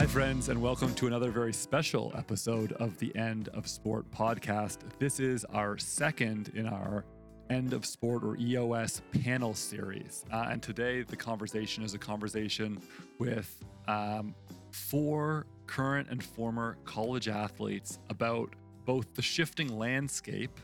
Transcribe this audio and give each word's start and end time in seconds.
Hi, 0.00 0.06
friends, 0.06 0.48
and 0.48 0.62
welcome 0.62 0.94
to 0.94 1.08
another 1.08 1.30
very 1.30 1.52
special 1.52 2.10
episode 2.16 2.72
of 2.72 2.96
the 2.96 3.14
End 3.14 3.50
of 3.50 3.68
Sport 3.68 4.10
podcast. 4.10 4.78
This 4.98 5.20
is 5.20 5.44
our 5.52 5.76
second 5.76 6.52
in 6.54 6.66
our 6.66 7.04
End 7.50 7.74
of 7.74 7.84
Sport 7.84 8.24
or 8.24 8.34
EOS 8.38 9.02
panel 9.22 9.52
series. 9.52 10.24
Uh, 10.32 10.46
and 10.48 10.62
today, 10.62 11.02
the 11.02 11.16
conversation 11.16 11.84
is 11.84 11.92
a 11.92 11.98
conversation 11.98 12.80
with 13.18 13.62
um, 13.88 14.34
four 14.72 15.44
current 15.66 16.08
and 16.08 16.24
former 16.24 16.78
college 16.86 17.28
athletes 17.28 17.98
about 18.08 18.54
both 18.86 19.12
the 19.12 19.20
shifting 19.20 19.68
landscape 19.68 20.58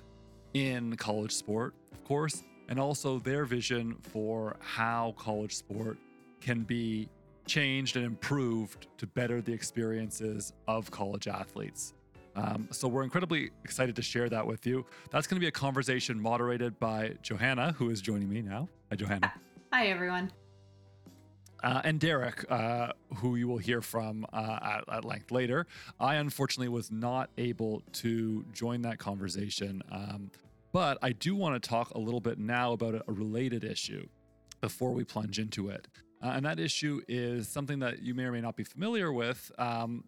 in 0.55 0.97
college 0.97 1.33
sport, 1.33 1.75
of 1.93 2.03
course, 2.05 2.43
and 2.71 2.81
also 2.81 3.19
their 3.19 3.45
vision 3.45 3.97
for 4.01 4.57
how 4.61 5.15
college 5.19 5.55
sport 5.55 5.99
can 6.41 6.63
be 6.63 7.11
changed 7.47 7.97
and 7.97 8.05
improved 8.05 8.87
to 8.99 9.07
better 9.07 9.41
the 9.41 9.53
experiences 9.53 10.53
of 10.67 10.91
college 10.91 11.29
athletes. 11.29 11.95
Um, 12.37 12.69
so 12.71 12.87
we're 12.87 13.03
incredibly 13.03 13.51
excited 13.65 13.97
to 13.97 14.03
share 14.03 14.29
that 14.29 14.47
with 14.47 14.67
you. 14.67 14.85
That's 15.11 15.27
going 15.27 15.37
to 15.37 15.41
be 15.41 15.49
a 15.49 15.53
conversation 15.53 16.21
moderated 16.21 16.79
by 16.79 17.15
Johanna, 17.23 17.73
who 17.73 17.89
is 17.91 18.03
joining 18.03 18.29
me 18.29 18.43
now. 18.43 18.69
Hi, 18.91 18.97
Johanna. 18.97 19.33
Hi, 19.73 19.87
everyone. 19.89 20.31
Uh, 21.65 21.81
and 21.85 21.99
Derek, 21.99 22.45
uh, 22.51 22.93
who 23.17 23.37
you 23.37 23.49
will 23.49 23.59
hear 23.59 23.81
from 23.81 24.27
uh, 24.33 24.59
at, 24.63 24.85
at, 24.93 25.05
length 25.07 25.31
later. 25.31 25.67
I 25.99 26.17
unfortunately 26.17 26.69
was 26.69 26.91
not 26.91 27.31
able 27.39 27.83
to 27.95 28.45
join 28.53 28.83
that 28.83 28.99
conversation, 28.99 29.83
um, 29.91 30.31
but 30.73 30.99
I 31.01 31.13
do 31.13 31.35
want 31.35 31.61
to 31.61 31.69
talk 31.69 31.91
a 31.93 31.99
little 31.99 32.21
bit 32.21 32.39
now 32.39 32.73
about 32.73 32.95
a, 32.95 33.03
a 33.09 33.13
related 33.13 33.65
issue 33.65 34.07
before 34.61 34.93
we 34.93 35.03
plunge 35.03 35.39
into 35.39 35.71
it. 35.71 35.89
Uh, 36.23 36.29
and 36.29 36.47
that 36.47 36.59
issue 36.59 37.01
is 37.09 37.49
something 37.49 37.81
that 37.81 38.03
you 38.03 38.15
may 38.15 38.25
or 38.25 38.33
may 38.33 38.41
not 38.41 38.57
be 38.57 38.65
familiar 38.65 39.13
with. 39.13 39.51
Um, 39.59 40.05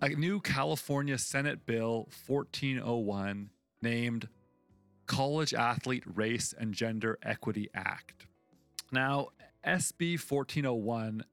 a 0.00 0.10
new 0.10 0.40
California 0.40 1.18
Senate 1.18 1.66
Bill 1.66 2.08
1401 2.26 3.50
named 3.82 4.28
College 5.06 5.54
Athlete 5.54 6.04
Race 6.06 6.54
and 6.56 6.72
Gender 6.72 7.18
Equity 7.22 7.68
Act. 7.74 8.26
Now, 8.92 9.28
SB 9.66 10.18
1401 10.18 11.24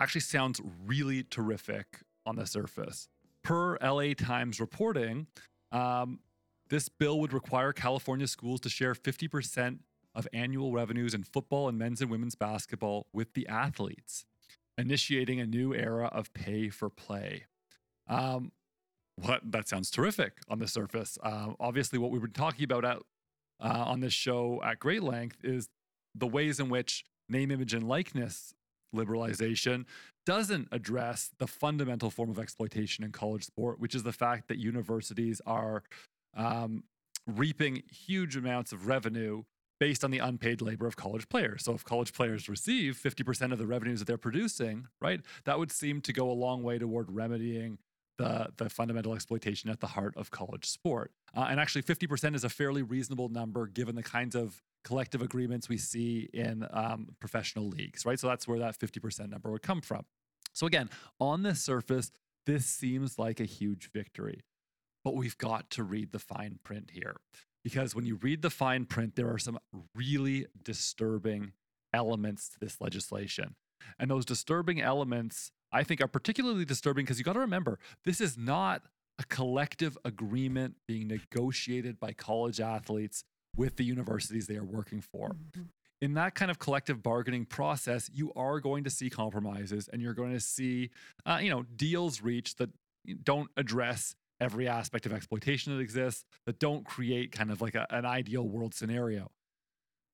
actually 0.00 0.20
sounds 0.20 0.60
really 0.84 1.22
terrific 1.24 2.00
on 2.26 2.36
the 2.36 2.46
surface. 2.46 3.08
Per 3.42 3.78
LA 3.78 4.14
Times 4.14 4.60
reporting, 4.60 5.26
um, 5.72 6.20
this 6.68 6.88
bill 6.88 7.20
would 7.20 7.32
require 7.32 7.72
California 7.72 8.26
schools 8.26 8.60
to 8.60 8.68
share 8.68 8.94
50% 8.94 9.78
of 10.18 10.26
annual 10.32 10.72
revenues 10.72 11.14
in 11.14 11.22
football 11.22 11.68
and 11.68 11.78
men's 11.78 12.00
and 12.00 12.10
women's 12.10 12.34
basketball 12.34 13.06
with 13.12 13.34
the 13.34 13.46
athletes, 13.46 14.24
initiating 14.76 15.38
a 15.38 15.46
new 15.46 15.72
era 15.72 16.06
of 16.06 16.34
pay 16.34 16.68
for 16.68 16.90
play. 16.90 17.44
Um, 18.08 18.50
what 19.14 19.40
that 19.44 19.68
sounds 19.68 19.90
terrific 19.90 20.32
on 20.48 20.58
the 20.58 20.66
surface. 20.66 21.18
Uh, 21.22 21.52
obviously, 21.60 21.98
what 21.98 22.10
we've 22.10 22.20
been 22.20 22.32
talking 22.32 22.64
about 22.64 22.84
at, 22.84 22.98
uh, 23.60 23.84
on 23.86 24.00
this 24.00 24.12
show 24.12 24.60
at 24.64 24.80
great 24.80 25.04
length 25.04 25.38
is 25.44 25.68
the 26.16 26.26
ways 26.26 26.58
in 26.58 26.68
which 26.68 27.04
name, 27.28 27.52
image, 27.52 27.72
and 27.72 27.88
likeness 27.88 28.54
liberalization 28.94 29.84
doesn't 30.26 30.66
address 30.72 31.30
the 31.38 31.46
fundamental 31.46 32.10
form 32.10 32.30
of 32.30 32.38
exploitation 32.38 33.04
in 33.04 33.12
college 33.12 33.44
sport, 33.44 33.78
which 33.78 33.94
is 33.94 34.02
the 34.02 34.12
fact 34.12 34.48
that 34.48 34.58
universities 34.58 35.40
are 35.46 35.82
um, 36.36 36.82
reaping 37.26 37.82
huge 37.90 38.36
amounts 38.36 38.72
of 38.72 38.86
revenue 38.86 39.42
based 39.80 40.04
on 40.04 40.10
the 40.10 40.18
unpaid 40.18 40.60
labor 40.60 40.86
of 40.86 40.96
college 40.96 41.28
players. 41.28 41.64
So 41.64 41.74
if 41.74 41.84
college 41.84 42.12
players 42.12 42.48
receive 42.48 43.00
50% 43.02 43.52
of 43.52 43.58
the 43.58 43.66
revenues 43.66 44.00
that 44.00 44.06
they're 44.06 44.18
producing, 44.18 44.88
right, 45.00 45.20
that 45.44 45.58
would 45.58 45.70
seem 45.70 46.00
to 46.02 46.12
go 46.12 46.30
a 46.30 46.32
long 46.32 46.62
way 46.62 46.78
toward 46.78 47.10
remedying 47.10 47.78
the, 48.18 48.48
the 48.56 48.68
fundamental 48.68 49.14
exploitation 49.14 49.70
at 49.70 49.80
the 49.80 49.86
heart 49.86 50.14
of 50.16 50.30
college 50.30 50.66
sport. 50.66 51.12
Uh, 51.36 51.46
and 51.48 51.60
actually, 51.60 51.82
50% 51.82 52.34
is 52.34 52.44
a 52.44 52.48
fairly 52.48 52.82
reasonable 52.82 53.28
number 53.28 53.66
given 53.66 53.94
the 53.94 54.02
kinds 54.02 54.34
of 54.34 54.60
collective 54.84 55.22
agreements 55.22 55.68
we 55.68 55.78
see 55.78 56.28
in 56.32 56.66
um, 56.70 57.08
professional 57.20 57.68
leagues, 57.68 58.04
right? 58.04 58.18
So 58.18 58.26
that's 58.26 58.48
where 58.48 58.58
that 58.58 58.78
50% 58.78 59.30
number 59.30 59.50
would 59.50 59.62
come 59.62 59.80
from. 59.80 60.04
So 60.52 60.66
again, 60.66 60.90
on 61.20 61.42
the 61.42 61.54
surface, 61.54 62.10
this 62.46 62.66
seems 62.66 63.18
like 63.18 63.38
a 63.38 63.44
huge 63.44 63.90
victory, 63.92 64.42
but 65.04 65.14
we've 65.14 65.38
got 65.38 65.70
to 65.70 65.84
read 65.84 66.10
the 66.10 66.18
fine 66.18 66.58
print 66.64 66.90
here 66.92 67.16
because 67.64 67.94
when 67.94 68.06
you 68.06 68.16
read 68.16 68.42
the 68.42 68.50
fine 68.50 68.84
print, 68.84 69.16
there 69.16 69.28
are 69.28 69.38
some 69.38 69.58
really 69.94 70.46
disturbing 70.62 71.52
elements 71.92 72.48
to 72.50 72.58
this 72.60 72.80
legislation. 72.80 73.54
And 73.98 74.10
those 74.10 74.24
disturbing 74.24 74.80
elements, 74.80 75.52
I 75.72 75.82
think, 75.84 76.00
are 76.00 76.08
particularly 76.08 76.64
disturbing 76.64 77.04
because 77.04 77.18
you 77.18 77.24
got 77.24 77.34
to 77.34 77.40
remember 77.40 77.78
this 78.04 78.20
is 78.20 78.36
not 78.36 78.82
a 79.18 79.24
collective 79.24 79.98
agreement 80.04 80.76
being 80.86 81.08
negotiated 81.08 81.98
by 81.98 82.12
college 82.12 82.60
athletes 82.60 83.24
with 83.56 83.76
the 83.76 83.84
universities 83.84 84.46
they 84.46 84.56
are 84.56 84.64
working 84.64 85.00
for. 85.00 85.30
Mm-hmm. 85.30 85.62
In 86.00 86.14
that 86.14 86.36
kind 86.36 86.50
of 86.50 86.60
collective 86.60 87.02
bargaining 87.02 87.44
process, 87.44 88.08
you 88.12 88.32
are 88.36 88.60
going 88.60 88.84
to 88.84 88.90
see 88.90 89.10
compromises 89.10 89.88
and 89.92 90.00
you're 90.00 90.14
going 90.14 90.32
to 90.32 90.40
see, 90.40 90.90
uh, 91.26 91.40
you 91.42 91.50
know, 91.50 91.64
deals 91.74 92.22
reached 92.22 92.58
that 92.58 92.70
don't 93.24 93.50
address 93.56 94.14
every 94.40 94.68
aspect 94.68 95.06
of 95.06 95.12
exploitation 95.12 95.74
that 95.74 95.82
exists 95.82 96.24
that 96.46 96.58
don't 96.58 96.84
create 96.84 97.32
kind 97.32 97.50
of 97.50 97.60
like 97.60 97.74
a, 97.74 97.86
an 97.90 98.04
ideal 98.04 98.46
world 98.46 98.74
scenario. 98.74 99.30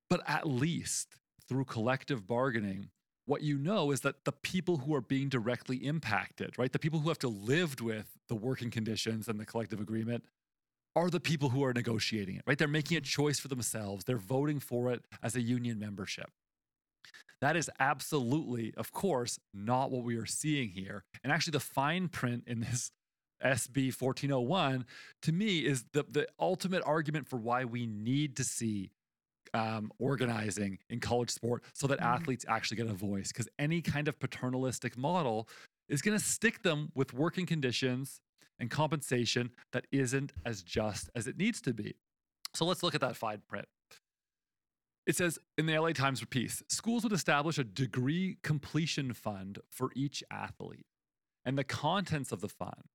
But 0.09 0.21
at 0.27 0.47
least 0.47 1.17
through 1.47 1.65
collective 1.65 2.27
bargaining, 2.27 2.89
what 3.25 3.41
you 3.41 3.57
know 3.57 3.91
is 3.91 4.01
that 4.01 4.25
the 4.25 4.31
people 4.31 4.77
who 4.77 4.93
are 4.93 5.01
being 5.01 5.29
directly 5.29 5.77
impacted, 5.77 6.57
right, 6.57 6.71
the 6.71 6.79
people 6.79 6.99
who 6.99 7.09
have 7.09 7.19
to 7.19 7.27
live 7.27 7.81
with 7.81 8.17
the 8.29 8.35
working 8.35 8.69
conditions 8.69 9.27
and 9.27 9.39
the 9.39 9.45
collective 9.45 9.79
agreement 9.79 10.23
are 10.95 11.09
the 11.09 11.19
people 11.19 11.49
who 11.49 11.63
are 11.63 11.73
negotiating 11.73 12.37
it, 12.37 12.43
right? 12.47 12.57
They're 12.57 12.67
making 12.67 12.97
a 12.97 13.01
choice 13.01 13.39
for 13.39 13.47
themselves. 13.47 14.05
They're 14.05 14.17
voting 14.17 14.59
for 14.59 14.91
it 14.91 15.03
as 15.21 15.35
a 15.35 15.41
union 15.41 15.79
membership. 15.79 16.29
That 17.41 17.57
is 17.57 17.69
absolutely, 17.79 18.73
of 18.77 18.91
course, 18.93 19.39
not 19.53 19.91
what 19.91 20.03
we 20.03 20.15
are 20.15 20.25
seeing 20.25 20.69
here. 20.69 21.03
And 21.23 21.33
actually, 21.33 21.51
the 21.51 21.59
fine 21.59 22.07
print 22.07 22.43
in 22.47 22.61
this 22.61 22.91
SB 23.43 23.99
1401 23.99 24.85
to 25.23 25.31
me 25.31 25.59
is 25.59 25.85
the, 25.93 26.05
the 26.09 26.27
ultimate 26.39 26.83
argument 26.85 27.27
for 27.27 27.37
why 27.37 27.65
we 27.65 27.85
need 27.85 28.35
to 28.37 28.43
see 28.43 28.91
um, 29.53 29.91
organizing 29.99 30.79
in 30.89 30.99
college 30.99 31.29
sport 31.29 31.63
so 31.73 31.87
that 31.87 31.99
mm. 31.99 32.05
athletes 32.05 32.45
actually 32.47 32.77
get 32.77 32.87
a 32.87 32.93
voice. 32.93 33.29
Because 33.29 33.47
any 33.57 33.81
kind 33.81 34.07
of 34.07 34.19
paternalistic 34.19 34.97
model 34.97 35.47
is 35.87 36.01
going 36.01 36.17
to 36.17 36.23
stick 36.23 36.63
them 36.63 36.91
with 36.95 37.13
working 37.13 37.45
conditions 37.45 38.21
and 38.59 38.69
compensation 38.69 39.51
that 39.73 39.85
isn't 39.91 40.33
as 40.45 40.61
just 40.61 41.09
as 41.15 41.27
it 41.27 41.37
needs 41.37 41.61
to 41.61 41.73
be. 41.73 41.95
So 42.53 42.65
let's 42.65 42.83
look 42.83 42.95
at 42.95 43.01
that 43.01 43.15
fine 43.15 43.41
print. 43.47 43.67
It 45.05 45.15
says 45.15 45.37
in 45.57 45.67
the 45.67 45.77
LA 45.77 45.91
Times 45.91 46.23
piece 46.25 46.63
schools 46.67 47.03
would 47.03 47.13
establish 47.13 47.57
a 47.59 47.63
degree 47.63 48.37
completion 48.43 49.13
fund 49.13 49.59
for 49.69 49.91
each 49.95 50.23
athlete. 50.31 50.85
And 51.45 51.57
the 51.57 51.63
contents 51.63 52.31
of 52.31 52.41
the 52.41 52.49
fund 52.49 52.85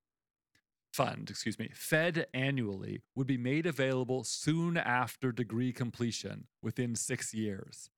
fund, 0.92 1.30
excuse 1.30 1.58
me, 1.58 1.70
fed 1.72 2.26
annually 2.34 3.02
would 3.14 3.26
be 3.26 3.38
made 3.38 3.66
available 3.66 4.24
soon 4.24 4.76
after 4.76 5.32
degree 5.32 5.72
completion 5.72 6.46
within 6.62 6.94
6 6.94 7.34
years. 7.34 7.90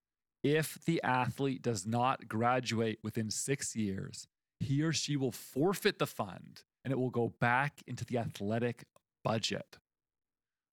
If 0.42 0.78
the 0.84 1.00
athlete 1.02 1.62
does 1.62 1.86
not 1.86 2.28
graduate 2.28 2.98
within 3.02 3.30
6 3.30 3.76
years, 3.76 4.26
he 4.60 4.82
or 4.82 4.92
she 4.92 5.16
will 5.16 5.32
forfeit 5.32 5.98
the 5.98 6.06
fund 6.06 6.62
and 6.84 6.92
it 6.92 6.98
will 6.98 7.10
go 7.10 7.32
back 7.40 7.80
into 7.86 8.04
the 8.04 8.18
athletic 8.18 8.84
budget. 9.24 9.78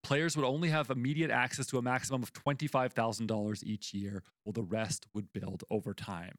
Players 0.02 0.36
would 0.36 0.46
only 0.46 0.70
have 0.70 0.90
immediate 0.90 1.30
access 1.30 1.68
to 1.68 1.78
a 1.78 1.82
maximum 1.82 2.24
of 2.24 2.34
$25,000 2.34 3.64
each 3.64 3.94
year, 3.94 4.24
while 4.44 4.54
the 4.54 4.64
rest 4.64 5.06
would 5.14 5.32
build 5.34 5.64
over 5.70 5.94
time. 5.94 6.36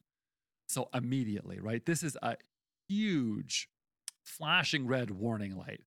So, 0.69 0.89
immediately, 0.95 1.61
right? 1.61 1.85
This 1.85 2.03
is 2.03 2.17
a 2.23 2.37
huge 2.89 3.69
flashing 4.31 4.87
red 4.87 5.11
warning 5.11 5.57
light 5.57 5.81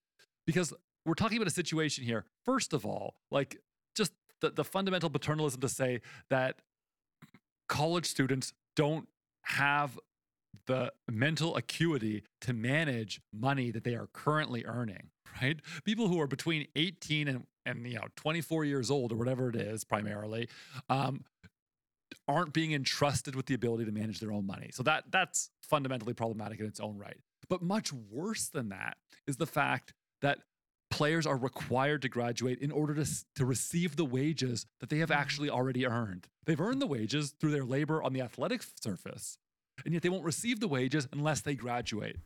because 0.46 0.74
we're 1.06 1.14
talking 1.14 1.38
about 1.38 1.48
a 1.48 1.52
situation 1.52 2.04
here. 2.04 2.26
First 2.46 2.74
of 2.74 2.86
all, 2.86 3.16
like 3.32 3.58
just 3.96 4.14
the, 4.42 4.52
the 4.52 4.64
fundamental 4.64 5.10
paternalism 5.10 5.62
to 5.62 5.70
say 5.70 6.02
that 6.30 6.60
college 7.68 8.06
students 8.06 8.54
don't 8.76 9.08
have 9.44 10.00
the 10.68 10.94
mental 11.10 11.56
acuity 11.56 12.24
to 12.42 12.54
manage 12.54 13.22
money 13.34 13.72
that 13.72 13.84
they 13.84 13.96
are 13.96 14.08
currently 14.14 14.64
earning, 14.66 15.10
right? 15.42 15.60
People 15.84 16.08
who 16.08 16.20
are 16.22 16.28
between 16.28 16.68
18 16.76 17.28
and, 17.28 17.46
and 17.66 17.86
you 17.88 17.96
know 17.96 18.06
24 18.16 18.66
years 18.66 18.90
old 18.90 19.12
or 19.12 19.16
whatever 19.16 19.50
it 19.50 19.56
is 19.56 19.84
primarily 19.84 20.48
um, 20.90 21.24
aren't 22.28 22.54
being 22.54 22.74
entrusted 22.74 23.36
with 23.36 23.48
the 23.48 23.54
ability 23.54 23.86
to 23.86 23.92
manage 23.92 24.20
their 24.20 24.32
own 24.32 24.46
money. 24.46 24.70
So 24.72 24.84
that 24.84 25.06
that's 25.10 25.50
fundamentally 25.62 26.14
problematic 26.14 26.60
in 26.60 26.66
its 26.66 26.80
own 26.80 26.98
right. 26.98 27.18
But 27.50 27.62
much 27.62 27.92
worse 27.94 28.48
than 28.48 28.70
that 28.70 28.98
is 29.28 29.38
the 29.38 29.46
fact 29.46 29.94
that 30.22 30.40
players 30.90 31.26
are 31.26 31.38
required 31.38 32.04
to 32.04 32.10
graduate 32.10 32.60
in 32.60 32.72
order 32.72 32.94
to, 32.94 33.10
to 33.36 33.46
receive 33.46 33.96
the 33.96 34.06
wages 34.06 34.66
that 34.80 34.90
they 34.90 35.00
have 35.00 35.10
mm-hmm. 35.10 35.20
actually 35.20 35.50
already 35.50 35.86
earned. 35.88 36.28
They've 36.46 36.60
earned 36.60 36.82
the 36.82 36.88
wages 36.88 37.34
through 37.40 37.52
their 37.52 37.64
labor 37.64 38.04
on 38.04 38.14
the 38.14 38.22
athletic 38.22 38.62
surface, 38.82 39.38
and 39.86 39.94
yet 39.94 40.04
they 40.04 40.10
won't 40.10 40.24
receive 40.24 40.60
the 40.60 40.68
wages 40.68 41.08
unless 41.12 41.42
they 41.42 41.56
graduate. 41.56 42.18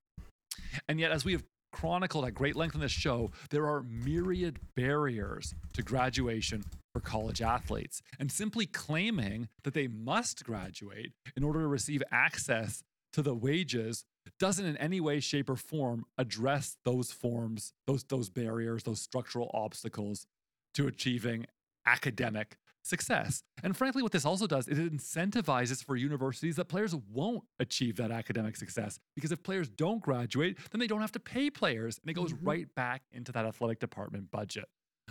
And 0.89 0.99
yet, 0.99 1.11
as 1.11 1.23
we 1.23 1.31
have 1.33 1.43
chronicled 1.71 2.25
at 2.25 2.33
great 2.33 2.55
length 2.55 2.75
in 2.75 2.81
this 2.81 2.91
show, 2.91 3.31
there 3.51 3.67
are 3.67 3.83
myriad 3.83 4.59
barriers 4.75 5.53
to 5.73 5.83
graduation 5.83 6.63
for 6.91 6.99
college 6.99 7.41
athletes. 7.41 8.01
And 8.19 8.31
simply 8.31 8.65
claiming 8.65 9.47
that 9.63 9.73
they 9.73 9.87
must 9.87 10.43
graduate 10.43 11.11
in 11.35 11.43
order 11.43 11.61
to 11.61 11.67
receive 11.67 12.01
access 12.11 12.83
to 13.13 13.21
the 13.21 13.35
wages 13.35 14.03
doesn't 14.39 14.65
in 14.65 14.77
any 14.77 14.99
way 14.99 15.19
shape 15.19 15.49
or 15.49 15.55
form 15.55 16.05
address 16.17 16.77
those 16.85 17.11
forms 17.11 17.73
those 17.85 18.03
those 18.05 18.29
barriers 18.29 18.83
those 18.83 19.01
structural 19.01 19.49
obstacles 19.53 20.25
to 20.73 20.87
achieving 20.87 21.45
academic 21.85 22.57
success. 22.87 23.43
And 23.63 23.75
frankly, 23.75 24.01
what 24.01 24.11
this 24.11 24.25
also 24.25 24.47
does 24.47 24.67
is 24.67 24.79
it 24.79 24.95
incentivizes 24.95 25.83
for 25.83 25.95
universities 25.95 26.55
that 26.55 26.65
players 26.65 26.95
won't 27.11 27.43
achieve 27.59 27.97
that 27.97 28.11
academic 28.11 28.55
success. 28.55 28.99
Because 29.15 29.31
if 29.31 29.43
players 29.43 29.69
don't 29.69 30.01
graduate, 30.01 30.57
then 30.71 30.79
they 30.79 30.87
don't 30.87 31.01
have 31.01 31.11
to 31.13 31.19
pay 31.19 31.49
players, 31.49 31.99
and 32.01 32.09
it 32.09 32.13
goes 32.13 32.33
mm-hmm. 32.33 32.47
right 32.47 32.75
back 32.75 33.03
into 33.11 33.31
that 33.33 33.45
athletic 33.45 33.79
department 33.79 34.31
budget. 34.31 34.65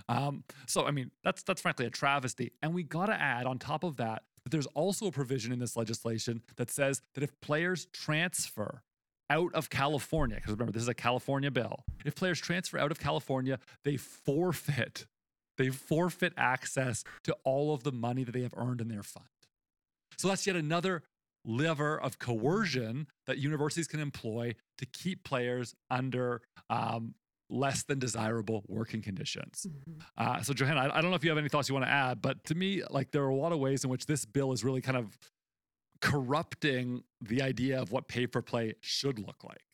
Um, 0.08 0.44
so, 0.66 0.86
I 0.86 0.90
mean, 0.90 1.10
that's 1.24 1.42
that's 1.42 1.60
frankly 1.60 1.86
a 1.86 1.90
travesty. 1.90 2.52
And 2.62 2.74
we 2.74 2.82
got 2.82 3.06
to 3.06 3.20
add 3.20 3.46
on 3.46 3.58
top 3.58 3.84
of 3.84 3.96
that 3.96 4.22
that 4.44 4.50
there's 4.50 4.66
also 4.66 5.06
a 5.06 5.12
provision 5.12 5.52
in 5.52 5.58
this 5.58 5.76
legislation 5.76 6.42
that 6.56 6.70
says 6.70 7.02
that 7.14 7.24
if 7.24 7.38
players 7.40 7.86
transfer 7.92 8.82
out 9.28 9.54
of 9.54 9.70
California, 9.70 10.36
because 10.36 10.52
remember, 10.52 10.72
this 10.72 10.82
is 10.82 10.88
a 10.88 10.94
California 10.94 11.50
bill. 11.50 11.84
If 12.04 12.14
players 12.14 12.40
transfer 12.40 12.78
out 12.78 12.90
of 12.90 13.00
California, 13.00 13.58
they 13.84 13.96
forfeit 13.96 15.06
they 15.56 15.70
forfeit 15.70 16.32
access 16.36 17.04
to 17.24 17.36
all 17.44 17.72
of 17.72 17.82
the 17.82 17.92
money 17.92 18.24
that 18.24 18.32
they 18.32 18.42
have 18.42 18.54
earned 18.56 18.80
in 18.80 18.88
their 18.88 19.02
fund. 19.02 19.26
So 20.16 20.28
that's 20.28 20.46
yet 20.46 20.56
another 20.56 21.02
lever 21.44 21.98
of 22.00 22.18
coercion 22.18 23.06
that 23.26 23.38
universities 23.38 23.86
can 23.86 24.00
employ 24.00 24.54
to 24.78 24.86
keep 24.86 25.22
players 25.24 25.74
under 25.90 26.42
um, 26.68 27.14
less 27.48 27.84
than 27.84 27.98
desirable 27.98 28.64
working 28.66 29.00
conditions. 29.00 29.66
Mm-hmm. 29.68 30.00
Uh, 30.16 30.42
so, 30.42 30.52
Johanna, 30.52 30.80
I, 30.80 30.98
I, 30.98 31.00
don't 31.00 31.10
know 31.10 31.16
if 31.16 31.22
you 31.22 31.30
have 31.30 31.38
any 31.38 31.48
thoughts 31.48 31.68
you 31.68 31.74
want 31.74 31.86
to 31.86 31.92
add, 31.92 32.20
but 32.20 32.42
to 32.44 32.54
me, 32.54 32.82
like 32.90 33.12
there 33.12 33.22
are 33.22 33.28
a 33.28 33.36
lot 33.36 33.52
of 33.52 33.60
ways 33.60 33.84
in 33.84 33.90
which 33.90 34.06
this 34.06 34.24
bill 34.24 34.52
is 34.52 34.64
really 34.64 34.80
kind 34.80 34.96
of 34.96 35.16
corrupting 36.00 37.04
the 37.20 37.42
idea 37.42 37.80
of 37.80 37.92
what 37.92 38.08
pay 38.08 38.26
for 38.26 38.42
play 38.42 38.74
should 38.80 39.18
look 39.18 39.44
like. 39.44 39.66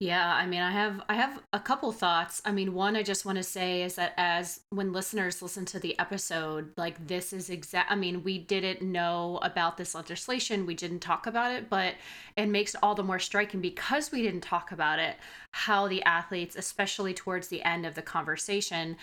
Yeah, 0.00 0.32
I 0.32 0.46
mean, 0.46 0.60
I 0.60 0.70
have 0.70 1.02
I 1.08 1.14
have 1.14 1.42
a 1.52 1.58
couple 1.58 1.90
thoughts. 1.90 2.40
I 2.44 2.52
mean, 2.52 2.72
one 2.72 2.94
I 2.94 3.02
just 3.02 3.26
want 3.26 3.36
to 3.36 3.42
say 3.42 3.82
is 3.82 3.96
that 3.96 4.14
as 4.16 4.60
when 4.70 4.92
listeners 4.92 5.42
listen 5.42 5.64
to 5.66 5.80
the 5.80 5.98
episode, 5.98 6.70
like 6.76 7.04
this 7.08 7.32
is 7.32 7.50
exact 7.50 7.90
I 7.90 7.96
mean, 7.96 8.22
we 8.22 8.38
didn't 8.38 8.80
know 8.80 9.40
about 9.42 9.76
this 9.76 9.96
legislation. 9.96 10.66
We 10.66 10.76
didn't 10.76 11.00
talk 11.00 11.26
about 11.26 11.50
it, 11.50 11.68
but 11.68 11.94
it 12.36 12.46
makes 12.46 12.76
all 12.80 12.94
the 12.94 13.02
more 13.02 13.18
striking 13.18 13.60
because 13.60 14.12
we 14.12 14.22
didn't 14.22 14.42
talk 14.42 14.70
about 14.70 15.00
it 15.00 15.16
how 15.50 15.88
the 15.88 16.02
athletes, 16.04 16.54
especially 16.54 17.12
towards 17.12 17.48
the 17.48 17.62
end 17.64 17.84
of 17.84 17.96
the 17.96 18.02
conversation, 18.02 18.96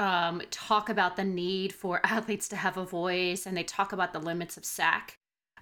um, 0.00 0.42
talk 0.50 0.90
about 0.90 1.16
the 1.16 1.24
need 1.24 1.72
for 1.72 2.00
athletes 2.04 2.46
to 2.48 2.56
have 2.56 2.76
a 2.76 2.84
voice 2.84 3.46
and 3.46 3.56
they 3.56 3.64
talk 3.64 3.94
about 3.94 4.12
the 4.12 4.18
limits 4.18 4.58
of 4.58 4.66
SAC 4.66 5.16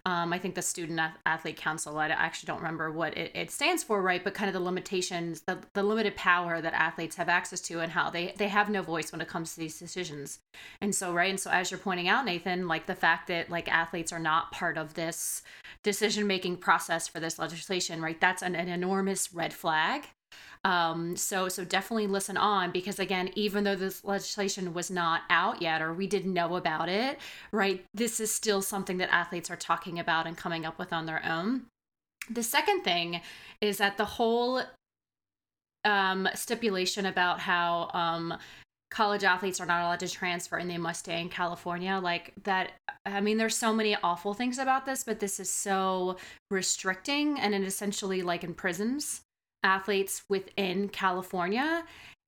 um, 0.06 0.32
I 0.32 0.38
think 0.38 0.55
the 0.55 0.62
Student 0.62 1.00
Athlete 1.26 1.56
Council, 1.56 1.99
I 1.99 2.08
actually 2.08 2.47
don't 2.47 2.58
remember 2.58 2.91
what 2.91 3.17
it, 3.17 3.32
it 3.35 3.50
stands 3.50 3.82
for, 3.82 4.02
right? 4.02 4.23
But 4.23 4.35
kind 4.35 4.49
of 4.49 4.55
the 4.55 4.61
limitations, 4.61 5.43
the, 5.43 5.58
the 5.75 5.82
limited 5.82 6.17
power 6.17 6.61
that 6.61 6.73
athletes 6.73 7.17
have 7.17 7.29
access 7.29 7.61
to 7.62 7.81
and 7.81 7.93
how 7.93 8.11
they, 8.11 8.35
they 8.37 8.49
have 8.49 8.70
no 8.70 8.82
voice 8.82 9.12
when 9.12 9.20
it 9.20 9.29
comes 9.29 9.55
to 9.55 9.61
these 9.61 9.79
decisions. 9.79 10.38
And 10.81 10.94
so, 10.94 11.12
right. 11.12 11.31
And 11.31 11.41
so, 11.41 11.50
as 11.50 11.70
you're 11.70 11.79
pointing 11.79 12.08
out, 12.08 12.25
Nathan, 12.25 12.69
like 12.69 12.87
the 12.87 12.94
fact 12.94 13.29
that 13.29 13.50
like 13.50 13.69
athletes 13.69 14.12
are 14.12 14.19
not 14.19 14.52
part 14.52 14.79
of 14.79 14.94
this 14.94 15.43
decision 15.82 16.26
making 16.26 16.56
process 16.58 17.08
for 17.08 17.20
this 17.20 17.38
legislation, 17.38 18.00
right? 18.00 18.20
That's 18.20 18.43
an, 18.43 18.55
an 18.55 18.69
enormous 18.69 19.32
red 19.32 19.52
flag 19.52 20.08
um, 20.64 21.16
so 21.16 21.48
so 21.48 21.64
definitely 21.64 22.06
listen 22.06 22.36
on 22.36 22.70
because 22.70 22.98
again, 22.98 23.30
even 23.34 23.64
though 23.64 23.76
this 23.76 24.04
legislation 24.04 24.74
was 24.74 24.90
not 24.90 25.22
out 25.30 25.62
yet 25.62 25.80
or 25.80 25.94
we 25.94 26.06
didn't 26.06 26.34
know 26.34 26.56
about 26.56 26.88
it, 26.88 27.18
right? 27.50 27.84
This 27.94 28.20
is 28.20 28.32
still 28.32 28.60
something 28.60 28.98
that 28.98 29.12
athletes 29.12 29.50
are 29.50 29.56
talking 29.56 29.98
about 29.98 30.26
and 30.26 30.36
coming 30.36 30.66
up 30.66 30.78
with 30.78 30.92
on 30.92 31.06
their 31.06 31.24
own. 31.24 31.62
The 32.28 32.42
second 32.42 32.82
thing 32.82 33.22
is 33.60 33.78
that 33.78 33.96
the 33.96 34.04
whole 34.04 34.62
um, 35.84 36.28
stipulation 36.34 37.06
about 37.06 37.40
how 37.40 37.90
um, 37.94 38.34
college 38.90 39.24
athletes 39.24 39.60
are 39.60 39.66
not 39.66 39.82
allowed 39.82 40.00
to 40.00 40.08
transfer 40.08 40.58
and 40.58 40.68
they 40.68 40.76
must 40.76 41.00
stay 41.00 41.20
in 41.20 41.30
California. 41.30 41.98
Like 42.02 42.34
that, 42.44 42.72
I 43.06 43.22
mean, 43.22 43.38
there's 43.38 43.56
so 43.56 43.72
many 43.72 43.96
awful 44.02 44.34
things 44.34 44.58
about 44.58 44.84
this, 44.84 45.04
but 45.04 45.20
this 45.20 45.40
is 45.40 45.50
so 45.50 46.16
restricting 46.50 47.40
and 47.40 47.54
it 47.54 47.62
essentially 47.62 48.20
like 48.20 48.44
imprisons 48.44 49.22
athletes 49.62 50.22
within 50.28 50.88
California. 50.88 51.84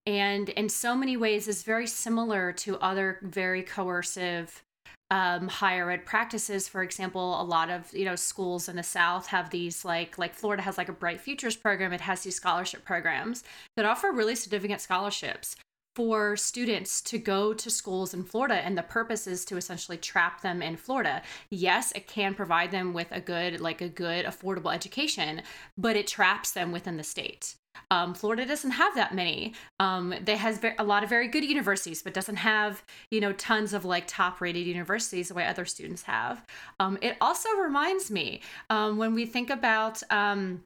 And 0.07 0.49
in 0.51 0.69
so 0.69 0.97
many 0.97 1.17
ways 1.17 1.47
is 1.47 1.63
very 1.63 1.87
similar 1.87 2.53
to 2.53 2.79
other 2.79 3.19
very 3.23 3.63
coercive 3.63 4.63
um, 5.11 5.47
higher 5.47 5.91
ed 5.91 6.07
practices. 6.07 6.69
For 6.69 6.83
example, 6.83 7.41
a 7.41 7.45
lot 7.45 7.69
of 7.69 7.93
you 7.93 8.07
know 8.07 8.17
schools 8.17 8.69
in 8.69 8.77
the 8.77 8.83
South 8.83 9.27
have 9.27 9.51
these 9.51 9.85
like 9.85 10.17
like 10.17 10.35
Florida 10.35 10.63
has 10.63 10.79
like 10.79 10.89
a 10.89 10.93
Bright 10.93 11.21
Futures 11.21 11.55
program. 11.55 11.93
It 11.93 12.01
has 12.01 12.23
these 12.23 12.37
scholarship 12.37 12.85
programs 12.85 13.45
that 13.77 13.85
offer 13.85 14.11
really 14.11 14.35
significant 14.35 14.81
scholarships 14.81 15.55
for 15.95 16.37
students 16.37 17.01
to 17.03 17.19
go 17.19 17.53
to 17.53 17.71
schools 17.71 18.15
in 18.15 18.25
Florida 18.25 18.55
and 18.55 18.77
the 18.77 18.83
purpose 18.83 19.27
is 19.27 19.45
to 19.47 19.57
essentially 19.57 19.99
trap 19.99 20.41
them 20.41 20.63
in 20.63 20.77
Florida. 20.77 21.23
Yes, 21.51 21.93
it 21.93 22.07
can 22.07 22.35
provide 22.35 22.71
them 22.71 22.93
with 22.93 23.09
a 23.11 23.21
good 23.21 23.61
like 23.61 23.81
a 23.81 23.89
good 23.89 24.25
affordable 24.25 24.75
education, 24.75 25.43
but 25.77 25.97
it 25.97 26.07
traps 26.07 26.53
them 26.53 26.73
within 26.73 26.97
the 26.97 27.05
state. 27.05 27.57
Um, 27.91 28.15
Florida 28.15 28.47
doesn't 28.47 28.73
have 28.73 28.95
that 28.95 29.15
many. 29.15 29.55
Um, 29.81 30.15
they 30.23 30.37
has 30.37 30.61
a 30.79 30.85
lot 30.85 31.03
of 31.03 31.11
very 31.11 31.29
good 31.29 31.45
universities, 31.45 32.03
but 32.03 32.15
doesn't 32.15 32.37
have 32.37 32.83
you 33.11 33.21
know 33.21 33.33
tons 33.33 33.73
of 33.73 33.85
like 33.85 34.05
top 34.07 34.41
rated 34.41 34.67
universities 34.67 35.29
the 35.29 35.35
way 35.35 35.47
other 35.47 35.65
students 35.65 36.03
have. 36.03 36.45
Um, 36.81 36.99
it 37.03 37.17
also 37.21 37.49
reminds 37.57 38.11
me 38.11 38.41
um, 38.71 38.97
when 38.99 39.15
we 39.15 39.27
think 39.27 39.51
about 39.51 40.03
um, 40.11 40.63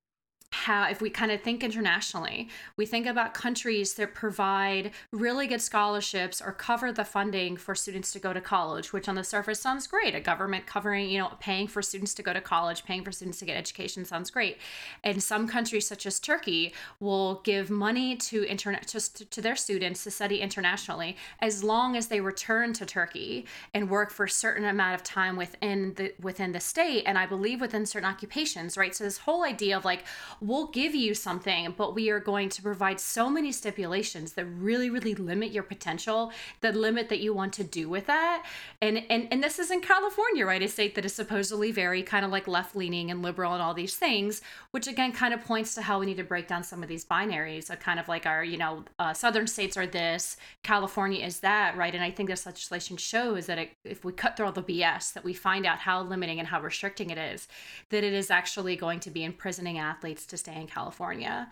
how 0.57 0.89
if 0.89 1.01
we 1.01 1.11
kind 1.11 1.31
of 1.31 1.41
think 1.43 1.63
internationally 1.63 2.49
we 2.77 2.87
think 2.87 3.07
about 3.07 3.35
countries 3.35 3.95
that 3.95 4.15
provide 4.15 4.91
really 5.13 5.47
good 5.47 5.61
scholarships 5.61 6.41
or 6.41 6.53
cover 6.53 6.91
the 6.93 7.05
funding 7.05 7.57
for 7.57 7.75
students 7.75 8.13
to 8.13 8.19
go 8.19 8.33
to 8.33 8.41
college 8.41 8.93
which 8.93 9.09
on 9.09 9.15
the 9.15 9.25
surface 9.25 9.61
sounds 9.61 9.87
great. 9.87 10.15
A 10.15 10.21
government 10.21 10.67
covering 10.67 11.11
you 11.11 11.19
know 11.19 11.33
paying 11.41 11.69
for 11.69 11.83
students 11.83 12.15
to 12.15 12.23
go 12.23 12.33
to 12.33 12.41
college 12.41 12.85
paying 12.85 13.05
for 13.05 13.13
students 13.13 13.39
to 13.41 13.45
get 13.45 13.57
education 13.57 14.05
sounds 14.05 14.31
great. 14.31 14.59
And 15.05 15.23
some 15.23 15.47
countries 15.47 15.87
such 15.87 16.07
as 16.07 16.19
turkey 16.19 16.73
will 17.01 17.41
give 17.45 17.69
money 17.71 18.17
to 18.17 18.45
internet 18.45 18.87
to, 18.89 19.01
to 19.27 19.41
their 19.41 19.57
students 19.57 20.05
to 20.05 20.11
study 20.11 20.41
internationally 20.41 21.17
as 21.41 21.63
long 21.63 21.97
as 21.97 22.07
they 22.09 22.21
return 22.21 22.73
to 22.75 22.87
turkey 22.87 23.47
and 23.75 23.91
work 23.91 24.11
for 24.11 24.25
a 24.25 24.31
certain 24.31 24.65
amount 24.65 24.95
of 24.95 25.03
time 25.03 25.37
within 25.37 25.95
the 25.95 26.15
within 26.21 26.53
the 26.53 26.61
state 26.61 27.03
and 27.07 27.19
i 27.19 27.27
believe 27.27 27.61
within 27.61 27.85
certain 27.85 28.09
occupations 28.09 28.77
right? 28.77 28.95
So 28.95 29.05
this 29.05 29.19
whole 29.19 29.45
idea 29.45 29.77
of 29.77 29.85
like 29.85 30.05
we'll 30.47 30.69
give 30.69 30.95
you 30.95 31.15
something, 31.15 31.75
but 31.77 31.95
we 31.95 32.11
are 32.11 32.21
going 32.21 32.49
to 32.49 32.63
provide 32.63 33.01
so 33.01 33.29
many 33.29 33.51
stipulations 33.51 34.33
that 34.35 34.45
really, 34.45 34.91
really 34.91 35.15
limit 35.15 35.51
your 35.51 35.63
potential, 35.63 36.33
that 36.61 36.77
limit 36.77 37.09
that 37.09 37.21
you 37.21 37.35
want 37.35 37.53
to 37.55 37.65
do 37.65 37.89
with 37.89 38.07
that. 38.07 38.45
And 38.81 39.03
and 39.11 39.29
and 39.31 39.43
this 39.43 39.59
is 39.59 39.71
in 39.71 39.81
California, 39.81 40.47
right? 40.47 40.63
A 40.63 40.69
state 40.69 40.95
that 40.95 41.05
is 41.05 41.15
supposedly 41.15 41.73
very 41.73 42.03
kind 42.03 42.25
of 42.25 42.31
like 42.31 42.47
left 42.47 42.77
leaning 42.77 43.11
and 43.11 43.23
liberal 43.23 43.55
and 43.55 43.63
all 43.63 43.75
these 43.75 43.97
things, 43.97 44.43
which 44.71 44.87
again 44.87 45.13
kind 45.13 45.35
of 45.35 45.45
points 45.45 45.75
to 45.75 45.83
how 45.83 45.99
we 45.99 46.07
need 46.07 46.17
to 46.19 46.25
break 46.25 46.47
down 46.47 46.63
some 46.63 46.83
of 46.83 46.89
these 46.89 47.05
binaries. 47.05 47.71
Of 47.71 47.81
kind 47.81 47.99
of 47.99 48.09
like 48.09 48.27
our, 48.27 48.45
you 48.45 48.59
know, 48.59 48.85
uh, 48.99 49.15
southern 49.15 49.47
states 49.47 49.77
are 49.77 49.87
this, 49.87 50.37
California 50.63 51.25
is 51.25 51.41
that, 51.41 51.77
right? 51.77 51.95
And 51.95 52.05
I 52.05 52.11
think 52.11 52.29
this 52.29 52.47
legislation 52.47 52.97
shows 52.97 53.47
that 53.47 53.59
it, 53.59 53.71
if 53.85 54.05
we 54.05 54.13
cut 54.13 54.37
through 54.37 54.47
all 54.47 54.53
the 54.53 54.63
BS, 54.63 55.13
that 55.15 55.25
we 55.25 55.33
find 55.33 55.67
out 55.67 55.79
how 55.79 56.03
limiting 56.03 56.39
and 56.39 56.49
how 56.49 56.61
restricting 56.61 57.11
it 57.11 57.19
is, 57.19 57.49
that 57.91 58.05
it 58.05 58.13
is 58.13 58.31
actually 58.31 58.77
going 58.77 59.01
to 59.01 59.11
be 59.11 59.25
imprisoning 59.25 59.79
athletes 59.79 60.26
to 60.27 60.37
stay 60.37 60.61
in 60.61 60.67
California. 60.67 61.49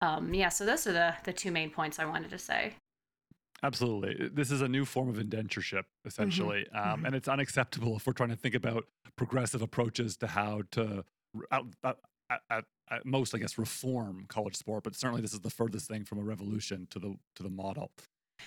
Um, 0.00 0.34
yeah, 0.34 0.48
so 0.48 0.66
those 0.66 0.86
are 0.86 0.92
the 0.92 1.14
the 1.24 1.32
two 1.32 1.50
main 1.50 1.70
points 1.70 1.98
I 1.98 2.04
wanted 2.04 2.30
to 2.30 2.38
say. 2.38 2.74
Absolutely. 3.62 4.28
This 4.28 4.50
is 4.50 4.60
a 4.60 4.68
new 4.68 4.84
form 4.84 5.08
of 5.08 5.16
indentureship, 5.16 5.84
essentially. 6.04 6.66
Mm-hmm. 6.74 6.76
Um, 6.76 6.96
mm-hmm. 6.96 7.06
And 7.06 7.14
it's 7.14 7.28
unacceptable 7.28 7.96
if 7.96 8.06
we're 8.06 8.12
trying 8.12 8.28
to 8.28 8.36
think 8.36 8.54
about 8.54 8.84
progressive 9.16 9.62
approaches 9.62 10.18
to 10.18 10.26
how 10.26 10.62
to, 10.72 11.02
at, 11.50 11.62
at, 11.82 11.96
at, 12.50 12.64
at, 12.90 13.06
most, 13.06 13.34
I 13.34 13.38
guess, 13.38 13.56
reform 13.56 14.26
college 14.28 14.56
sport. 14.56 14.84
But 14.84 14.94
certainly, 14.94 15.22
this 15.22 15.32
is 15.32 15.40
the 15.40 15.50
furthest 15.50 15.88
thing 15.88 16.04
from 16.04 16.18
a 16.18 16.22
revolution 16.22 16.86
to 16.90 16.98
the 16.98 17.14
to 17.36 17.42
the 17.42 17.48
model. 17.48 17.90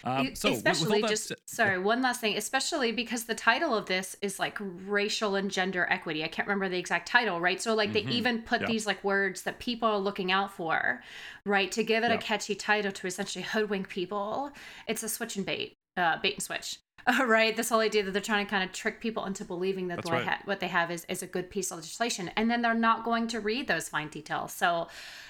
Um, 0.03 0.35
so 0.35 0.51
especially 0.51 1.01
just 1.03 1.33
sorry, 1.45 1.79
one 1.79 2.01
last 2.01 2.21
thing, 2.21 2.37
especially 2.37 2.91
because 2.91 3.25
the 3.25 3.35
title 3.35 3.75
of 3.75 3.85
this 3.85 4.15
is 4.21 4.39
like 4.39 4.57
racial 4.59 5.35
and 5.35 5.49
gender 5.51 5.87
equity. 5.89 6.23
I 6.23 6.27
can't 6.27 6.47
remember 6.47 6.69
the 6.69 6.79
exact 6.79 7.07
title, 7.07 7.39
right? 7.39 7.61
So 7.61 7.73
like 7.73 7.91
mm-hmm. 7.91 8.09
they 8.09 8.15
even 8.15 8.41
put 8.41 8.61
yeah. 8.61 8.67
these 8.67 8.85
like 8.85 9.03
words 9.03 9.43
that 9.43 9.59
people 9.59 9.89
are 9.89 9.99
looking 9.99 10.31
out 10.31 10.51
for, 10.53 11.01
right, 11.45 11.71
to 11.71 11.83
give 11.83 12.03
it 12.03 12.09
yeah. 12.09 12.15
a 12.15 12.19
catchy 12.19 12.55
title 12.55 12.91
to 12.91 13.07
essentially 13.07 13.43
hoodwink 13.43 13.89
people. 13.89 14.51
It's 14.87 15.03
a 15.03 15.09
switch 15.09 15.35
and 15.35 15.45
bait, 15.45 15.73
uh, 15.95 16.17
bait 16.21 16.33
and 16.33 16.43
switch. 16.43 16.79
right? 17.25 17.55
This 17.55 17.69
whole 17.69 17.79
idea 17.79 18.03
that 18.03 18.11
they're 18.11 18.21
trying 18.21 18.45
to 18.45 18.49
kind 18.49 18.63
of 18.63 18.71
trick 18.71 18.99
people 18.99 19.25
into 19.25 19.45
believing 19.45 19.87
that 19.87 20.03
right. 20.09 20.25
ha- 20.25 20.41
what 20.45 20.59
they 20.59 20.67
have 20.67 20.91
is, 20.91 21.05
is 21.07 21.23
a 21.23 21.27
good 21.27 21.49
piece 21.49 21.71
of 21.71 21.77
legislation. 21.77 22.29
And 22.35 22.51
then 22.51 22.61
they're 22.61 22.73
not 22.73 23.05
going 23.05 23.27
to 23.27 23.39
read 23.39 23.67
those 23.67 23.87
fine 23.87 24.09
details. 24.09 24.51
So, 24.51 24.87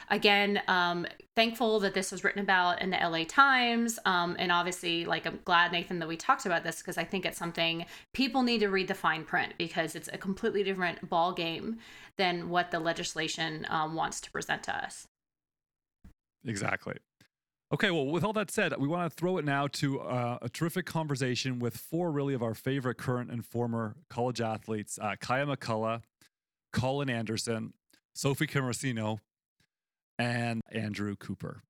again, 0.09 0.61
um, 0.67 1.05
thankful 1.35 1.79
that 1.81 1.93
this 1.93 2.11
was 2.11 2.23
written 2.23 2.41
about 2.41 2.81
in 2.81 2.89
the 2.89 2.97
LA 2.97 3.25
Times. 3.27 3.99
Um, 4.05 4.35
and 4.39 4.51
obviously, 4.51 5.05
like, 5.05 5.27
I'm 5.27 5.39
glad, 5.45 5.71
Nathan, 5.71 5.99
that 5.99 6.07
we 6.07 6.17
talked 6.17 6.45
about 6.47 6.63
this 6.63 6.79
because 6.79 6.97
I 6.97 7.03
think 7.03 7.25
it's 7.25 7.37
something 7.37 7.85
people 8.13 8.41
need 8.41 8.59
to 8.59 8.69
read 8.69 8.87
the 8.87 8.95
fine 8.95 9.23
print 9.23 9.53
because 9.57 9.95
it's 9.95 10.09
a 10.11 10.17
completely 10.17 10.63
different 10.63 11.07
ball 11.07 11.31
game 11.31 11.77
than 12.17 12.49
what 12.49 12.71
the 12.71 12.79
legislation 12.79 13.67
um, 13.69 13.93
wants 13.93 14.19
to 14.21 14.31
present 14.31 14.63
to 14.63 14.75
us. 14.75 15.05
Exactly. 16.43 16.95
Okay, 17.73 17.91
well, 17.91 18.05
with 18.05 18.23
all 18.23 18.31
that 18.31 18.49
said, 18.49 18.73
we 18.77 18.87
want 18.87 19.11
to 19.11 19.15
throw 19.15 19.37
it 19.37 19.43
now 19.43 19.67
to 19.67 19.99
uh, 19.99 20.37
a 20.41 20.47
terrific 20.47 20.85
conversation 20.85 21.59
with 21.59 21.75
four 21.75 22.11
really 22.11 22.33
of 22.33 22.41
our 22.41 22.53
favorite 22.53 22.97
current 22.97 23.29
and 23.29 23.45
former 23.45 23.97
college 24.09 24.39
athletes 24.39 24.97
uh, 25.01 25.15
Kaiya 25.19 25.53
McCullough, 25.53 26.01
Colin 26.71 27.09
Anderson, 27.09 27.73
Sophie 28.15 28.47
Camarosino, 28.47 29.19
and 30.17 30.61
Andrew 30.71 31.17
Cooper. 31.17 31.61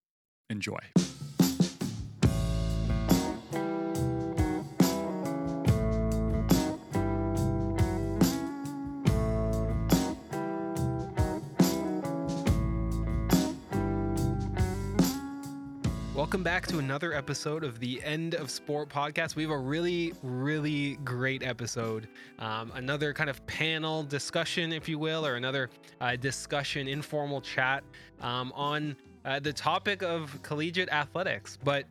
Enjoy. 0.51 0.77
Back 16.48 16.66
to 16.66 16.80
another 16.80 17.12
episode 17.12 17.66
of 17.66 17.77
the 17.82 18.01
End 18.04 18.34
of 18.34 18.50
Sport 18.50 18.88
podcast. 18.88 19.36
We 19.36 19.44
have 19.44 19.51
a 19.51 19.58
really, 19.58 20.13
really 20.24 20.96
great 21.04 21.44
episode. 21.44 22.08
Um, 22.39 22.72
another 22.74 23.12
kind 23.12 23.30
of 23.30 23.46
panel 23.48 24.01
discussion, 24.04 24.72
if 24.72 24.88
you 24.88 24.98
will, 24.98 25.25
or 25.25 25.36
another 25.36 25.70
uh, 26.00 26.16
discussion, 26.16 26.88
informal 26.88 27.42
chat 27.42 27.84
um, 28.22 28.54
on 28.56 28.96
uh, 29.25 29.42
the 29.42 29.51
topic 29.51 30.04
of 30.04 30.42
collegiate 30.42 30.88
athletics, 30.88 31.58
but 31.66 31.84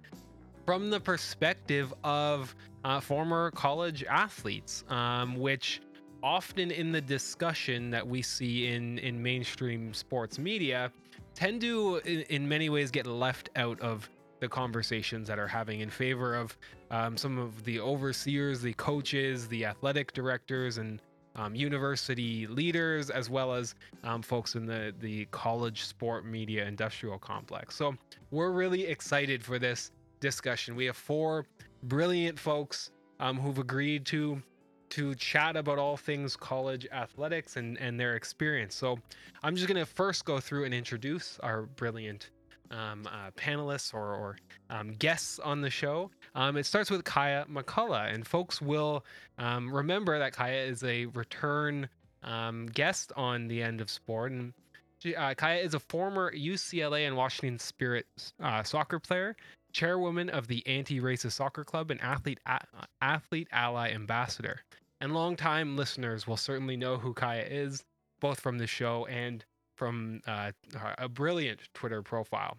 from 0.64 0.88
the 0.88 1.00
perspective 1.00 1.92
of 2.02 2.56
uh, 2.82 2.98
former 2.98 3.50
college 3.50 4.04
athletes, 4.04 4.84
um, 4.88 5.36
which 5.38 5.82
often 6.22 6.70
in 6.70 6.92
the 6.92 7.00
discussion 7.02 7.90
that 7.90 8.08
we 8.08 8.22
see 8.22 8.68
in, 8.68 9.00
in 9.00 9.22
mainstream 9.22 9.92
sports 9.92 10.38
media 10.38 10.90
tend 11.34 11.60
to, 11.60 11.96
in, 12.06 12.22
in 12.30 12.48
many 12.48 12.70
ways, 12.70 12.90
get 12.90 13.06
left 13.06 13.50
out 13.54 13.78
of 13.80 14.08
the 14.40 14.48
conversations 14.48 15.28
that 15.28 15.38
are 15.38 15.48
having 15.48 15.80
in 15.80 15.90
favor 15.90 16.34
of 16.34 16.56
um, 16.90 17.16
some 17.16 17.38
of 17.38 17.64
the 17.64 17.80
overseers, 17.80 18.60
the 18.60 18.74
coaches, 18.74 19.48
the 19.48 19.64
athletic 19.64 20.12
directors, 20.12 20.78
and 20.78 21.00
um, 21.36 21.54
university 21.54 22.46
leaders, 22.46 23.10
as 23.10 23.28
well 23.28 23.52
as 23.52 23.74
um, 24.04 24.22
folks 24.22 24.54
in 24.54 24.66
the 24.66 24.94
the 25.00 25.26
college 25.26 25.84
sport 25.84 26.24
media 26.24 26.64
industrial 26.64 27.18
complex. 27.18 27.76
So 27.76 27.94
we're 28.30 28.52
really 28.52 28.86
excited 28.86 29.42
for 29.42 29.58
this 29.58 29.90
discussion. 30.20 30.74
We 30.74 30.86
have 30.86 30.96
four 30.96 31.46
brilliant 31.84 32.38
folks 32.38 32.90
um, 33.20 33.38
who've 33.38 33.58
agreed 33.58 34.06
to 34.06 34.42
to 34.88 35.14
chat 35.16 35.56
about 35.56 35.78
all 35.78 35.96
things 35.96 36.36
college 36.36 36.86
athletics 36.92 37.56
and 37.56 37.78
and 37.78 38.00
their 38.00 38.16
experience. 38.16 38.74
So 38.74 38.98
I'm 39.42 39.56
just 39.56 39.68
gonna 39.68 39.86
first 39.86 40.24
go 40.24 40.40
through 40.40 40.64
and 40.64 40.72
introduce 40.72 41.38
our 41.40 41.62
brilliant 41.62 42.30
um, 42.70 43.06
uh, 43.06 43.30
panelists 43.36 43.94
or, 43.94 44.14
or 44.14 44.36
um, 44.70 44.92
guests 44.92 45.38
on 45.38 45.60
the 45.60 45.70
show. 45.70 46.10
Um, 46.34 46.56
it 46.56 46.66
starts 46.66 46.90
with 46.90 47.04
Kaiya 47.04 47.48
McCullough, 47.48 48.12
and 48.12 48.26
folks 48.26 48.60
will 48.60 49.04
um, 49.38 49.72
remember 49.72 50.18
that 50.18 50.34
Kaiya 50.34 50.68
is 50.68 50.82
a 50.84 51.06
return 51.06 51.88
um, 52.22 52.66
guest 52.66 53.12
on 53.16 53.48
the 53.48 53.62
end 53.62 53.80
of 53.80 53.90
sport. 53.90 54.32
And 54.32 54.52
she, 54.98 55.14
uh, 55.14 55.34
Kaiya 55.34 55.64
is 55.64 55.74
a 55.74 55.80
former 55.80 56.32
UCLA 56.32 57.06
and 57.06 57.16
Washington 57.16 57.58
Spirit 57.58 58.06
uh, 58.42 58.62
soccer 58.62 58.98
player, 58.98 59.36
chairwoman 59.72 60.30
of 60.30 60.46
the 60.46 60.66
Anti-Racist 60.66 61.32
Soccer 61.32 61.64
Club, 61.64 61.90
and 61.90 62.00
athlete 62.00 62.40
a- 62.46 62.60
athlete 63.02 63.48
ally 63.52 63.90
ambassador. 63.90 64.60
And 65.00 65.12
longtime 65.12 65.76
listeners 65.76 66.26
will 66.26 66.38
certainly 66.38 66.76
know 66.76 66.96
who 66.96 67.12
Kaiya 67.12 67.46
is, 67.50 67.84
both 68.20 68.40
from 68.40 68.58
the 68.58 68.66
show 68.66 69.06
and 69.06 69.44
from 69.76 70.20
uh, 70.26 70.52
a 70.98 71.08
brilliant 71.08 71.60
Twitter 71.74 72.02
profile. 72.02 72.56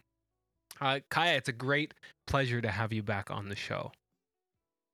Uh, 0.79 0.99
Kaiya, 1.09 1.37
it's 1.37 1.49
a 1.49 1.53
great 1.53 1.93
pleasure 2.27 2.61
to 2.61 2.69
have 2.69 2.93
you 2.93 3.03
back 3.03 3.31
on 3.31 3.49
the 3.49 3.55
show. 3.55 3.91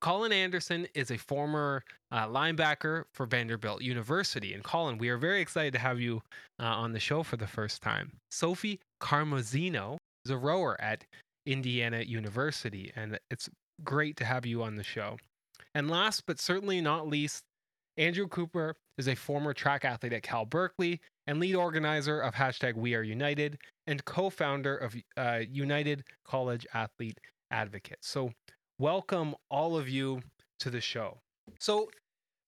Colin 0.01 0.34
Anderson 0.34 0.86
is 0.94 1.12
a 1.12 1.18
former 1.18 1.82
uh, 2.12 2.27
linebacker 2.27 3.06
for 3.13 3.25
Vanderbilt 3.25 3.82
University. 3.82 4.53
And 4.53 4.62
Colin, 4.62 4.98
we 4.98 5.08
are 5.08 5.18
very 5.18 5.39
excited 5.39 5.72
to 5.74 5.80
have 5.80 6.00
you 6.00 6.22
uh, 6.60 6.65
on 6.65 6.92
the 6.92 7.00
show 7.00 7.24
for 7.24 7.38
the 7.38 7.48
first 7.48 7.82
time. 7.82 8.12
Sophie 8.30 8.82
Camarosino 9.01 9.98
is 10.25 10.32
a 10.32 10.38
rower 10.38 10.80
at 10.82 11.06
Indiana 11.46 12.01
University, 12.01 12.92
and 12.98 13.18
it's 13.32 13.50
great 13.84 14.18
to 14.18 14.25
have 14.25 14.46
you 14.46 14.62
on 14.62 14.75
the 14.75 14.84
show. 14.84 15.18
And 15.74 15.89
last 15.89 16.24
but 16.25 16.39
certainly 16.39 16.82
not 16.82 17.08
least, 17.08 17.44
Andrew 17.98 18.27
Cooper 18.27 18.75
is 18.98 19.08
a 19.08 19.15
former 19.15 19.53
track 19.53 19.86
athlete 19.86 20.13
at 20.13 20.24
Cal 20.24 20.46
Berkeley 20.46 21.00
and 21.27 21.39
lead 21.39 21.56
organizer 21.56 22.20
of 22.20 22.34
hashtag 22.36 22.75
We 22.75 22.96
Are 22.96 23.03
United 23.03 23.58
and 23.88 24.03
co-founder 24.06 24.77
of 24.77 24.96
uh, 25.18 25.42
United 25.50 26.03
College 26.25 26.65
Athlete 26.74 27.20
Advocates. 27.51 28.08
So 28.08 28.32
welcome 28.80 29.36
all 29.50 29.77
of 29.77 29.89
you 29.89 30.22
to 30.60 30.70
the 30.70 30.82
show. 30.82 31.18
So 31.60 31.89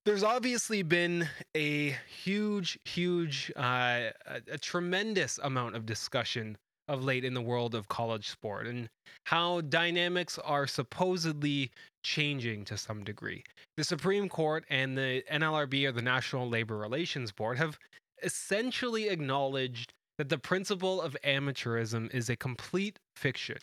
there's 0.05 0.24
obviously 0.24 0.84
been 0.84 1.27
a 1.55 1.96
huge, 2.08 2.79
huge, 2.86 3.51
uh, 3.55 4.12
a, 4.27 4.41
a 4.51 4.58
tremendous 4.58 5.39
amount 5.44 5.75
of 5.75 5.86
discussion 5.86 6.58
of 6.88 7.03
late 7.03 7.25
in 7.25 7.34
the 7.34 7.41
world 7.41 7.74
of 7.74 7.88
college 7.88 8.29
sport 8.29 8.67
and 8.67 8.88
how 9.25 9.62
dynamics 9.62 10.38
are 10.39 10.67
supposedly 10.67 11.72
changing 12.03 12.63
to 12.65 12.77
some 12.77 13.03
degree. 13.03 13.44
The 13.77 13.84
Supreme 13.84 14.29
Court 14.29 14.63
and 14.70 14.96
the 14.96 15.24
NLRB 15.32 15.88
or 15.88 15.91
the 15.91 16.01
National 16.01 16.48
Labor 16.48 16.77
Relations 16.77 17.32
Board 17.32 17.58
have 17.58 17.79
essentially 18.24 19.10
acknowledged 19.10 19.93
that 20.17 20.29
the 20.29 20.38
principle 20.38 21.01
of 21.01 21.17
amateurism 21.24 22.13
is 22.13 22.29
a 22.29 22.36
complete 22.36 23.00
fiction 23.15 23.57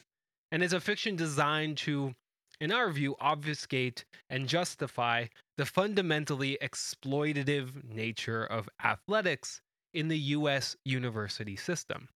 and 0.51 0.63
is 0.63 0.73
a 0.73 0.81
fiction 0.81 1.17
designed 1.17 1.79
to, 1.79 2.15
in 2.61 2.71
our 2.71 2.91
view, 2.91 3.17
obfuscate 3.21 4.05
and 4.29 4.49
justify 4.49 5.27
the 5.57 5.65
fundamentally 5.65 6.59
exploitative 6.63 7.83
nature 7.85 8.45
of 8.45 8.69
athletics 8.85 9.61
in 9.95 10.09
the 10.09 10.19
US 10.19 10.77
university 10.85 11.57
system. 11.57 12.09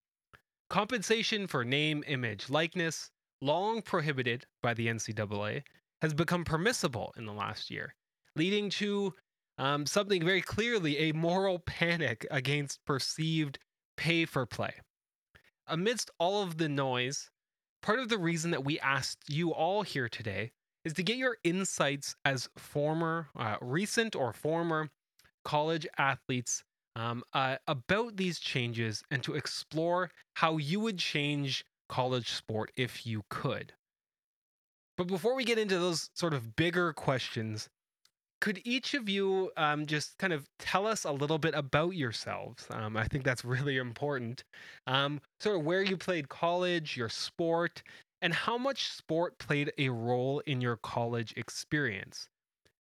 Compensation 0.70 1.48
for 1.48 1.64
name, 1.64 2.04
image, 2.08 2.50
likeness, 2.50 3.12
long 3.42 3.82
prohibited 3.82 4.46
by 4.62 4.74
the 4.74 4.88
NCAA, 4.88 5.64
has 6.02 6.14
become 6.14 6.44
permissible 6.44 7.14
in 7.18 7.26
the 7.26 7.34
last 7.34 7.70
year, 7.70 7.94
leading 8.36 8.70
to 8.70 9.14
um, 9.58 9.86
something 9.86 10.24
very 10.24 10.42
clearly 10.42 10.98
a 10.98 11.14
moral 11.14 11.60
panic 11.60 12.26
against 12.32 12.84
perceived 12.86 13.60
pay 13.98 14.26
for 14.26 14.46
play. 14.46 14.74
Amidst 15.68 16.12
all 16.20 16.44
of 16.44 16.58
the 16.58 16.70
noise, 16.70 17.30
part 17.82 18.00
of 18.00 18.10
the 18.10 18.18
reason 18.18 18.52
that 18.52 18.66
we 18.66 18.80
asked 18.80 19.30
you 19.30 19.54
all 19.54 19.84
here 19.84 20.10
today 20.10 20.52
is 20.84 20.94
to 20.94 21.04
get 21.04 21.18
your 21.18 21.38
insights 21.44 22.16
as 22.26 22.50
former, 22.58 23.30
uh, 23.36 23.56
recent 23.62 24.16
or 24.16 24.34
former 24.34 24.90
college 25.44 25.88
athletes 25.98 26.64
um, 26.96 27.24
uh, 27.34 27.58
about 27.68 28.18
these 28.18 28.40
changes 28.40 29.04
and 29.12 29.24
to 29.24 29.36
explore 29.36 30.12
how 30.36 30.58
you 30.58 30.80
would 30.80 30.98
change 30.98 31.66
college 31.90 32.32
sport 32.32 32.72
if 32.76 33.06
you 33.06 33.24
could. 33.30 33.74
But 34.98 35.08
before 35.08 35.36
we 35.36 35.44
get 35.44 35.60
into 35.60 35.78
those 35.78 36.10
sort 36.14 36.34
of 36.34 36.56
bigger 36.56 36.94
questions, 36.94 37.68
could 38.42 38.62
each 38.64 38.94
of 38.94 39.10
you 39.10 39.52
um, 39.58 39.86
just 39.86 40.18
kind 40.18 40.34
of 40.34 40.48
tell 40.60 40.86
us 40.86 41.04
a 41.04 41.12
little 41.12 41.38
bit 41.38 41.54
about 41.56 41.96
yourselves? 41.96 42.68
Um, 42.70 42.98
I 42.98 43.06
think 43.06 43.24
that's 43.24 43.46
really 43.46 43.78
important. 43.78 44.44
Um, 44.88 45.22
sort 45.40 45.58
of 45.58 45.64
where 45.64 45.82
you 45.82 45.98
played 45.98 46.30
college, 46.30 46.98
your 46.98 47.10
sport, 47.10 47.84
and 48.22 48.34
how 48.34 48.58
much 48.58 48.92
sport 48.92 49.38
played 49.40 49.72
a 49.78 49.90
role 49.90 50.40
in 50.42 50.62
your 50.62 50.78
college 50.78 51.34
experience. 51.38 52.28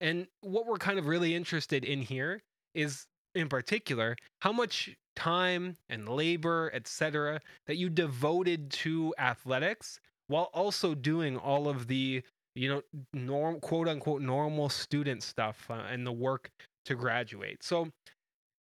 And 0.01 0.27
what 0.41 0.67
we're 0.67 0.77
kind 0.77 0.99
of 0.99 1.07
really 1.07 1.35
interested 1.35 1.85
in 1.85 2.03
here 2.03 2.43
is, 2.75 3.07
in 3.35 3.49
particular, 3.49 4.17
how 4.41 4.53
much 4.53 4.97
time 5.17 5.77
and 5.89 6.09
labor, 6.09 6.71
etc., 6.75 7.41
that 7.67 7.77
you 7.77 7.89
devoted 7.89 8.71
to 8.71 9.15
athletics 9.19 10.01
while 10.27 10.51
also 10.55 10.95
doing 10.95 11.37
all 11.37 11.69
of 11.69 11.87
the 11.87 12.23
you 12.55 12.69
know 12.69 12.83
norm 13.13 13.61
quote 13.61 13.89
unquote 13.89 14.23
normal 14.23 14.69
student 14.69 15.23
stuff 15.23 15.67
uh, 15.71 15.83
and 15.91 16.07
the 16.07 16.13
work 16.13 16.51
to 16.85 16.95
graduate 16.95 17.63
so 17.63 17.89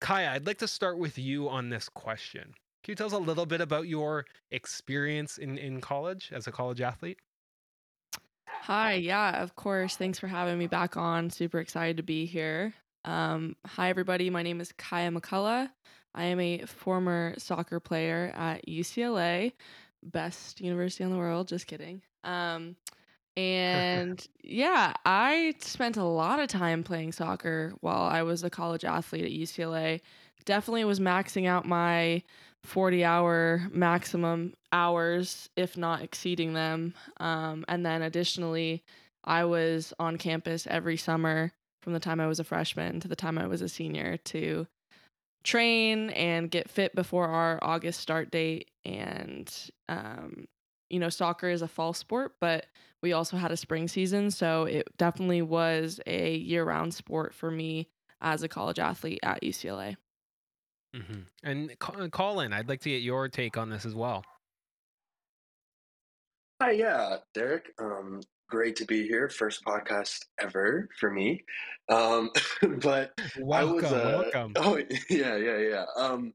kaiya 0.00 0.30
i'd 0.32 0.46
like 0.46 0.58
to 0.58 0.68
start 0.68 0.98
with 0.98 1.18
you 1.18 1.48
on 1.48 1.68
this 1.68 1.88
question 1.88 2.54
can 2.82 2.92
you 2.92 2.96
tell 2.96 3.06
us 3.06 3.12
a 3.12 3.18
little 3.18 3.46
bit 3.46 3.60
about 3.60 3.86
your 3.86 4.24
experience 4.50 5.38
in 5.38 5.58
in 5.58 5.80
college 5.80 6.30
as 6.32 6.46
a 6.46 6.52
college 6.52 6.80
athlete 6.80 7.18
Hi, 8.46 8.94
yeah, 8.94 9.42
of 9.42 9.56
course. 9.56 9.94
Thanks 9.96 10.18
for 10.18 10.26
having 10.26 10.56
me 10.56 10.66
back 10.66 10.96
on. 10.96 11.28
Super 11.28 11.60
excited 11.60 11.98
to 11.98 12.02
be 12.02 12.24
here. 12.24 12.72
Um, 13.04 13.56
hi, 13.66 13.90
everybody. 13.90 14.30
My 14.30 14.42
name 14.42 14.58
is 14.58 14.72
Kaiya 14.78 15.14
McCullough. 15.14 15.68
I 16.14 16.24
am 16.24 16.40
a 16.40 16.60
former 16.64 17.34
soccer 17.36 17.78
player 17.78 18.32
at 18.34 18.66
UCLA, 18.66 19.52
best 20.02 20.62
university 20.62 21.04
in 21.04 21.10
the 21.10 21.18
world. 21.18 21.48
Just 21.48 21.66
kidding. 21.66 22.00
Um, 22.22 22.76
and 23.36 24.26
yeah, 24.42 24.92
I 25.04 25.54
spent 25.60 25.96
a 25.96 26.04
lot 26.04 26.40
of 26.40 26.48
time 26.48 26.84
playing 26.84 27.12
soccer 27.12 27.72
while 27.80 28.02
I 28.02 28.22
was 28.22 28.44
a 28.44 28.50
college 28.50 28.84
athlete 28.84 29.24
at 29.24 29.30
UCLA. 29.30 30.00
Definitely 30.44 30.84
was 30.84 31.00
maxing 31.00 31.46
out 31.46 31.66
my 31.66 32.22
40 32.62 33.04
hour 33.04 33.68
maximum 33.72 34.54
hours, 34.72 35.48
if 35.56 35.76
not 35.76 36.02
exceeding 36.02 36.54
them. 36.54 36.94
Um, 37.18 37.64
and 37.68 37.84
then 37.84 38.02
additionally, 38.02 38.82
I 39.24 39.44
was 39.44 39.92
on 39.98 40.16
campus 40.16 40.66
every 40.68 40.96
summer 40.96 41.52
from 41.82 41.92
the 41.92 42.00
time 42.00 42.20
I 42.20 42.26
was 42.26 42.40
a 42.40 42.44
freshman 42.44 43.00
to 43.00 43.08
the 43.08 43.16
time 43.16 43.38
I 43.38 43.46
was 43.46 43.62
a 43.62 43.68
senior 43.68 44.16
to 44.16 44.66
train 45.42 46.10
and 46.10 46.50
get 46.50 46.70
fit 46.70 46.94
before 46.94 47.28
our 47.28 47.58
August 47.62 48.00
start 48.00 48.30
date. 48.30 48.70
And, 48.84 49.52
um, 49.88 50.46
you 50.90 50.98
know, 50.98 51.08
soccer 51.08 51.48
is 51.48 51.62
a 51.62 51.68
fall 51.68 51.92
sport, 51.92 52.34
but 52.40 52.66
we 53.02 53.12
also 53.12 53.36
had 53.36 53.52
a 53.52 53.56
spring 53.56 53.88
season. 53.88 54.30
So 54.30 54.64
it 54.64 54.88
definitely 54.96 55.42
was 55.42 56.00
a 56.06 56.36
year 56.36 56.64
round 56.64 56.94
sport 56.94 57.34
for 57.34 57.50
me 57.50 57.88
as 58.20 58.42
a 58.42 58.48
college 58.48 58.78
athlete 58.78 59.20
at 59.22 59.42
UCLA. 59.42 59.96
Mm-hmm. 60.96 61.20
And 61.42 61.70
uh, 61.80 62.08
Colin, 62.08 62.52
I'd 62.52 62.68
like 62.68 62.80
to 62.82 62.90
get 62.90 63.02
your 63.02 63.28
take 63.28 63.56
on 63.56 63.68
this 63.68 63.84
as 63.84 63.94
well. 63.94 64.24
Hi, 66.62 66.70
yeah, 66.70 67.16
Derek. 67.34 67.72
Um, 67.78 68.20
great 68.48 68.76
to 68.76 68.84
be 68.84 69.06
here. 69.06 69.28
First 69.28 69.64
podcast 69.64 70.20
ever 70.40 70.88
for 70.98 71.10
me. 71.10 71.44
Um, 71.88 72.30
but 72.80 73.12
welcome, 73.38 73.52
I 73.52 73.64
was, 73.64 73.84
uh, 73.84 74.22
welcome. 74.22 74.52
Oh, 74.56 74.76
yeah, 75.10 75.36
yeah, 75.36 75.58
yeah. 75.58 75.84
Um, 75.96 76.32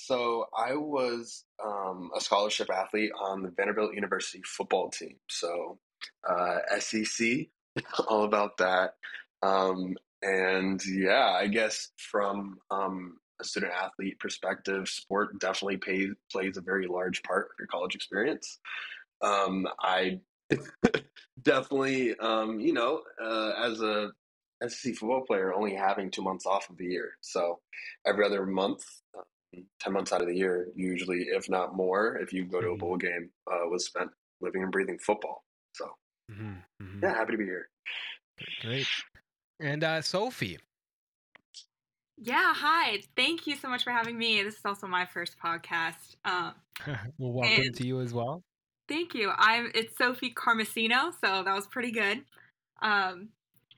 so 0.00 0.46
I 0.56 0.74
was 0.76 1.44
um, 1.62 2.10
a 2.16 2.20
scholarship 2.20 2.70
athlete 2.70 3.12
on 3.18 3.42
the 3.42 3.50
Vanderbilt 3.50 3.94
University 3.94 4.42
football 4.46 4.88
team. 4.88 5.16
So 5.28 5.78
uh, 6.28 6.58
SEC, 6.78 7.48
all 8.08 8.24
about 8.24 8.56
that. 8.58 8.94
Um, 9.42 9.96
and 10.22 10.80
yeah, 10.86 11.30
I 11.30 11.48
guess 11.48 11.88
from 11.98 12.58
um, 12.70 13.18
a 13.40 13.44
student 13.44 13.72
athlete 13.72 14.18
perspective, 14.18 14.88
sport 14.88 15.38
definitely 15.38 15.76
plays 16.30 16.56
a 16.56 16.62
very 16.62 16.86
large 16.86 17.22
part 17.22 17.46
of 17.46 17.58
your 17.58 17.68
college 17.68 17.94
experience. 17.94 18.58
Um, 19.20 19.66
I 19.80 20.20
definitely, 21.42 22.18
um, 22.18 22.58
you 22.58 22.72
know, 22.72 23.02
uh, 23.22 23.52
as 23.64 23.82
a 23.82 24.12
SEC 24.66 24.94
football 24.94 25.24
player, 25.26 25.52
only 25.54 25.74
having 25.74 26.10
two 26.10 26.22
months 26.22 26.46
off 26.46 26.70
of 26.70 26.78
the 26.78 26.86
year. 26.86 27.12
So 27.20 27.60
every 28.06 28.24
other 28.24 28.46
month, 28.46 28.84
10 29.80 29.92
months 29.92 30.12
out 30.12 30.22
of 30.22 30.28
the 30.28 30.36
year, 30.36 30.68
usually, 30.74 31.22
if 31.22 31.48
not 31.48 31.74
more, 31.74 32.16
if 32.16 32.32
you 32.32 32.44
go 32.44 32.60
to 32.60 32.68
a 32.68 32.70
mm-hmm. 32.70 32.80
bowl 32.80 32.96
game, 32.96 33.30
uh, 33.50 33.68
was 33.68 33.86
spent 33.86 34.10
living 34.40 34.62
and 34.62 34.72
breathing 34.72 34.98
football. 34.98 35.44
So, 35.74 35.86
mm-hmm. 36.30 36.54
Mm-hmm. 36.82 37.04
yeah, 37.04 37.14
happy 37.14 37.32
to 37.32 37.38
be 37.38 37.44
here. 37.44 37.68
Great. 38.62 38.86
And 39.60 39.84
uh, 39.84 40.00
Sophie, 40.00 40.58
yeah, 42.22 42.52
hi. 42.54 43.00
Thank 43.16 43.46
you 43.46 43.56
so 43.56 43.68
much 43.68 43.82
for 43.82 43.92
having 43.92 44.18
me. 44.18 44.42
This 44.42 44.56
is 44.56 44.60
also 44.66 44.86
my 44.86 45.06
first 45.06 45.36
podcast. 45.42 46.16
Um, 46.26 46.52
well, 47.18 47.32
welcome 47.32 47.72
to 47.72 47.86
you 47.86 48.00
as 48.00 48.12
well. 48.12 48.42
Thank 48.88 49.14
you. 49.14 49.32
I'm 49.34 49.70
it's 49.74 49.96
Sophie 49.96 50.34
Carmosino, 50.34 51.12
so 51.24 51.42
that 51.42 51.54
was 51.54 51.66
pretty 51.66 51.92
good. 51.92 52.22
Um, 52.82 53.30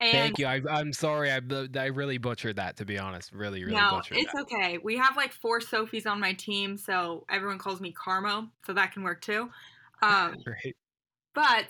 and 0.03 0.13
Thank 0.13 0.39
you. 0.39 0.47
I, 0.47 0.81
am 0.81 0.93
sorry. 0.93 1.31
I, 1.31 1.41
I 1.77 1.87
really 1.87 2.19
butchered 2.19 2.57
that. 2.57 2.77
To 2.79 2.85
be 2.85 2.99
honest, 2.99 3.33
really, 3.33 3.65
really 3.65 3.77
no, 3.77 3.91
butchered. 3.91 4.19
it's 4.19 4.33
that. 4.33 4.43
okay. 4.43 4.79
We 4.79 4.97
have 4.97 5.17
like 5.17 5.33
four 5.33 5.61
Sophies 5.61 6.07
on 6.07 6.21
my 6.21 6.33
team, 6.33 6.77
so 6.77 7.25
everyone 7.31 7.59
calls 7.59 7.81
me 7.81 7.93
Carmo, 7.93 8.49
so 8.67 8.73
that 8.73 8.93
can 8.93 9.03
work 9.03 9.21
too. 9.21 9.49
Um, 10.03 10.37
Great. 10.45 10.77
But 11.35 11.69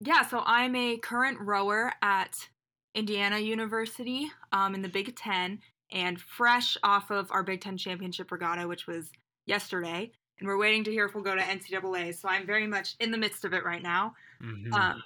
yeah, 0.00 0.22
so 0.22 0.42
I'm 0.44 0.74
a 0.74 0.96
current 0.98 1.38
rower 1.40 1.92
at 2.02 2.48
Indiana 2.94 3.38
University 3.38 4.30
um, 4.52 4.74
in 4.74 4.82
the 4.82 4.88
Big 4.88 5.14
Ten, 5.16 5.60
and 5.92 6.20
fresh 6.20 6.76
off 6.82 7.10
of 7.10 7.30
our 7.30 7.42
Big 7.42 7.60
Ten 7.60 7.76
Championship 7.76 8.32
regatta, 8.32 8.66
which 8.66 8.86
was 8.86 9.10
yesterday. 9.46 10.10
And 10.40 10.48
we're 10.48 10.58
waiting 10.58 10.82
to 10.84 10.90
hear 10.90 11.06
if 11.06 11.14
we'll 11.14 11.22
go 11.22 11.36
to 11.36 11.40
NCAA. 11.40 12.14
So 12.14 12.28
I'm 12.28 12.44
very 12.44 12.66
much 12.66 12.96
in 12.98 13.12
the 13.12 13.18
midst 13.18 13.44
of 13.44 13.54
it 13.54 13.64
right 13.64 13.82
now. 13.82 14.14
Mm-hmm. 14.42 14.74
Um, 14.74 15.02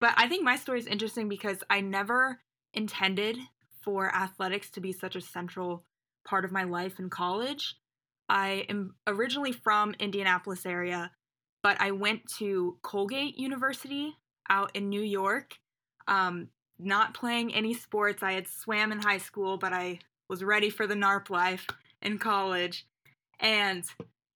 but 0.00 0.14
I 0.16 0.28
think 0.28 0.44
my 0.44 0.56
story 0.56 0.78
is 0.78 0.86
interesting 0.86 1.28
because 1.28 1.58
I 1.70 1.80
never 1.80 2.40
intended 2.74 3.38
for 3.82 4.14
athletics 4.14 4.70
to 4.70 4.80
be 4.80 4.92
such 4.92 5.16
a 5.16 5.20
central 5.20 5.84
part 6.26 6.44
of 6.44 6.52
my 6.52 6.64
life 6.64 6.98
in 6.98 7.08
college. 7.08 7.76
I 8.28 8.66
am 8.68 8.94
originally 9.06 9.52
from 9.52 9.94
Indianapolis 9.98 10.66
area, 10.66 11.12
but 11.62 11.80
I 11.80 11.92
went 11.92 12.26
to 12.38 12.76
Colgate 12.82 13.38
University 13.38 14.16
out 14.50 14.74
in 14.74 14.88
New 14.88 15.02
York. 15.02 15.58
Um, 16.08 16.48
not 16.78 17.14
playing 17.14 17.54
any 17.54 17.72
sports. 17.74 18.22
I 18.22 18.32
had 18.32 18.48
swam 18.48 18.92
in 18.92 19.00
high 19.00 19.18
school, 19.18 19.56
but 19.56 19.72
I 19.72 20.00
was 20.28 20.44
ready 20.44 20.68
for 20.68 20.86
the 20.86 20.94
NARP 20.94 21.30
life 21.30 21.66
in 22.02 22.18
college. 22.18 22.86
And 23.40 23.84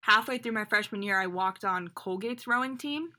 halfway 0.03 0.39
through 0.39 0.53
my 0.53 0.65
freshman 0.65 1.03
year, 1.03 1.21
I 1.21 1.27
walked 1.27 1.65
on 1.65 1.89
Colgate's 1.89 2.47
rowing 2.47 2.79
team. 2.79 3.11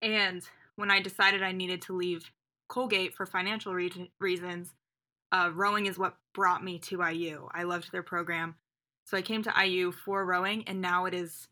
And 0.00 0.42
when 0.80 0.90
I 0.90 1.00
decided 1.00 1.42
I 1.42 1.52
needed 1.52 1.82
to 1.82 1.96
leave 1.96 2.30
Colgate 2.68 3.14
for 3.14 3.26
financial 3.26 3.74
re- 3.74 4.10
reasons, 4.18 4.72
uh, 5.32 5.50
rowing 5.52 5.86
is 5.86 5.98
what 5.98 6.16
brought 6.34 6.64
me 6.64 6.78
to 6.78 7.02
IU. 7.02 7.48
I 7.52 7.64
loved 7.64 7.92
their 7.92 8.02
program. 8.02 8.56
So 9.04 9.16
I 9.16 9.22
came 9.22 9.42
to 9.42 9.52
IU 9.64 9.92
for 9.92 10.24
rowing, 10.24 10.64
and 10.66 10.80
now 10.80 11.04
it 11.04 11.14
is 11.14 11.48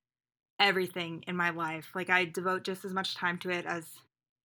everything 0.59 1.25
in 1.27 1.37
my 1.37 1.51
life. 1.51 1.91
Like, 1.95 2.11
I 2.11 2.25
devote 2.25 2.65
just 2.65 2.85
as 2.85 2.93
much 2.93 3.15
time 3.15 3.39
to 3.39 3.51
it 3.51 3.67
as 3.67 3.85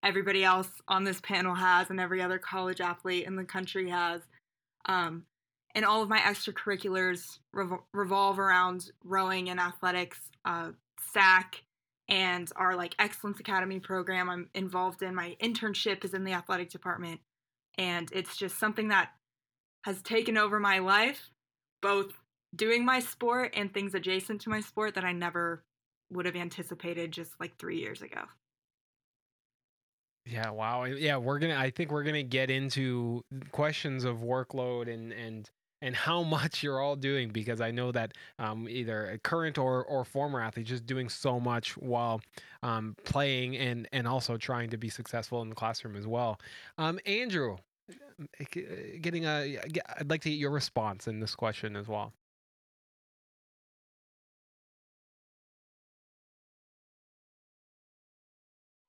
everybody 0.04 0.44
else 0.44 0.70
on 0.88 1.04
this 1.04 1.22
panel 1.22 1.56
has, 1.56 1.90
and 1.90 2.00
every 2.00 2.22
other 2.22 2.38
college 2.38 2.82
athlete 2.82 3.26
in 3.26 3.36
the 3.36 3.46
country 3.46 3.90
has. 3.90 4.22
Um, 4.86 5.26
and 5.76 5.86
all 5.86 6.04
of 6.04 6.10
my 6.10 6.20
extracurriculars 6.20 7.40
rev- 7.54 7.80
revolve 7.94 8.38
around 8.38 8.92
rowing 9.04 9.50
and 9.50 9.60
athletics, 9.60 10.20
uh, 10.46 10.72
SAC, 11.00 11.64
and 12.10 12.52
our 12.56 12.76
like 12.76 12.96
Excellence 13.00 13.40
Academy 13.40 13.80
program. 13.80 14.30
I'm 14.30 14.50
involved 14.54 15.02
in. 15.02 15.16
My 15.16 15.36
internship 15.42 16.04
is 16.04 16.14
in 16.14 16.24
the 16.24 16.34
athletic 16.34 16.70
department, 16.70 17.22
and 17.78 18.10
it's 18.12 18.38
just 18.38 18.60
something 18.60 18.90
that 18.90 19.12
has 19.86 20.02
taken 20.02 20.38
over 20.38 20.60
my 20.60 20.80
life, 20.80 21.30
both 21.82 22.14
doing 22.56 22.86
my 22.86 23.00
sport 23.00 23.54
and 23.56 23.74
things 23.74 23.94
adjacent 23.94 24.42
to 24.42 24.50
my 24.50 24.60
sport 24.60 24.96
that 24.96 25.04
I 25.04 25.12
never 25.12 25.64
would 26.12 26.26
have 26.26 26.36
anticipated 26.36 27.12
just 27.12 27.32
like 27.40 27.58
three 27.58 27.80
years 27.80 28.02
ago. 28.02 28.22
Yeah, 30.26 30.52
wow. 30.52 30.86
Yeah, 30.86 31.18
we're 31.18 31.40
gonna. 31.40 31.58
I 31.58 31.70
think 31.70 31.92
we're 31.92 32.04
gonna 32.04 32.24
get 32.24 32.50
into 32.50 33.26
questions 33.52 34.06
of 34.06 34.20
workload 34.20 34.94
and 34.94 35.12
and 35.12 35.50
and 35.84 35.94
how 35.94 36.24
much 36.24 36.64
you're 36.64 36.80
all 36.80 36.96
doing 36.96 37.30
because 37.30 37.60
I 37.60 37.70
know 37.70 37.92
that 37.92 38.14
um, 38.40 38.68
either 38.70 39.10
a 39.10 39.18
current 39.20 39.58
or, 39.58 39.84
or 39.84 40.06
former 40.06 40.40
athletes 40.42 40.70
just 40.70 40.86
doing 40.86 41.10
so 41.10 41.40
much 41.42 41.76
while 41.78 42.22
um, 42.64 42.96
playing 43.04 43.58
and, 43.58 43.88
and 43.92 44.08
also 44.08 44.38
trying 44.38 44.70
to 44.70 44.78
be 44.78 44.90
successful 44.90 45.42
in 45.42 45.50
the 45.50 45.56
classroom 45.56 45.98
as 45.98 46.08
well. 46.08 46.40
Um, 46.78 47.00
Andrew, 47.06 47.58
uh, 47.90 48.46
getting 49.02 49.26
a, 49.26 49.60
I'd 50.00 50.10
like 50.10 50.22
to 50.22 50.30
get 50.30 50.40
your 50.40 50.52
response 50.52 51.08
in 51.08 51.20
this 51.20 51.36
question 51.36 51.76
as 51.76 51.88
well. 51.90 52.14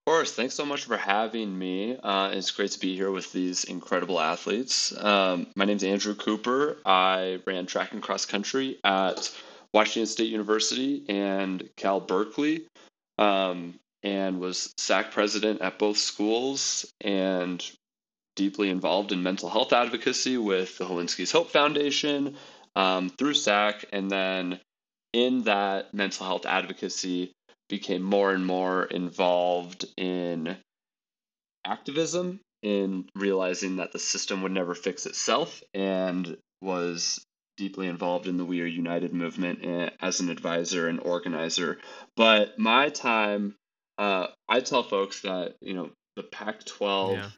Course. 0.05 0.33
Thanks 0.33 0.53
so 0.53 0.65
much 0.65 0.85
for 0.85 0.97
having 0.97 1.57
me. 1.57 1.97
Uh, 1.97 2.29
it's 2.31 2.51
great 2.51 2.71
to 2.71 2.79
be 2.79 2.95
here 2.95 3.09
with 3.09 3.31
these 3.33 3.63
incredible 3.63 4.19
athletes. 4.19 4.95
Um, 5.03 5.47
my 5.55 5.65
name 5.65 5.77
is 5.77 5.83
Andrew 5.83 6.13
Cooper. 6.13 6.77
I 6.85 7.39
ran 7.47 7.65
track 7.65 7.91
and 7.91 8.03
cross 8.03 8.25
country 8.25 8.77
at 8.83 9.31
Washington 9.73 10.05
State 10.05 10.29
University 10.29 11.03
and 11.09 11.67
Cal 11.75 11.99
Berkeley, 11.99 12.67
um, 13.17 13.73
and 14.03 14.39
was 14.39 14.71
SAC 14.77 15.11
president 15.11 15.61
at 15.61 15.79
both 15.79 15.97
schools 15.97 16.85
and 17.01 17.67
deeply 18.35 18.69
involved 18.69 19.11
in 19.11 19.23
mental 19.23 19.49
health 19.49 19.73
advocacy 19.73 20.37
with 20.37 20.77
the 20.77 20.85
Hilinski's 20.85 21.31
Hope 21.31 21.49
Foundation 21.49 22.35
um, 22.75 23.09
through 23.09 23.33
SAC. 23.33 23.85
And 23.91 24.11
then 24.11 24.59
in 25.13 25.43
that 25.43 25.95
mental 25.95 26.27
health 26.27 26.45
advocacy, 26.45 27.31
became 27.69 28.03
more 28.03 28.31
and 28.31 28.45
more 28.45 28.85
involved 28.85 29.85
in 29.97 30.57
activism, 31.65 32.39
in 32.61 33.07
realizing 33.15 33.77
that 33.77 33.91
the 33.91 33.99
system 33.99 34.41
would 34.41 34.51
never 34.51 34.73
fix 34.75 35.05
itself, 35.05 35.61
and 35.73 36.37
was 36.61 37.23
deeply 37.57 37.87
involved 37.87 38.27
in 38.27 38.37
the 38.37 38.45
We 38.45 38.61
Are 38.61 38.65
United 38.65 39.13
movement 39.13 39.63
eh, 39.63 39.89
as 40.01 40.19
an 40.19 40.29
advisor 40.29 40.87
and 40.87 40.99
organizer. 40.99 41.79
But 42.15 42.59
my 42.59 42.89
time, 42.89 43.55
uh, 43.97 44.27
I 44.49 44.59
tell 44.59 44.83
folks 44.83 45.21
that, 45.21 45.55
you 45.61 45.73
know, 45.73 45.89
the 46.15 46.23
Pac-12 46.23 47.15
Yeah. 47.15 47.29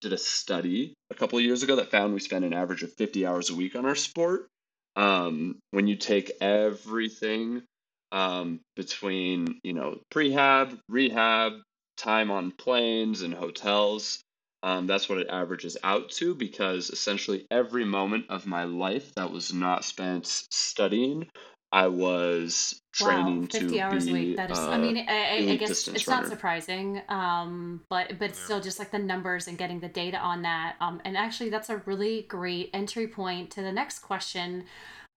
did 0.00 0.12
a 0.12 0.18
study 0.18 0.94
a 1.10 1.14
couple 1.14 1.38
of 1.38 1.44
years 1.44 1.62
ago 1.62 1.76
that 1.76 1.90
found 1.90 2.12
we 2.12 2.20
spend 2.20 2.44
an 2.44 2.52
average 2.52 2.82
of 2.82 2.92
50 2.94 3.24
hours 3.26 3.50
a 3.50 3.54
week 3.54 3.76
on 3.76 3.86
our 3.86 3.94
sport. 3.94 4.48
Um, 4.96 5.58
when 5.70 5.86
you 5.86 5.96
take 5.96 6.32
everything 6.40 7.62
um, 8.12 8.60
between 8.76 9.60
you 9.64 9.72
know 9.72 9.98
prehab, 10.12 10.78
rehab, 10.88 11.54
time 11.96 12.30
on 12.30 12.52
planes 12.52 13.22
and 13.22 13.34
hotels, 13.34 14.20
um, 14.62 14.86
that's 14.86 15.08
what 15.08 15.18
it 15.18 15.28
averages 15.28 15.76
out 15.82 16.10
to. 16.12 16.34
Because 16.34 16.90
essentially 16.90 17.46
every 17.50 17.84
moment 17.84 18.26
of 18.28 18.46
my 18.46 18.64
life 18.64 19.14
that 19.16 19.30
was 19.32 19.52
not 19.52 19.84
spent 19.84 20.26
studying, 20.26 21.28
I 21.72 21.88
was 21.88 22.80
training 22.92 23.42
wow, 23.42 23.48
50 23.50 23.80
to 23.80 23.80
hours 23.80 24.04
be. 24.04 24.10
a 24.10 24.12
week. 24.12 24.36
That 24.36 24.50
is, 24.50 24.58
uh, 24.58 24.70
I 24.70 24.78
mean, 24.78 24.98
I, 25.08 25.46
I, 25.48 25.52
I 25.52 25.56
guess 25.56 25.68
distance 25.68 25.96
it's 25.96 26.08
not 26.08 26.26
surprising, 26.26 27.02
um, 27.08 27.82
but 27.88 28.18
but 28.18 28.30
Yeah. 28.30 28.34
still 28.36 28.60
just 28.60 28.78
like 28.78 28.90
the 28.90 28.98
numbers 28.98 29.48
and 29.48 29.58
getting 29.58 29.80
the 29.80 29.88
data 29.88 30.18
on 30.18 30.42
that. 30.42 30.76
Um, 30.80 31.00
and 31.04 31.16
actually, 31.16 31.50
that's 31.50 31.70
a 31.70 31.78
really 31.78 32.22
great 32.22 32.70
entry 32.74 33.08
point 33.08 33.50
to 33.52 33.62
the 33.62 33.72
next 33.72 34.00
question. 34.00 34.64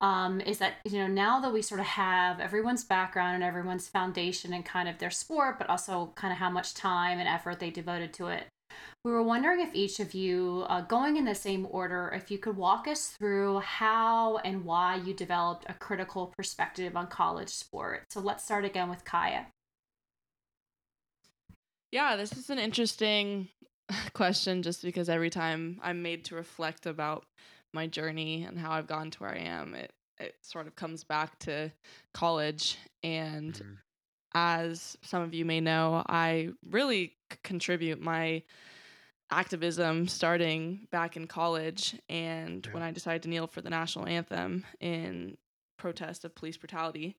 Um, 0.05 0.39
is 0.39 0.59
that 0.59 0.73
you 0.85 0.99
know 0.99 1.07
now 1.07 1.39
that 1.39 1.51
we 1.51 1.63
sort 1.63 1.79
of 1.79 1.87
have 1.87 2.39
everyone's 2.39 2.83
background 2.83 3.33
and 3.33 3.43
everyone's 3.43 3.87
foundation 3.87 4.53
and 4.53 4.63
kind 4.63 4.87
of 4.87 4.99
their 4.99 5.09
sport, 5.09 5.57
but 5.57 5.67
also 5.67 6.13
kind 6.13 6.31
of 6.31 6.37
how 6.37 6.51
much 6.51 6.75
time 6.75 7.17
and 7.17 7.27
effort 7.27 7.59
they 7.59 7.71
devoted 7.71 8.13
to 8.13 8.27
it. 8.27 8.45
We 9.03 9.11
were 9.11 9.23
wondering 9.23 9.61
if 9.61 9.73
each 9.73 9.99
of 9.99 10.13
you, 10.13 10.63
uh, 10.69 10.81
going 10.81 11.17
in 11.17 11.25
the 11.25 11.33
same 11.33 11.67
order, 11.71 12.11
if 12.15 12.29
you 12.29 12.37
could 12.37 12.55
walk 12.55 12.87
us 12.87 13.15
through 13.17 13.61
how 13.61 14.37
and 14.37 14.63
why 14.63 14.97
you 14.97 15.15
developed 15.15 15.65
a 15.67 15.73
critical 15.73 16.31
perspective 16.37 16.95
on 16.95 17.07
college 17.07 17.49
sport. 17.49 18.03
So 18.11 18.19
let's 18.19 18.43
start 18.43 18.63
again 18.63 18.91
with 18.91 19.05
Kaiya. 19.05 19.47
Yeah, 21.91 22.15
this 22.15 22.31
is 22.33 22.51
an 22.51 22.59
interesting 22.59 23.49
question 24.13 24.61
just 24.61 24.83
because 24.83 25.09
every 25.09 25.31
time 25.31 25.79
I'm 25.81 26.03
made 26.03 26.25
to 26.25 26.35
reflect 26.35 26.85
about 26.85 27.25
my 27.75 27.85
journey 27.87 28.43
and 28.43 28.57
how 28.57 28.71
I've 28.71 28.87
gotten 28.87 29.11
to 29.11 29.19
where 29.19 29.31
I 29.31 29.39
am, 29.39 29.75
it, 29.75 29.93
it 30.19 30.35
sort 30.41 30.65
of 30.65 30.75
comes 30.75 31.03
back 31.03 31.37
to 31.39 31.71
college. 32.13 32.77
And 33.03 33.53
Mhm. 33.53 33.77
as 34.33 34.97
some 35.03 35.21
of 35.21 35.33
you 35.35 35.45
may 35.45 35.61
know, 35.61 36.03
I 36.07 36.49
really 36.67 37.15
c- 37.31 37.37
contribute 37.43 38.01
my 38.01 38.41
activism 39.31 40.07
starting 40.07 40.87
back 40.91 41.17
in 41.17 41.27
college. 41.27 41.95
And 42.09 42.67
when 42.71 42.83
I 42.83 42.91
decided 42.91 43.23
to 43.23 43.29
kneel 43.29 43.47
for 43.47 43.61
the 43.61 43.69
national 43.69 44.07
anthem 44.07 44.65
in 44.79 45.37
protest 45.77 46.25
of 46.25 46.35
police 46.35 46.57
brutality. 46.57 47.17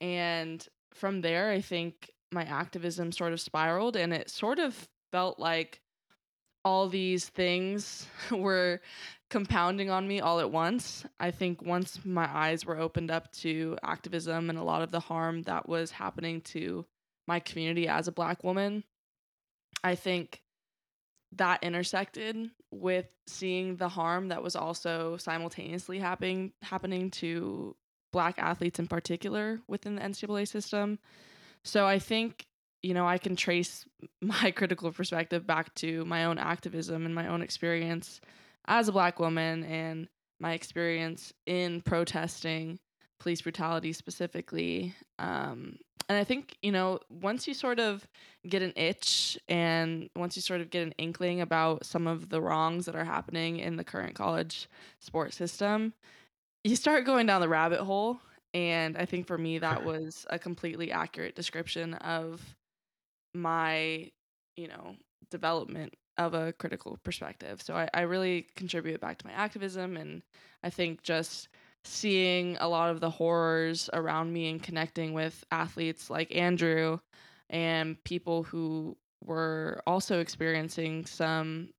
And 0.00 0.66
from 0.94 1.20
there, 1.22 1.50
I 1.50 1.60
think 1.60 2.10
my 2.32 2.44
activism 2.44 3.12
sort 3.12 3.32
of 3.32 3.40
spiraled 3.40 3.96
and 3.96 4.12
it 4.12 4.30
sort 4.30 4.58
of 4.58 4.88
felt 5.12 5.38
like 5.38 5.80
all 6.66 6.88
these 6.88 7.28
things 7.28 8.08
were 8.32 8.80
compounding 9.30 9.88
on 9.88 10.06
me 10.06 10.20
all 10.20 10.40
at 10.40 10.50
once. 10.50 11.04
I 11.20 11.30
think 11.30 11.62
once 11.62 12.00
my 12.04 12.28
eyes 12.28 12.66
were 12.66 12.76
opened 12.76 13.08
up 13.08 13.30
to 13.34 13.78
activism 13.84 14.50
and 14.50 14.58
a 14.58 14.64
lot 14.64 14.82
of 14.82 14.90
the 14.90 14.98
harm 14.98 15.42
that 15.42 15.68
was 15.68 15.92
happening 15.92 16.40
to 16.52 16.84
my 17.28 17.38
community 17.38 17.86
as 17.86 18.08
a 18.08 18.12
black 18.12 18.42
woman, 18.42 18.82
I 19.84 19.94
think 19.94 20.42
that 21.36 21.62
intersected 21.62 22.50
with 22.72 23.06
seeing 23.28 23.76
the 23.76 23.88
harm 23.88 24.28
that 24.28 24.42
was 24.42 24.56
also 24.56 25.16
simultaneously 25.18 26.00
happening 26.00 26.52
happening 26.62 27.10
to 27.10 27.76
black 28.12 28.38
athletes 28.38 28.80
in 28.80 28.88
particular 28.88 29.60
within 29.68 29.94
the 29.96 30.02
NCAA 30.02 30.48
system. 30.48 30.98
So 31.62 31.86
I 31.86 32.00
think 32.00 32.46
you 32.86 32.94
know 32.94 33.06
I 33.06 33.18
can 33.18 33.34
trace 33.34 33.84
my 34.20 34.52
critical 34.52 34.92
perspective 34.92 35.46
back 35.46 35.74
to 35.76 36.04
my 36.04 36.24
own 36.24 36.38
activism 36.38 37.04
and 37.04 37.14
my 37.14 37.26
own 37.26 37.42
experience 37.42 38.20
as 38.68 38.88
a 38.88 38.92
black 38.92 39.18
woman 39.18 39.64
and 39.64 40.08
my 40.38 40.52
experience 40.52 41.32
in 41.46 41.80
protesting 41.80 42.78
police 43.18 43.40
brutality 43.40 43.92
specifically. 43.92 44.94
Um, 45.18 45.78
and 46.08 46.18
I 46.18 46.24
think, 46.24 46.56
you 46.62 46.70
know, 46.70 47.00
once 47.08 47.48
you 47.48 47.54
sort 47.54 47.80
of 47.80 48.06
get 48.46 48.62
an 48.62 48.72
itch 48.76 49.38
and 49.48 50.08
once 50.14 50.36
you 50.36 50.42
sort 50.42 50.60
of 50.60 50.70
get 50.70 50.82
an 50.82 50.94
inkling 50.98 51.40
about 51.40 51.86
some 51.86 52.06
of 52.06 52.28
the 52.28 52.40
wrongs 52.40 52.84
that 52.86 52.94
are 52.94 53.04
happening 53.04 53.58
in 53.58 53.76
the 53.76 53.84
current 53.84 54.14
college 54.14 54.68
sports 55.00 55.36
system, 55.36 55.94
you 56.62 56.76
start 56.76 57.06
going 57.06 57.26
down 57.26 57.40
the 57.40 57.48
rabbit 57.48 57.80
hole. 57.80 58.20
And 58.52 58.96
I 58.96 59.06
think 59.06 59.26
for 59.26 59.38
me, 59.38 59.58
that 59.58 59.84
was 59.90 60.26
a 60.28 60.38
completely 60.38 60.92
accurate 60.92 61.34
description 61.34 61.94
of 61.94 62.42
my, 63.36 64.10
you 64.56 64.68
know, 64.68 64.96
development 65.30 65.94
of 66.18 66.34
a 66.34 66.52
critical 66.54 66.98
perspective. 67.02 67.60
So 67.62 67.74
I, 67.74 67.88
I 67.92 68.00
really 68.02 68.46
contribute 68.56 69.00
back 69.00 69.18
to 69.18 69.26
my 69.26 69.32
activism. 69.32 69.96
And 69.96 70.22
I 70.62 70.70
think 70.70 71.02
just 71.02 71.48
seeing 71.84 72.56
a 72.58 72.68
lot 72.68 72.90
of 72.90 73.00
the 73.00 73.10
horrors 73.10 73.88
around 73.92 74.32
me 74.32 74.48
and 74.50 74.62
connecting 74.62 75.12
with 75.12 75.44
athletes 75.50 76.08
like 76.10 76.34
Andrew 76.34 76.98
and 77.50 78.02
people 78.04 78.42
who 78.44 78.96
were 79.24 79.82
also 79.86 80.20
experiencing 80.20 81.04
some 81.06 81.70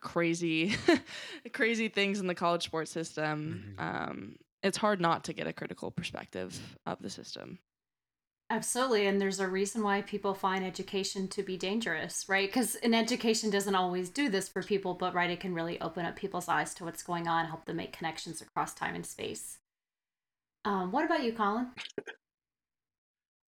crazy 0.00 0.74
crazy 1.52 1.88
things 1.88 2.20
in 2.20 2.26
the 2.28 2.34
college 2.34 2.62
sports 2.64 2.90
system 2.90 3.74
Mhm. 3.78 3.82
um 3.82 4.36
it's 4.62 4.76
hard 4.76 5.00
not 5.00 5.24
to 5.24 5.32
get 5.32 5.46
a 5.48 5.52
critical 5.52 5.90
perspective 5.90 6.76
of 6.86 7.00
the 7.02 7.10
system 7.10 7.58
Absolutely. 8.50 9.06
And 9.06 9.20
there's 9.20 9.40
a 9.40 9.46
reason 9.46 9.82
why 9.82 10.00
people 10.00 10.32
find 10.32 10.64
education 10.64 11.28
to 11.28 11.42
be 11.42 11.58
dangerous, 11.58 12.26
right? 12.28 12.48
Because 12.48 12.76
an 12.76 12.94
education 12.94 13.50
doesn't 13.50 13.74
always 13.74 14.08
do 14.08 14.30
this 14.30 14.48
for 14.48 14.62
people, 14.62 14.94
but 14.94 15.14
right, 15.14 15.30
it 15.30 15.40
can 15.40 15.54
really 15.54 15.78
open 15.82 16.06
up 16.06 16.16
people's 16.16 16.48
eyes 16.48 16.72
to 16.74 16.84
what's 16.84 17.02
going 17.02 17.28
on, 17.28 17.44
help 17.46 17.66
them 17.66 17.76
make 17.76 17.92
connections 17.92 18.40
across 18.40 18.72
time 18.72 18.94
and 18.94 19.04
space. 19.04 19.58
Um, 20.64 20.92
what 20.92 21.04
about 21.04 21.24
you, 21.24 21.34
Colin? 21.34 21.68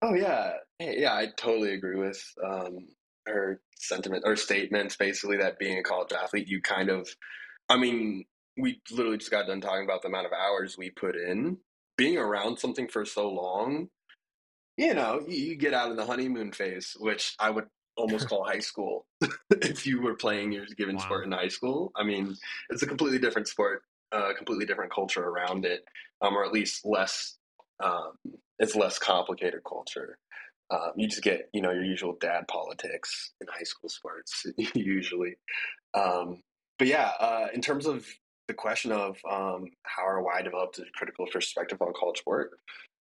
Oh 0.01 0.13
yeah, 0.15 0.53
yeah, 0.79 1.13
I 1.13 1.27
totally 1.37 1.73
agree 1.73 1.97
with 1.97 2.21
um, 2.45 2.87
her 3.25 3.61
sentiment 3.75 4.23
or 4.25 4.35
statements. 4.35 4.97
Basically, 4.97 5.37
that 5.37 5.59
being 5.59 5.77
a 5.77 5.83
college 5.83 6.11
athlete, 6.11 6.47
you 6.47 6.61
kind 6.61 6.89
of, 6.89 7.07
I 7.69 7.77
mean, 7.77 8.25
we 8.57 8.81
literally 8.91 9.17
just 9.17 9.31
got 9.31 9.47
done 9.47 9.61
talking 9.61 9.85
about 9.85 10.01
the 10.01 10.09
amount 10.09 10.27
of 10.27 10.33
hours 10.33 10.77
we 10.77 10.89
put 10.89 11.15
in. 11.15 11.57
Being 11.97 12.17
around 12.17 12.59
something 12.59 12.87
for 12.87 13.05
so 13.05 13.29
long, 13.29 13.89
you 14.79 14.93
know, 14.93 15.23
you, 15.27 15.37
you 15.37 15.55
get 15.55 15.73
out 15.73 15.91
of 15.91 15.97
the 15.97 16.05
honeymoon 16.05 16.51
phase, 16.53 16.95
which 16.99 17.35
I 17.39 17.49
would 17.49 17.67
almost 17.97 18.27
call 18.29 18.45
high 18.45 18.59
school 18.59 19.05
if 19.51 19.85
you 19.85 20.01
were 20.01 20.15
playing 20.15 20.51
your 20.53 20.65
given 20.77 20.97
Wow. 20.97 20.99
sport 20.99 21.25
in 21.25 21.31
high 21.33 21.49
school. 21.49 21.91
I 21.95 22.03
mean, 22.03 22.35
it's 22.69 22.81
a 22.83 22.87
completely 22.87 23.19
different 23.19 23.47
sport, 23.47 23.83
uh, 24.11 24.33
completely 24.37 24.65
different 24.65 24.93
culture 24.93 25.23
around 25.23 25.65
it, 25.65 25.83
um, 26.21 26.35
or 26.35 26.45
at 26.45 26.53
least 26.53 26.85
less. 26.85 27.37
Um, 27.83 28.17
it's 28.59 28.75
less 28.75 28.99
complicated 28.99 29.61
culture. 29.67 30.17
Um, 30.69 30.91
you 30.97 31.07
just 31.07 31.23
get, 31.23 31.49
you 31.53 31.61
know, 31.61 31.71
your 31.71 31.83
usual 31.83 32.15
dad 32.19 32.47
politics 32.47 33.33
in 33.41 33.47
high 33.47 33.63
school 33.63 33.89
sports, 33.89 34.45
usually. 34.75 35.35
Um, 35.93 36.43
but 36.77 36.87
yeah, 36.87 37.11
uh, 37.19 37.47
in 37.53 37.61
terms 37.61 37.85
of 37.85 38.07
the 38.47 38.53
question 38.53 38.91
of 38.91 39.17
um, 39.29 39.67
how 39.83 40.05
or 40.05 40.23
why 40.23 40.39
I 40.39 40.41
developed 40.41 40.79
a 40.79 40.85
critical 40.95 41.27
perspective 41.31 41.81
on 41.81 41.93
college 41.95 42.19
sport, 42.19 42.59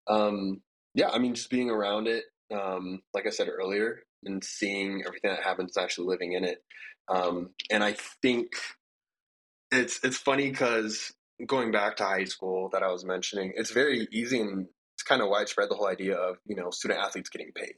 um, 0.07 0.61
yeah, 0.97 1.09
I 1.09 1.19
mean, 1.19 1.35
just 1.35 1.51
being 1.51 1.69
around 1.69 2.07
it, 2.07 2.23
um, 2.51 3.03
like 3.13 3.27
I 3.27 3.29
said 3.29 3.49
earlier, 3.49 3.99
and 4.25 4.43
seeing 4.43 5.03
everything 5.05 5.29
that 5.29 5.43
happens, 5.43 5.77
actually 5.77 6.07
living 6.07 6.33
in 6.33 6.43
it. 6.43 6.63
Um, 7.07 7.51
and 7.69 7.83
I 7.83 7.95
think 8.23 8.47
it's 9.71 9.99
it's 10.03 10.17
funny 10.17 10.49
because 10.49 11.13
going 11.45 11.71
back 11.71 11.97
to 11.97 12.03
high 12.03 12.23
school 12.23 12.69
that 12.73 12.81
I 12.81 12.91
was 12.91 13.05
mentioning, 13.05 13.53
it's 13.55 13.69
very 13.69 14.07
easy 14.11 14.41
and 14.41 14.65
it's 14.95 15.03
kind 15.03 15.21
of 15.21 15.29
widespread 15.29 15.69
the 15.69 15.75
whole 15.75 15.87
idea 15.87 16.15
of 16.15 16.37
you 16.47 16.55
know 16.55 16.71
student 16.71 16.99
athletes 16.99 17.29
getting 17.29 17.51
paid. 17.53 17.75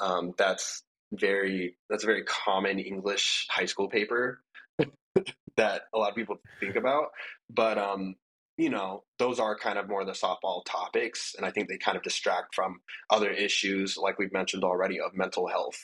Um, 0.00 0.34
that's 0.36 0.82
very 1.12 1.76
that's 1.88 2.02
a 2.02 2.06
very 2.06 2.24
common 2.24 2.80
English 2.80 3.46
high 3.50 3.66
school 3.66 3.88
paper 3.88 4.42
that 5.56 5.82
a 5.94 5.98
lot 5.98 6.10
of 6.10 6.16
people 6.16 6.38
think 6.58 6.74
about. 6.74 7.10
But 7.48 7.78
um, 7.78 8.16
you 8.58 8.68
know, 8.70 9.04
those 9.20 9.38
are 9.38 9.56
kind 9.56 9.78
of 9.78 9.88
more 9.88 10.04
the 10.04 10.12
softball 10.12 10.64
topics, 10.66 11.34
and 11.36 11.46
I 11.46 11.50
think 11.50 11.68
they 11.68 11.78
kind 11.78 11.96
of 11.96 12.02
distract 12.02 12.54
from 12.56 12.80
other 13.08 13.30
issues, 13.30 13.96
like 13.96 14.18
we've 14.18 14.32
mentioned 14.32 14.64
already, 14.64 15.00
of 15.00 15.14
mental 15.14 15.46
health. 15.46 15.78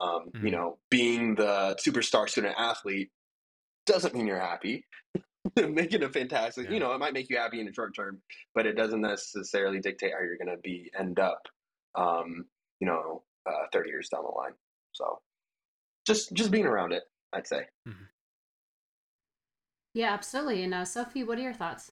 Um, 0.00 0.30
You 0.34 0.50
Mhm. 0.50 0.52
know, 0.52 0.78
being 0.90 1.34
the 1.34 1.74
superstar 1.84 2.28
student 2.28 2.54
athlete 2.58 3.10
doesn't 3.86 4.14
mean 4.14 4.26
you're 4.26 4.38
happy. 4.38 4.86
Making 5.56 6.02
a 6.02 6.10
fantastic, 6.10 6.66
Yeah. 6.66 6.72
you 6.74 6.80
know, 6.80 6.92
it 6.92 6.98
might 6.98 7.14
make 7.14 7.30
you 7.30 7.38
happy 7.38 7.60
in 7.60 7.66
the 7.66 7.72
short 7.72 7.94
term, 7.96 8.22
but 8.54 8.66
it 8.66 8.74
doesn't 8.74 9.00
necessarily 9.00 9.80
dictate 9.80 10.12
how 10.12 10.20
you're 10.20 10.36
going 10.36 10.54
to 10.54 10.58
be 10.62 10.90
end 10.96 11.18
up, 11.18 11.48
um, 11.94 12.46
you 12.80 12.86
know, 12.86 13.24
uh, 13.46 13.66
30 13.72 13.88
years 13.88 14.10
down 14.10 14.22
the 14.24 14.30
line. 14.30 14.54
So, 14.92 15.22
just 16.06 16.32
just 16.34 16.50
being 16.50 16.66
around 16.66 16.92
it, 16.92 17.04
I'd 17.32 17.46
say. 17.46 17.66
Yeah, 19.94 20.12
absolutely. 20.12 20.62
And 20.62 20.74
uh, 20.74 20.84
Sophie, 20.84 21.24
what 21.24 21.38
are 21.38 21.42
your 21.42 21.54
thoughts? 21.54 21.90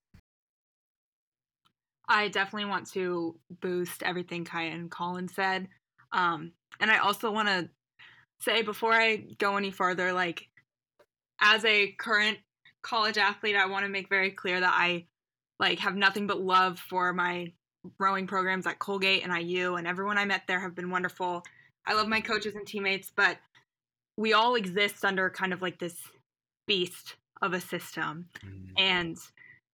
I 2.09 2.29
definitely 2.29 2.69
want 2.69 2.91
to 2.93 3.39
boost 3.61 4.03
everything 4.03 4.45
Kaiya 4.45 4.73
and 4.73 4.91
Colin 4.91 5.29
said. 5.29 5.69
Um, 6.13 6.53
and 6.81 6.91
I 6.91 6.99
also 6.99 7.31
want 7.31 7.49
to 7.49 7.69
say 8.41 8.63
before 8.63 8.93
I 8.93 9.17
go 9.39 9.57
any 9.57 9.71
further, 9.71 10.13
like 10.13 10.49
as 11.41 11.65
a 11.65 11.93
current 11.99 12.39
college 12.83 13.19
athlete, 13.19 13.57
I 13.57 13.67
want 13.67 13.85
to 13.85 13.91
make 13.91 14.09
very 14.09 14.31
clear 14.31 14.61
that 14.61 14.75
I 14.75 15.07
like 15.59 15.81
have 15.81 15.97
nothing 15.97 16.27
but 16.27 16.41
love 16.41 16.79
for 16.79 17.13
my 17.13 17.53
rowing 17.99 18.27
programs 18.27 18.67
at 18.67 18.79
Colgate 18.79 19.25
and 19.25 19.37
IU 19.37 19.75
and 19.77 19.87
everyone 19.87 20.19
I 20.19 20.25
met 20.25 20.43
there 20.47 20.61
have 20.61 20.75
been 20.75 20.91
wonderful. 20.91 21.43
I 21.87 21.95
love 21.95 22.09
my 22.09 22.21
coaches 22.21 22.55
and 22.55 22.67
teammates, 22.67 23.13
but 23.15 23.39
we 24.17 24.33
all 24.33 24.55
exist 24.55 25.05
under 25.05 25.31
kind 25.31 25.53
of 25.53 25.63
like 25.63 25.79
this 25.79 25.97
beast 26.67 27.17
of 27.43 27.53
a 27.53 27.61
system. 27.61 28.29
Mm. 28.45 28.69
And 28.77 29.17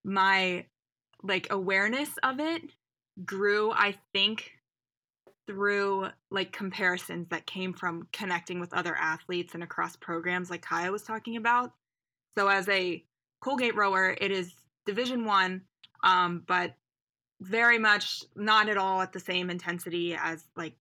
my 0.05 0.67
like 1.23 1.49
awareness 1.51 2.11
of 2.23 2.41
it 2.41 2.63
grew, 3.25 3.73
I 3.73 3.95
think, 4.13 4.53
through 5.47 6.09
like 6.31 6.53
comparisons 6.53 7.29
that 7.31 7.47
came 7.47 7.73
from 7.73 8.09
connecting 8.13 8.61
with 8.61 8.73
other 8.73 8.95
athletes 8.95 9.55
and 9.55 9.63
across 9.63 9.97
programs 9.97 10.51
like 10.51 10.65
Kaiya 10.65 10.93
was 10.93 11.03
talking 11.03 11.37
about. 11.37 11.73
So 12.37 12.49
as 12.49 12.69
a 12.69 13.05
Colgate 13.41 13.75
rower, 13.75 14.17
it 14.21 14.31
is 14.31 14.53
division 14.87 15.25
one, 15.25 15.63
um, 16.05 16.45
but 16.47 16.75
very 17.41 17.79
much 17.79 18.23
not 18.37 18.69
at 18.69 18.77
all 18.77 19.01
at 19.01 19.13
the 19.13 19.21
same 19.21 19.51
intensity 19.51 20.15
as 20.15 20.45
like 20.57 20.75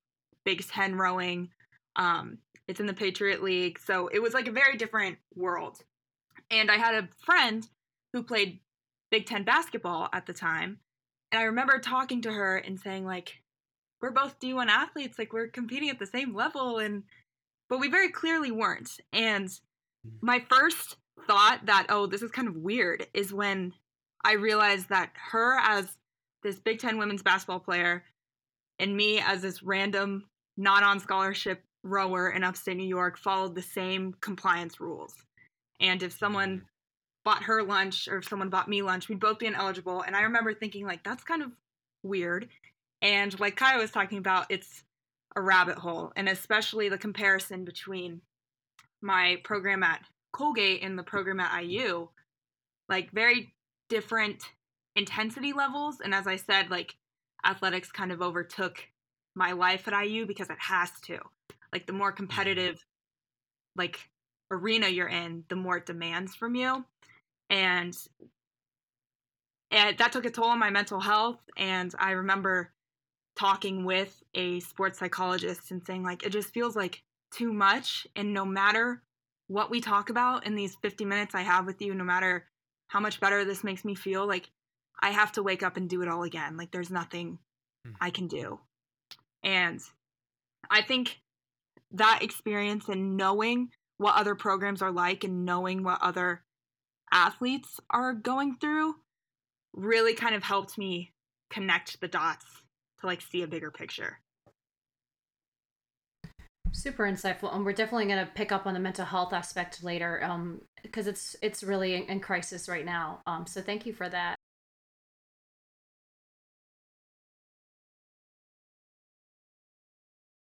Big 0.45 0.65
Ten 0.67 0.95
rowing. 0.95 1.49
Um, 1.95 2.37
it's 2.67 2.79
in 2.79 2.85
the 2.85 2.93
Patriot 2.93 3.43
League. 3.43 3.79
So 3.79 4.07
it 4.07 4.19
was 4.19 4.33
like 4.33 4.47
a 4.47 4.51
very 4.51 4.77
different 4.77 5.17
world. 5.35 5.79
And 6.51 6.69
I 6.69 6.77
had 6.77 6.95
a 6.95 7.09
friend 7.25 7.67
who 8.13 8.23
played 8.23 8.59
Big 9.11 9.25
Ten 9.25 9.43
basketball 9.43 10.09
at 10.13 10.25
the 10.25 10.33
time. 10.33 10.79
And 11.31 11.39
I 11.39 11.43
remember 11.43 11.79
talking 11.79 12.21
to 12.23 12.31
her 12.31 12.57
and 12.57 12.79
saying, 12.79 13.05
like, 13.05 13.41
we're 14.01 14.11
both 14.11 14.39
D1 14.39 14.67
athletes, 14.67 15.19
like 15.19 15.31
we're 15.31 15.47
competing 15.47 15.89
at 15.89 15.99
the 15.99 16.07
same 16.07 16.33
level 16.33 16.79
and 16.79 17.03
but 17.69 17.79
we 17.79 17.89
very 17.89 18.09
clearly 18.09 18.51
weren't. 18.51 18.99
And 19.13 19.47
mm. 19.47 19.59
my 20.21 20.43
first 20.49 20.97
thought 21.27 21.65
that 21.67 21.87
oh, 21.89 22.07
this 22.07 22.21
is 22.21 22.31
kind 22.31 22.47
of 22.47 22.57
weird 22.57 23.07
is 23.13 23.31
when 23.31 23.73
I 24.23 24.33
realized 24.33 24.89
that 24.89 25.11
her 25.31 25.57
as 25.59 25.97
this 26.43 26.59
Big 26.59 26.79
10 26.79 26.97
women's 26.97 27.23
basketball 27.23 27.59
player 27.59 28.03
and 28.79 28.97
me 28.97 29.19
as 29.19 29.41
this 29.41 29.61
random 29.61 30.25
not 30.57 30.83
on 30.83 30.99
scholarship 30.99 31.63
rower 31.83 32.29
in 32.29 32.43
upstate 32.43 32.77
New 32.77 32.83
York 32.83 33.17
followed 33.17 33.55
the 33.55 33.61
same 33.61 34.15
compliance 34.21 34.79
rules. 34.79 35.13
And 35.79 36.03
if 36.03 36.11
someone 36.11 36.57
mm. 36.57 36.63
Bought 37.23 37.43
her 37.43 37.63
lunch 37.63 38.07
or 38.07 38.17
if 38.17 38.27
someone 38.27 38.49
bought 38.49 38.67
me 38.67 38.81
lunch, 38.81 39.07
we'd 39.07 39.19
both 39.19 39.39
be 39.39 39.45
ineligible. 39.45 40.01
And 40.01 40.15
I 40.15 40.21
remember 40.21 40.53
thinking 40.53 40.85
like 40.85 41.03
that's 41.03 41.23
kind 41.23 41.43
of 41.43 41.51
weird. 42.03 42.47
And 43.01 43.37
like 43.39 43.57
Kaiya 43.57 43.77
was 43.77 43.91
talking 43.91 44.17
about, 44.17 44.47
it's 44.49 44.83
a 45.35 45.41
rabbit 45.41 45.77
hole, 45.77 46.11
and 46.15 46.27
especially 46.27 46.89
the 46.89 46.97
comparison 46.97 47.63
between 47.63 48.21
my 49.01 49.37
program 49.43 49.83
at 49.83 50.01
Colgate 50.31 50.83
and 50.83 50.97
the 50.97 51.03
program 51.03 51.39
at 51.39 51.63
IU, 51.63 52.07
like 52.89 53.11
very 53.11 53.53
different 53.89 54.43
intensity 54.95 55.53
levels. 55.53 55.97
And 56.03 56.13
as 56.13 56.27
I 56.27 56.35
said, 56.35 56.69
like 56.69 56.95
athletics 57.45 57.91
kind 57.91 58.11
of 58.11 58.21
overtook 58.21 58.87
my 59.35 59.53
life 59.53 59.87
at 59.87 60.05
IU 60.05 60.25
because 60.25 60.49
it 60.49 60.59
has 60.59 60.91
to. 61.05 61.19
Like 61.73 61.87
the 61.87 61.93
more 61.93 62.09
mm-hmm. 62.09 62.17
competitive, 62.17 62.85
like 63.75 63.99
arena 64.51 64.87
you're 64.87 65.07
in, 65.07 65.45
the 65.49 65.55
more 65.55 65.77
it 65.77 65.85
demands 65.85 66.35
from 66.35 66.55
you. 66.55 66.85
And 67.51 67.95
and 69.69 69.97
that 69.99 70.11
took 70.11 70.25
a 70.25 70.31
toll 70.31 70.45
on 70.45 70.59
my 70.59 70.69
mental 70.69 70.99
health. 70.99 71.39
And 71.55 71.93
I 71.99 72.11
remember 72.11 72.71
talking 73.35 73.85
with 73.85 74.21
a 74.33 74.59
sports 74.59 74.99
psychologist 74.99 75.71
and 75.71 75.85
saying 75.85 76.03
like 76.03 76.23
it 76.23 76.31
just 76.31 76.53
feels 76.53 76.75
like 76.75 77.01
too 77.31 77.53
much 77.53 78.05
and 78.15 78.33
no 78.33 78.45
matter 78.45 79.01
what 79.47 79.71
we 79.71 79.79
talk 79.79 80.09
about 80.09 80.45
in 80.45 80.55
these 80.55 80.75
50 80.81 81.05
minutes 81.05 81.33
I 81.33 81.41
have 81.41 81.65
with 81.65 81.81
you 81.81 81.93
no 81.93 82.03
matter 82.03 82.45
how 82.87 82.99
much 82.99 83.19
better 83.19 83.45
this 83.45 83.63
makes 83.63 83.85
me 83.85 83.95
feel 83.95 84.27
like 84.27 84.49
I 85.01 85.11
have 85.11 85.31
to 85.33 85.43
wake 85.43 85.63
up 85.63 85.77
and 85.77 85.89
do 85.89 86.01
it 86.01 86.09
all 86.09 86.23
again 86.23 86.57
like 86.57 86.71
there's 86.71 86.91
nothing 86.91 87.39
mm. 87.87 87.93
I 88.01 88.09
can 88.09 88.27
do 88.27 88.59
and 89.43 89.79
I 90.69 90.81
think 90.81 91.21
that 91.91 92.19
experience 92.21 92.89
and 92.89 93.17
knowing 93.17 93.69
what 93.97 94.15
other 94.15 94.35
programs 94.35 94.81
are 94.81 94.91
like 94.91 95.23
and 95.23 95.45
knowing 95.45 95.83
what 95.83 96.01
other 96.01 96.43
athletes 97.11 97.79
are 97.89 98.13
going 98.13 98.57
through 98.57 98.95
really 99.73 100.13
kind 100.13 100.35
of 100.35 100.43
helped 100.43 100.77
me 100.77 101.11
connect 101.49 101.99
the 102.01 102.07
dots 102.07 102.45
to 102.99 103.07
like 103.07 103.21
see 103.21 103.41
a 103.41 103.47
bigger 103.47 103.71
picture. 103.71 104.19
Super 106.73 107.03
insightful, 107.03 107.53
and 107.53 107.65
we're 107.65 107.73
definitely 107.73 108.05
going 108.05 108.25
to 108.25 108.31
pick 108.31 108.51
up 108.53 108.65
on 108.65 108.73
the 108.73 108.79
mental 108.79 109.05
health 109.05 109.33
aspect 109.33 109.83
later, 109.83 110.23
um, 110.23 110.61
because 110.83 111.05
it's 111.05 111.35
it's 111.41 111.63
really 111.63 111.95
in, 111.95 112.03
in 112.03 112.19
crisis 112.21 112.69
right 112.69 112.85
now. 112.85 113.21
Um, 113.27 113.45
so 113.45 113.61
thank 113.61 113.85
you 113.85 113.91
for 113.91 114.07
that. 114.07 114.35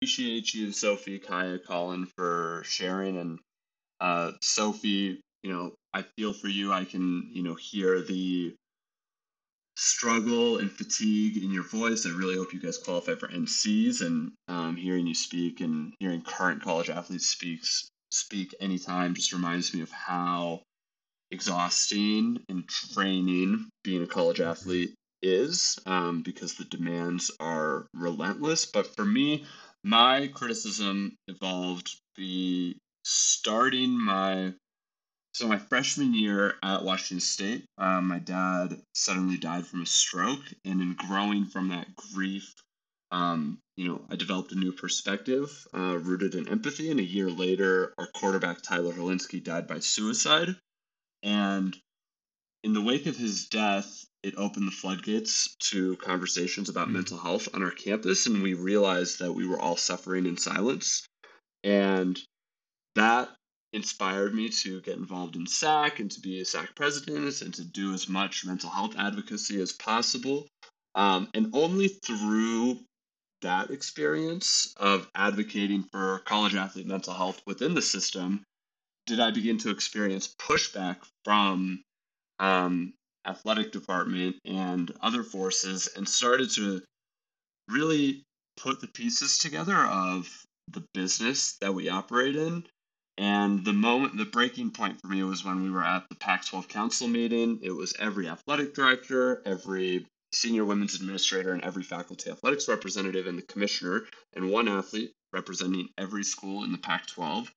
Appreciate 0.02 0.52
you, 0.52 0.72
Sophie, 0.72 1.18
Kaiya, 1.18 1.64
Colin, 1.64 2.04
for 2.04 2.62
sharing, 2.66 3.16
and 3.16 3.38
uh, 4.00 4.32
Sophie, 4.42 5.20
you 5.42 5.52
know, 5.52 5.74
I 5.92 6.02
feel 6.16 6.32
for 6.32 6.48
you. 6.48 6.72
I 6.72 6.84
can, 6.84 7.30
you 7.32 7.42
know, 7.42 7.54
hear 7.54 8.00
the 8.02 8.54
struggle 9.76 10.58
and 10.58 10.70
fatigue 10.70 11.42
in 11.42 11.50
your 11.50 11.64
voice. 11.64 12.06
I 12.06 12.10
really 12.10 12.36
hope 12.36 12.52
you 12.52 12.60
guys 12.60 12.78
qualify 12.78 13.14
for 13.14 13.28
NCs 13.28 14.02
and 14.02 14.32
um, 14.48 14.76
hearing 14.76 15.06
you 15.06 15.14
speak 15.14 15.60
and 15.60 15.94
hearing 15.98 16.22
current 16.22 16.62
college 16.62 16.90
athletes 16.90 17.26
speaks 17.26 17.88
speak 18.10 18.54
anytime 18.60 19.14
just 19.14 19.32
reminds 19.32 19.72
me 19.72 19.80
of 19.80 19.90
how 19.90 20.60
exhausting 21.30 22.38
and 22.48 22.68
training 22.68 23.66
being 23.82 24.02
a 24.02 24.06
college 24.06 24.40
athlete 24.40 24.94
is 25.22 25.78
um, 25.86 26.22
because 26.22 26.54
the 26.54 26.64
demands 26.64 27.30
are 27.40 27.86
relentless. 27.94 28.66
But 28.66 28.94
for 28.94 29.04
me, 29.04 29.46
my 29.82 30.28
criticism 30.28 31.16
evolved 31.26 31.96
be 32.16 32.76
starting 33.04 33.98
my 33.98 34.52
so 35.32 35.48
my 35.48 35.58
freshman 35.58 36.14
year 36.14 36.54
at 36.62 36.84
Washington 36.84 37.20
State, 37.20 37.64
um, 37.78 38.08
my 38.08 38.18
dad 38.18 38.80
suddenly 38.94 39.38
died 39.38 39.66
from 39.66 39.82
a 39.82 39.86
stroke, 39.86 40.44
and 40.64 40.80
in 40.80 40.94
growing 40.94 41.46
from 41.46 41.68
that 41.68 41.94
grief, 41.96 42.54
um, 43.10 43.58
you 43.76 43.88
know, 43.88 44.04
I 44.10 44.16
developed 44.16 44.52
a 44.52 44.58
new 44.58 44.72
perspective 44.72 45.66
uh, 45.74 45.98
rooted 45.98 46.34
in 46.34 46.48
empathy. 46.48 46.90
And 46.90 47.00
a 47.00 47.04
year 47.04 47.30
later, 47.30 47.94
our 47.98 48.06
quarterback 48.06 48.62
Tyler 48.62 48.92
Hilinski 48.92 49.42
died 49.42 49.66
by 49.66 49.80
suicide, 49.80 50.56
and 51.22 51.76
in 52.62 52.74
the 52.74 52.82
wake 52.82 53.06
of 53.06 53.16
his 53.16 53.48
death, 53.48 54.04
it 54.22 54.34
opened 54.36 54.68
the 54.68 54.72
floodgates 54.72 55.56
to 55.56 55.96
conversations 55.96 56.68
about 56.68 56.86
mm-hmm. 56.86 56.94
mental 56.94 57.18
health 57.18 57.48
on 57.54 57.62
our 57.62 57.70
campus, 57.70 58.26
and 58.26 58.42
we 58.42 58.54
realized 58.54 59.18
that 59.18 59.32
we 59.32 59.46
were 59.46 59.58
all 59.58 59.76
suffering 59.76 60.26
in 60.26 60.36
silence, 60.36 61.06
and 61.64 62.20
that 62.94 63.30
inspired 63.72 64.34
me 64.34 64.48
to 64.48 64.80
get 64.82 64.96
involved 64.96 65.36
in 65.36 65.46
SAC 65.46 66.00
and 66.00 66.10
to 66.10 66.20
be 66.20 66.40
a 66.40 66.44
SAC 66.44 66.74
president 66.74 67.40
and 67.40 67.54
to 67.54 67.64
do 67.64 67.94
as 67.94 68.08
much 68.08 68.44
mental 68.44 68.70
health 68.70 68.94
advocacy 68.98 69.60
as 69.60 69.72
possible. 69.72 70.46
Um, 70.94 71.28
and 71.34 71.50
only 71.54 71.88
through 71.88 72.80
that 73.40 73.70
experience 73.70 74.74
of 74.76 75.08
advocating 75.14 75.84
for 75.84 76.20
college 76.20 76.54
athlete 76.54 76.86
mental 76.86 77.14
health 77.14 77.40
within 77.46 77.74
the 77.74 77.82
system 77.82 78.44
did 79.06 79.18
I 79.20 79.30
begin 79.30 79.58
to 79.58 79.70
experience 79.70 80.32
pushback 80.38 80.98
from 81.24 81.82
um, 82.38 82.92
athletic 83.26 83.72
department 83.72 84.36
and 84.44 84.92
other 85.00 85.22
forces 85.22 85.88
and 85.96 86.08
started 86.08 86.50
to 86.52 86.82
really 87.68 88.22
put 88.56 88.80
the 88.80 88.86
pieces 88.86 89.38
together 89.38 89.76
of 89.76 90.28
the 90.68 90.84
business 90.94 91.56
that 91.60 91.74
we 91.74 91.88
operate 91.88 92.36
in 92.36 92.64
and 93.22 93.64
the 93.64 93.72
moment, 93.72 94.16
the 94.16 94.24
breaking 94.24 94.72
point 94.72 95.00
for 95.00 95.06
me 95.06 95.22
was 95.22 95.44
when 95.44 95.62
we 95.62 95.70
were 95.70 95.84
at 95.84 96.08
the 96.08 96.16
Pac 96.16 96.44
12 96.44 96.66
council 96.66 97.06
meeting. 97.06 97.60
It 97.62 97.70
was 97.70 97.94
every 98.00 98.28
athletic 98.28 98.74
director, 98.74 99.40
every 99.46 100.08
senior 100.32 100.64
women's 100.64 100.96
administrator, 100.96 101.52
and 101.52 101.62
every 101.62 101.84
faculty 101.84 102.32
athletics 102.32 102.66
representative 102.66 103.28
and 103.28 103.38
the 103.38 103.42
commissioner, 103.42 104.02
and 104.34 104.50
one 104.50 104.66
athlete 104.66 105.12
representing 105.32 105.88
every 105.96 106.24
school 106.24 106.64
in 106.64 106.72
the 106.72 106.78
Pac 106.78 107.06
12. 107.06 107.48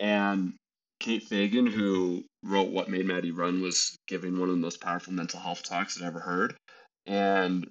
And 0.00 0.54
Kate 0.98 1.24
Fagan, 1.24 1.66
who 1.66 2.24
wrote 2.42 2.70
What 2.70 2.88
Made 2.88 3.04
Maddie 3.04 3.32
Run, 3.32 3.60
was 3.60 3.94
giving 4.08 4.40
one 4.40 4.48
of 4.48 4.54
the 4.54 4.62
most 4.62 4.80
powerful 4.80 5.12
mental 5.12 5.40
health 5.40 5.62
talks 5.62 6.00
I'd 6.00 6.06
ever 6.06 6.20
heard. 6.20 6.56
And 7.04 7.68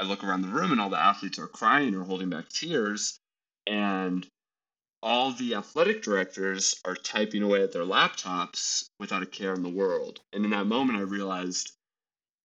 I 0.00 0.02
look 0.02 0.24
around 0.24 0.42
the 0.42 0.48
room, 0.48 0.72
and 0.72 0.80
all 0.80 0.90
the 0.90 0.98
athletes 0.98 1.38
are 1.38 1.46
crying 1.46 1.94
or 1.94 2.02
holding 2.02 2.30
back 2.30 2.48
tears. 2.48 3.20
And 3.68 4.26
all 5.02 5.32
the 5.32 5.54
athletic 5.54 6.02
directors 6.02 6.78
are 6.84 6.94
typing 6.94 7.42
away 7.42 7.62
at 7.62 7.72
their 7.72 7.84
laptops 7.84 8.88
without 8.98 9.22
a 9.22 9.26
care 9.26 9.54
in 9.54 9.62
the 9.62 9.68
world. 9.68 10.20
And 10.32 10.44
in 10.44 10.50
that 10.50 10.66
moment, 10.66 10.98
I 10.98 11.02
realized 11.02 11.72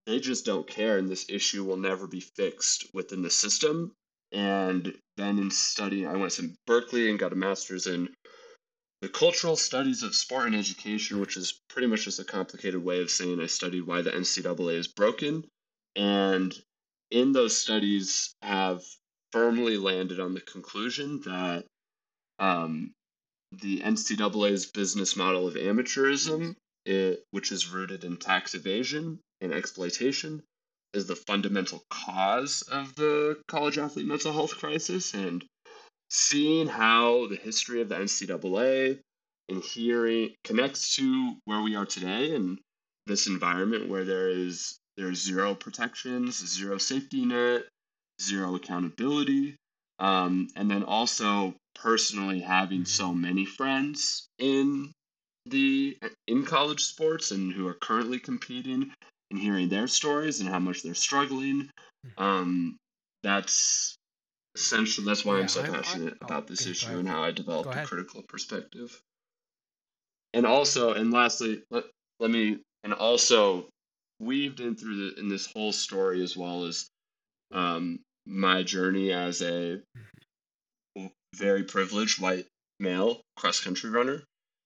they 0.05 0.19
just 0.19 0.45
don't 0.45 0.67
care, 0.67 0.97
and 0.97 1.09
this 1.09 1.25
issue 1.29 1.63
will 1.63 1.77
never 1.77 2.07
be 2.07 2.21
fixed 2.21 2.87
within 2.93 3.21
the 3.21 3.29
system. 3.29 3.91
And 4.31 4.97
then 5.17 5.39
in 5.39 5.51
studying, 5.51 6.07
I 6.07 6.15
went 6.15 6.33
to 6.33 6.53
Berkeley 6.65 7.09
and 7.09 7.19
got 7.19 7.33
a 7.33 7.35
master's 7.35 7.87
in 7.87 8.09
the 9.01 9.09
cultural 9.09 9.55
studies 9.55 10.03
of 10.03 10.15
sport 10.15 10.47
and 10.47 10.55
education, 10.55 11.19
which 11.19 11.37
is 11.37 11.59
pretty 11.67 11.87
much 11.87 12.05
just 12.05 12.19
a 12.19 12.23
complicated 12.23 12.83
way 12.83 13.01
of 13.01 13.11
saying 13.11 13.39
I 13.39 13.47
studied 13.47 13.85
why 13.85 14.01
the 14.01 14.11
NCAA 14.11 14.75
is 14.75 14.87
broken. 14.87 15.45
And 15.95 16.55
in 17.11 17.31
those 17.31 17.55
studies, 17.55 18.33
have 18.41 18.83
firmly 19.31 19.77
landed 19.77 20.19
on 20.19 20.33
the 20.33 20.41
conclusion 20.41 21.21
that 21.25 21.65
um, 22.39 22.91
the 23.51 23.81
NCAA's 23.81 24.65
business 24.65 25.15
model 25.15 25.47
of 25.47 25.55
amateurism, 25.55 26.55
it, 26.85 27.23
which 27.31 27.51
is 27.51 27.69
rooted 27.69 28.03
in 28.03 28.17
tax 28.17 28.53
evasion 28.53 29.19
and 29.41 29.53
exploitation, 29.53 30.43
is 30.93 31.07
the 31.07 31.15
fundamental 31.15 31.83
cause 31.89 32.61
of 32.63 32.95
the 32.95 33.37
college 33.47 33.77
athlete 33.77 34.07
mental 34.07 34.33
health 34.33 34.57
crisis. 34.57 35.13
And 35.13 35.43
seeing 36.09 36.67
how 36.67 37.27
the 37.27 37.35
history 37.35 37.81
of 37.81 37.89
the 37.89 37.95
NCAA 37.95 38.99
and 39.49 39.63
hearing 39.63 40.33
connects 40.43 40.95
to 40.95 41.35
where 41.45 41.61
we 41.61 41.75
are 41.75 41.85
today 41.85 42.35
and 42.35 42.59
this 43.05 43.27
environment 43.27 43.87
where 43.89 44.05
there 44.05 44.29
is 44.29 44.79
there's 44.97 45.21
zero 45.21 45.53
protections, 45.53 46.37
zero 46.47 46.77
safety 46.77 47.25
net, 47.25 47.63
zero 48.21 48.55
accountability, 48.55 49.57
um, 49.99 50.47
and 50.55 50.71
then 50.71 50.83
also 50.83 51.53
personally 51.75 52.39
having 52.39 52.85
so 52.85 53.13
many 53.13 53.45
friends 53.45 54.27
in 54.39 54.91
the 55.45 55.97
in 56.27 56.43
college 56.45 56.81
sports 56.81 57.31
and 57.31 57.53
who 57.53 57.67
are 57.67 57.75
currently 57.75 58.19
competing 58.19 58.91
and 59.29 59.39
hearing 59.39 59.69
their 59.69 59.87
stories 59.87 60.39
and 60.39 60.49
how 60.49 60.59
much 60.59 60.81
they're 60.81 60.93
struggling 60.95 61.69
um, 62.17 62.77
that's 63.23 63.95
essentially 64.55 65.05
that's 65.05 65.25
why 65.25 65.35
Yeah, 65.35 65.41
i'm 65.41 65.47
so 65.47 65.61
I'm- 65.61 65.73
I- 65.73 65.77
passionate 65.77 66.13
oh, 66.21 66.25
about 66.25 66.47
this 66.47 66.61
okay, 66.61 66.71
issue 66.71 66.97
and 66.99 67.07
how 67.07 67.23
i 67.23 67.31
developed 67.31 67.75
a 67.75 67.85
critical 67.85 68.23
perspective. 68.27 68.99
And 70.33 70.45
also 70.45 70.93
and 70.93 71.11
lastly 71.11 71.63
let, 71.71 71.85
let 72.19 72.31
me 72.31 72.59
and 72.83 72.93
also 72.93 73.69
weaved 74.19 74.59
in 74.59 74.75
through 74.75 75.09
the 75.11 75.19
in 75.19 75.27
this 75.29 75.51
whole 75.51 75.71
story 75.71 76.23
as 76.23 76.35
well 76.37 76.65
as 76.65 76.87
um, 77.51 77.99
my 78.25 78.63
journey 78.63 79.11
as 79.11 79.41
a 79.41 79.81
very 81.37 81.63
privileged 81.63 82.21
white 82.21 82.45
male 82.79 83.21
cross 83.35 83.59
country 83.59 83.89
runner 83.89 84.23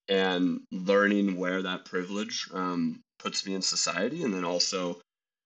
and 0.08 0.62
learning 0.72 1.38
where 1.38 1.62
that 1.62 1.86
privilege 1.86 2.48
um, 2.54 3.00
puts 3.20 3.46
me 3.46 3.54
in 3.54 3.62
society 3.62 4.24
and 4.24 4.34
then 4.34 4.46
also 4.46 5.00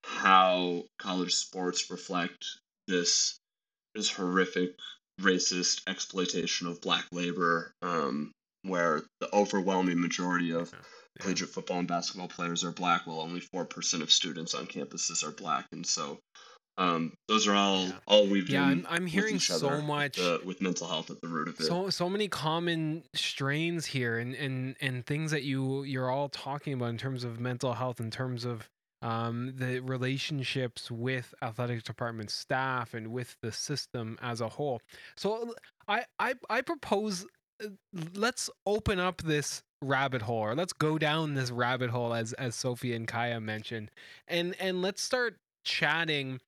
how 0.04 0.84
college 1.00 1.34
sports 1.34 1.90
reflect 1.90 2.46
this 2.88 3.38
this 3.96 4.10
horrific 4.10 4.76
racist 5.22 5.82
exploitation 5.88 6.68
of 6.68 6.82
black 6.82 7.06
labor 7.12 7.72
um, 7.82 8.32
where 8.64 9.04
the 9.20 9.34
overwhelming 9.36 10.00
majority 10.02 10.52
of 10.52 10.74
collegiate 11.20 11.50
football 11.50 11.80
and 11.80 11.88
basketball 11.88 12.28
players 12.28 12.64
are 12.64 12.72
black 12.72 13.06
while 13.06 13.22
only 13.22 13.42
4% 13.42 14.02
of 14.02 14.12
students 14.12 14.54
on 14.54 14.66
campuses 14.66 15.24
are 15.24 15.32
black. 15.32 15.66
And 15.72 15.86
so 15.86 16.20
um, 16.78 17.14
those 17.28 17.48
are 17.48 17.54
all 17.54 17.86
Yeah. 17.88 18.00
all 18.08 18.26
we've 18.28 18.48
done 18.48 18.54
Yeah, 18.54 18.68
I'm- 18.68 18.88
I'm 18.90 19.06
hearing 19.06 19.40
so 19.40 19.56
other, 19.68 19.76
with 19.78 19.86
much- 19.86 20.16
the- 20.18 20.42
with 20.44 20.60
mental 20.62 20.88
health 20.88 21.10
at 21.12 21.22
the 21.22 21.28
root 21.28 21.48
of 21.48 21.60
it 21.60 21.66
so 21.66 21.90
so 21.90 22.10
many 22.10 22.28
common 22.28 23.04
strains 23.14 23.86
here 23.86 24.18
and 24.18 24.34
and 24.36 24.76
and 24.82 25.06
things 25.06 25.32
that 25.32 25.44
you 25.44 25.84
you're 25.84 26.10
all 26.10 26.30
talking 26.30 26.74
about 26.74 26.90
in 26.90 26.98
terms 26.98 27.24
of 27.24 27.40
mental 27.40 27.74
health 27.74 28.00
in 28.00 28.10
terms 28.12 28.44
of 28.46 28.70
um, 29.04 29.54
the 29.58 29.82
relationships 29.82 30.90
with 30.90 31.34
athletic 31.42 31.84
department 31.84 32.30
staff 32.32 32.94
and 32.94 33.10
with 33.10 33.36
the 33.42 33.52
system 33.52 34.18
as 34.22 34.40
a 34.42 34.48
whole 34.50 34.82
so 35.18 35.54
i 35.88 36.06
i, 36.20 36.34
I 36.50 36.62
propose 36.62 37.26
uh, 37.64 37.68
let's 38.16 38.50
open 38.66 39.00
up 39.00 39.22
this 39.22 39.62
rabbit 39.82 40.22
hole 40.22 40.38
or 40.40 40.56
let's 40.56 40.72
go 40.74 40.98
down 40.98 41.34
this 41.34 41.52
rabbit 41.52 41.90
hole 41.90 42.14
as 42.14 42.32
as 42.34 42.56
sophie 42.56 42.94
and 42.96 43.06
kaiya 43.08 43.44
mentioned 43.44 43.92
and 44.28 44.56
and 44.60 44.82
let's 44.82 45.02
start 45.02 45.38
chatting 45.66 46.40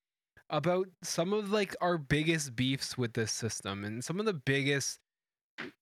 about 0.50 0.88
some 1.04 1.34
of 1.34 1.52
like 1.52 1.76
our 1.82 1.98
biggest 1.98 2.56
beefs 2.56 2.98
with 2.98 3.14
this 3.14 3.32
system 3.32 3.84
and 3.84 4.04
some 4.04 4.20
of 4.20 4.26
the 4.26 4.34
biggest 4.34 5.00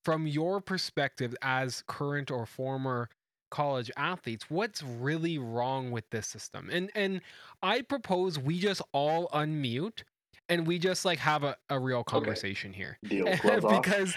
from 0.04 0.28
your 0.28 0.62
perspective 0.62 1.36
as 1.41 1.84
current 1.88 2.32
or 2.32 2.45
former 2.45 3.10
college 3.52 3.91
athletes 3.97 4.49
what's 4.49 4.82
really 4.82 5.38
wrong 5.38 5.91
with 5.91 6.10
this 6.10 6.28
system? 6.28 6.69
And 6.71 6.91
and 6.95 7.21
i 7.62 7.82
propose 7.82 8.39
we 8.39 8.60
just 8.60 8.82
all 8.93 9.28
unmute 9.30 10.04
and 10.49 10.67
we 10.67 10.78
just 10.78 11.06
like 11.06 11.19
have 11.19 11.43
a, 11.43 11.56
a 11.69 11.80
real 11.80 12.04
conversation 12.04 12.73
here. 12.73 12.97
Deal. 13.08 13.26
Because 13.43 14.15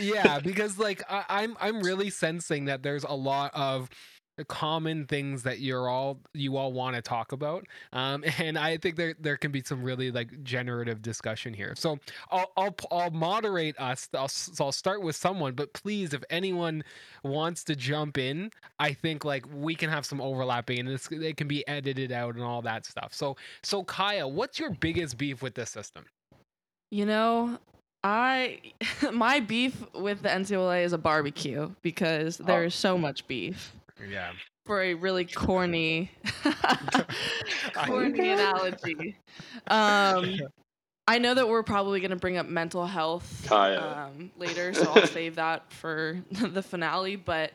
yeah 0.00 0.40
because 0.40 0.78
like 0.78 1.02
I, 1.08 1.24
i'm 1.28 1.56
i'm 1.60 1.80
really 1.80 2.10
sensing 2.10 2.66
that 2.66 2.82
there's 2.82 3.04
a 3.04 3.12
lot 3.12 3.52
of 3.54 3.88
common 4.44 5.06
things 5.06 5.42
that 5.42 5.60
you're 5.60 5.88
all 5.88 6.18
you 6.34 6.56
all 6.56 6.72
want 6.72 6.96
to 6.96 7.02
talk 7.02 7.32
about 7.32 7.66
um 7.92 8.24
and 8.38 8.58
i 8.58 8.76
think 8.76 8.96
there 8.96 9.14
there 9.20 9.36
can 9.36 9.50
be 9.50 9.62
some 9.64 9.82
really 9.82 10.10
like 10.10 10.42
generative 10.42 11.02
discussion 11.02 11.54
here. 11.54 11.74
So 11.76 11.98
i'll 12.30 12.50
i'll, 12.56 12.74
I'll 12.90 13.10
moderate 13.10 13.78
us 13.80 14.08
I'll, 14.14 14.28
so 14.28 14.64
i'll 14.64 14.72
start 14.72 15.02
with 15.02 15.16
someone 15.16 15.54
but 15.54 15.72
please 15.72 16.12
if 16.12 16.22
anyone 16.30 16.84
wants 17.22 17.64
to 17.64 17.76
jump 17.76 18.18
in 18.18 18.50
i 18.78 18.92
think 18.92 19.24
like 19.24 19.44
we 19.52 19.74
can 19.74 19.90
have 19.90 20.04
some 20.04 20.20
overlapping 20.20 20.80
and 20.80 20.88
it's, 20.88 21.08
it 21.10 21.36
can 21.36 21.48
be 21.48 21.66
edited 21.68 22.12
out 22.12 22.34
and 22.34 22.44
all 22.44 22.62
that 22.62 22.84
stuff. 22.84 23.14
So 23.14 23.36
so 23.62 23.84
kaiya 23.84 24.30
what's 24.30 24.58
your 24.58 24.70
biggest 24.70 25.18
beef 25.18 25.42
with 25.42 25.54
this 25.54 25.70
system? 25.70 26.04
You 26.90 27.06
know, 27.06 27.58
I 28.02 28.60
my 29.12 29.40
beef 29.40 29.82
with 29.94 30.22
the 30.22 30.28
NCAA 30.28 30.84
is 30.84 30.92
a 30.92 30.98
barbecue 30.98 31.70
because 31.82 32.38
there's 32.38 32.74
so 32.74 32.98
much 32.98 33.26
beef. 33.28 33.72
Yeah 34.08 34.32
For 34.66 34.82
a 34.82 34.94
really 34.94 35.24
corny, 35.24 36.10
corny 37.74 38.30
analogy. 38.30 39.16
Um, 39.68 40.40
I 41.08 41.18
know 41.18 41.34
that 41.34 41.48
we're 41.48 41.64
probably 41.64 42.00
going 42.00 42.10
to 42.10 42.16
bring 42.16 42.36
up 42.36 42.46
mental 42.46 42.86
health 42.86 43.46
Kaiya. 43.48 44.06
um, 44.06 44.30
later, 44.38 44.72
so 44.72 44.92
I'll 44.92 45.06
save 45.08 45.36
that 45.36 45.72
for 45.72 46.22
the 46.30 46.62
finale. 46.62 47.16
But 47.16 47.52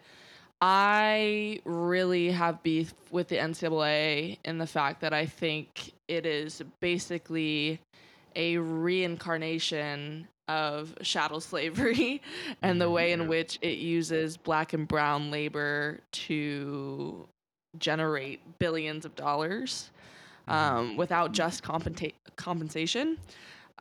I 0.61 1.61
really 1.63 2.31
have 2.31 2.61
beef 2.63 2.93
with 3.11 3.29
the 3.29 3.37
NCAA 3.37 4.39
in 4.43 4.57
the 4.57 4.67
fact 4.67 5.01
that 5.01 5.13
I 5.13 5.25
think 5.25 5.93
it 6.07 6.25
is 6.25 6.61
basically 6.79 7.79
a 8.35 8.57
reincarnation 8.57 10.27
of 10.47 10.95
chattel 11.01 11.39
slavery 11.39 12.21
and 12.61 12.79
the 12.79 12.85
Mhm, 12.85 12.91
way 12.93 13.11
in 13.11 13.27
which 13.27 13.57
it 13.61 13.77
uses 13.77 14.37
black 14.37 14.73
and 14.73 14.87
brown 14.87 15.31
labor 15.31 15.99
to 16.11 17.27
generate 17.77 18.59
billions 18.59 19.05
of 19.05 19.15
dollars 19.15 19.91
um, 20.47 20.95
without 20.97 21.31
just 21.31 21.63
compensa- 21.63 22.13
compensation. 22.35 23.17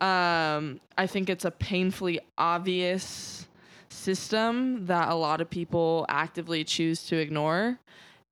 Um, 0.01 0.81
I 0.99 1.07
think 1.07 1.31
it's 1.31 1.45
a 1.45 1.51
painfully 1.51 2.21
obvious 2.37 3.47
system 3.91 4.87
that 4.87 5.09
a 5.09 5.15
lot 5.15 5.41
of 5.41 5.49
people 5.49 6.05
actively 6.09 6.65
choose 6.65 7.05
to 7.05 7.17
ignore. 7.17 7.79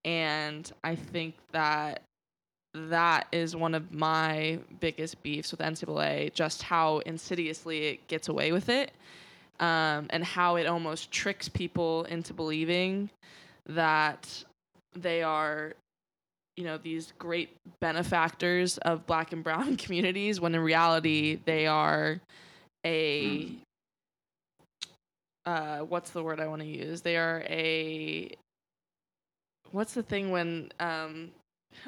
And 0.04 0.70
I 0.82 0.96
think 0.96 1.34
that 1.52 2.02
that 2.74 3.26
is 3.32 3.54
one 3.54 3.74
of 3.74 3.92
my 3.92 4.58
biggest 4.80 5.22
beefs 5.22 5.50
with 5.50 5.60
NCAA, 5.60 6.32
just 6.32 6.62
how 6.62 6.98
insidiously 7.00 7.86
it 7.86 8.06
gets 8.08 8.28
away 8.28 8.52
with 8.52 8.68
it, 8.68 8.92
um, 9.60 10.06
and 10.10 10.24
how 10.24 10.56
it 10.56 10.66
almost 10.66 11.10
tricks 11.10 11.48
people 11.48 12.04
into 12.04 12.32
believing 12.32 13.10
that 13.66 14.44
they 14.94 15.22
are, 15.22 15.74
you 16.56 16.64
know, 16.64 16.78
these 16.78 17.12
great 17.18 17.50
benefactors 17.80 18.78
of 18.78 19.06
Black 19.06 19.32
and 19.32 19.44
Brown 19.44 19.76
communities, 19.76 20.40
when 20.40 20.54
in 20.54 20.60
reality 20.60 21.40
they 21.44 21.66
are 21.66 22.20
a 22.84 23.50
uh, 25.44 25.78
what's 25.78 26.10
the 26.10 26.22
word 26.22 26.40
I 26.40 26.46
want 26.46 26.62
to 26.62 26.68
use? 26.68 27.00
They 27.00 27.16
are 27.16 27.42
a 27.48 28.30
what's 29.72 29.94
the 29.94 30.02
thing 30.02 30.30
when 30.30 30.70
um 30.80 31.30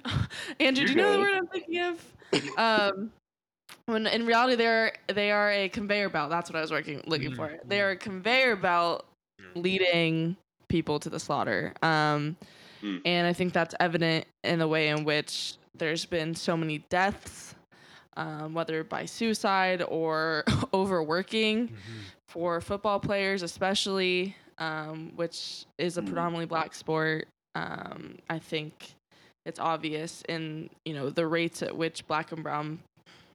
Andrew, 0.61 0.85
do 0.85 0.91
you 0.93 0.97
know 0.97 1.13
the 1.13 1.19
word 1.21 1.35
I'm 1.35 1.47
thinking 1.49 1.81
of? 1.81 2.05
Um 2.57 3.13
when 3.87 4.07
in 4.07 4.27
reality 4.27 4.57
they're 4.57 4.93
they 5.09 5.31
are 5.31 5.51
a 5.51 5.69
conveyor 5.69 6.09
belt. 6.11 6.31
That's 6.31 6.51
what 6.51 6.57
I 6.57 6.61
was 6.61 6.71
working 6.71 7.03
looking 7.07 7.33
Mm, 7.33 7.37
for. 7.37 7.53
They 7.67 7.81
are 7.81 7.91
a 7.91 7.97
conveyor 7.97 8.57
belt 8.57 9.05
leading 9.55 10.37
people 10.69 10.99
to 11.01 11.11
the 11.11 11.19
slaughter. 11.21 11.73
Um 11.83 12.37
Mm. 12.83 13.01
and 13.07 13.27
I 13.27 13.33
think 13.33 13.53
that's 13.55 13.75
evident 13.81 14.27
in 14.43 14.59
the 14.59 14.69
way 14.69 14.89
in 14.89 15.05
which 15.05 15.55
there's 15.77 16.05
been 16.05 16.35
so 16.35 16.55
many 16.55 16.79
deaths, 16.91 17.55
um, 18.17 18.53
whether 18.53 18.85
by 18.85 19.07
suicide 19.07 19.83
or 19.89 20.45
overworking 20.75 21.71
for 22.29 22.61
football 22.61 23.01
players, 23.01 23.43
especially, 23.43 24.37
um, 24.59 25.13
which 25.17 25.65
is 25.79 25.97
a 25.97 26.03
Mm. 26.03 26.07
predominantly 26.07 26.47
black 26.47 26.75
sport. 26.75 27.27
Um, 27.55 28.19
I 28.29 28.39
think 28.39 28.93
it's 29.47 29.59
obvious 29.61 30.23
in 30.29 30.71
you 30.85 30.95
know 30.95 31.11
the 31.11 31.27
rates 31.27 31.63
at 31.63 31.77
which 31.77 32.07
black 32.07 32.33
and 32.33 32.43
brown 32.43 32.79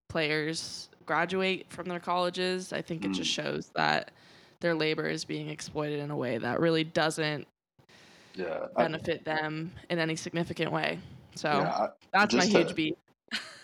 players 0.09 0.89
graduate 1.05 1.65
from 1.69 1.87
their 1.87 1.99
colleges. 1.99 2.73
I 2.73 2.81
think 2.81 3.05
it 3.05 3.11
just 3.11 3.29
shows 3.29 3.71
that 3.75 4.11
their 4.59 4.75
labor 4.75 5.05
is 5.05 5.25
being 5.25 5.49
exploited 5.49 5.99
in 5.99 6.11
a 6.11 6.15
way 6.15 6.37
that 6.37 6.59
really 6.59 6.83
doesn't 6.83 7.47
Yeah, 8.35 8.65
I, 8.75 8.83
benefit 8.83 9.23
them 9.25 9.71
in 9.89 9.99
any 9.99 10.15
significant 10.15 10.71
way. 10.71 10.99
So 11.35 11.47
yeah, 11.47 11.69
I, 11.69 11.87
that's 12.13 12.33
my 12.33 12.41
just 12.41 12.51
huge 12.51 12.67
to- 12.69 12.73
beat. 12.73 12.97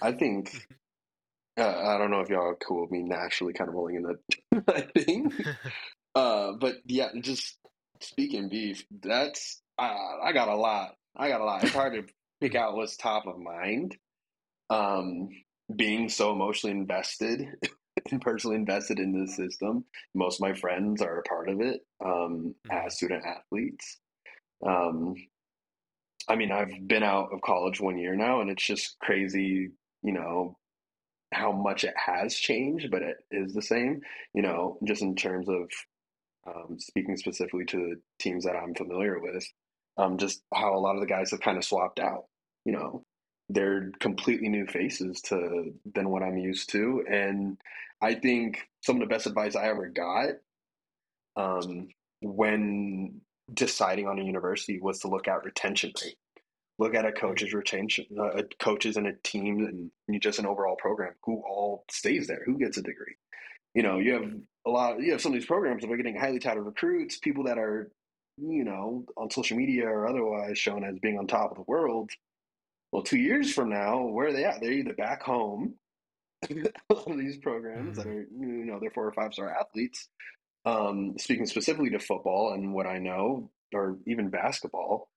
I 0.02 0.12
think 0.12 0.68
uh, 1.58 1.64
I 1.64 1.98
don't 1.98 2.12
know 2.12 2.22
if 2.22 2.30
y'all 2.30 2.48
are 2.48 2.56
cool 2.56 2.82
with 2.82 2.92
me 2.92 3.02
naturally 3.04 3.54
kind 3.54 3.70
of 3.70 3.76
rolling 3.76 3.96
into 3.96 4.64
my 4.68 4.82
thing, 5.04 5.32
uh, 6.16 6.54
but 6.54 6.76
yeah, 6.86 7.10
just 7.22 7.58
speaking 8.02 8.50
beef, 8.50 8.86
that's 9.02 9.62
uh, 9.78 10.18
I 10.24 10.32
got 10.32 10.48
a 10.48 10.56
lot. 10.56 10.96
I 11.16 11.30
got 11.30 11.42
a 11.42 11.46
lot. 11.46 11.64
It's 11.64 11.74
hard 11.74 11.94
to 11.94 12.14
pick 12.46 12.54
out 12.54 12.76
what's 12.76 12.96
top 12.96 13.26
of 13.26 13.40
mind. 13.40 13.98
Um, 14.70 15.30
being 15.76 16.10
so 16.10 16.32
emotionally 16.32 16.76
invested 16.76 17.48
and 18.12 18.22
personally 18.22 18.56
invested 18.56 19.00
in 19.00 19.20
the 19.20 19.28
system, 19.28 19.84
most 20.14 20.36
of 20.36 20.42
my 20.42 20.54
friends 20.54 21.02
are 21.02 21.20
a 21.20 21.24
part 21.24 21.50
of 21.50 21.60
it 21.60 21.82
um, 22.06 22.54
as 22.70 22.98
student 22.98 23.24
athletes. 23.26 23.98
Um, 24.64 25.16
I 26.30 26.36
mean, 26.36 26.52
I've 26.52 26.88
been 26.88 27.02
out 27.02 27.30
of 27.34 27.42
college 27.42 27.82
one 27.82 27.98
year 27.98 28.16
now, 28.16 28.42
and 28.42 28.52
it's 28.52 28.66
just 28.66 28.96
crazy, 29.00 29.72
you 30.04 30.14
know, 30.14 30.56
how 31.34 31.52
much 31.52 31.84
it 31.84 31.96
has 31.98 32.36
changed, 32.36 32.92
but 32.92 33.02
it 33.02 33.18
is 33.32 33.54
the 33.54 33.62
same, 33.62 34.02
you 34.36 34.44
know, 34.44 34.78
just 34.84 35.02
in 35.02 35.16
terms 35.16 35.50
of 35.50 35.68
um, 36.48 36.78
speaking 36.80 37.18
specifically 37.18 37.66
to 37.66 37.78
the 37.78 37.96
teams 38.20 38.46
that 38.46 38.56
I'm 38.56 38.76
familiar 38.76 39.20
with, 39.20 39.44
um, 39.98 40.20
just 40.20 40.44
how 40.54 40.76
a 40.76 40.80
lot 40.80 40.94
of 40.94 41.02
the 41.02 41.08
guys 41.08 41.32
have 41.32 41.42
kind 41.42 41.58
of 41.58 41.66
swapped 41.66 42.00
out, 42.00 42.26
you 42.66 42.72
know, 42.72 43.04
they're 43.50 43.92
completely 44.00 44.50
new 44.50 44.66
faces 44.66 45.22
to 45.22 45.72
than 45.94 46.10
what 46.10 46.24
I'm 46.24 46.38
used 46.38 46.72
to. 46.72 47.06
And 47.10 47.58
I 48.02 48.16
think 48.16 48.68
some 48.82 48.96
of 48.96 49.02
the 49.02 49.14
best 49.14 49.28
advice 49.28 49.56
I 49.56 49.68
ever 49.68 49.88
got 49.88 50.30
um, 51.36 51.90
when 52.22 53.22
deciding 53.54 54.08
on 54.08 54.20
a 54.20 54.24
university 54.24 54.80
was 54.80 55.00
to 55.00 55.08
look 55.08 55.28
at 55.28 55.44
retention 55.44 55.92
rate. 56.04 56.18
Look 56.78 56.94
at 56.94 57.06
a 57.06 57.12
coach's 57.12 57.54
retention, 57.54 58.06
uh, 58.20 58.42
coaches 58.60 58.98
and 58.98 59.08
a 59.08 59.14
team, 59.24 59.92
and 60.08 60.22
just 60.22 60.40
an 60.40 60.46
overall 60.46 60.76
program 60.76 61.14
who 61.24 61.42
all 61.48 61.86
stays 61.90 62.28
there, 62.28 62.42
who 62.46 62.58
gets 62.58 62.78
a 62.78 62.82
degree. 62.82 63.16
You 63.74 63.84
know, 63.84 64.00
you 64.00 64.14
have 64.14 64.32
a 64.66 64.70
lot. 64.70 65.00
You 65.00 65.14
have 65.14 65.22
some 65.22 65.32
of 65.32 65.40
these 65.40 65.48
programs 65.48 65.84
that 65.84 65.92
are 65.92 65.96
getting 65.96 66.18
highly 66.18 66.40
touted 66.40 66.66
recruits, 66.66 67.18
people 67.18 67.46
that 67.46 67.58
are, 67.58 67.92
you 68.38 68.66
know, 68.66 69.06
on 69.16 69.32
social 69.32 69.56
media 69.56 69.88
or 69.88 70.06
otherwise 70.06 70.58
shown 70.58 70.84
as 70.84 71.00
being 71.00 71.18
on 71.18 71.28
top 71.28 71.52
of 71.52 71.58
the 71.58 71.64
world. 71.64 72.10
Well, 72.96 73.04
two 73.04 73.18
years 73.18 73.52
from 73.52 73.68
now, 73.72 74.04
where 74.04 74.28
are 74.28 74.32
they 74.32 74.46
at? 74.46 74.62
They're 74.62 74.72
either 74.72 74.94
back 74.94 75.22
home. 75.22 75.74
a 76.50 76.54
lot 76.94 77.12
of 77.12 77.18
these 77.18 77.36
programs 77.40 77.98
that 77.98 78.08
are, 78.08 78.22
you 78.32 78.64
know, 78.64 78.80
they're 78.80 78.90
four 78.92 79.06
or 79.06 79.12
five 79.12 79.34
star 79.34 79.54
athletes. 79.54 80.08
Um, 80.64 81.16
speaking 81.18 81.46
specifically 81.46 81.90
to 81.90 82.00
football 82.00 82.54
and 82.54 82.74
what 82.74 82.86
I 82.88 83.00
know, 83.00 83.52
or 83.74 83.98
even 84.08 84.30
basketball, 84.30 85.10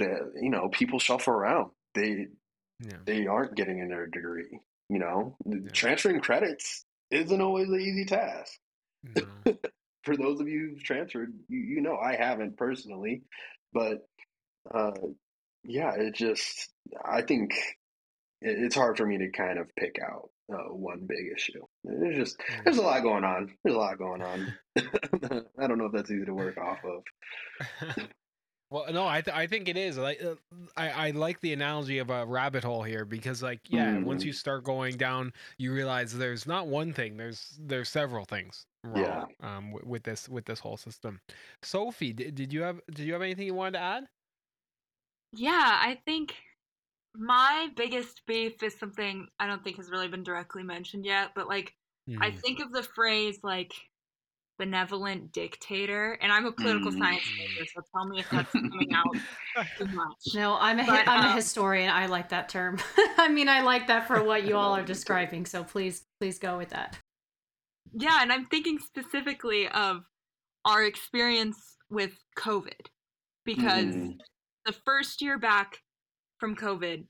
that 0.00 0.32
you 0.34 0.50
know, 0.50 0.68
people 0.68 0.98
shuffle 0.98 1.32
around. 1.34 1.70
They 1.94 2.26
Yeah. 2.80 2.96
they 3.06 3.26
aren't 3.28 3.54
getting 3.54 3.78
in 3.78 3.88
their 3.88 4.08
degree. 4.08 4.58
You 4.88 4.98
know, 4.98 5.36
Yeah. 5.46 5.60
transferring 5.72 6.18
credits 6.22 6.84
isn't 7.12 7.40
always 7.40 7.68
an 7.68 7.80
easy 7.80 8.04
task. 8.04 8.58
No. 9.04 9.22
For 10.04 10.16
those 10.16 10.40
of 10.40 10.48
you 10.48 10.70
who've 10.70 10.82
transferred, 10.82 11.32
you, 11.46 11.60
you 11.60 11.82
know 11.82 11.96
I 11.96 12.16
haven't 12.16 12.56
personally, 12.56 13.22
but 13.72 14.08
uh, 14.74 14.90
yeah, 15.62 15.94
it 15.94 16.16
just 16.16 16.71
I 17.04 17.22
think 17.22 17.52
it's 18.40 18.74
hard 18.74 18.96
for 18.96 19.06
me 19.06 19.18
to 19.18 19.30
kind 19.30 19.58
of 19.58 19.74
pick 19.76 19.96
out 20.04 20.30
uh, 20.52 20.72
one 20.74 21.06
big 21.06 21.32
issue. 21.34 21.62
There's 21.84 22.16
just 22.16 22.40
there's 22.64 22.78
a 22.78 22.82
lot 22.82 23.02
going 23.02 23.24
on. 23.24 23.52
There's 23.62 23.76
a 23.76 23.78
lot 23.78 23.98
going 23.98 24.22
on. 24.22 24.54
I 25.58 25.66
don't 25.66 25.78
know 25.78 25.86
if 25.86 25.92
that's 25.92 26.10
easy 26.10 26.24
to 26.24 26.34
work 26.34 26.58
off 26.58 26.78
of. 26.84 28.06
well, 28.70 28.86
no, 28.92 29.06
I 29.06 29.20
th- 29.20 29.36
I 29.36 29.46
think 29.46 29.68
it 29.68 29.76
is. 29.76 29.96
Like 29.98 30.22
uh, 30.22 30.34
I 30.76 30.90
I 30.90 31.10
like 31.10 31.40
the 31.40 31.52
analogy 31.52 31.98
of 31.98 32.10
a 32.10 32.26
rabbit 32.26 32.64
hole 32.64 32.82
here 32.82 33.04
because 33.04 33.42
like 33.42 33.60
yeah, 33.68 33.98
once 33.98 34.22
Mhm. 34.22 34.26
you 34.26 34.32
start 34.32 34.64
going 34.64 34.96
down, 34.96 35.32
you 35.58 35.72
realize 35.72 36.12
there's 36.16 36.46
not 36.46 36.66
one 36.66 36.92
thing. 36.92 37.16
There's 37.16 37.56
there's 37.60 37.88
several 37.88 38.24
things 38.24 38.66
Yeah. 38.84 38.90
wrong 38.90 39.26
um 39.40 39.70
w- 39.72 39.88
with 39.88 40.02
this 40.02 40.28
with 40.28 40.44
this 40.46 40.58
whole 40.58 40.76
system. 40.76 41.20
Sophie, 41.62 42.12
did, 42.12 42.34
did 42.34 42.52
you 42.52 42.62
have 42.62 42.80
did 42.90 43.06
you 43.06 43.12
have 43.12 43.22
anything 43.22 43.46
you 43.46 43.54
wanted 43.54 43.72
to 43.78 43.80
add? 43.84 44.04
Yeah, 45.32 45.78
I 45.80 45.98
think 46.04 46.34
my 47.14 47.68
biggest 47.76 48.22
beef 48.26 48.62
is 48.62 48.78
something 48.78 49.28
I 49.38 49.46
don't 49.46 49.62
think 49.62 49.76
has 49.76 49.90
really 49.90 50.08
been 50.08 50.22
directly 50.22 50.62
mentioned 50.62 51.04
yet, 51.04 51.32
but 51.34 51.48
like 51.48 51.74
I 52.20 52.30
Mm. 52.30 52.40
think 52.42 52.60
of 52.60 52.72
the 52.72 52.82
phrase 52.82 53.40
like 53.42 53.74
benevolent 54.58 55.32
dictator, 55.32 56.14
and 56.22 56.32
I'm 56.32 56.46
a 56.46 56.52
political 56.52 56.92
Mm. 56.92 56.98
science 56.98 57.24
major, 57.36 57.66
so 57.66 57.82
tell 57.94 58.06
me 58.06 58.20
if 58.20 58.26
that's 58.32 58.54
coming 58.70 58.92
out 58.94 59.16
too 59.78 59.86
much. 59.90 60.34
No, 60.34 60.56
I'm 60.58 60.78
a 60.78 60.84
But, 60.86 61.08
I'm 61.08 61.24
a 61.24 61.28
um, 61.28 61.34
historian. 61.34 61.90
I 61.90 62.06
like 62.06 62.28
that 62.30 62.48
term. 62.48 62.78
I 63.18 63.28
mean, 63.28 63.48
I 63.48 63.60
like 63.62 63.88
that 63.88 64.06
for 64.06 64.22
what 64.22 64.44
you 64.46 64.56
all 64.56 64.74
are 64.76 64.82
describing. 64.82 65.46
So 65.46 65.64
please, 65.64 66.04
please 66.20 66.38
go 66.38 66.56
with 66.58 66.70
that. 66.70 66.98
Yeah, 67.92 68.18
and 68.22 68.32
I'm 68.32 68.46
thinking 68.46 68.78
specifically 68.78 69.68
of 69.68 70.04
our 70.64 70.84
experience 70.84 71.76
with 71.90 72.22
COVID 72.38 72.86
because 73.44 73.94
Mhm. 73.94 74.18
the 74.64 74.72
first 74.72 75.20
year 75.20 75.38
back 75.38 75.78
from 76.42 76.56
COVID, 76.56 77.06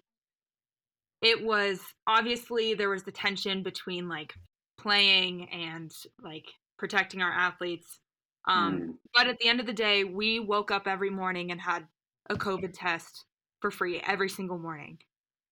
it 1.21 1.45
was 1.45 1.81
obviously 2.07 2.75
there 2.75 2.91
was 2.91 3.05
the 3.05 3.13
tension 3.13 3.63
between 3.63 4.09
like 4.09 4.35
playing 4.79 5.49
and 5.51 5.93
like 6.23 6.47
protecting 6.79 7.23
our 7.23 7.31
athletes. 7.33 8.01
Um, 8.47 8.83
Mm. 8.83 8.99
But 9.15 9.29
at 9.29 9.39
the 9.39 9.49
end 9.49 9.61
of 9.61 9.67
the 9.67 9.73
day, 9.75 10.05
we 10.05 10.41
woke 10.41 10.71
up 10.71 10.87
every 10.87 11.11
morning 11.11 11.51
and 11.53 11.61
had 11.61 11.87
a 12.31 12.35
COVID 12.35 12.73
test 12.73 13.27
for 13.61 13.71
free 13.71 14.01
every 14.01 14.29
single 14.29 14.59
morning. 14.59 14.99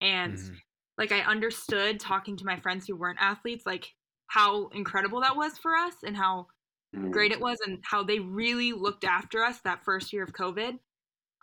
And 0.00 0.38
Mhm. 0.38 0.60
like 0.98 1.12
I 1.12 1.20
understood 1.20 2.00
talking 2.00 2.36
to 2.38 2.46
my 2.46 2.56
friends 2.56 2.86
who 2.86 2.96
weren't 2.96 3.20
athletes, 3.20 3.66
like 3.66 3.94
how 4.28 4.68
incredible 4.68 5.20
that 5.20 5.36
was 5.36 5.58
for 5.58 5.76
us 5.76 5.94
and 6.04 6.16
how 6.16 6.48
Mm. 6.92 7.12
great 7.12 7.32
it 7.32 7.40
was 7.40 7.58
and 7.66 7.80
how 7.84 8.02
they 8.04 8.20
really 8.20 8.72
looked 8.72 9.04
after 9.04 9.44
us 9.44 9.60
that 9.62 9.84
first 9.84 10.12
year 10.12 10.24
of 10.24 10.32
COVID. 10.32 10.78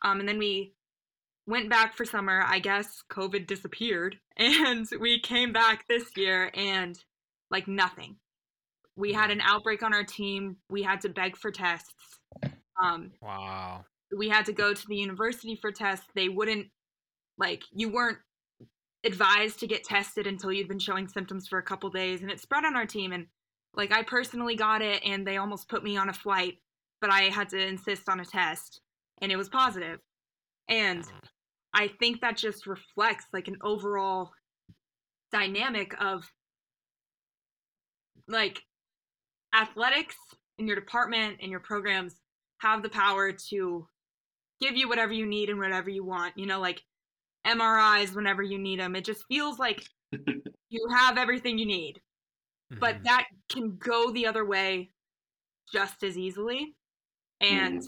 Um, 0.04 0.20
and 0.20 0.30
then 0.30 0.38
we 0.38 0.77
went 1.48 1.70
back 1.70 1.96
for 1.96 2.06
summer. 2.06 2.44
I 2.46 2.60
guess 2.60 3.02
COVID 3.10 3.48
disappeared, 3.48 4.18
and 4.38 4.88
we 5.00 5.20
came 5.20 5.52
back 5.54 5.86
this 5.88 6.16
year 6.16 6.52
and 6.54 6.98
like 7.50 7.68
nothing. 7.68 8.18
We 8.96 9.14
had 9.14 9.32
an 9.32 9.42
outbreak 9.42 9.84
on 9.84 9.94
our 9.94 10.04
team. 10.04 10.58
We 10.70 10.84
had 10.84 11.02
to 11.02 11.10
beg 11.10 11.38
for 11.38 11.52
tests. 11.52 11.94
Um, 12.82 13.12
Wow. 13.22 13.86
we 14.16 14.30
had 14.30 14.46
to 14.48 14.54
go 14.54 14.74
to 14.74 14.88
the 14.88 14.96
university 14.96 15.56
for 15.56 15.72
tests. 15.72 16.06
They 16.14 16.30
wouldn't 16.30 16.68
like 17.38 17.64
you 17.72 17.90
weren't 17.90 18.18
advised 19.04 19.60
to 19.60 19.68
get 19.68 19.84
tested 19.84 20.28
until 20.28 20.52
you'd 20.52 20.68
been 20.68 20.80
showing 20.80 21.08
symptoms 21.08 21.48
for 21.48 21.60
a 21.60 21.64
couple 21.64 21.90
days 21.90 22.22
and 22.22 22.32
it 22.32 22.40
spread 22.42 22.66
on 22.66 22.76
our 22.76 22.86
team 22.86 23.12
and 23.14 23.28
like 23.76 23.92
I 23.92 24.02
personally 24.02 24.56
got 24.56 24.82
it 24.82 25.02
and 25.06 25.26
they 25.26 25.38
almost 25.38 25.70
put 25.70 25.84
me 25.84 25.98
on 25.98 26.10
a 26.10 26.14
flight, 26.14 26.56
but 27.00 27.12
I 27.12 27.24
had 27.24 27.50
to 27.50 27.60
insist 27.60 28.10
on 28.10 28.20
a 28.20 28.26
test 28.26 28.82
and 29.22 29.32
it 29.32 29.36
was 29.38 29.50
positive. 29.50 30.00
And 30.68 31.06
I 31.78 31.90
think 32.00 32.22
that 32.22 32.36
just 32.36 32.66
reflects 32.66 33.26
like 33.32 33.48
an 33.48 33.58
overall 33.62 34.32
dynamic 35.32 35.94
of 36.02 36.28
like 38.28 38.64
athletics 39.54 40.16
in 40.58 40.66
your 40.66 40.76
department 40.76 41.38
and 41.40 41.52
your 41.52 41.60
programs 41.60 42.16
have 42.62 42.82
the 42.82 42.90
power 42.90 43.32
to 43.50 43.88
give 44.60 44.76
you 44.76 44.90
whatever 44.90 45.14
you 45.14 45.28
need 45.28 45.52
and 45.52 45.60
whatever 45.60 45.92
you 45.92 46.04
want. 46.04 46.36
You 46.36 46.48
know, 46.48 46.60
like 46.60 46.82
MRIs 47.46 48.16
whenever 48.16 48.42
you 48.42 48.58
need 48.58 48.80
them. 48.80 48.96
It 48.96 49.06
just 49.06 49.24
feels 49.28 49.60
like 49.60 49.88
you 50.70 50.90
have 50.96 51.20
everything 51.20 51.60
you 51.60 51.68
need. 51.68 52.02
But 52.80 52.96
Mhm. 52.96 53.04
that 53.04 53.28
can 53.50 53.78
go 53.78 54.12
the 54.12 54.26
other 54.26 54.44
way 54.44 54.90
just 55.72 56.02
as 56.02 56.18
easily. 56.18 56.76
And 57.40 57.84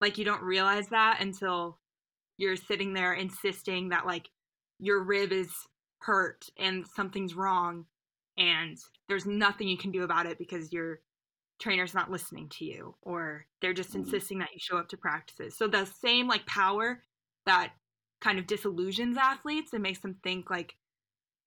like 0.00 0.18
you 0.18 0.24
don't 0.24 0.42
realize 0.42 0.88
that 0.88 1.20
until 1.20 1.78
you're 2.38 2.56
sitting 2.56 2.94
there 2.94 3.14
insisting 3.14 3.90
that 3.90 4.06
like 4.06 4.30
your 4.80 5.04
rib 5.04 5.32
is 5.32 5.54
hurt 6.00 6.48
and 6.58 6.86
something's 6.88 7.34
wrong 7.34 7.86
and 8.38 8.78
there's 9.08 9.26
nothing 9.26 9.68
you 9.68 9.78
can 9.78 9.92
do 9.92 10.04
about 10.04 10.26
it 10.26 10.38
because 10.38 10.72
your 10.72 11.00
trainer's 11.60 11.94
not 11.94 12.10
listening 12.10 12.48
to 12.50 12.64
you 12.64 12.96
or 13.02 13.46
they're 13.62 13.74
just 13.74 13.94
Mhm. 13.94 13.96
insisting 13.96 14.38
that 14.40 14.52
you 14.52 14.58
show 14.60 14.78
up 14.78 14.88
to 14.88 14.96
practices. 14.96 15.56
So 15.56 15.68
the 15.68 15.86
same 15.86 16.28
like 16.28 16.46
power 16.46 17.04
that 17.46 17.74
kind 18.20 18.38
of 18.38 18.46
disillusions 18.46 19.16
athletes 19.16 19.72
and 19.72 19.82
makes 19.82 20.00
them 20.00 20.20
think 20.22 20.50
like 20.50 20.76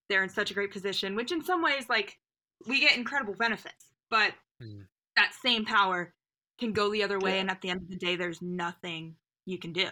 they're 0.10 0.24
in 0.24 0.30
such 0.30 0.52
a 0.52 0.54
great 0.54 0.72
position, 0.72 1.16
which 1.16 1.32
in 1.32 1.44
some 1.44 1.62
ways 1.64 1.90
like 1.90 2.20
we 2.68 2.80
get 2.82 2.98
incredible 2.98 3.36
benefits, 3.36 3.94
but 4.10 4.36
Mm. 4.60 4.88
that 5.16 5.34
same 5.34 5.66
power 5.66 6.16
can 6.60 6.74
go 6.74 6.92
the 6.92 7.04
other 7.04 7.20
way 7.20 7.40
Yeah. 7.40 7.42
and 7.42 7.50
at 7.50 7.62
the 7.62 7.70
end 7.70 7.82
of 7.82 7.90
the 7.90 7.98
day 7.98 8.16
there's 8.16 8.42
nothing 8.42 9.18
you 9.46 9.60
can 9.60 9.74
do. 9.74 9.90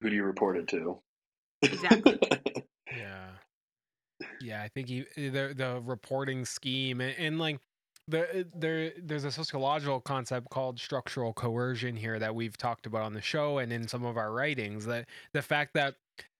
Who 0.00 0.10
do 0.10 0.16
you 0.16 0.24
report 0.24 0.56
it 0.56 0.68
to? 0.68 1.00
Exactly. 1.62 2.18
Yeah. 2.90 3.32
Yeah, 4.40 4.62
I 4.62 4.68
think 4.68 4.88
you, 4.88 5.04
the 5.14 5.52
the 5.54 5.82
reporting 5.84 6.46
scheme 6.46 7.02
and, 7.02 7.14
and 7.18 7.38
like 7.38 7.58
there, 8.08 8.44
there 8.56 8.92
there's 9.00 9.24
a 9.24 9.30
sociological 9.30 10.00
concept 10.00 10.48
called 10.50 10.80
structural 10.80 11.34
coercion 11.34 11.96
here 11.96 12.18
that 12.18 12.34
we've 12.34 12.56
talked 12.56 12.86
about 12.86 13.02
on 13.02 13.12
the 13.12 13.20
show 13.20 13.58
and 13.58 13.72
in 13.72 13.86
some 13.86 14.04
of 14.04 14.16
our 14.16 14.32
writings 14.32 14.86
that 14.86 15.06
the 15.34 15.42
fact 15.42 15.74
that 15.74 15.96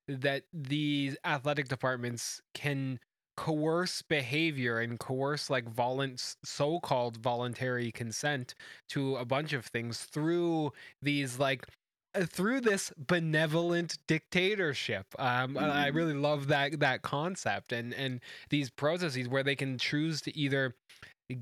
that 0.09 0.45
these 0.55 1.17
athletic 1.25 1.69
departments 1.69 2.41
can 2.55 2.99
coerce 3.37 4.03
behavior 4.03 4.81
and 4.81 4.99
coerce 4.99 5.51
like 5.51 5.71
volun- 5.73 6.37
so-called 6.43 7.19
voluntary 7.19 7.93
consent 7.93 8.55
to 8.89 9.17
a 9.17 9.25
bunch 9.25 9.53
of 9.53 9.67
things 9.67 10.01
through 10.05 10.73
these 11.03 11.39
like 11.39 11.67
through 12.15 12.61
this 12.61 12.93
benevolent 12.97 13.99
dictatorship. 14.07 15.07
Um, 15.19 15.55
mm. 15.55 15.63
I 15.63 15.89
really 15.89 16.15
love 16.15 16.49
that 16.49 16.81
that 16.81 17.03
concept 17.03 17.73
and 17.73 17.95
and 17.95 18.21
these 18.51 18.71
processes 18.71 19.29
where 19.29 19.43
they 19.43 19.57
can 19.57 19.79
choose 19.79 20.21
to 20.23 20.37
either 20.37 20.75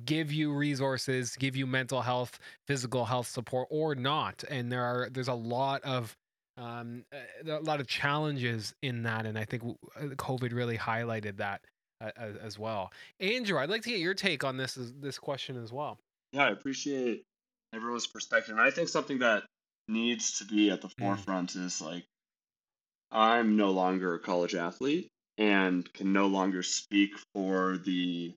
give 0.04 0.32
you 0.32 0.52
resources, 0.52 1.36
give 1.36 1.56
you 1.56 1.66
mental 1.66 2.02
health, 2.02 2.38
physical 2.66 3.04
health 3.04 3.28
support, 3.28 3.68
or 3.70 3.94
not. 3.94 4.44
And 4.48 4.70
there 4.70 4.82
are 4.82 5.08
there's 5.10 5.28
a 5.28 5.34
lot 5.34 5.82
of 5.84 6.16
um, 6.56 7.04
uh, 7.12 7.58
a 7.58 7.60
lot 7.60 7.80
of 7.80 7.86
challenges 7.86 8.74
in 8.82 9.02
that, 9.02 9.26
and 9.26 9.38
I 9.38 9.44
think 9.44 9.62
uh, 9.96 10.04
COVID 10.14 10.52
really 10.52 10.78
highlighted 10.78 11.36
that 11.36 11.60
uh, 12.00 12.10
as 12.42 12.58
well. 12.58 12.90
Andrew, 13.20 13.58
I'd 13.58 13.70
like 13.70 13.82
to 13.82 13.90
get 13.90 14.00
your 14.00 14.14
take 14.14 14.42
on 14.44 14.56
this 14.56 14.78
this 15.00 15.18
question 15.18 15.62
as 15.62 15.72
well. 15.72 15.98
Yeah, 16.32 16.44
I 16.44 16.50
appreciate 16.50 17.24
everyone's 17.74 18.06
perspective, 18.06 18.56
and 18.56 18.60
I 18.60 18.70
think 18.70 18.88
something 18.88 19.18
that 19.18 19.44
needs 19.89 20.39
to 20.39 20.45
be 20.45 20.70
at 20.70 20.82
the 20.82 20.89
mm. 20.89 20.99
forefront 20.99 21.55
is 21.55 21.80
like 21.80 22.05
I'm 23.11 23.57
no 23.57 23.70
longer 23.70 24.14
a 24.14 24.18
college 24.18 24.55
athlete 24.55 25.09
and 25.39 25.91
can 25.93 26.12
no 26.12 26.26
longer 26.26 26.62
speak 26.62 27.12
for 27.34 27.78
the 27.78 28.34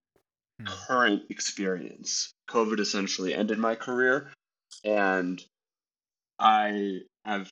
mm. 0.62 0.66
current 0.66 1.24
experience. 1.30 2.34
COVID 2.50 2.80
essentially 2.80 3.34
ended 3.34 3.58
my 3.58 3.76
career, 3.76 4.32
and 4.84 5.44
I 6.38 7.02
have 7.26 7.50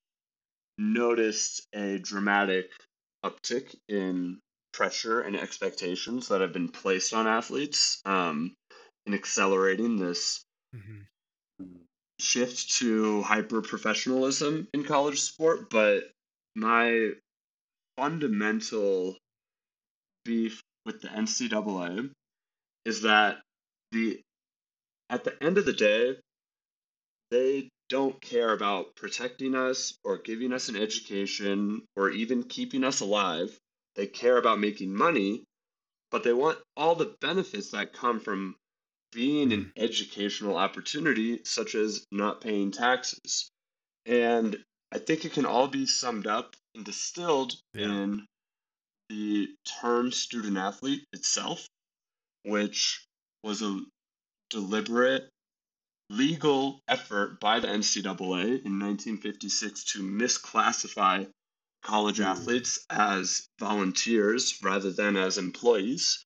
noticed 0.78 1.66
a 1.74 1.98
dramatic 1.98 2.70
uptick 3.26 3.76
in 3.88 4.40
pressure 4.74 5.22
and 5.22 5.36
expectations 5.36 6.28
that 6.28 6.42
have 6.42 6.54
been 6.54 6.70
placed 6.70 7.14
on 7.14 7.28
athletes 7.28 8.00
um, 8.06 8.54
in 9.08 9.14
accelerating 9.14 9.98
this 9.98 10.46
mm-hmm. 10.76 11.78
Shift 12.20 12.72
to 12.78 13.22
hyper 13.22 13.62
professionalism 13.62 14.68
in 14.74 14.84
college 14.84 15.20
sport. 15.22 15.70
But 15.70 16.12
my 16.56 17.12
fundamental 17.98 19.18
beef 20.26 20.62
with 20.86 21.02
the 21.02 21.08
NCAA 21.08 22.12
is 22.86 23.02
that 23.02 23.42
the 23.92 24.22
at 25.10 25.24
the 25.24 25.42
end 25.42 25.58
of 25.58 25.66
the 25.66 25.74
day, 25.74 26.16
they 27.32 27.70
don't 27.90 28.20
care 28.22 28.52
about 28.52 28.96
protecting 28.96 29.56
us 29.56 29.98
or 30.04 30.18
giving 30.18 30.52
us 30.52 30.70
an 30.70 30.76
education 30.76 31.84
or 31.96 32.10
even 32.10 32.44
keeping 32.44 32.84
us 32.84 33.00
alive. 33.00 33.58
They 33.96 34.08
care 34.08 34.38
about 34.38 34.60
making 34.60 34.94
money, 34.94 35.46
but 36.12 36.24
they 36.24 36.34
want 36.34 36.60
all 36.76 36.96
the 36.96 37.16
benefits 37.22 37.72
that 37.72 37.94
come 37.94 38.20
from 38.20 38.56
being 39.12 39.54
an 39.54 39.72
educational 39.76 40.58
opportunity, 40.58 41.42
such 41.44 41.76
as 41.76 42.06
not 42.12 42.42
paying 42.42 42.72
taxes. 42.72 43.50
And 44.06 44.58
I 44.92 45.00
think 45.00 45.26
it 45.26 45.34
can 45.34 45.46
all 45.46 45.68
be 45.68 45.86
summed 45.86 46.28
up 46.28 46.56
and 46.76 46.86
distilled 46.86 47.56
yeah. 47.74 47.86
in 47.86 48.26
the 49.10 49.50
term 49.82 50.12
student 50.12 50.58
athlete 50.58 51.06
itself, 51.14 51.68
which 52.44 53.06
was 53.44 53.62
a 53.62 53.82
deliberate 54.50 55.30
legal 56.10 56.80
effort 56.88 57.40
by 57.40 57.60
the 57.60 57.68
NCAA 57.68 58.64
in 58.64 58.80
1956 58.80 59.84
to 59.86 60.04
misclassify 60.04 61.30
college 61.84 62.18
hmm. 62.18 62.24
athletes 62.24 62.86
as 62.90 63.48
volunteers 63.60 64.58
rather 64.64 64.92
than 64.92 65.16
as 65.18 65.38
employees. 65.38 66.24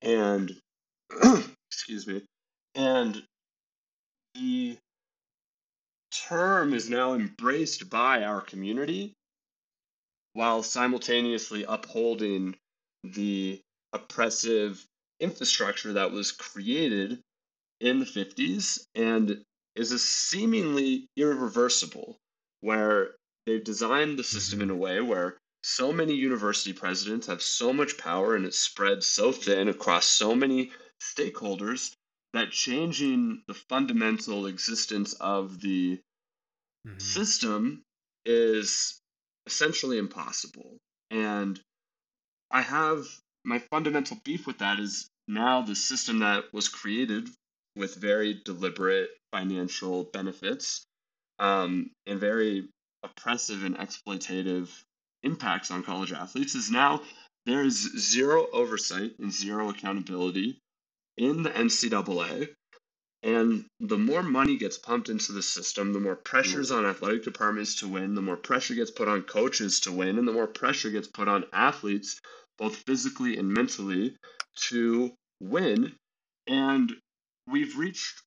And, 0.00 0.58
excuse 1.72 2.06
me, 2.06 2.22
and 2.74 3.22
the 4.34 4.76
term 6.28 6.74
is 6.74 6.90
now 6.90 7.14
embraced 7.14 7.88
by 7.88 8.22
our 8.22 8.40
community 8.40 9.14
while 10.34 10.62
simultaneously 10.62 11.64
upholding 11.66 12.54
the 13.04 13.60
oppressive 13.92 14.84
infrastructure 15.20 15.94
that 15.94 16.10
was 16.10 16.32
created 16.32 17.18
in 17.80 17.98
the 17.98 18.04
50s 18.04 18.86
and 18.94 19.42
is 19.74 19.92
a 19.92 19.98
seemingly 19.98 21.06
irreversible 21.16 22.16
where 22.60 23.14
they've 23.46 23.64
designed 23.64 24.18
the 24.18 24.24
system 24.24 24.60
in 24.60 24.70
a 24.70 24.76
way 24.76 25.00
where 25.00 25.36
so 25.64 25.92
many 25.92 26.14
university 26.14 26.72
presidents 26.72 27.26
have 27.26 27.42
so 27.42 27.72
much 27.72 27.96
power 27.98 28.34
and 28.34 28.44
it's 28.44 28.58
spread 28.58 29.02
so 29.02 29.32
thin 29.32 29.68
across 29.68 30.06
so 30.06 30.34
many 30.34 30.70
stakeholders 31.02 31.92
that 32.32 32.50
changing 32.50 33.42
the 33.46 33.54
fundamental 33.54 34.46
existence 34.46 35.12
of 35.14 35.60
the 35.60 36.00
mm-hmm. 36.86 36.98
system 36.98 37.82
is 38.24 39.00
essentially 39.46 39.98
impossible. 39.98 40.78
And 41.10 41.60
I 42.50 42.62
have 42.62 43.04
my 43.44 43.58
fundamental 43.58 44.18
beef 44.24 44.46
with 44.46 44.58
that 44.58 44.78
is 44.78 45.08
now 45.28 45.62
the 45.62 45.74
system 45.74 46.20
that 46.20 46.52
was 46.52 46.68
created 46.68 47.28
with 47.76 47.96
very 47.96 48.40
deliberate 48.44 49.10
financial 49.32 50.04
benefits 50.04 50.84
um, 51.38 51.90
and 52.06 52.20
very 52.20 52.68
oppressive 53.02 53.64
and 53.64 53.76
exploitative 53.76 54.68
impacts 55.22 55.70
on 55.70 55.82
college 55.82 56.12
athletes 56.12 56.54
is 56.54 56.70
now 56.70 57.00
there 57.46 57.64
is 57.64 57.76
zero 57.98 58.46
oversight 58.52 59.18
and 59.18 59.32
zero 59.32 59.70
accountability 59.70 60.58
in 61.16 61.42
the 61.42 61.50
NCAA. 61.50 62.48
And 63.24 63.66
the 63.78 63.98
more 63.98 64.22
money 64.22 64.56
gets 64.56 64.78
pumped 64.78 65.08
into 65.08 65.32
the 65.32 65.42
system, 65.42 65.92
the 65.92 66.00
more 66.00 66.16
pressures 66.16 66.72
on 66.72 66.84
athletic 66.84 67.22
departments 67.22 67.76
to 67.76 67.88
win, 67.88 68.14
the 68.14 68.22
more 68.22 68.36
pressure 68.36 68.74
gets 68.74 68.90
put 68.90 69.06
on 69.06 69.22
coaches 69.22 69.80
to 69.80 69.92
win, 69.92 70.18
and 70.18 70.26
the 70.26 70.32
more 70.32 70.48
pressure 70.48 70.90
gets 70.90 71.06
put 71.06 71.28
on 71.28 71.44
athletes, 71.52 72.20
both 72.58 72.76
physically 72.76 73.36
and 73.36 73.52
mentally, 73.52 74.16
to 74.70 75.12
win. 75.40 75.94
And 76.48 76.92
we've 77.46 77.76
reached 77.76 78.22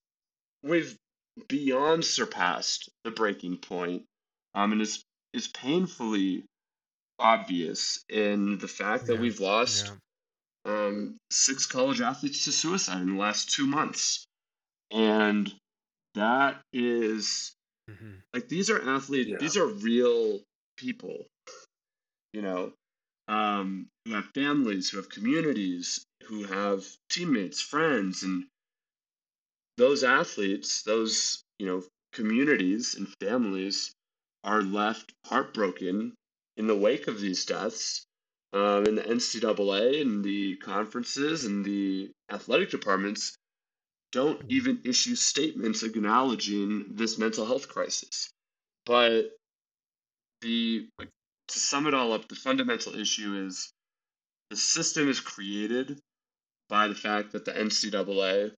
we've 0.64 0.98
beyond 1.50 2.06
surpassed 2.06 2.90
the 3.04 3.12
breaking 3.12 3.58
point 3.58 4.04
um, 4.56 4.72
and 4.72 4.82
it's 4.82 5.04
is 5.34 5.48
painfully 5.50 6.46
obvious 7.20 8.04
in 8.10 8.58
the 8.58 8.68
fact 8.68 9.08
that 9.08 9.20
we've 9.20 9.42
lost 9.42 9.88
yeah. 9.88 9.94
Um, 10.66 11.18
six 11.32 11.66
college 11.66 12.02
athletes 12.02 12.46
to 12.46 12.52
suicide 12.52 13.02
in 13.02 13.16
the 13.16 13.20
last 13.20 13.52
two 13.52 13.68
months 13.68 14.26
and 14.92 15.54
that 16.16 16.62
is, 16.72 17.54
mm-hmm. 17.90 18.14
like 18.34 18.48
these 18.48 18.70
are 18.70 18.82
athletes 18.90 19.30
yeah. 19.30 19.38
these 19.40 19.58
are 19.58 19.68
real 19.68 20.40
people 20.78 21.26
you 22.34 22.42
know 22.42 22.72
um, 23.28 23.88
who 24.06 24.14
have 24.14 24.26
families 24.34 24.90
who 24.90 24.98
have 24.98 25.10
communities 25.10 26.06
who 26.28 26.44
have 26.44 26.86
teammates 27.10 27.62
friends 27.62 28.24
and 28.24 28.46
those 29.78 30.04
athletes, 30.04 30.84
those 30.84 31.44
you 31.60 31.68
know 31.68 31.84
communities 32.14 32.96
and 32.96 33.08
families 33.20 33.94
are 34.44 34.62
left 34.62 35.14
heartbroken 35.26 36.14
in 36.58 36.68
the 36.68 36.76
wake 36.76 37.08
of 37.08 37.20
these 37.20 37.46
deaths. 37.46 38.06
Um, 38.56 38.86
and 38.86 38.98
the 38.98 39.02
NCAA 39.02 40.02
and 40.02 40.24
the 40.24 40.56
conferences 40.56 41.44
and 41.44 41.66
the 41.66 42.10
athletic 42.32 42.70
departments 42.70 43.36
don't 44.14 44.42
even 44.48 44.80
issue 44.86 45.16
statements 45.16 45.84
acknowledging 45.84 46.86
this 46.92 47.18
mental 47.18 47.46
health 47.46 47.68
crisis. 47.68 48.30
But 48.86 49.32
the 50.40 50.88
like, 50.98 51.10
to 51.50 51.60
sum 51.60 51.86
it 51.86 51.94
all 51.94 52.14
up, 52.14 52.30
the 52.30 52.36
fundamental 52.36 52.96
issue 52.96 53.46
is 53.46 53.74
the 54.50 54.56
system 54.56 55.10
is 55.10 55.20
created 55.20 56.00
by 56.70 56.88
the 56.88 56.96
fact 56.96 57.34
that 57.34 57.44
the 57.44 57.52
NCAA 57.52 58.54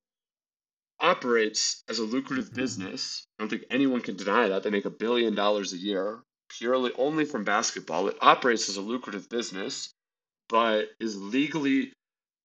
operates 0.99 1.81
as 1.89 1.97
a 1.97 2.03
lucrative 2.03 2.53
business. 2.53 3.25
I 3.39 3.41
don't 3.41 3.49
think 3.49 3.63
anyone 3.71 4.01
can 4.01 4.15
deny 4.15 4.49
that. 4.49 4.61
They 4.61 4.69
make 4.69 4.85
a 4.85 4.91
billion 4.91 5.33
dollars 5.33 5.73
a 5.73 5.77
year 5.77 6.21
purely 6.49 6.91
only 6.97 7.25
from 7.25 7.43
basketball. 7.43 8.07
It 8.07 8.17
operates 8.21 8.69
as 8.69 8.77
a 8.77 8.81
lucrative 8.81 9.29
business, 9.29 9.89
but 10.49 10.89
is 10.99 11.19
legally 11.19 11.93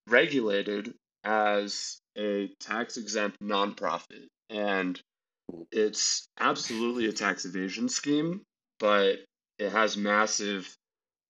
regulated 0.08 0.94
as 1.24 1.98
a 2.16 2.48
tax 2.60 2.96
exempt 2.96 3.38
nonprofit. 3.40 4.26
And 4.50 5.00
it's 5.70 6.26
absolutely 6.38 7.06
a 7.06 7.12
tax 7.12 7.44
evasion 7.44 7.88
scheme, 7.88 8.42
but 8.78 9.24
it 9.58 9.70
has 9.70 9.96
massive 9.96 10.74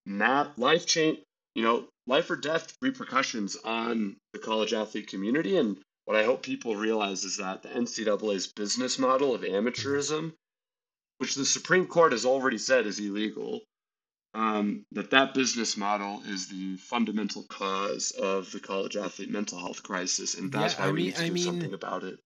map 0.06 0.58
life 0.58 0.86
change, 0.86 1.20
you 1.54 1.62
know, 1.62 1.86
life 2.06 2.30
or 2.30 2.36
death 2.36 2.76
repercussions 2.80 3.56
on 3.56 4.16
the 4.32 4.38
college 4.38 4.72
athlete 4.72 5.08
community 5.08 5.56
and 5.56 5.78
what 6.04 6.16
I 6.16 6.24
hope 6.24 6.42
people 6.42 6.74
realize 6.74 7.22
is 7.24 7.36
that 7.36 7.62
the 7.62 7.68
NCAA's 7.68 8.48
business 8.48 8.98
model 8.98 9.34
of 9.34 9.42
amateurism, 9.42 10.32
which 11.22 11.36
the 11.36 11.44
Supreme 11.46 11.86
Court 11.86 12.10
has 12.10 12.26
already 12.26 12.58
said 12.58 12.84
is 12.84 12.98
illegal, 12.98 13.60
um, 14.34 14.84
that 14.90 15.10
that 15.12 15.34
business 15.34 15.76
model 15.76 16.20
is 16.26 16.48
the 16.48 16.76
fundamental 16.78 17.44
cause 17.44 18.10
of 18.10 18.50
the 18.50 18.58
college 18.58 18.96
athlete 18.96 19.30
mental 19.30 19.56
health 19.60 19.84
crisis, 19.84 20.34
and 20.34 20.50
that's 20.50 20.74
Yeah, 20.74 20.80
why 20.80 20.86
I 20.88 20.90
we 20.90 20.96
mean- 20.96 21.04
need 21.06 21.14
to 21.14 21.22
I 21.22 21.26
do 21.28 21.32
mean- 21.34 21.44
something 21.44 21.74
about 21.74 22.02
it. 22.02 22.18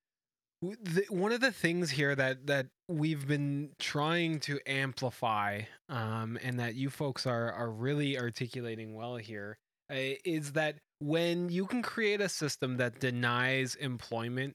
The, 0.63 1.05
one 1.11 1.33
of 1.33 1.43
the 1.43 1.53
things 1.53 1.91
here 1.91 2.15
that 2.15 2.47
that 2.47 2.69
we've 2.89 3.29
been 3.29 3.73
trying 3.79 4.41
to 4.41 4.59
amplify, 4.67 5.61
um, 5.91 6.39
and 6.43 6.59
that 6.59 6.75
you 6.75 6.89
folks 6.89 7.27
are 7.27 7.53
are 7.53 7.71
really 7.71 8.19
articulating 8.19 8.95
well 8.95 9.17
here, 9.17 9.59
uh, 9.91 10.17
is 10.25 10.53
that 10.53 10.79
when 11.01 11.51
you 11.51 11.67
can 11.67 11.83
create 11.83 12.23
a 12.23 12.31
system 12.31 12.79
that 12.79 12.99
denies 12.99 13.75
employment 13.75 14.55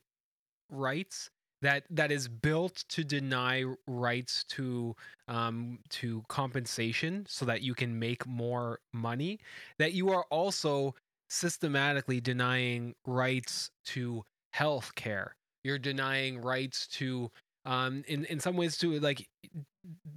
rights, 0.71 1.29
that 1.62 1.84
that 1.89 2.12
is 2.12 2.28
built 2.28 2.84
to 2.89 3.03
deny 3.03 3.66
rights 3.88 4.43
to 4.45 4.95
um, 5.28 5.80
to 5.89 6.24
compensation, 6.28 7.26
so 7.28 7.45
that 7.45 7.62
you 7.62 7.74
can 7.74 7.97
make 7.97 8.26
more 8.28 8.80
money, 8.93 9.39
that 9.80 9.93
you 9.93 10.09
are 10.09 10.26
also 10.30 10.95
systematically 11.30 12.20
denying 12.20 12.93
rights 13.05 13.72
to 13.86 14.24
health 14.53 14.93
care 14.95 15.36
you're 15.64 15.80
denying 15.80 16.41
rights 16.41 16.88
to 16.88 17.30
um 17.66 18.03
in 18.07 18.26
in 18.26 18.39
some 18.39 18.55
ways 18.55 18.78
to 18.78 18.99
like 18.99 19.28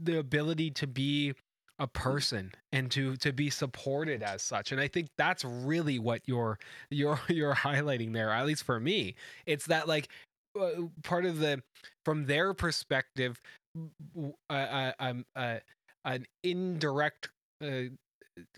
the 0.03 0.19
ability 0.19 0.71
to 0.71 0.87
be 0.87 1.33
a 1.79 1.87
person 1.87 2.53
and 2.73 2.91
to 2.91 3.17
to 3.17 3.33
be 3.33 3.51
supported 3.51 4.23
as 4.23 4.43
such 4.43 4.73
and 4.73 4.81
i 4.81 4.87
think 4.89 5.09
that's 5.19 5.45
really 5.45 5.99
what 5.99 6.21
you're 6.27 6.59
you're 6.91 7.21
you're 7.29 7.55
highlighting 7.55 8.13
there 8.13 8.31
at 8.31 8.47
least 8.47 8.65
for 8.65 8.79
me. 8.81 9.15
It's 9.47 9.67
that 9.67 9.89
like 9.89 10.09
uh, 10.59 10.71
part 11.03 11.25
of 11.25 11.39
the 11.39 11.63
from 12.05 12.27
their 12.27 12.55
perspective 12.55 13.41
uh, 14.51 14.53
uh, 14.53 14.93
um, 15.01 15.25
uh, 15.35 15.57
an 16.05 16.27
indirect 16.43 17.29
uh, 17.63 17.85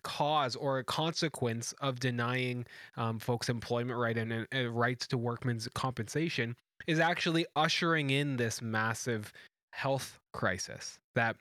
cause 0.03 0.57
or 0.57 0.79
a 0.79 0.85
consequence 0.85 1.73
of 1.81 2.01
denying 2.01 2.67
um, 2.97 3.19
folks 3.19 3.49
employment 3.49 3.99
right 3.99 4.17
and, 4.17 4.47
and, 4.51 4.77
rights 4.77 5.07
to 5.07 5.19
workmen's 5.19 5.69
compensation 5.75 6.57
is 6.87 6.99
actually 6.99 7.47
ushering 7.57 8.11
in 8.11 8.37
this 8.37 8.63
massive 8.63 9.33
health 9.73 10.19
crisis 10.33 10.99
that 11.15 11.37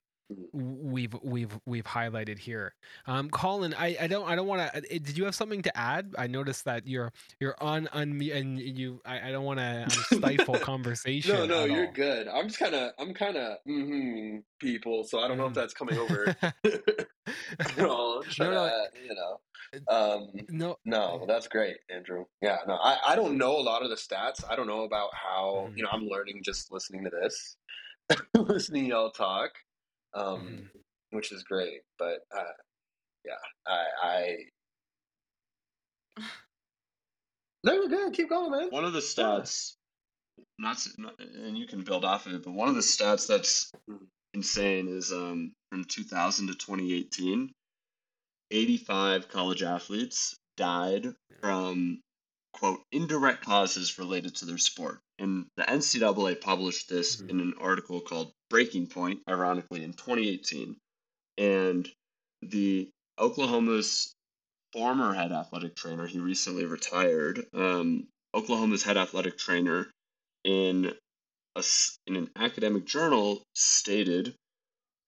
we've 0.51 1.13
we've 1.21 1.59
we've 1.65 1.83
highlighted 1.83 2.39
here. 2.39 2.73
Um, 3.05 3.29
Colin, 3.29 3.73
I, 3.73 3.95
I 4.01 4.07
don't 4.07 4.27
I 4.27 4.35
don't 4.35 4.47
want 4.47 4.71
to. 4.73 4.81
Did 4.81 5.17
you 5.17 5.25
have 5.25 5.35
something 5.35 5.61
to 5.63 5.77
add? 5.77 6.15
I 6.17 6.27
noticed 6.27 6.65
that 6.65 6.87
you're 6.87 7.11
you're 7.39 7.55
on 7.61 7.87
unmute 7.93 8.35
and 8.35 8.59
you. 8.59 9.01
I, 9.05 9.29
I 9.29 9.31
don't 9.31 9.43
want 9.45 9.59
to 9.59 9.83
um, 9.83 10.19
stifle 10.19 10.57
conversation. 10.59 11.35
No, 11.35 11.45
no, 11.45 11.65
you're 11.65 11.87
all. 11.87 11.91
good. 11.93 12.27
I'm 12.27 12.47
just 12.47 12.59
kind 12.59 12.73
of, 12.75 12.91
I'm 12.97 13.13
kind 13.13 13.37
of 13.37 13.57
mm-hmm 13.67 14.37
people, 14.59 15.03
so 15.03 15.19
I 15.19 15.27
don't 15.27 15.37
know 15.37 15.45
if 15.47 15.51
Mhm. 15.51 15.55
that's 15.55 15.73
coming 15.73 15.97
over 15.97 16.35
at 17.59 17.79
all. 17.79 18.23
No. 18.39 18.51
to, 18.51 18.81
you 19.03 19.13
know. 19.15 19.39
Um, 19.89 20.29
no. 20.49 20.77
no, 20.85 21.25
that's 21.27 21.47
great, 21.47 21.75
Andrew. 21.89 22.25
Yeah, 22.41 22.57
no, 22.67 22.75
I, 22.75 22.97
I 23.07 23.15
don't 23.15 23.37
know 23.37 23.57
a 23.57 23.61
lot 23.61 23.83
of 23.83 23.89
the 23.89 23.95
stats. 23.95 24.43
I 24.49 24.55
don't 24.55 24.67
know 24.67 24.83
about 24.83 25.09
how, 25.13 25.67
Mhm. 25.69 25.77
you 25.77 25.83
know, 25.83 25.89
I'm 25.91 26.07
learning 26.07 26.41
just 26.43 26.71
listening 26.71 27.03
to 27.03 27.09
this, 27.09 27.57
listening 28.35 28.83
to 28.85 28.89
y'all 28.89 29.11
talk, 29.11 29.51
um, 30.15 30.47
Mhm. 30.47 30.69
which 31.11 31.31
is 31.31 31.43
great. 31.43 31.81
But 31.99 32.19
uh, 32.35 32.53
yeah, 33.25 33.37
I, 33.67 33.85
I. 36.17 36.21
No, 37.63 37.73
you're 37.73 37.87
good. 37.87 38.13
Keep 38.13 38.29
going, 38.29 38.51
man. 38.51 38.69
One 38.69 38.85
of 38.85 38.93
the 38.93 38.99
stats, 38.99 39.73
not, 40.59 40.77
not 40.99 41.19
and 41.19 41.57
you 41.57 41.65
can 41.65 41.83
build 41.83 42.05
off 42.05 42.27
of 42.27 42.35
it, 42.35 42.43
but 42.43 42.51
one 42.51 42.69
of 42.69 42.75
the 42.75 42.81
stats 42.81 43.27
that's 43.27 43.71
Mhm. 43.89 44.07
insane 44.35 44.87
is 44.87 45.11
um, 45.11 45.51
from 45.71 45.83
2000 45.85 46.47
to 46.47 46.53
2018, 46.53 47.51
85 48.51 49.27
college 49.29 49.63
athletes 49.63 50.35
died 50.57 51.15
from 51.41 52.01
quote 52.53 52.81
indirect 52.91 53.43
causes 53.43 53.97
related 53.97 54.35
to 54.35 54.45
their 54.45 54.59
sport. 54.59 55.01
And 55.19 55.47
the 55.55 55.63
NCAA 55.69 56.35
published 56.35 56.89
this 56.89 57.17
Mhm. 57.17 57.29
in 57.29 57.39
an 57.39 57.53
article 57.57 58.01
called 58.01 58.33
Breaking 58.49 58.87
Point, 58.87 59.21
ironically, 59.29 59.83
in 59.83 59.93
2018. 59.93 60.77
And 61.37 61.89
the 62.41 62.89
Oklahoma's 63.17 64.13
former 64.73 65.13
head 65.13 65.31
athletic 65.31 65.75
trainer, 65.75 66.05
he 66.07 66.19
recently 66.19 66.65
retired. 66.65 67.47
Um, 67.53 68.07
Oklahoma's 68.33 68.83
head 68.83 68.97
athletic 68.97 69.37
trainer 69.37 69.89
in 70.43 70.93
a 71.55 71.63
in 72.07 72.17
an 72.17 72.29
academic 72.35 72.85
journal 72.85 73.41
stated 73.55 74.35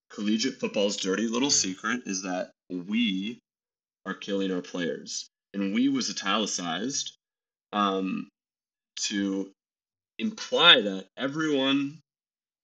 collegiate 0.10 0.60
football's 0.60 0.98
dirty 0.98 1.28
little 1.28 1.52
secret 1.52 2.04
is 2.06 2.24
that 2.24 2.52
we 2.70 3.40
are 4.06 4.14
killing 4.14 4.52
our 4.52 4.62
players. 4.62 5.28
And 5.54 5.74
we 5.74 5.90
was 5.90 6.10
italicized 6.10 7.18
um, 7.74 8.30
to 9.08 9.52
imply 10.20 10.82
that 10.82 11.08
everyone 11.18 12.00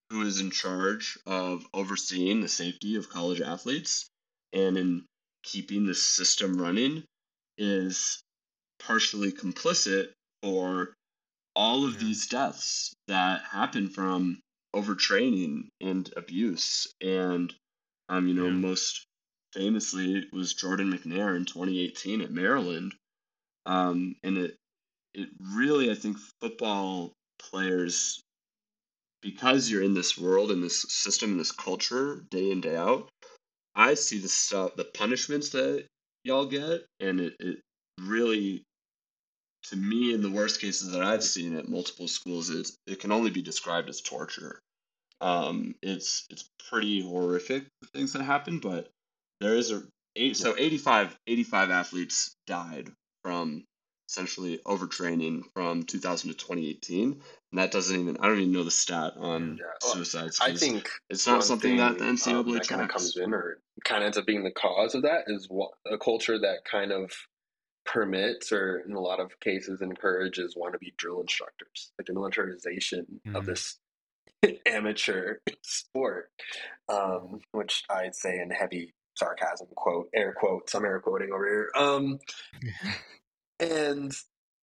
who 0.10 0.22
is 0.24 0.39
in 0.39 0.51
charge 0.51 1.18
of 1.26 1.66
overseeing 1.74 2.41
the 2.41 2.47
safety 2.47 2.95
of 2.95 3.10
college 3.10 3.41
athletes 3.41 4.10
and 4.54 4.78
in 4.78 5.06
keeping 5.43 5.86
the 5.86 5.95
system 5.95 6.62
running 6.62 7.04
is 7.58 8.22
partially 8.80 9.32
complicit 9.32 10.12
for 10.43 10.93
all 11.56 11.86
of 11.86 11.93
Yeah. 11.93 11.99
these 11.99 12.28
deaths 12.28 12.93
that 13.08 13.43
happen 13.43 13.89
from 13.89 14.39
overtraining 14.76 15.68
and 15.82 16.12
abuse 16.18 16.88
and 17.01 17.54
um 18.10 18.28
you 18.28 18.34
know 18.34 18.49
Yeah. 18.49 18.51
most 18.51 19.06
famously 19.54 20.28
was 20.32 20.54
Jordan 20.56 20.91
McNair 20.91 21.36
in 21.38 21.45
2018 21.45 22.22
at 22.22 22.32
Maryland 22.32 22.95
um 23.66 24.16
and 24.24 24.38
it 24.38 24.56
it 25.14 25.30
really 25.39 25.91
I 25.91 25.95
think 25.95 26.18
football 26.41 27.14
players 27.52 28.22
because 29.22 29.70
you're 29.70 29.84
in 29.84 29.94
this 29.94 30.18
world 30.18 30.52
in 30.52 30.62
this 30.62 30.86
system 30.89 31.32
in 31.32 31.38
this 31.38 31.52
culture 31.52 32.24
day 32.30 32.52
in 32.52 32.62
day 32.62 32.76
out 32.76 33.10
I 33.76 33.96
see 33.96 34.20
the 34.20 34.28
stuff 34.28 34.76
the 34.76 34.86
punishments 34.86 35.50
that 35.50 35.86
y'all 36.24 36.46
get 36.46 36.86
and 37.00 37.20
it, 37.20 37.36
it 37.39 37.60
really 38.00 38.64
to 39.70 39.76
me 39.78 40.14
in 40.14 40.22
the 40.22 40.30
worst 40.30 40.60
cases 40.60 40.91
that 40.91 41.02
I've 41.02 41.24
seen 41.24 41.56
at 41.56 41.70
multiple 41.70 42.08
schools 42.08 42.50
it's, 42.50 42.76
it 42.86 43.00
can 43.00 43.12
only 43.12 43.32
be 43.32 43.41
described 43.41 43.89
as 43.89 44.02
torture. 44.02 44.60
Um 45.22 45.76
it's 45.82 46.26
it's 46.30 46.50
pretty 46.70 47.02
horrific 47.02 47.66
the 47.82 47.88
things 47.88 48.14
that 48.14 48.24
happen 48.24 48.60
but 48.60 48.89
there 49.39 49.56
is 49.56 49.72
a 49.72 49.84
eight 50.16 50.38
so 50.38 50.56
85 50.58 51.16
85 51.28 51.72
athletes 51.72 52.36
died 52.46 52.91
from 53.24 53.64
essentially 54.14 54.59
overtraining 54.59 55.41
from 55.53 55.84
2000 55.84 56.30
to 56.30 56.38
2018 56.38 57.14
and 57.51 57.59
that 57.59 57.72
doesn't 57.72 57.99
even 57.99 58.16
i 58.18 58.28
don't 58.28 58.39
even 58.39 58.51
know 58.51 58.64
the 58.64 58.70
stat 58.72 59.14
on 59.18 59.57
Yeah, 59.59 59.66
well, 59.82 59.91
suicides 59.91 60.39
I 60.39 60.51
'cause 60.51 60.59
think 60.59 60.88
it's 61.09 61.26
not 61.26 61.39
one 61.39 61.47
something 61.47 61.78
that 61.78 61.97
the 61.97 62.05
ncaa 62.05 62.39
um, 62.39 62.53
that 62.53 62.68
kind 62.68 62.82
of 62.84 62.88
comes 62.89 63.18
in 63.18 63.34
or 63.34 63.59
kind 63.86 64.03
of 64.03 64.05
ends 64.05 64.18
up 64.18 64.26
being 64.28 64.43
the 64.43 64.51
cause 64.51 64.93
of 64.93 65.01
that 65.01 65.24
is 65.28 65.47
what 65.49 65.72
a 65.91 65.97
culture 65.97 66.38
that 66.39 66.64
kind 66.66 66.91
of 66.91 67.11
permits 67.86 68.51
or 68.51 68.80
in 68.88 68.93
a 68.93 68.99
lot 69.01 69.20
of 69.20 69.39
cases 69.39 69.82
encourages 69.82 70.55
wannabe 70.55 70.95
drill 70.97 71.22
instructors. 71.22 71.91
Like 71.99 72.07
the 72.07 72.14
militarization 72.14 73.20
of 73.34 73.45
Mhm. 73.45 73.47
this 73.47 73.80
amateur 74.68 75.38
sport 75.64 76.32
um, 76.89 77.39
which 77.51 77.84
i'd 77.91 78.16
say 78.16 78.39
in 78.39 78.49
heavy 78.51 78.93
sarcasm 79.18 79.68
quote 79.76 80.09
air 80.16 80.34
quotes 80.39 80.74
i'm 80.76 80.86
air 80.86 80.99
quoting 80.99 81.32
over 81.34 81.47
here 81.47 81.72
um, 81.76 82.20
and 83.64 84.14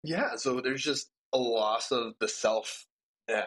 yeah 0.03 0.35
so 0.35 0.61
there's 0.61 0.83
just 0.83 1.09
a 1.33 1.37
loss 1.37 1.91
of 1.91 2.13
the 2.19 2.27
self 2.27 2.85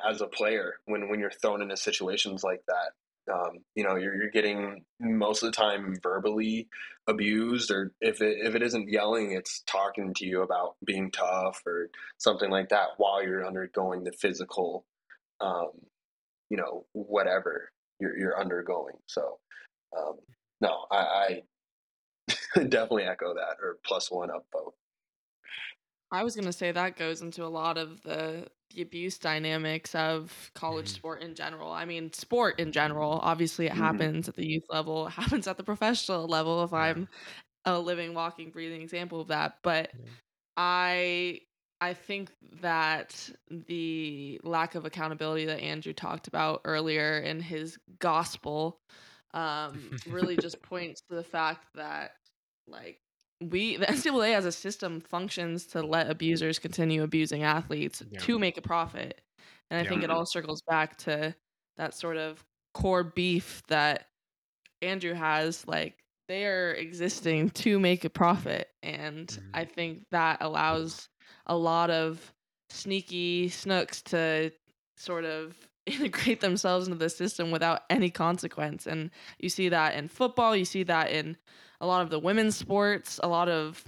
as 0.09 0.20
a 0.20 0.26
player 0.26 0.74
when 0.86 1.09
when 1.09 1.20
you're 1.20 1.30
thrown 1.30 1.62
into 1.62 1.76
situations 1.76 2.44
like 2.44 2.62
that. 2.68 3.32
Um, 3.32 3.59
you 3.76 3.84
know 3.84 3.94
you're, 3.94 4.16
you're 4.16 4.30
getting 4.30 4.84
most 4.98 5.44
of 5.44 5.53
the 5.53 5.57
time 5.57 5.96
verbally 6.03 6.68
abused 7.07 7.70
or 7.70 7.92
if 8.00 8.20
it, 8.20 8.38
if 8.42 8.57
it 8.57 8.62
isn't 8.62 8.88
yelling 8.88 9.30
it's 9.30 9.62
talking 9.64 10.12
to 10.14 10.26
you 10.26 10.42
about 10.42 10.74
being 10.84 11.12
tough 11.12 11.62
or 11.64 11.90
something 12.18 12.50
like 12.50 12.70
that 12.70 12.88
while 12.96 13.22
you're 13.22 13.46
undergoing 13.46 14.03
the 14.03 14.11
physical 14.11 14.84
um, 15.40 15.70
you 16.50 16.57
know 16.57 16.84
whatever 16.94 17.70
you're, 18.00 18.18
you're 18.18 18.40
undergoing. 18.40 18.96
So 19.07 19.38
um, 19.96 20.16
no 20.61 20.86
I, 20.90 21.42
I 22.57 22.59
definitely 22.68 23.05
echo 23.05 23.34
that 23.34 23.59
or 23.62 23.78
plus 23.86 24.11
one 24.11 24.32
up 24.32 24.46
both 24.53 24.74
I 26.13 26.25
was 26.25 26.37
gonna 26.37 26.53
say 26.53 26.73
that 26.73 26.97
goes 26.97 27.23
into 27.23 27.45
a 27.45 27.49
lot 27.49 27.79
of 27.79 28.03
the 28.03 28.49
the 28.71 28.83
abuse 28.83 29.19
dynamics 29.19 29.95
of 29.95 30.51
college 30.55 30.89
Mhm. 30.89 30.93
sport 30.93 31.23
in 31.23 31.35
general. 31.35 31.73
I 31.73 31.85
mean, 31.87 32.13
sport 32.15 32.59
in 32.61 32.73
general. 32.73 33.21
Obviously, 33.23 33.67
it 33.67 33.73
Mhm. 33.73 34.13
happens 34.13 34.29
at 34.29 34.37
the 34.37 34.47
youth 34.47 34.65
level. 34.71 35.09
It 35.09 35.13
happens 35.13 35.47
at 35.49 35.59
the 35.59 35.65
professional 35.65 36.27
level. 36.29 36.63
If. 36.63 36.73
I'm 36.75 37.09
a 37.67 37.79
living, 37.81 38.15
walking, 38.15 38.51
breathing 38.53 38.83
example 38.83 39.21
of 39.23 39.29
that, 39.29 39.59
but 39.63 39.93
Yeah. 39.93 40.13
I 40.57 41.43
I 41.81 41.95
think 41.95 42.33
that 42.63 43.31
the 43.51 44.41
lack 44.45 44.75
of 44.77 44.85
accountability 44.87 45.47
that 45.47 45.61
Andrew 45.61 45.93
talked 45.95 46.29
about 46.29 46.63
earlier 46.65 47.19
in 47.21 47.41
his 47.41 47.79
gospel 48.01 48.81
um, 49.35 49.95
really 50.07 50.39
just 50.39 50.63
points 50.63 51.03
to 51.11 51.17
the 51.17 51.25
fact 51.25 51.67
that 51.75 52.13
like 52.69 53.01
we 53.51 53.76
the 53.78 53.86
NCAA 53.86 54.34
as 54.34 54.45
a 54.45 54.53
system 54.53 55.01
functions 55.01 55.66
to 55.68 55.82
let 55.82 56.11
abusers 56.11 56.59
continue 56.59 57.03
abusing 57.03 57.43
athletes 57.43 58.03
Yeah. 58.11 58.18
to 58.20 58.38
make 58.38 58.57
a 58.57 58.62
profit, 58.62 59.20
and 59.70 59.78
I 59.80 59.82
Yeah. 59.82 59.88
think 59.88 60.03
it 60.05 60.11
all 60.11 60.26
circles 60.26 60.62
back 60.62 60.97
to 60.99 61.34
that 61.76 61.95
sort 61.95 62.16
of 62.16 62.45
core 62.74 63.05
beef 63.05 63.62
that 63.68 64.09
Andrew 64.80 65.14
has. 65.14 65.66
Like 65.66 65.99
they 66.28 66.47
are 66.47 66.72
existing 66.72 67.51
to 67.51 67.78
make 67.78 68.05
a 68.05 68.11
profit, 68.11 68.68
and 68.82 69.28
Mhm. 69.28 69.51
I 69.55 69.64
think 69.64 70.07
that 70.11 70.38
allows 70.40 71.09
a 71.47 71.57
lot 71.57 71.90
of 71.90 72.32
sneaky 72.70 73.49
snooks 73.49 74.01
to 74.03 74.51
sort 74.97 75.24
of 75.24 75.57
integrate 75.87 76.41
themselves 76.41 76.87
into 76.87 76.99
the 76.99 77.11
system 77.11 77.51
without 77.51 77.83
any 77.91 78.11
consequence. 78.11 78.87
And 78.87 79.11
you 79.39 79.49
see 79.49 79.68
that 79.70 79.95
in 79.95 80.09
football, 80.09 80.55
you 80.55 80.64
see 80.64 80.83
that 80.85 81.11
in 81.11 81.37
a 81.80 81.87
lot 81.87 82.03
of 82.03 82.11
the 82.11 82.18
women's 82.18 82.57
sports, 82.57 83.18
a 83.22 83.28
lot 83.28 83.49
of 83.49 83.85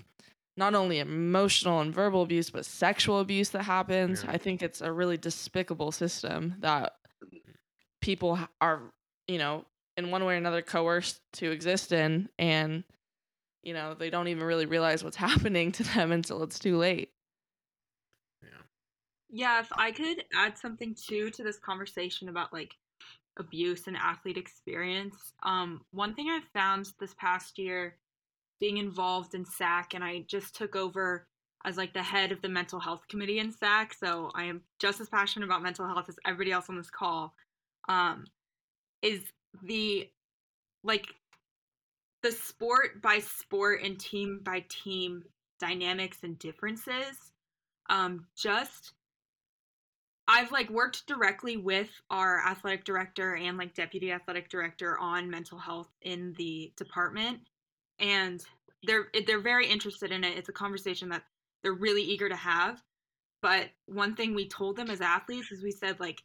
not 0.56 0.74
only 0.74 0.98
emotional 0.98 1.80
and 1.80 1.92
verbal 1.92 2.22
abuse, 2.22 2.50
but 2.50 2.64
sexual 2.64 3.20
abuse 3.20 3.50
that 3.50 3.62
happens. 3.62 4.22
Yeah. 4.24 4.32
I 4.32 4.38
think 4.38 4.62
it's 4.62 4.80
a 4.80 4.92
really 4.92 5.16
despicable 5.16 5.92
system 5.92 6.54
that 6.60 6.94
people 8.00 8.38
are, 8.60 8.82
you 9.26 9.38
know, 9.38 9.64
in 9.96 10.10
one 10.10 10.24
way 10.24 10.34
or 10.34 10.36
another 10.36 10.62
coerced 10.62 11.20
to 11.34 11.50
exist 11.50 11.92
in. 11.92 12.28
And, 12.38 12.84
you 13.62 13.74
know, 13.74 13.94
they 13.94 14.10
don't 14.10 14.28
even 14.28 14.44
really 14.44 14.66
realize 14.66 15.02
what's 15.02 15.16
happening 15.28 15.72
to 15.72 15.82
them 15.82 16.12
until 16.12 16.42
it's 16.42 16.58
too 16.58 16.76
late. 16.76 17.10
Yeah, 19.36 19.58
if 19.58 19.68
I 19.76 19.90
could 19.90 20.22
add 20.32 20.56
something 20.56 20.94
too 20.94 21.28
to 21.30 21.42
this 21.42 21.58
conversation 21.58 22.28
about 22.28 22.52
like 22.52 22.76
abuse 23.36 23.88
and 23.88 23.96
athlete 23.96 24.36
experience, 24.36 25.16
um, 25.42 25.80
one 25.90 26.14
thing 26.14 26.30
I've 26.30 26.48
found 26.52 26.92
this 27.00 27.16
past 27.18 27.58
year 27.58 27.96
being 28.60 28.76
involved 28.76 29.34
in 29.34 29.44
SAC, 29.44 29.94
and 29.94 30.04
I 30.04 30.20
just 30.28 30.54
took 30.54 30.76
over 30.76 31.26
as 31.64 31.76
like 31.76 31.92
the 31.92 32.02
head 32.02 32.30
of 32.30 32.42
the 32.42 32.48
mental 32.48 32.78
health 32.78 33.08
committee 33.08 33.40
in 33.40 33.50
SAC, 33.50 33.94
so 33.94 34.30
I 34.36 34.44
am 34.44 34.60
just 34.78 35.00
as 35.00 35.08
passionate 35.08 35.46
about 35.46 35.64
mental 35.64 35.88
health 35.88 36.08
as 36.08 36.16
everybody 36.24 36.52
else 36.52 36.66
on 36.68 36.76
this 36.76 36.90
call. 36.90 37.34
Um, 37.88 38.26
is 39.02 39.24
the 39.64 40.08
like 40.84 41.08
the 42.22 42.30
sport 42.30 43.02
by 43.02 43.18
sport 43.18 43.82
and 43.82 43.98
team 43.98 44.42
by 44.44 44.64
team 44.68 45.24
dynamics 45.58 46.18
and 46.22 46.38
differences 46.38 47.32
um 47.90 48.26
just 48.36 48.92
I've 50.26 50.52
like 50.52 50.70
worked 50.70 51.06
directly 51.06 51.56
with 51.56 51.90
our 52.10 52.40
athletic 52.46 52.84
director 52.84 53.36
and 53.36 53.58
like 53.58 53.74
deputy 53.74 54.10
athletic 54.10 54.48
director 54.48 54.98
on 54.98 55.28
mental 55.28 55.58
health 55.58 55.88
in 56.02 56.32
the 56.38 56.72
department 56.76 57.40
and 57.98 58.42
they're 58.84 59.08
they're 59.26 59.40
very 59.40 59.66
interested 59.66 60.12
in 60.12 60.24
it. 60.24 60.36
It's 60.36 60.48
a 60.48 60.52
conversation 60.52 61.08
that 61.10 61.22
they're 61.62 61.72
really 61.72 62.02
eager 62.02 62.28
to 62.28 62.36
have. 62.36 62.82
But 63.42 63.70
one 63.86 64.14
thing 64.14 64.34
we 64.34 64.48
told 64.48 64.76
them 64.76 64.90
as 64.90 65.00
athletes 65.00 65.52
is 65.52 65.62
we 65.62 65.70
said 65.70 66.00
like 66.00 66.22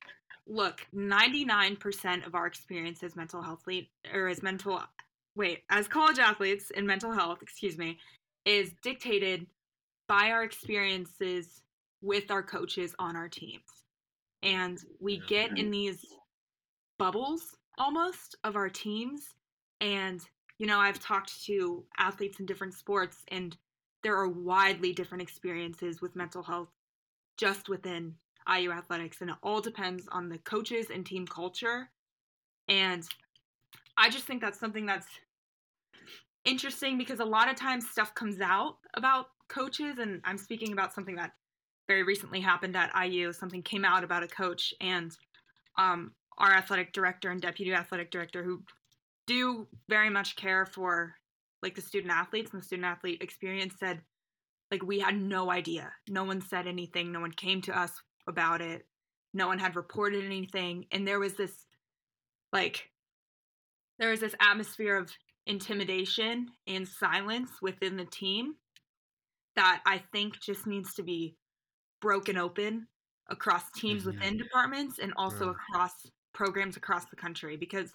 look, 0.48 0.86
99% 0.96 2.26
of 2.26 2.34
our 2.34 2.48
experience 2.48 3.04
as 3.04 3.16
mental 3.16 3.42
health 3.42 3.68
lead 3.68 3.88
or 4.12 4.28
as 4.28 4.42
mental 4.42 4.82
wait, 5.36 5.64
as 5.70 5.88
college 5.88 6.20
athletes 6.20 6.72
in 6.72 6.86
mental 6.86 7.12
health, 7.12 7.40
excuse 7.42 7.78
me, 7.78 7.98
is 8.46 8.72
dictated 8.82 9.46
by 10.08 10.32
our 10.32 10.44
experiences 10.44 11.62
with 12.02 12.32
our 12.32 12.42
coaches 12.42 12.96
on 12.98 13.16
our 13.16 13.30
teams. 13.30 13.79
And 14.42 14.80
we 15.00 15.22
get 15.28 15.58
in 15.58 15.70
these 15.70 16.06
bubbles 16.98 17.56
almost 17.78 18.36
of 18.44 18.56
our 18.56 18.70
teams. 18.70 19.34
And, 19.82 20.22
you 20.58 20.68
know, 20.68 20.80
I've 20.80 21.00
talked 21.00 21.44
to 21.46 21.84
athletes 21.98 22.40
in 22.40 22.46
different 22.46 22.74
sports, 22.74 23.24
and 23.30 23.56
there 24.04 24.16
are 24.16 24.30
widely 24.30 24.94
different 24.94 25.22
experiences 25.22 26.02
with 26.02 26.16
mental 26.16 26.44
health 26.44 26.70
just 27.38 27.70
within 27.70 28.16
IU 28.48 28.72
athletics. 28.72 29.22
And 29.22 29.30
it 29.30 29.36
all 29.44 29.62
depends 29.62 30.08
on 30.12 30.30
the 30.30 30.38
coaches 30.40 30.88
and 30.94 31.06
team 31.06 31.26
culture. 31.26 31.90
And 32.68 33.04
I 33.98 34.10
just 34.10 34.26
think 34.26 34.42
that's 34.42 34.60
something 34.60 34.86
that's 34.86 35.08
interesting 36.46 36.98
because 36.98 37.20
a 37.20 37.26
lot 37.26 37.50
of 37.50 37.56
times 37.56 37.90
stuff 37.90 38.14
comes 38.16 38.40
out 38.42 38.78
about 38.94 39.28
coaches. 39.50 39.98
And 40.00 40.22
I'm 40.24 40.38
speaking 40.38 40.72
about 40.72 40.94
something 40.94 41.16
that 41.16 41.34
very 41.90 42.04
recently 42.04 42.40
happened 42.40 42.78
at 42.78 42.92
IU. 42.96 43.34
Something 43.34 43.64
came 43.64 43.84
out 43.84 44.04
about 44.04 44.24
a 44.24 44.28
coach 44.28 44.74
and 44.80 45.12
um, 45.78 46.12
our 46.38 46.54
athletic 46.54 46.94
director 46.94 47.32
and 47.32 47.42
deputy 47.42 47.74
athletic 47.74 48.12
director, 48.12 48.44
who 48.44 48.64
do 49.28 49.68
very 49.90 50.10
much 50.10 50.36
care 50.36 50.66
for 50.68 51.16
like 51.62 51.76
the 51.76 51.82
student 51.82 52.14
athletes 52.14 52.52
and 52.54 52.62
the 52.62 52.66
student 52.66 52.86
athlete 52.86 53.22
experience, 53.22 53.74
said 53.80 54.02
like 54.72 54.84
we 54.84 55.00
had 55.00 55.20
no 55.20 55.50
idea. 55.50 55.92
No 56.08 56.24
one 56.24 56.42
said 56.42 56.68
anything. 56.68 57.12
No 57.12 57.22
one 57.22 57.32
came 57.32 57.62
to 57.64 57.78
us 57.78 57.92
about 58.28 58.62
it. 58.62 58.86
No 59.34 59.48
one 59.48 59.58
had 59.58 59.76
reported 59.76 60.24
anything, 60.24 60.86
and 60.92 61.08
there 61.08 61.20
was 61.20 61.34
this 61.34 61.66
like 62.54 62.90
there 63.98 64.12
was 64.12 64.20
this 64.20 64.36
atmosphere 64.40 64.96
of 64.96 65.12
intimidation 65.48 66.50
and 66.68 66.88
silence 66.88 67.50
within 67.64 67.98
the 67.98 68.06
team 68.06 68.54
that 69.56 69.82
I 69.86 70.04
think 70.12 70.40
just 70.40 70.68
needs 70.68 70.94
to 70.94 71.04
be 71.04 71.36
broken 72.02 72.38
open 72.38 72.88
across 73.28 73.72
teams 73.72 74.06
Mhm. 74.06 74.06
within 74.06 74.38
departments 74.38 75.00
and 75.00 75.14
also 75.18 75.50
Right. 75.50 75.50
across 75.50 75.94
programs 76.34 76.78
across 76.78 77.06
the 77.10 77.16
country 77.16 77.58
because 77.58 77.94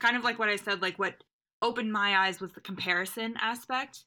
kind 0.00 0.16
of 0.16 0.24
like 0.24 0.38
what 0.38 0.48
I 0.48 0.56
said 0.56 0.82
like 0.82 0.98
what 0.98 1.22
opened 1.62 1.92
my 1.92 2.16
eyes 2.26 2.40
was 2.40 2.52
the 2.52 2.60
comparison 2.60 3.36
aspect 3.38 4.04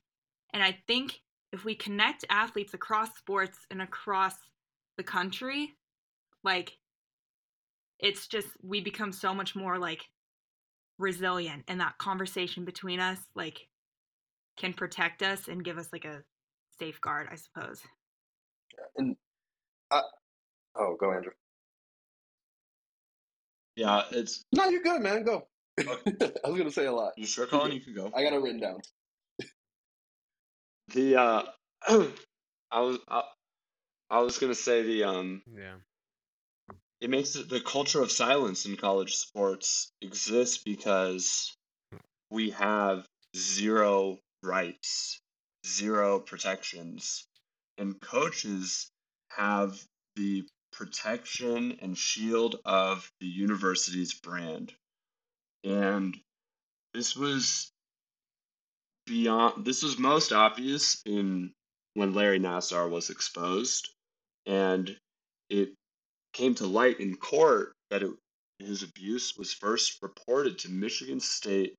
and 0.54 0.64
I 0.64 0.84
think 0.88 1.22
if 1.52 1.66
we 1.66 1.76
connect 1.76 2.26
athletes 2.30 2.74
across 2.74 3.18
sports 3.18 3.66
and 3.72 3.82
across 3.82 4.36
the 4.98 5.04
country 5.04 5.78
like 6.44 6.80
it's 8.00 8.28
just 8.28 8.50
we 8.64 8.82
become 8.82 9.12
so 9.12 9.34
much 9.34 9.56
more 9.56 9.78
like 9.78 10.06
resilient 11.00 11.66
and 11.68 11.82
that 11.82 11.98
conversation 12.00 12.66
between 12.66 13.00
us 13.00 13.20
like 13.36 13.70
can 14.58 14.74
protect 14.74 15.24
us 15.24 15.48
and 15.48 15.66
give 15.66 15.78
us 15.78 15.94
like 15.94 16.06
a 16.06 16.24
safeguard 16.80 17.28
i 17.32 17.36
suppose 17.36 17.84
And 18.96 19.16
I, 19.92 20.02
oh, 20.76 20.96
go 21.00 21.12
Andrew. 21.12 21.32
Yeah, 23.76 24.04
it's. 24.12 24.44
No, 24.52 24.68
you're 24.70 24.82
good, 24.82 25.02
man. 25.02 25.24
Go. 25.24 25.48
Okay. 25.80 26.32
I 26.46 26.50
was 26.50 26.58
gonna 26.58 26.72
say 26.72 26.86
a 26.88 26.92
lot. 26.92 27.14
You 27.16 27.28
sure, 27.28 27.46
Colin? 27.46 27.72
You 27.72 27.80
can 27.80 27.94
go. 27.94 28.12
I 28.16 28.24
got 28.24 28.34
it 28.34 28.42
written 28.42 28.60
down. 28.60 28.80
The 30.94 31.16
uh, 31.16 31.44
I 32.72 32.80
was 32.82 32.98
I, 33.08 33.24
I 34.10 34.20
was 34.20 34.38
gonna 34.40 34.56
say 34.56 34.84
the 34.84 35.04
um, 35.04 35.44
Yeah. 35.56 35.76
it 37.02 37.10
makes 37.10 37.36
it, 37.36 37.50
the 37.50 37.60
culture 37.60 38.02
of 38.02 38.12
silence 38.12 38.66
in 38.66 38.78
college 38.78 39.16
sports 39.16 39.92
exists 40.02 40.58
because 40.64 41.56
we 42.30 42.52
have 42.52 43.06
zero 43.36 44.18
rights, 44.42 45.20
zero 45.66 46.20
protections, 46.20 47.28
and 47.78 48.00
coaches 48.02 48.90
have 49.38 49.82
the 50.16 50.46
protection 50.72 51.78
and 51.82 51.98
shield 51.98 52.60
of 52.66 53.10
the 53.20 53.28
university's 53.28 54.14
brand. 54.14 54.74
And 55.64 56.18
this 56.94 57.16
was 57.16 57.72
beyond 59.06 59.66
this 59.66 59.84
was 59.84 59.98
most 59.98 60.34
obvious 60.34 61.02
in 61.06 61.54
when 61.94 62.14
Larry 62.14 62.40
Nassar 62.40 62.90
was 62.90 63.10
exposed 63.10 63.90
and 64.46 64.96
it 65.50 65.74
came 66.34 66.56
to 66.56 66.68
light 66.68 67.00
in 67.00 67.16
court 67.16 67.74
that 67.90 68.04
it, 68.04 68.12
his 68.60 68.84
abuse 68.84 69.36
was 69.38 69.54
first 69.54 69.98
reported 70.02 70.60
to 70.60 70.70
Michigan 70.70 71.20
State 71.20 71.76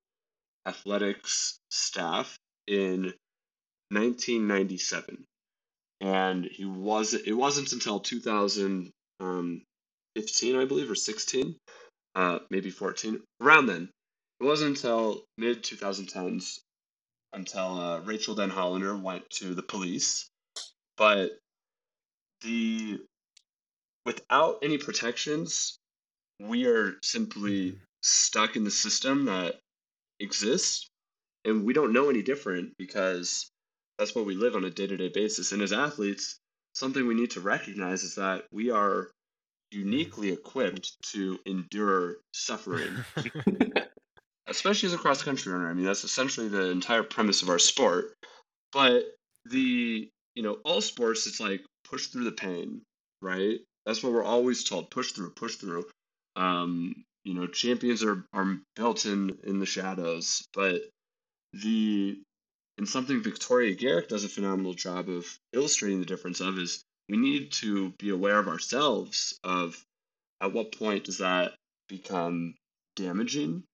athletics 0.67 1.59
staff 1.71 2.39
in 2.67 3.13
1997 3.91 5.25
and 6.01 6.45
he 6.45 6.65
was 6.65 7.15
it 7.15 7.33
wasn't 7.33 7.73
until 7.73 8.01
2015 8.01 10.57
I 10.57 10.65
believe 10.65 10.91
or 10.91 10.95
16 10.95 11.57
uh, 12.15 12.39
maybe 12.51 12.71
14 12.71 13.23
around 13.41 13.67
then. 13.67 13.91
It 14.41 14.45
wasn't 14.45 14.77
until 14.77 15.25
mid 15.37 15.63
2010s 15.63 16.61
until 17.33 17.81
uh, 17.81 18.01
Rachael 18.01 18.37
Denhollander 18.37 19.01
went 19.01 19.29
to 19.31 19.55
the 19.55 19.63
police. 19.63 20.29
But 20.97 21.39
the 22.43 23.01
without 24.05 24.59
any 24.63 24.79
protections 24.79 25.79
we 26.41 26.67
are 26.67 26.95
simply 27.03 27.79
stuck 28.03 28.57
in 28.57 28.65
the 28.65 28.71
system 28.71 29.25
that 29.25 29.59
exists 30.21 30.89
and 31.45 31.65
we 31.65 31.73
don't 31.73 31.93
know 31.93 32.09
any 32.09 32.23
different 32.23 32.77
because 32.79 33.51
that's 33.99 34.15
what 34.15 34.27
we 34.27 34.35
live 34.35 34.55
on 34.55 34.65
a 34.65 34.71
day-to-day 34.71 35.09
basis 35.09 35.53
and 35.53 35.63
as 35.63 35.73
athletes 35.73 36.39
something 36.79 37.07
we 37.07 37.15
need 37.15 37.33
to 37.33 37.41
recognize 37.41 38.05
is 38.05 38.15
that 38.15 38.45
we 38.53 38.71
are 38.71 39.11
uniquely 39.71 40.31
equipped 40.31 40.97
to 41.03 41.39
endure 41.45 42.17
suffering, 42.33 43.05
especially 44.47 44.87
as 44.87 44.95
a 44.95 44.99
cross 44.99 45.23
country 45.23 45.53
runner. 45.53 45.69
I 45.69 45.75
mean, 45.75 45.85
that's 45.85 46.05
essentially 46.05 46.49
the 46.49 46.71
entire 46.71 47.03
premise 47.03 47.43
of 47.43 47.51
our 47.51 47.59
sport. 47.59 48.15
But 48.73 49.05
the, 49.45 50.09
you 50.35 50.43
know, 50.43 50.59
all 50.65 50.81
sports, 50.81 51.27
it's 51.27 51.41
like 51.41 51.63
push 51.89 52.07
through 52.07 52.25
the 52.25 52.33
pain, 52.33 52.83
right? 53.21 53.59
That's 53.85 54.03
what 54.03 54.13
we're 54.13 54.25
always 54.25 54.65
told 54.65 54.91
push 54.91 55.13
through, 55.13 55.31
push 55.31 55.57
through. 55.57 55.87
Um, 56.37 56.95
you 57.25 57.35
know, 57.35 57.47
champions 57.47 58.03
are, 58.03 58.25
are 58.33 58.59
built 58.77 59.05
in, 59.05 59.37
in 59.45 59.59
the 59.59 59.67
shadows, 59.67 60.47
but 60.55 60.83
the 61.53 62.21
and 62.79 62.89
something 62.89 63.21
Victoria 63.21 63.75
Garrick 63.75 64.09
does 64.09 64.25
a 64.25 64.29
phenomenal 64.29 64.73
job 64.73 65.09
of 65.09 65.27
illustrating 65.53 65.99
the 65.99 66.07
difference 66.07 66.41
of 66.41 66.59
is 66.59 66.85
we 67.09 67.17
need 67.17 67.51
to 67.51 67.91
be 67.99 68.11
aware 68.11 68.39
of 68.39 68.47
ourselves 68.47 69.39
of 69.43 69.85
at 70.41 70.53
what 70.53 70.71
point 70.71 71.05
does 71.05 71.19
that 71.19 71.55
become 71.89 72.55
damaging? 72.95 73.65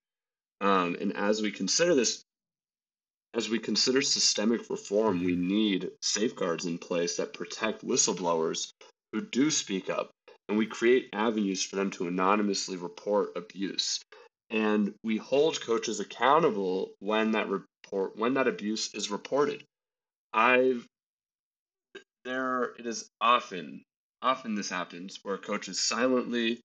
Um, 0.59 0.97
and 0.99 1.15
as 1.15 1.41
we 1.41 1.51
consider 1.51 1.93
this 1.93 2.23
as 3.35 3.49
we 3.49 3.59
consider 3.59 4.01
systemic 4.01 4.69
reform 4.69 5.23
we 5.23 5.35
need 5.35 5.91
safeguards 6.01 6.65
in 6.65 6.77
place 6.77 7.17
that 7.17 7.33
protect 7.33 7.85
whistleblowers 7.85 8.71
who 9.11 9.21
do 9.21 9.51
speak 9.51 9.89
up. 9.89 10.09
And 10.47 10.57
we 10.57 10.65
create 10.65 11.09
avenues 11.13 11.61
for 11.63 11.75
them 11.75 11.91
to 11.91 12.07
anonymously 12.07 12.77
report 12.77 13.35
abuse. 13.35 13.99
And 14.49 14.93
we 15.03 15.17
hold 15.17 15.59
coaches 15.61 15.99
accountable 15.99 16.91
when 16.99 17.31
that 17.31 17.49
report 17.85 18.17
when 18.17 18.33
that 18.35 18.47
abuse 18.47 18.93
is 18.93 19.11
reported. 19.11 19.63
I've 20.33 20.85
there 22.23 22.73
it 22.79 22.85
is 22.85 23.09
often 23.21 23.83
often 24.21 24.55
this 24.55 24.69
happens 24.69 25.19
where 25.21 25.37
coaches 25.37 25.79
silently 25.79 26.59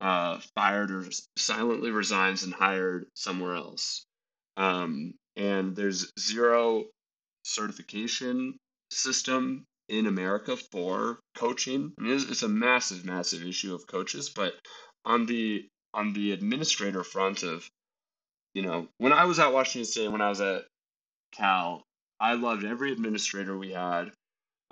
uh, 0.00 0.38
fired 0.54 0.90
or 0.90 1.04
silently 1.36 1.90
resigns 1.90 2.42
and 2.44 2.54
hired 2.54 3.06
somewhere 3.14 3.54
else. 3.54 4.04
Um, 4.56 5.14
and 5.36 5.74
there's 5.74 6.12
zero 6.18 6.84
certification 7.44 8.56
system 8.90 9.64
in 9.88 10.06
america 10.06 10.56
for 10.56 11.18
coaching. 11.34 11.92
I 11.98 12.02
mean, 12.02 12.14
it's, 12.14 12.24
it's 12.30 12.42
a 12.42 12.48
massive 12.48 13.04
massive 13.04 13.42
issue 13.44 13.74
of 13.74 13.86
coaches 13.86 14.30
but 14.30 14.54
on 15.04 15.26
the 15.26 15.66
on 15.92 16.12
the 16.12 16.32
administrator 16.32 17.02
front 17.02 17.42
of 17.42 17.68
you 18.54 18.62
know 18.62 18.88
when 18.98 19.12
i 19.12 19.24
was 19.24 19.38
at 19.38 19.52
washington 19.52 19.90
state 19.90 20.10
when 20.10 20.20
i 20.20 20.28
was 20.28 20.40
at 20.40 20.64
cal 21.32 21.82
i 22.20 22.34
loved 22.34 22.64
every 22.64 22.92
administrator 22.92 23.56
we 23.56 23.72
had 23.72 24.10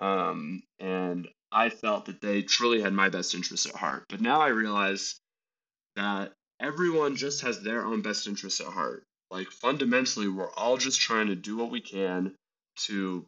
um, 0.01 0.62
and 0.78 1.28
I 1.53 1.68
felt 1.68 2.07
that 2.07 2.20
they 2.20 2.43
truly 2.43 2.81
had 2.81 2.93
my 2.93 3.09
best 3.09 3.35
interests 3.35 3.66
at 3.66 3.74
heart. 3.74 4.05
But 4.09 4.20
now 4.20 4.41
I 4.41 4.49
realize 4.49 5.20
that 5.97 6.33
everyone 6.61 7.16
just 7.16 7.43
has 7.43 7.61
their 7.61 7.85
own 7.85 8.03
best 8.03 8.26
interests 8.26 8.61
at 8.61 8.66
heart. 8.66 9.05
Like 9.31 9.51
fundamentally, 9.51 10.28
we're 10.28 10.53
all 10.53 10.76
just 10.76 11.01
trying 11.01 11.28
to 11.28 11.37
do 11.37 11.57
what 11.57 11.70
we 11.70 11.81
can 11.81 12.35
to 12.87 13.26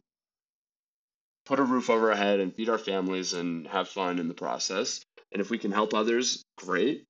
put 1.45 1.59
a 1.59 1.63
roof 1.63 1.89
over 1.89 2.11
our 2.11 2.17
head 2.17 2.39
and 2.39 2.53
feed 2.53 2.69
our 2.69 2.77
families 2.77 3.33
and 3.33 3.67
have 3.67 3.89
fun 3.89 4.19
in 4.19 4.27
the 4.27 4.33
process. 4.33 5.01
And 5.31 5.41
if 5.41 5.49
we 5.49 5.57
can 5.57 5.71
help 5.71 5.93
others, 5.93 6.43
great. 6.57 7.03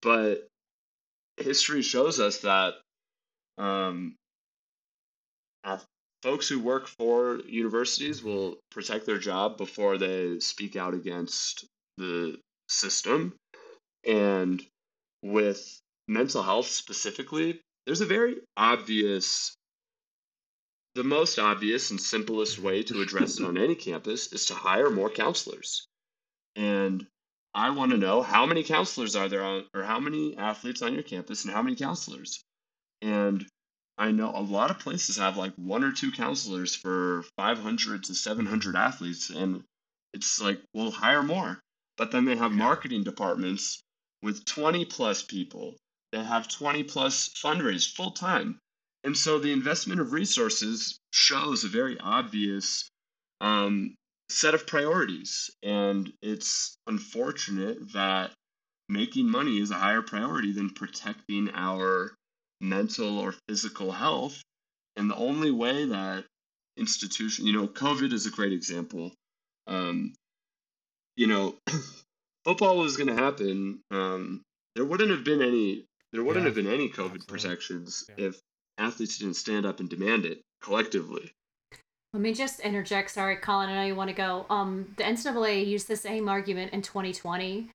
But 0.00 0.48
history 1.42 1.82
shows 1.82 2.20
us 2.20 2.38
that 2.40 2.74
um, 3.58 4.14
folks 6.22 6.48
who 6.48 6.60
work 6.60 6.86
for 6.86 7.40
universities 7.46 8.22
will 8.22 8.58
protect 8.70 9.06
their 9.06 9.18
job 9.18 9.58
before 9.58 9.98
they 9.98 10.38
speak 10.38 10.76
out 10.76 10.94
against 10.94 11.66
the 11.98 12.38
system. 12.68 13.34
And 14.06 14.62
with 15.22 15.80
mental 16.08 16.42
health 16.42 16.66
specifically, 16.66 17.60
there's 17.86 18.00
a 18.00 18.06
very 18.06 18.36
obvious, 18.56 19.54
the 20.94 21.04
most 21.04 21.38
obvious 21.38 21.90
and 21.90 22.00
simplest 22.00 22.58
way 22.58 22.82
to 22.84 23.02
address 23.02 23.38
it 23.38 23.44
on 23.46 23.58
any 23.58 23.74
campus 23.74 24.32
is 24.32 24.46
to 24.46 24.54
hire 24.54 24.90
more 24.90 25.10
counselors. 25.10 25.86
And 26.54 27.06
I 27.54 27.70
want 27.70 27.90
to 27.92 27.98
know 27.98 28.22
how 28.22 28.46
many 28.46 28.62
counselors 28.62 29.14
are 29.14 29.28
there 29.28 29.42
on, 29.42 29.66
or 29.74 29.82
how 29.82 30.00
many 30.00 30.36
athletes 30.36 30.80
on 30.82 30.94
your 30.94 31.02
campus 31.02 31.44
and 31.44 31.52
how 31.52 31.62
many 31.62 31.76
counselors. 31.76 32.42
And 33.02 33.46
I 33.98 34.10
know 34.10 34.30
a 34.34 34.40
lot 34.40 34.70
of 34.70 34.78
places 34.78 35.16
have 35.16 35.36
like 35.36 35.54
one 35.56 35.84
or 35.84 35.92
two 35.92 36.10
counselors 36.12 36.74
for 36.74 37.24
500 37.36 38.04
to 38.04 38.14
700 38.14 38.76
athletes, 38.76 39.30
and 39.30 39.62
it's 40.14 40.40
like, 40.40 40.60
we'll 40.72 40.90
hire 40.90 41.22
more. 41.22 41.60
But 41.96 42.10
then 42.10 42.24
they 42.24 42.36
have 42.36 42.52
marketing 42.52 43.04
departments 43.04 43.82
with 44.22 44.44
20 44.44 44.86
plus 44.86 45.22
people 45.22 45.76
that 46.12 46.24
have 46.24 46.48
20 46.48 46.84
plus 46.84 47.28
fundraise 47.30 47.90
full 47.90 48.12
time. 48.12 48.58
And 49.04 49.16
so 49.16 49.38
the 49.38 49.52
investment 49.52 50.00
of 50.00 50.12
resources 50.12 50.98
shows 51.10 51.64
a 51.64 51.68
very 51.68 51.98
obvious 51.98 52.88
um, 53.40 53.94
set 54.28 54.54
of 54.54 54.66
priorities. 54.66 55.50
And 55.62 56.12
it's 56.22 56.76
unfortunate 56.86 57.92
that 57.92 58.32
making 58.88 59.30
money 59.30 59.60
is 59.60 59.70
a 59.70 59.74
higher 59.74 60.02
priority 60.02 60.52
than 60.52 60.70
protecting 60.70 61.50
our 61.52 62.14
mental 62.60 63.18
or 63.18 63.34
physical 63.48 63.92
health. 63.92 64.42
And 64.96 65.10
the 65.10 65.16
only 65.16 65.50
way 65.50 65.86
that 65.86 66.24
institution, 66.76 67.46
you 67.46 67.52
know, 67.52 67.66
COVID 67.66 68.12
is 68.12 68.26
a 68.26 68.30
great 68.30 68.52
example. 68.52 69.12
Um, 69.66 70.14
you 71.16 71.26
know, 71.26 71.56
football 72.44 72.78
was 72.78 72.96
going 72.96 73.14
to 73.14 73.22
happen. 73.22 73.80
Um, 73.90 74.42
there 74.74 74.84
wouldn't 74.84 75.10
have 75.10 75.24
been 75.24 75.42
any. 75.42 75.86
There 76.12 76.22
wouldn't 76.22 76.44
yeah, 76.44 76.48
have 76.48 76.54
been 76.54 76.66
any 76.66 76.88
COVID 76.88 77.14
absolutely. 77.14 77.26
protections 77.26 78.04
yeah. 78.08 78.26
if 78.26 78.40
athletes 78.76 79.18
didn't 79.18 79.34
stand 79.34 79.64
up 79.64 79.80
and 79.80 79.88
demand 79.88 80.26
it 80.26 80.42
collectively. 80.62 81.32
Let 82.12 82.20
me 82.20 82.34
just 82.34 82.60
interject. 82.60 83.10
Sorry, 83.10 83.36
Colin. 83.36 83.70
I 83.70 83.74
know 83.74 83.86
you 83.86 83.94
want 83.94 84.08
to 84.08 84.14
go. 84.14 84.44
Um, 84.50 84.94
the 84.96 85.04
NCAA 85.04 85.66
used 85.66 85.88
the 85.88 85.96
same 85.96 86.28
argument 86.28 86.72
in 86.72 86.82
2020 86.82 87.70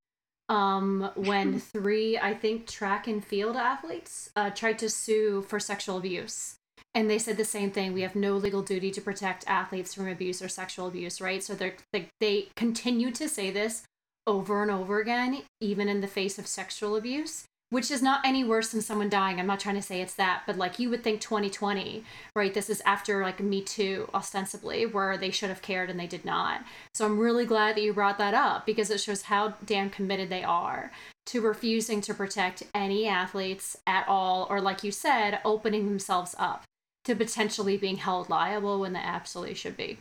um, 0.49 1.09
when 1.15 1.59
three, 1.73 2.17
I 2.17 2.33
think, 2.35 2.67
track 2.67 3.07
and 3.07 3.25
field 3.25 3.55
athletes 3.55 4.29
uh, 4.35 4.51
tried 4.51 4.77
to 4.79 4.89
sue 4.89 5.41
for 5.41 5.59
sexual 5.59 5.97
abuse. 5.97 6.55
And 6.93 7.09
they 7.09 7.19
said 7.19 7.37
the 7.37 7.45
same 7.45 7.71
thing. 7.71 7.93
We 7.93 8.01
have 8.01 8.15
no 8.15 8.35
legal 8.37 8.61
duty 8.61 8.91
to 8.91 9.01
protect 9.01 9.47
athletes 9.47 9.93
from 9.93 10.07
abuse 10.07 10.41
or 10.41 10.49
sexual 10.49 10.87
abuse, 10.87 11.19
right? 11.19 11.43
So 11.43 11.53
they're, 11.53 11.75
they 11.91 12.09
they 12.19 12.49
continue 12.55 13.11
to 13.11 13.27
say 13.27 13.51
this 13.51 13.83
over 14.25 14.61
and 14.61 14.71
over 14.71 14.99
again, 14.99 15.43
even 15.61 15.87
in 15.89 16.01
the 16.01 16.07
face 16.07 16.39
of 16.39 16.47
sexual 16.47 16.95
abuse 16.95 17.45
which 17.69 17.91
is 17.91 18.01
not 18.01 18.21
any 18.25 18.43
worse 18.43 18.69
than 18.69 18.81
someone 18.81 19.09
dying. 19.09 19.39
I'm 19.39 19.47
not 19.47 19.59
trying 19.59 19.75
to 19.75 19.81
say 19.81 20.01
it's 20.01 20.13
that, 20.15 20.43
but 20.45 20.57
like 20.57 20.79
you 20.79 20.89
would 20.89 21.03
think 21.03 21.19
2020, 21.19 22.03
right? 22.35 22.53
This 22.53 22.69
is 22.69 22.81
after 22.85 23.21
like 23.21 23.41
Me 23.41 23.61
Too, 23.61 24.09
ostensibly, 24.13 24.85
where 24.85 25.17
they 25.17 25.31
should 25.31 25.49
have 25.49 25.61
cared 25.61 25.89
and 25.89 25.99
they 25.99 26.07
did 26.07 26.23
not. 26.23 26.63
So 26.93 27.05
I'm 27.05 27.19
really 27.19 27.45
glad 27.45 27.75
that 27.75 27.81
you 27.81 27.93
brought 27.93 28.17
that 28.19 28.33
up 28.33 28.65
because 28.65 28.89
it 28.89 29.01
shows 29.01 29.23
how 29.23 29.55
damn 29.65 29.89
committed 29.89 30.29
they 30.29 30.43
are 30.43 30.91
to 31.27 31.41
refusing 31.41 31.99
to 32.01 32.13
protect 32.13 32.63
any 32.73 33.05
athletes 33.05 33.75
at 33.85 34.07
all, 34.07 34.47
or 34.49 34.61
like 34.61 34.83
you 34.83 34.91
said, 34.91 35.39
opening 35.43 35.85
themselves 35.85 36.33
up 36.39 36.63
to 37.03 37.15
potentially 37.15 37.75
being 37.75 37.97
held 37.97 38.29
liable 38.29 38.79
when 38.79 38.93
they 38.93 38.99
absolutely 38.99 39.53
should 39.53 39.75
be. 39.75 39.97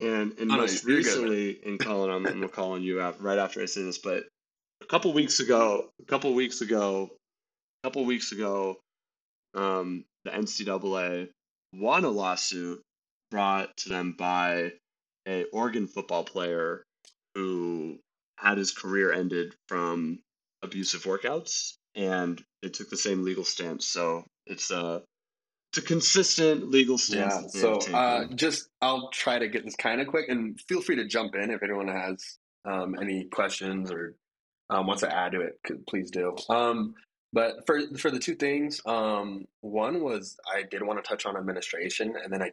And 0.00 0.34
and 0.38 0.48
most 0.48 0.84
recently, 0.84 1.50
in 1.50 1.78
Colin, 1.78 2.10
I'm, 2.10 2.26
I'm 2.26 2.48
calling 2.48 2.82
you 2.82 3.00
out 3.00 3.20
right 3.20 3.38
after 3.38 3.60
I 3.60 3.66
say 3.66 3.82
this, 3.82 3.98
but 3.98 4.24
a 4.80 4.86
couple 4.86 5.12
weeks 5.12 5.40
ago, 5.40 5.90
a 6.00 6.04
couple 6.04 6.32
weeks 6.34 6.60
ago, 6.60 7.10
a 7.82 7.86
couple 7.86 8.04
weeks 8.04 8.30
ago, 8.30 8.78
um, 9.54 10.04
the 10.24 10.30
NCAA 10.30 11.28
won 11.74 12.04
a 12.04 12.08
lawsuit 12.08 12.80
brought 13.30 13.76
to 13.78 13.88
them 13.88 14.14
by 14.16 14.72
a 15.26 15.44
Oregon 15.52 15.86
football 15.86 16.24
player 16.24 16.82
who 17.34 17.98
had 18.38 18.58
his 18.58 18.70
career 18.70 19.12
ended 19.12 19.54
from 19.68 20.20
abusive 20.62 21.02
workouts, 21.02 21.74
and 21.94 22.42
it 22.62 22.74
took 22.74 22.88
the 22.88 22.96
same 22.96 23.24
legal 23.24 23.44
stance. 23.44 23.84
So 23.84 24.24
it's 24.46 24.70
a 24.70 25.02
it's 25.70 25.78
a 25.78 25.82
consistent 25.82 26.70
legal 26.70 26.96
stance. 26.96 27.54
Yeah. 27.54 27.60
So 27.60 27.78
uh, 27.92 28.26
just 28.34 28.68
I'll 28.80 29.10
try 29.10 29.38
to 29.38 29.48
get 29.48 29.64
this 29.64 29.76
kind 29.76 30.00
of 30.00 30.06
quick, 30.06 30.28
and 30.28 30.58
feel 30.62 30.80
free 30.80 30.96
to 30.96 31.06
jump 31.06 31.34
in 31.34 31.50
if 31.50 31.62
anyone 31.62 31.88
has 31.88 32.38
um, 32.64 32.94
any 33.00 33.24
questions 33.24 33.90
or 33.90 34.14
um, 34.70 34.86
wants 34.86 35.02
to 35.02 35.14
add 35.14 35.32
to 35.32 35.42
it. 35.42 35.60
Please 35.86 36.10
do. 36.10 36.34
Um, 36.48 36.94
but 37.32 37.66
for 37.66 37.80
for 37.98 38.10
the 38.10 38.18
two 38.18 38.34
things, 38.34 38.80
um, 38.86 39.46
one 39.60 40.02
was 40.02 40.38
I 40.50 40.62
did 40.62 40.82
want 40.82 41.02
to 41.02 41.08
touch 41.08 41.26
on 41.26 41.36
administration, 41.36 42.14
and 42.22 42.32
then 42.32 42.42
I 42.42 42.52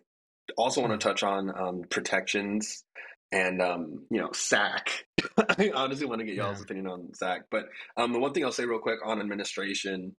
also 0.57 0.81
want 0.81 0.99
to 0.99 1.07
touch 1.07 1.23
on 1.23 1.57
um, 1.57 1.83
protections 1.89 2.83
and 3.31 3.61
um, 3.61 4.05
you 4.11 4.19
know 4.19 4.31
SAC. 4.33 5.05
I 5.37 5.71
honestly 5.73 6.05
want 6.05 6.19
to 6.19 6.25
get 6.25 6.35
y'all's 6.35 6.57
yeah. 6.57 6.63
opinion 6.63 6.87
on 6.87 7.13
SAC, 7.13 7.43
but 7.49 7.67
the 7.95 8.19
one 8.19 8.33
thing 8.33 8.43
I'll 8.43 8.51
say 8.51 8.65
real 8.65 8.79
quick 8.79 8.99
on 9.05 9.21
administration 9.21 10.17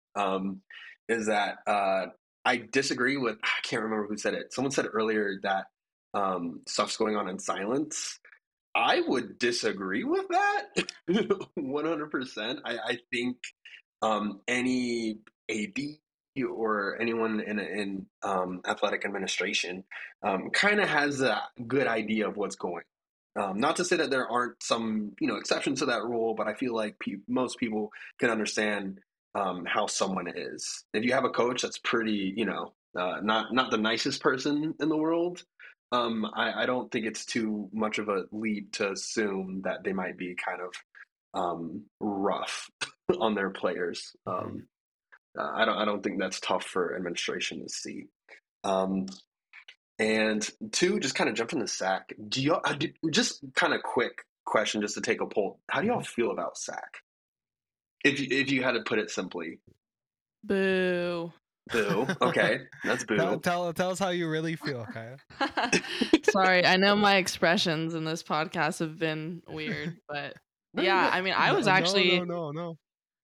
is 1.09 1.27
that 1.27 1.59
uh, 1.67 2.07
I 2.47 2.63
disagree 2.71 3.17
with. 3.17 3.37
I 3.43 3.61
can't 3.63 3.83
remember 3.83 4.07
who 4.07 4.17
said 4.17 4.33
it. 4.33 4.53
Someone 4.53 4.71
said 4.71 4.87
earlier 4.93 5.39
that 5.43 5.65
um, 6.13 6.61
stuff's 6.65 6.95
going 6.97 7.17
on 7.17 7.27
in 7.27 7.39
silence. 7.39 8.19
I 8.73 9.01
would 9.05 9.37
disagree 9.37 10.05
with 10.05 10.27
that 10.29 10.63
100%. 11.09 12.59
I, 12.65 12.77
I 12.77 12.97
think 13.11 13.37
um, 14.01 14.41
any 14.47 15.19
AD 15.49 15.77
or 16.55 16.97
anyone 17.01 17.41
in, 17.41 17.59
in 17.59 18.05
um, 18.23 18.61
athletic 18.65 19.03
administration 19.03 19.83
um, 20.23 20.49
kind 20.51 20.79
of 20.79 20.87
has 20.87 21.21
a 21.21 21.41
good 21.67 21.87
idea 21.87 22.29
of 22.29 22.37
what's 22.37 22.55
going 22.55 22.83
um, 23.37 23.59
not 23.59 23.75
to 23.75 23.85
say 23.85 23.97
that 23.97 24.09
there 24.09 24.27
aren't 24.27 24.61
some, 24.63 25.11
you 25.19 25.27
know, 25.27 25.35
exceptions 25.35 25.79
to 25.79 25.85
that 25.87 26.03
rule, 26.03 26.33
but 26.33 26.47
I 26.47 26.55
feel 26.55 26.73
like 26.73 26.97
pe- 26.99 27.17
most 27.27 27.59
people 27.59 27.91
can 28.19 28.31
understand 28.31 28.99
um, 29.37 29.65
how 29.65 29.85
someone 29.85 30.27
is. 30.35 30.83
If 30.93 31.03
you 31.03 31.13
have 31.13 31.25
a 31.25 31.29
coach 31.29 31.61
that's 31.61 31.77
pretty, 31.77 32.33
you 32.35 32.45
know, 32.45 32.73
uh, 32.97 33.19
not 33.21 33.53
not 33.53 33.69
the 33.69 33.77
nicest 33.77 34.21
person 34.21 34.73
in 34.79 34.89
the 34.89 34.97
world, 34.97 35.43
um, 35.91 36.25
I, 36.35 36.63
I, 36.63 36.65
don't 36.65 36.91
think 36.91 37.05
it's 37.05 37.25
too 37.25 37.69
much 37.71 37.99
of 37.99 38.09
a 38.09 38.23
leap 38.31 38.73
to 38.73 38.91
assume 38.91 39.61
that 39.63 39.83
they 39.83 39.93
might 39.93 40.17
be 40.17 40.35
kind 40.35 40.61
of 40.61 41.39
um, 41.39 41.83
rough 41.99 42.69
on 43.19 43.35
their 43.35 43.51
players. 43.51 44.15
Um, 44.25 44.67
uh, 45.37 45.51
I 45.53 45.65
don't 45.65 45.77
I 45.77 45.85
don't 45.85 46.01
think 46.01 46.19
that's 46.19 46.39
tough 46.39 46.63
for 46.63 46.95
administration 46.95 47.61
to 47.61 47.69
see. 47.69 48.05
Um, 48.63 49.05
and 49.99 50.47
two, 50.71 50.99
just 50.99 51.15
kind 51.15 51.29
of 51.29 51.35
jump 51.35 51.53
in 51.53 51.59
the 51.59 51.67
SAC. 51.67 52.13
Do 52.27 52.41
y'all 52.41 52.61
do, 52.77 52.89
just 53.11 53.41
kind 53.55 53.73
of 53.73 53.83
quick 53.83 54.23
question 54.45 54.81
just 54.81 54.95
to 54.95 55.01
take 55.01 55.21
a 55.21 55.27
poll? 55.27 55.59
How 55.69 55.81
do 55.81 55.87
y'all 55.87 55.97
mm-hmm. 55.97 56.21
feel 56.21 56.31
about 56.31 56.57
SAC? 56.57 57.01
If 58.03 58.19
you, 58.19 58.27
if 58.29 58.51
you 58.51 58.63
had 58.63 58.73
to 58.73 58.81
put 58.81 58.99
it 58.99 59.09
simply, 59.09 59.59
boo. 60.43 61.31
Boo. 61.71 62.07
Okay, 62.21 62.61
that's 62.83 63.03
boo. 63.05 63.17
Tell, 63.17 63.39
tell, 63.39 63.73
tell 63.73 63.91
us 63.91 63.99
how 63.99 64.09
you 64.09 64.29
really 64.29 64.55
feel, 64.55 64.85
Kaiya. 64.85 66.25
Sorry, 66.31 66.65
I 66.65 66.77
know 66.77 66.95
my 66.95 67.17
expressions 67.17 67.93
in 67.93 68.05
this 68.05 68.23
podcast 68.23 68.79
have 68.79 68.97
been 68.97 69.41
weird, 69.47 69.97
but 70.07 70.35
yeah, 70.73 71.09
I 71.11 71.21
mean, 71.21 71.33
I 71.35 71.53
was 71.53 71.67
actually 71.67 72.19
no, 72.19 72.25
no, 72.25 72.51
no, 72.51 72.51
no. 72.51 72.77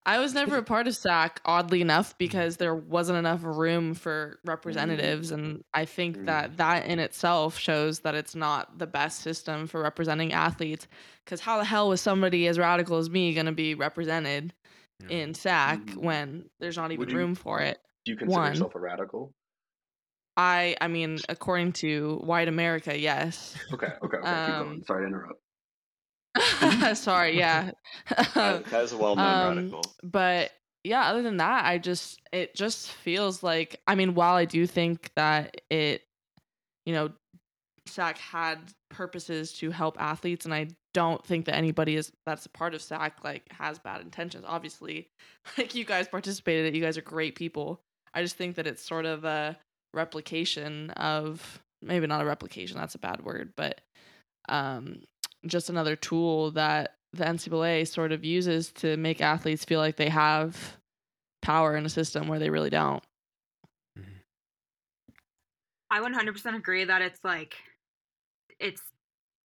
I 0.05 0.19
was 0.19 0.33
never 0.33 0.57
a 0.57 0.63
part 0.63 0.87
of 0.87 0.95
SAC, 0.95 1.39
oddly 1.45 1.79
enough, 1.79 2.17
because 2.17 2.57
there 2.57 2.75
wasn't 2.75 3.19
enough 3.19 3.39
room 3.41 3.93
for 3.93 4.39
representatives. 4.43 5.31
And 5.31 5.63
I 5.73 5.85
think 5.85 6.25
that 6.25 6.51
mm. 6.51 6.57
that 6.57 6.87
in 6.87 6.99
itself 6.99 7.57
shows 7.57 8.01
that 8.01 8.13
it's 8.13 8.35
not 8.35 8.77
the 8.77 8.87
best 8.87 9.21
system 9.21 9.65
for 9.65 9.81
representing 9.81 10.33
athletes. 10.33 10.89
Because 11.23 11.39
how 11.39 11.57
the 11.57 11.63
hell 11.63 11.87
was 11.87 12.01
somebody 12.01 12.47
as 12.47 12.59
radical 12.59 12.97
as 12.97 13.09
me 13.09 13.33
going 13.33 13.45
to 13.45 13.53
be 13.53 13.75
represented 13.75 14.53
in 15.09 15.33
SAC 15.33 15.79
mm-hmm. 15.79 16.01
when 16.01 16.49
there's 16.59 16.77
not 16.77 16.91
even 16.91 17.09
you, 17.09 17.15
room 17.15 17.35
for 17.35 17.59
it? 17.59 17.77
Do 18.05 18.11
you 18.11 18.17
consider 18.17 18.39
One, 18.39 18.51
yourself 18.51 18.75
a 18.75 18.79
radical? 18.79 19.33
I, 20.35 20.75
I 20.81 20.87
mean, 20.87 21.19
according 21.29 21.73
to 21.73 22.19
white 22.23 22.47
America, 22.47 22.97
yes. 22.97 23.55
Okay, 23.71 23.87
okay, 24.03 24.17
okay. 24.17 24.27
Um, 24.27 24.83
Sorry 24.85 25.03
to 25.03 25.07
interrupt. 25.07 25.39
Sorry, 26.97 27.37
yeah. 27.37 27.71
Kai's 28.09 28.91
a 28.91 28.97
well-known 28.97 29.25
um, 29.25 29.57
radical. 29.57 29.83
But 30.01 30.51
yeah, 30.83 31.03
other 31.03 31.21
than 31.21 31.37
that, 31.37 31.65
I 31.65 31.77
just 31.77 32.19
it 32.31 32.55
just 32.55 32.89
feels 32.89 33.43
like 33.43 33.79
I 33.87 33.95
mean, 33.95 34.15
while 34.15 34.35
I 34.35 34.45
do 34.45 34.65
think 34.65 35.11
that 35.15 35.61
it, 35.69 36.01
you 36.85 36.93
know, 36.93 37.11
SAC 37.85 38.17
had 38.17 38.59
purposes 38.89 39.53
to 39.53 39.69
help 39.71 40.01
athletes, 40.01 40.45
and 40.45 40.53
I 40.53 40.67
don't 40.93 41.25
think 41.25 41.45
that 41.45 41.55
anybody 41.55 41.95
is 41.95 42.11
that's 42.25 42.45
a 42.45 42.49
part 42.49 42.73
of 42.73 42.81
SAC 42.81 43.23
like 43.23 43.43
has 43.51 43.79
bad 43.79 44.01
intentions. 44.01 44.45
Obviously, 44.47 45.07
like 45.57 45.75
you 45.75 45.85
guys 45.85 46.07
participated, 46.07 46.67
it, 46.67 46.75
you 46.75 46.81
guys 46.81 46.97
are 46.97 47.01
great 47.01 47.35
people. 47.35 47.79
I 48.13 48.21
just 48.21 48.35
think 48.35 48.55
that 48.55 48.67
it's 48.67 48.85
sort 48.85 49.05
of 49.05 49.25
a 49.25 49.57
replication 49.93 50.91
of 50.91 51.61
maybe 51.81 52.07
not 52.07 52.21
a 52.21 52.25
replication. 52.25 52.77
That's 52.77 52.95
a 52.95 52.99
bad 52.99 53.23
word, 53.23 53.53
but 53.55 53.81
um 54.49 55.01
just 55.45 55.69
another 55.69 55.95
tool 55.95 56.51
that 56.51 56.95
the 57.11 57.25
NCAA 57.25 57.87
sort 57.87 58.11
of 58.11 58.23
uses 58.23 58.71
to 58.71 58.97
make 58.97 59.21
athletes 59.21 59.65
feel 59.65 59.79
like 59.79 59.97
they 59.97 60.09
have 60.09 60.77
power 61.41 61.75
in 61.75 61.85
a 61.85 61.89
system 61.89 62.27
where 62.27 62.39
they 62.39 62.49
really 62.49 62.69
don't. 62.69 63.03
I 65.91 65.99
100% 65.99 66.55
agree 66.55 66.85
that 66.85 67.03
it's 67.03 67.19
like 67.23 67.55
it's 68.59 68.81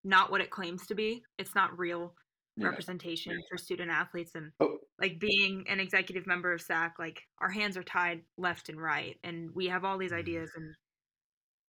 not 0.04 0.30
what 0.30 0.40
it 0.40 0.50
claims 0.50 0.86
to 0.86 0.94
be. 0.94 1.22
It's 1.38 1.54
not 1.54 1.78
real 1.78 2.14
yeah. 2.56 2.66
representation 2.66 3.32
yeah. 3.32 3.38
for 3.48 3.56
student 3.56 3.90
athletes 3.90 4.32
and 4.34 4.52
oh. 4.60 4.78
like 5.00 5.20
being 5.20 5.64
an 5.68 5.80
executive 5.80 6.26
member 6.26 6.52
of 6.52 6.60
SAC 6.60 6.94
like 6.98 7.20
our 7.40 7.50
hands 7.50 7.76
are 7.76 7.84
tied 7.84 8.22
left 8.36 8.68
and 8.68 8.80
right 8.80 9.16
and 9.22 9.50
we 9.54 9.66
have 9.66 9.84
all 9.84 9.96
these 9.96 10.10
mm-hmm. 10.10 10.20
ideas 10.20 10.50
and 10.56 10.74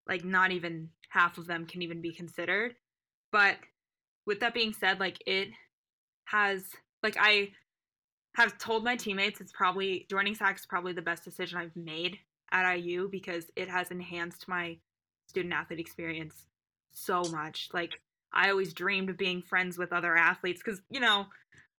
like 0.07 0.25
not 0.25 0.51
even 0.51 0.89
half 1.09 1.37
of 1.37 1.47
them 1.47 1.65
can 1.65 1.81
even 1.81 2.01
be 2.01 2.13
considered. 2.13 2.75
But 3.31 3.57
with 4.25 4.39
that 4.39 4.53
being 4.53 4.73
said, 4.73 4.99
like 4.99 5.21
it 5.25 5.49
has 6.25 6.65
like 7.03 7.15
I 7.19 7.49
have 8.35 8.57
told 8.57 8.83
my 8.83 8.95
teammates 8.95 9.39
it's 9.39 9.51
probably 9.51 10.05
joining 10.09 10.35
SAC 10.35 10.57
is 10.57 10.65
probably 10.65 10.93
the 10.93 11.01
best 11.01 11.23
decision 11.23 11.59
I've 11.59 11.75
made 11.75 12.17
at 12.51 12.71
IU 12.75 13.09
because 13.09 13.45
it 13.55 13.69
has 13.69 13.91
enhanced 13.91 14.47
my 14.47 14.77
student 15.27 15.53
athlete 15.53 15.79
experience 15.79 16.35
so 16.91 17.23
much. 17.31 17.69
Like 17.73 18.01
I 18.33 18.49
always 18.49 18.73
dreamed 18.73 19.09
of 19.09 19.17
being 19.17 19.41
friends 19.41 19.77
with 19.77 19.93
other 19.93 20.15
athletes 20.15 20.61
because 20.63 20.81
you 20.89 20.99
know 20.99 21.25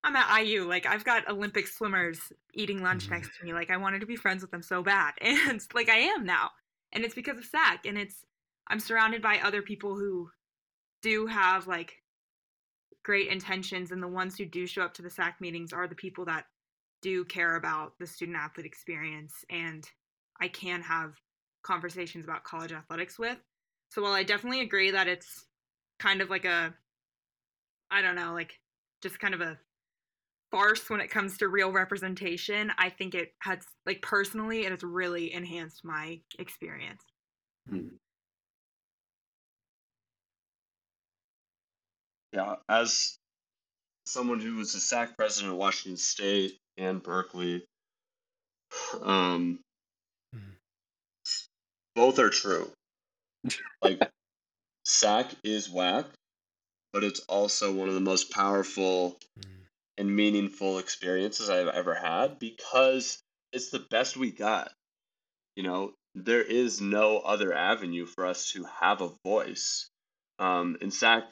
I'm 0.03 0.17
at 0.17 0.43
IU. 0.43 0.65
Like 0.65 0.87
I've 0.87 1.05
got 1.05 1.29
Olympic 1.29 1.67
swimmers 1.67 2.19
eating 2.55 2.83
lunch 2.83 3.05
mm-hmm. 3.05 3.15
next 3.15 3.31
to 3.39 3.45
me. 3.45 3.53
Like 3.53 3.71
I 3.71 3.77
wanted 3.77 4.01
to 4.01 4.07
be 4.07 4.17
friends 4.17 4.43
with 4.43 4.51
them 4.51 4.63
so 4.63 4.83
bad, 4.83 5.15
and 5.21 5.61
like 5.75 5.89
I 5.89 5.99
am 5.99 6.25
now. 6.25 6.51
And 6.93 7.05
it's 7.05 7.15
because 7.15 7.39
of 7.39 7.45
SAC, 7.45 7.87
and 7.87 7.97
it's 7.97 8.25
I'm 8.69 8.81
surrounded 8.81 9.23
by 9.23 9.39
other 9.39 9.63
people 9.63 9.95
who 9.95 10.31
do 11.03 11.27
have 11.27 11.67
like 11.67 11.95
great 13.03 13.29
intentions 13.29 13.91
and 13.91 14.03
the 14.03 14.09
ones 14.09 14.37
who 14.37 14.45
do 14.45 14.67
show 14.67 14.83
up 14.83 14.95
to 14.95 15.03
the 15.03 15.11
SAC 15.11 15.41
meetings 15.41 15.73
are 15.73 15.89
the 15.89 15.95
people 15.95 16.25
that 16.27 16.45
do 17.03 17.25
care 17.25 17.57
about 17.57 17.95
the 17.99 18.07
student 18.07 18.37
athlete 18.37 18.67
experience 18.67 19.45
and 19.49 19.89
I 20.41 20.49
can 20.49 20.83
have 20.83 21.15
conversations 21.63 22.25
about 22.25 22.45
college 22.45 22.73
athletics 22.73 23.19
with. 23.19 23.39
So 23.89 24.03
while 24.03 24.13
I 24.13 24.23
definitely 24.23 24.61
agree 24.61 24.91
that 24.91 25.09
it's 25.09 25.47
kind 26.01 26.21
of 26.23 26.31
like 26.31 26.45
a 26.45 26.75
I 27.91 28.03
don't 28.03 28.17
know, 28.17 28.33
like 28.33 28.59
just 29.03 29.21
kind 29.21 29.35
of 29.35 29.41
a 29.41 29.59
farce 30.51 30.89
when 30.91 31.01
it 31.01 31.11
comes 31.11 31.39
to 31.39 31.49
real 31.49 31.71
representation, 31.71 32.73
I 32.79 32.89
think 32.89 33.15
it 33.15 33.33
has 33.41 33.59
like 33.87 34.03
personally 34.03 34.65
it 34.65 34.71
has 34.71 34.83
really 34.83 35.33
enhanced 35.33 35.85
my 35.85 36.21
experience. 36.39 37.03
Hmm. 37.69 37.89
Yeah, 42.33 42.57
as 42.69 43.19
someone 44.07 44.41
who 44.41 44.57
was 44.57 44.75
a 44.75 44.81
SAC 44.81 45.17
president 45.17 45.53
at 45.53 45.59
Washington 45.59 45.97
State 45.97 46.59
and 46.77 47.03
Berkeley, 47.03 47.65
um, 49.03 49.59
mm-hmm. 50.35 50.51
both 51.97 52.21
are 52.21 52.31
true. 52.31 52.71
like 53.83 54.01
SAC 54.91 55.35
is 55.45 55.71
whack, 55.71 56.07
but 56.93 57.05
it's 57.05 57.21
also 57.21 57.73
one 57.73 57.89
of 57.89 57.95
the 57.95 58.01
most 58.01 58.31
powerful 58.31 59.19
mm-hmm. 59.39 59.63
and 59.99 60.17
meaningful 60.17 60.79
experiences 60.79 61.49
I've 61.49 61.69
ever 61.69 61.95
had 61.95 62.39
because 62.39 63.23
it's 63.53 63.71
the 63.71 63.87
best 63.91 64.17
we 64.17 64.33
got. 64.33 64.73
You 65.55 65.63
know, 65.63 65.93
there 66.15 66.43
is 66.43 66.81
no 66.81 67.19
other 67.19 67.53
avenue 67.55 68.05
for 68.05 68.27
us 68.27 68.51
to 68.53 68.65
have 68.65 69.01
a 69.01 69.15
voice. 69.25 69.89
Um, 70.41 70.77
and 70.81 70.93
SAC 70.93 71.25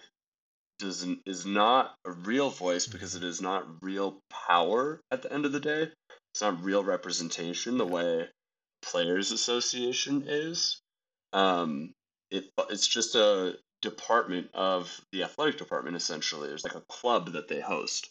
doesn't 0.78 1.22
is 1.26 1.44
not 1.44 1.96
a 2.04 2.12
real 2.12 2.50
voice 2.50 2.86
because 2.86 3.16
it 3.16 3.24
is 3.24 3.40
not 3.40 3.82
real 3.82 4.20
power 4.30 5.00
at 5.11 5.22
the 5.22 5.32
end 5.32 5.44
of 5.46 5.52
the 5.52 5.61
day. 5.61 5.90
It's 6.32 6.42
not 6.42 6.62
real 6.62 6.84
representation 6.84 7.76
the 7.76 7.86
way 7.86 8.28
players 8.82 9.32
association 9.32 10.24
is. 10.28 10.80
Um, 11.32 11.92
it 12.31 12.51
it's 12.70 12.87
just 12.87 13.14
a 13.14 13.57
department 13.81 14.49
of 14.55 15.01
the 15.12 15.22
athletic 15.22 15.59
department 15.59 15.97
essentially. 15.97 16.49
There's 16.49 16.64
like 16.64 16.74
a 16.74 16.83
club 16.89 17.33
that 17.33 17.49
they 17.49 17.61
host, 17.61 18.11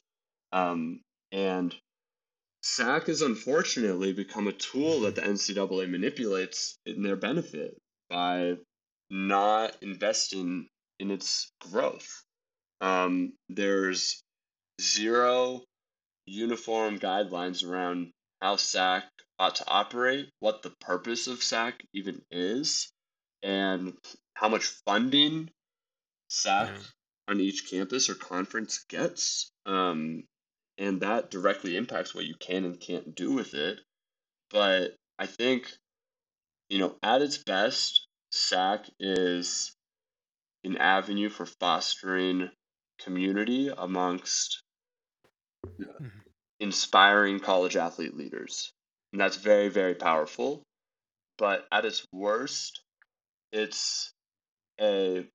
um, 0.51 1.01
and 1.31 1.75
SAC 2.61 3.07
has 3.07 3.21
unfortunately 3.21 4.13
become 4.13 4.47
a 4.47 4.53
tool 4.53 5.01
that 5.01 5.15
the 5.15 5.21
NCAA 5.21 5.89
manipulates 5.89 6.77
in 6.85 7.03
their 7.03 7.15
benefit 7.15 7.77
by 8.09 8.55
not 9.09 9.75
investing 9.81 10.67
in 10.99 11.11
its 11.11 11.51
growth. 11.61 12.23
Um, 12.81 13.33
there's 13.49 14.21
zero 14.81 15.63
uniform 16.25 16.99
guidelines 16.99 17.63
around 17.63 18.11
how 18.41 18.55
SAC 18.57 19.05
ought 19.39 19.55
to 19.55 19.67
operate, 19.67 20.29
what 20.39 20.61
the 20.61 20.73
purpose 20.81 21.27
of 21.27 21.43
SAC 21.43 21.81
even 21.93 22.21
is, 22.31 22.91
and 23.43 23.93
how 24.33 24.49
much 24.49 24.65
funding 24.85 25.49
SAC 26.29 26.69
yeah. 26.69 26.79
on 27.27 27.39
each 27.39 27.69
campus 27.69 28.09
or 28.09 28.15
conference 28.15 28.85
gets. 28.89 29.51
Um, 29.65 30.23
and 30.77 31.01
that 31.01 31.31
directly 31.31 31.75
impacts 31.75 32.13
what 32.13 32.25
you 32.25 32.35
can 32.39 32.65
and 32.65 32.79
can't 32.79 33.15
do 33.15 33.33
with 33.33 33.53
it. 33.53 33.79
But 34.51 34.95
I 35.17 35.25
think 35.25 35.71
you 36.69 36.79
know, 36.79 36.97
at 37.01 37.21
its 37.21 37.37
best, 37.37 38.07
SAC 38.31 38.85
is 38.99 39.73
an 40.63 40.77
avenue 40.77 41.29
for 41.29 41.45
fostering 41.45 42.49
community 42.99 43.69
amongst 43.69 44.61
Mhm. 45.65 46.11
inspiring 46.59 47.39
college 47.39 47.77
athlete 47.77 48.15
leaders. 48.15 48.71
And 49.13 49.21
that's 49.21 49.37
very, 49.37 49.69
very 49.69 49.95
powerful. 49.95 50.63
But 51.37 51.67
at 51.71 51.85
its 51.85 52.05
worst, 52.11 52.81
it's 53.51 54.11
a 54.79 55.25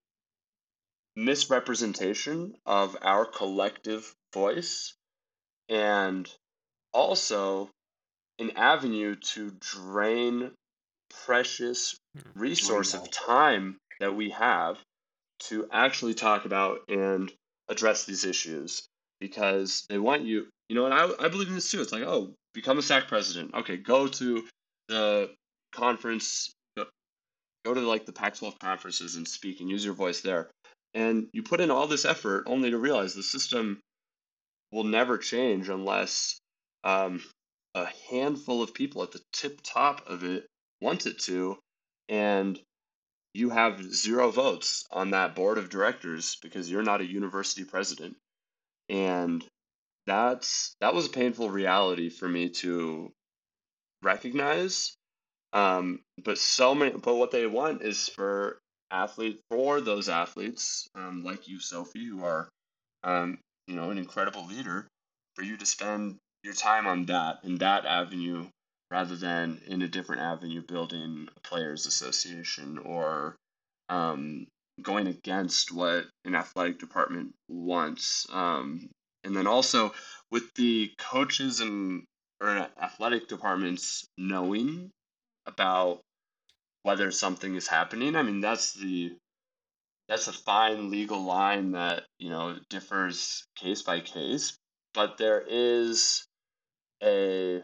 misrepresentation 1.16 2.54
of 2.64 2.96
our 3.02 3.24
collective 3.24 4.14
voice 4.32 4.94
and 5.68 6.28
also 6.92 7.68
an 8.38 8.52
avenue 8.56 9.14
to 9.16 9.52
drain 9.60 10.50
precious 11.24 11.96
hmm, 12.14 12.40
resource 12.40 12.94
of 12.94 13.10
time 13.10 13.76
that 14.00 14.14
we 14.14 14.30
have 14.30 14.78
to 15.38 15.68
actually 15.70 16.14
talk 16.14 16.44
about 16.44 16.80
and 16.88 17.32
address 17.68 18.04
these 18.04 18.24
issues 18.24 18.86
because 19.20 19.84
they 19.88 19.98
want 19.98 20.22
you 20.24 20.46
you 20.68 20.74
know 20.74 20.86
and 20.86 20.94
I, 20.94 21.08
I 21.24 21.28
believe 21.28 21.48
in 21.48 21.54
this 21.54 21.70
too. 21.70 21.80
It's 21.80 21.92
like 21.92 22.02
oh 22.02 22.32
become 22.54 22.78
a 22.78 22.82
SAC 22.82 23.08
president. 23.08 23.54
Okay 23.54 23.76
go 23.76 24.08
to 24.08 24.46
the 24.88 25.30
conference 25.72 26.52
go 27.64 27.74
to 27.74 27.80
like 27.80 28.06
the 28.06 28.12
pac 28.12 28.34
12 28.36 28.58
conferences 28.58 29.16
and 29.16 29.26
speak 29.26 29.60
and 29.60 29.70
use 29.70 29.84
your 29.84 29.94
voice 29.94 30.20
there. 30.20 30.50
And 30.94 31.28
you 31.32 31.42
put 31.42 31.60
in 31.60 31.70
all 31.70 31.86
this 31.86 32.04
effort 32.04 32.44
only 32.46 32.70
to 32.70 32.78
realize 32.78 33.14
the 33.14 33.22
system 33.22 33.80
will 34.72 34.84
never 34.84 35.18
change 35.18 35.68
unless 35.68 36.38
um, 36.84 37.22
a 37.74 37.86
handful 38.10 38.62
of 38.62 38.74
people 38.74 39.02
at 39.02 39.12
the 39.12 39.22
tip 39.32 39.60
top 39.62 40.06
of 40.08 40.24
it 40.24 40.46
want 40.80 41.06
it 41.06 41.18
to 41.20 41.58
and 42.08 42.60
you 43.34 43.50
have 43.50 43.82
zero 43.82 44.30
votes 44.30 44.84
on 44.90 45.10
that 45.10 45.34
board 45.34 45.58
of 45.58 45.70
directors 45.70 46.36
because 46.42 46.70
you're 46.70 46.82
not 46.82 47.00
a 47.00 47.10
university 47.10 47.64
president. 47.64 48.16
And 48.88 49.44
that's 50.06 50.74
that 50.80 50.94
was 50.94 51.06
a 51.06 51.10
painful 51.10 51.48
reality 51.48 52.10
for 52.10 52.28
me 52.28 52.50
to 52.50 53.10
recognize 54.02 54.94
um, 55.53 56.00
but 56.24 56.38
so 56.38 56.74
many 56.74 56.92
but 56.92 57.16
what 57.16 57.30
they 57.30 57.46
want 57.46 57.82
is 57.82 58.09
for 58.09 58.59
athletes, 58.90 59.40
for 59.50 59.80
those 59.80 60.09
athletes 60.09 60.88
um, 60.94 61.24
like 61.24 61.48
you 61.48 61.61
sophie 61.61 62.05
who 62.07 62.24
are 62.24 62.48
um, 63.05 63.38
you 63.66 63.74
know 63.74 63.90
an 63.90 63.98
incredible 63.98 64.46
leader 64.46 64.86
for 65.34 65.42
you 65.42 65.57
to 65.57 65.66
spend 65.66 66.16
your 66.42 66.55
time 66.55 66.86
on 66.86 67.07
that 67.07 67.38
in 67.44 67.57
that 67.59 67.86
avenue 67.86 68.46
rather 68.90 69.16
than 69.16 69.59
in 69.66 69.80
a 69.80 69.88
different 69.88 70.20
avenue 70.20 70.62
building 70.68 71.26
a 71.34 71.40
players 71.40 71.86
association 71.86 72.78
or 72.78 73.34
um, 73.88 74.46
going 74.82 75.07
against 75.07 75.72
what 75.72 76.05
an 76.26 76.34
athletic 76.34 76.78
department 76.78 77.32
wants. 77.48 78.26
Um, 78.30 78.90
and 79.24 79.34
then 79.34 79.46
also 79.46 79.94
with 80.30 80.53
the 80.55 80.90
coaches 80.98 81.61
and 81.61 82.05
or 82.40 82.66
athletic 82.80 83.28
departments 83.28 84.05
knowing 84.18 84.90
about 85.47 86.01
whether 86.82 87.11
something 87.11 87.55
is 87.55 87.68
happening. 87.68 88.16
I 88.16 88.22
mean 88.22 88.40
that's 88.40 88.72
the 88.74 89.16
that's 90.09 90.28
a 90.28 90.32
fine 90.32 90.90
legal 90.90 91.22
line 91.22 91.72
that 91.72 92.05
you 92.18 92.28
know 92.28 92.57
differs 92.68 93.47
case 93.57 93.82
by 93.82 94.01
case 94.01 94.59
but 94.95 95.16
there 95.16 95.43
is 95.49 96.26
a 97.03 97.62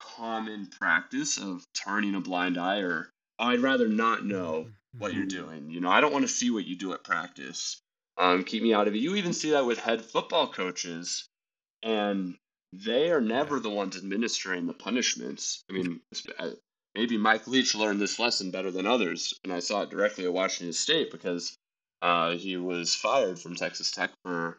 common 0.00 0.66
practice 0.66 1.38
of 1.38 1.64
turning 1.72 2.14
a 2.14 2.20
blind 2.20 2.58
eye 2.58 2.80
or 2.80 3.08
"Oh, 3.38 3.46
i'd 3.46 3.60
rather 3.60 3.88
not 3.88 4.24
know 4.24 4.68
what 4.98 5.14
you're 5.14 5.24
doing. 5.24 5.70
You 5.70 5.80
know 5.80 5.90
i 5.90 6.00
don't 6.00 6.12
want 6.12 6.24
to 6.24 6.34
see 6.34 6.50
what 6.50 6.64
you 6.64 6.76
do 6.76 6.92
at 6.92 7.04
practice. 7.04 7.80
Um, 8.18 8.44
keep 8.44 8.62
me 8.62 8.74
out 8.74 8.88
of 8.88 8.94
it. 8.94 8.98
You 8.98 9.16
even 9.16 9.32
see 9.32 9.50
that 9.50 9.64
with 9.64 9.78
head 9.78 10.02
football 10.04 10.52
coaches 10.52 11.28
and 11.82 12.36
they 12.72 13.10
are 13.10 13.20
never 13.20 13.60
the 13.60 13.70
ones 13.70 13.96
administering 13.96 14.66
the 14.66 14.74
punishments. 14.74 15.64
I 15.70 15.74
mean 15.74 16.00
maybe 16.94 17.16
mike 17.16 17.46
leach 17.46 17.74
learned 17.74 18.00
this 18.00 18.18
lesson 18.18 18.50
better 18.50 18.70
than 18.70 18.86
others 18.86 19.34
and 19.44 19.52
i 19.52 19.58
saw 19.58 19.82
it 19.82 19.90
directly 19.90 20.24
at 20.24 20.32
washington 20.32 20.72
state 20.72 21.10
because 21.10 21.56
uh, 22.02 22.32
he 22.32 22.56
was 22.56 22.94
fired 22.94 23.38
from 23.38 23.54
texas 23.54 23.90
tech 23.92 24.10
for 24.24 24.58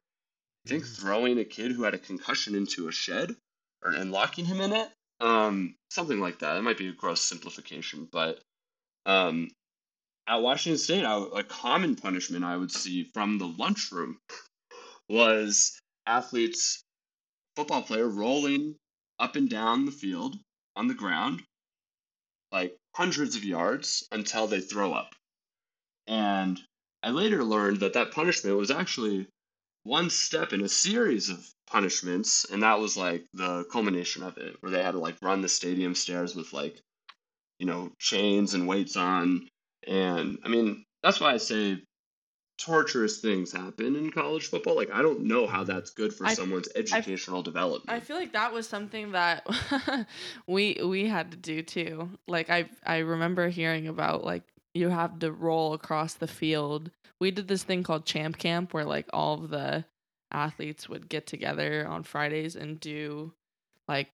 I 0.65 0.69
think 0.69 0.85
throwing 0.85 1.39
a 1.39 1.45
kid 1.45 1.71
who 1.71 1.83
had 1.83 1.93
a 1.93 1.99
concussion 1.99 2.55
into 2.55 2.87
a 2.87 2.91
shed 2.91 3.35
or 3.83 3.91
and 3.91 4.11
locking 4.11 4.45
him 4.45 4.61
in 4.61 4.71
it. 4.71 4.89
Um, 5.19 5.75
something 5.89 6.19
like 6.19 6.39
that. 6.39 6.57
It 6.57 6.61
might 6.61 6.77
be 6.77 6.87
a 6.87 6.93
gross 6.93 7.21
simplification, 7.21 8.07
but 8.11 8.39
um, 9.05 9.49
at 10.27 10.41
Washington 10.41 10.77
State, 10.77 11.05
I, 11.05 11.25
a 11.35 11.43
common 11.43 11.95
punishment 11.95 12.45
I 12.45 12.55
would 12.55 12.71
see 12.71 13.03
from 13.03 13.37
the 13.37 13.47
lunchroom 13.47 14.19
was 15.09 15.79
athletes, 16.05 16.81
football 17.55 17.81
player 17.81 18.07
rolling 18.07 18.75
up 19.19 19.35
and 19.35 19.49
down 19.49 19.85
the 19.85 19.91
field 19.91 20.37
on 20.75 20.87
the 20.87 20.93
ground, 20.93 21.43
like 22.53 22.77
hundreds 22.95 23.35
of 23.35 23.43
yards 23.43 24.07
until 24.11 24.47
they 24.47 24.61
throw 24.61 24.93
up. 24.93 25.15
And 26.07 26.61
I 27.01 27.09
later 27.09 27.43
learned 27.43 27.79
that 27.79 27.93
that 27.93 28.11
punishment 28.11 28.55
was 28.55 28.71
actually 28.71 29.27
one 29.83 30.09
step 30.09 30.53
in 30.53 30.61
a 30.61 30.69
series 30.69 31.29
of 31.29 31.45
punishments, 31.67 32.45
and 32.45 32.63
that 32.63 32.79
was 32.79 32.95
like 32.95 33.25
the 33.33 33.65
culmination 33.71 34.23
of 34.23 34.37
it, 34.37 34.55
where 34.61 34.71
they 34.71 34.83
had 34.83 34.91
to 34.91 34.99
like 34.99 35.17
run 35.21 35.41
the 35.41 35.49
stadium 35.49 35.95
stairs 35.95 36.35
with 36.35 36.53
like, 36.53 36.79
you 37.59 37.65
know, 37.65 37.91
chains 37.99 38.53
and 38.53 38.67
weights 38.67 38.95
on. 38.95 39.49
And 39.87 40.37
I 40.45 40.47
mean, 40.47 40.85
that's 41.01 41.19
why 41.19 41.33
I 41.33 41.37
say 41.37 41.81
torturous 42.57 43.19
things 43.19 43.51
happen 43.51 43.95
in 43.95 44.11
college 44.11 44.47
football. 44.47 44.75
Like, 44.75 44.91
I 44.91 45.01
don't 45.01 45.21
know 45.21 45.47
how 45.47 45.63
that's 45.63 45.89
good 45.89 46.13
for 46.13 46.25
I- 46.25 46.33
someone's 46.33 46.69
educational 46.75 47.41
development. 47.41 47.89
I 47.89 47.99
feel 47.99 48.15
like 48.17 48.33
that 48.33 48.53
was 48.53 48.67
something 48.67 49.11
that 49.11 49.45
we 50.47 50.79
we 50.83 51.07
had 51.07 51.31
to 51.31 51.37
do 51.37 51.61
too. 51.61 52.09
Like 52.27 52.49
I 52.49 52.69
I 52.85 52.99
remember 52.99 53.49
hearing 53.49 53.87
about 53.87 54.23
like 54.23 54.43
you 54.73 54.89
have 54.89 55.19
to 55.19 55.31
roll 55.31 55.73
across 55.73 56.15
the 56.15 56.27
field. 56.27 56.91
We 57.19 57.31
did 57.31 57.47
this 57.47 57.63
thing 57.63 57.83
called 57.83 58.05
Champ 58.05 58.37
Camp 58.37 58.73
where 58.73 58.85
like 58.85 59.07
all 59.13 59.35
of 59.35 59.49
the 59.49 59.85
athletes 60.31 60.89
would 60.89 61.09
get 61.09 61.27
together 61.27 61.87
on 61.87 62.03
Fridays 62.03 62.55
and 62.55 62.79
do 62.79 63.33
like 63.87 64.09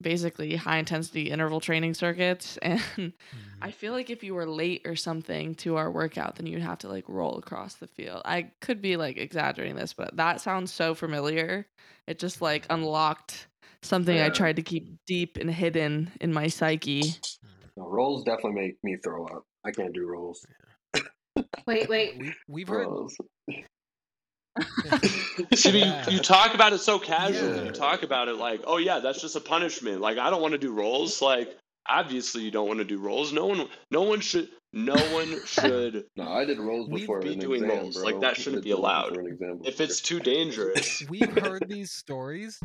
basically 0.00 0.56
high 0.56 0.78
intensity 0.78 1.30
interval 1.30 1.60
training 1.60 1.94
circuits 1.94 2.56
and 2.62 2.78
I 2.78 3.00
mm-hmm. 3.00 3.70
feel 3.70 3.92
like 3.92 4.10
if 4.10 4.22
you 4.22 4.34
were 4.34 4.46
late 4.46 4.82
or 4.84 4.96
something 4.96 5.54
to 5.56 5.76
our 5.76 5.90
workout, 5.90 6.36
then 6.36 6.46
you'd 6.46 6.62
have 6.62 6.78
to 6.78 6.88
like 6.88 7.04
roll 7.08 7.38
across 7.38 7.74
the 7.74 7.86
field. 7.86 8.22
I 8.24 8.50
could 8.60 8.82
be 8.82 8.96
like 8.96 9.16
exaggerating 9.16 9.76
this, 9.76 9.92
but 9.92 10.16
that 10.16 10.40
sounds 10.40 10.72
so 10.72 10.94
familiar. 10.94 11.66
It 12.06 12.18
just 12.18 12.42
like 12.42 12.66
unlocked 12.70 13.48
something 13.82 14.18
I 14.20 14.28
tried 14.30 14.56
to 14.56 14.62
keep 14.62 14.98
deep 15.06 15.36
and 15.36 15.50
hidden 15.50 16.10
in 16.20 16.32
my 16.32 16.48
psyche. 16.48 17.14
No, 17.76 17.88
rolls 17.88 18.24
definitely 18.24 18.60
make 18.60 18.76
me 18.82 18.96
throw 19.02 19.26
up. 19.26 19.44
I 19.64 19.70
can't 19.70 19.94
do 19.94 20.06
rolls. 20.06 20.44
Wait, 21.66 21.88
wait. 21.88 22.18
We, 22.18 22.34
we've 22.46 22.68
heard. 22.68 22.88
Rolls. 24.56 25.00
See, 25.54 25.78
Yeah. 25.80 26.04
you, 26.08 26.16
you 26.16 26.18
talk 26.22 26.54
about 26.54 26.72
it 26.72 26.78
so 26.78 26.98
casually. 26.98 27.58
Yeah. 27.58 27.64
You 27.64 27.70
talk 27.72 28.02
about 28.02 28.28
it 28.28 28.36
like, 28.36 28.60
oh 28.66 28.76
yeah, 28.78 28.98
that's 29.00 29.20
just 29.20 29.36
a 29.36 29.40
punishment. 29.40 30.00
Like 30.00 30.18
I 30.18 30.30
don't 30.30 30.42
want 30.42 30.52
to 30.52 30.58
do 30.58 30.72
rolls. 30.72 31.20
Like 31.22 31.56
obviously 31.88 32.42
you 32.42 32.50
don't 32.50 32.66
want 32.68 32.78
to 32.78 32.84
do 32.84 32.98
rolls. 32.98 33.32
No 33.32 33.46
one, 33.46 33.68
no 33.90 34.02
one 34.02 34.20
should, 34.20 34.48
no 34.72 34.94
one 35.12 35.38
should. 35.46 36.06
No, 36.16 36.28
I 36.28 36.44
did 36.46 36.58
rolls 36.58 36.88
We'd 36.88 37.00
before 37.00 37.20
be 37.20 37.34
an 37.34 37.38
doing 37.40 37.62
exam, 37.64 37.78
rolls. 37.78 37.96
bro. 37.96 38.04
Like, 38.04 38.20
that 38.20 38.36
shouldn't 38.36 38.64
be 38.64 38.70
allowed. 38.70 39.10
before 39.10 39.20
an 39.26 39.32
exam 39.32 39.60
If 39.64 39.80
it's 39.82 40.00
too 40.00 40.18
dangerous, 40.34 41.02
We've 41.10 41.30
heard 41.36 41.64
these 41.68 41.92
stories. 41.92 42.58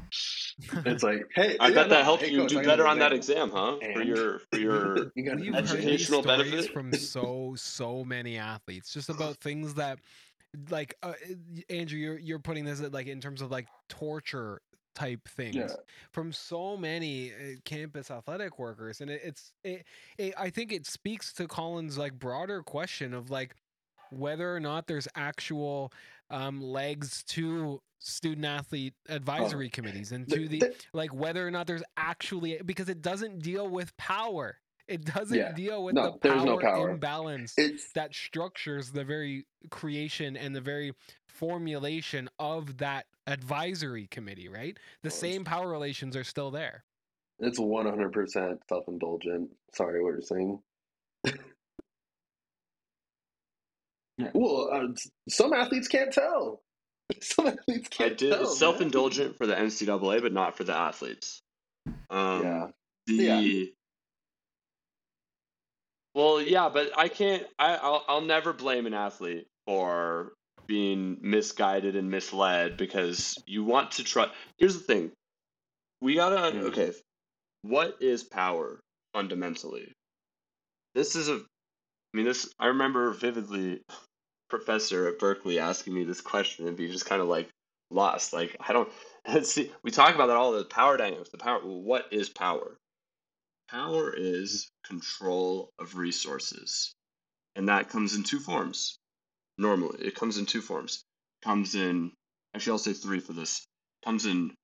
It's 0.86 1.04
like, 1.04 1.22
hey, 1.36 1.58
I 1.60 1.68
yeah, 1.70 1.74
bet 1.74 1.90
no, 1.90 1.96
that 1.96 2.04
helped 2.06 2.24
hey, 2.24 2.32
you 2.32 2.40
coach, 2.40 2.50
do 2.52 2.60
I 2.60 2.64
got 2.64 2.72
an 2.72 2.78
better 2.78 2.88
on 2.88 3.00
that 3.00 3.12
exam, 3.14 3.50
huh? 3.52 3.78
For 3.94 4.04
your, 4.04 4.40
for 4.52 4.60
your. 4.60 5.12
you 5.16 5.24
got 5.26 5.40
We've 5.40 5.54
an 5.54 5.66
heard 5.66 5.80
these 5.82 6.04
Educational 6.04 6.24
stories 6.24 6.50
benefit? 6.52 6.72
from 6.74 6.94
so 6.94 7.54
so 7.58 8.04
many 8.06 8.38
athletes, 8.38 8.94
just 8.94 9.10
about 9.10 9.38
things 9.38 9.74
that, 9.76 10.00
like 10.70 10.96
uh, 11.04 11.14
Andrew, 11.70 12.00
you're 12.00 12.18
you're 12.20 12.40
putting 12.40 12.66
this 12.66 12.82
at, 12.82 12.92
like 12.92 13.08
in 13.08 13.22
terms 13.22 13.42
of 13.42 13.52
like 13.52 13.68
torture 13.88 14.62
type 14.96 15.28
things 15.30 15.56
Yeah. 15.56 15.68
from 16.12 16.34
so 16.34 16.76
many 16.76 17.32
uh, 17.32 17.36
campus 17.64 18.10
athletic 18.12 18.58
workers, 18.60 19.02
and 19.02 19.10
it, 19.10 19.22
it's 19.24 19.54
it, 19.64 19.86
it. 20.18 20.34
I 20.38 20.50
think 20.50 20.72
it 20.72 20.86
speaks 20.88 21.32
to 21.34 21.48
Colin's 21.48 21.98
like 21.98 22.14
broader 22.18 22.64
question 22.64 23.14
of 23.14 23.30
like 23.30 23.56
whether 24.12 24.54
or 24.56 24.60
not 24.60 24.88
there's 24.88 25.08
actual 25.16 25.92
um, 26.32 26.62
legs 26.62 27.24
to 27.26 27.80
student 28.00 28.46
athlete 28.46 28.94
advisory 29.10 29.70
committees 29.70 30.12
and 30.12 30.28
to 30.30 30.48
Th- 30.48 30.50
the 30.50 30.60
th- 30.62 30.88
like 30.94 31.14
whether 31.14 31.46
or 31.46 31.52
not 31.52 31.68
there's 31.68 31.84
actually 31.98 32.60
because 32.66 32.90
it 32.90 33.02
doesn't 33.02 33.40
deal 33.44 33.68
with 33.68 33.96
power 33.98 34.58
it 34.90 35.06
doesn't 35.06 35.38
Yeah. 35.38 35.52
deal 35.54 35.84
with 35.84 35.96
No, 35.96 36.14
the 36.14 36.20
there's 36.22 36.44
power, 36.44 36.46
no 36.46 36.58
power. 36.58 36.90
imbalance 36.92 37.54
It's 37.58 37.92
that 37.94 38.14
structures 38.16 38.92
the 38.92 39.06
very 39.06 39.46
creation 39.72 40.38
and 40.38 40.56
the 40.56 40.62
very 40.62 40.94
formulation 41.28 42.30
of 42.40 42.78
that 42.80 43.08
advisory 43.28 44.08
committee 44.08 44.50
right 44.50 44.78
the 45.04 45.10
Well, 45.10 45.18
same 45.18 45.46
power 45.46 45.70
relations 45.70 46.16
are 46.18 46.24
still 46.26 46.52
there 46.52 46.86
It's 47.40 47.60
100% 47.60 48.60
self 48.70 48.88
indulgent. 48.88 49.52
Sorry, 49.74 50.04
what 50.04 50.12
you're 50.12 50.22
saying. 50.22 50.62
well, 54.34 54.70
uh, 54.74 54.88
some 55.30 55.54
athletes 55.54 55.88
can't 55.88 56.14
tell. 56.14 56.64
Some 57.22 57.48
athletes 57.48 57.90
can't 57.90 58.12
I 58.14 58.16
did. 58.16 58.32
tell. 58.32 58.42
It's 58.44 58.58
self-indulgent 58.60 59.38
for 59.38 59.48
the 59.48 59.56
NCAA, 59.56 60.22
but 60.22 60.34
not 60.34 60.58
for 60.58 60.64
the 60.64 60.76
athletes. 60.76 61.42
Um, 62.10 62.42
Yeah. 62.44 62.68
The 63.08 63.14
Yeah. 63.16 63.42
Well, 66.16 66.42
yeah, 66.42 66.70
but 66.70 66.92
I 66.98 67.08
can't. 67.08 67.46
I 67.58 67.76
I'll, 67.76 68.04
I'll 68.08 68.22
never 68.22 68.54
blame 68.54 68.86
an 68.86 68.94
athlete 68.94 69.48
for 69.66 70.34
being 70.68 71.18
misguided 71.22 71.96
and 71.96 72.12
misled 72.12 72.78
because 72.78 73.42
you 73.46 73.64
want 73.64 73.92
to 73.92 74.04
try. 74.04 74.30
Here's 74.58 74.76
the 74.76 74.84
thing: 74.84 75.12
we 76.02 76.16
gotta 76.16 76.58
okay. 76.68 76.94
What 77.62 77.98
is 78.02 78.24
power 78.24 78.80
fundamentally? 79.14 79.92
This 80.96 81.16
is 81.16 81.30
a. 81.30 81.36
I 81.36 82.18
mean, 82.18 82.26
this. 82.26 82.52
I 82.60 82.68
remember 82.68 83.12
vividly. 83.12 83.82
Professor 84.50 85.08
at 85.08 85.20
Berkeley 85.20 85.60
asking 85.60 85.94
me 85.94 86.04
this 86.04 86.22
question 86.22 86.68
and 86.68 86.76
be 86.76 86.88
just 86.88 87.06
kind 87.06 87.22
of 87.22 87.28
like 87.28 87.50
lost. 87.92 88.34
Like 88.34 88.56
I 88.60 88.74
don't 88.74 88.90
see. 89.44 89.72
We 89.84 89.92
talk 89.92 90.16
about 90.16 90.28
that 90.28 90.38
all 90.38 90.52
the 90.52 90.66
power 90.66 90.98
dynamics. 90.98 91.30
The 91.30 91.38
power. 91.38 91.60
What 91.60 92.08
is 92.12 92.30
power? 92.30 92.78
Power 93.70 94.12
is 94.12 94.72
control 94.84 95.70
of 95.78 95.96
resources, 95.96 96.92
and 97.56 97.70
that 97.70 97.90
comes 97.90 98.16
in 98.16 98.24
two 98.24 98.40
forms. 98.40 98.98
Normally, 99.60 100.08
it 100.08 100.16
comes 100.16 100.38
in 100.40 100.48
two 100.48 100.62
forms. 100.62 101.04
Comes 101.44 101.76
in. 101.76 102.12
Actually, 102.56 102.72
I'll 102.72 102.80
say 102.80 102.94
three 102.94 103.20
for 103.20 103.34
this. 103.34 103.64
Comes 104.04 104.26
in 104.26 104.56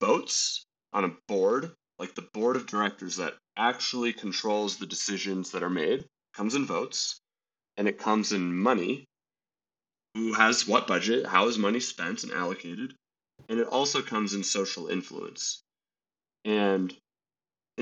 votes 0.00 0.64
on 0.92 1.04
a 1.04 1.16
board, 1.28 1.76
like 2.00 2.16
the 2.16 2.28
board 2.34 2.56
of 2.56 2.66
directors 2.66 3.16
that 3.16 3.38
actually 3.56 4.12
controls 4.12 4.78
the 4.78 4.86
decisions 4.86 5.52
that 5.52 5.62
are 5.62 5.70
made. 5.70 6.04
Comes 6.34 6.56
in 6.56 6.66
votes 6.66 7.20
and 7.76 7.86
it 7.86 7.98
comes 7.98 8.32
in 8.32 8.56
money. 8.56 9.04
Who 10.14 10.32
has 10.32 10.66
what 10.66 10.88
budget? 10.88 11.26
How 11.26 11.46
is 11.46 11.56
money 11.56 11.78
spent 11.78 12.24
and 12.24 12.32
allocated? 12.32 12.96
And 13.48 13.60
it 13.60 13.68
also 13.68 14.02
comes 14.02 14.34
in 14.34 14.42
social 14.42 14.88
influence. 14.88 15.62
And 16.44 16.92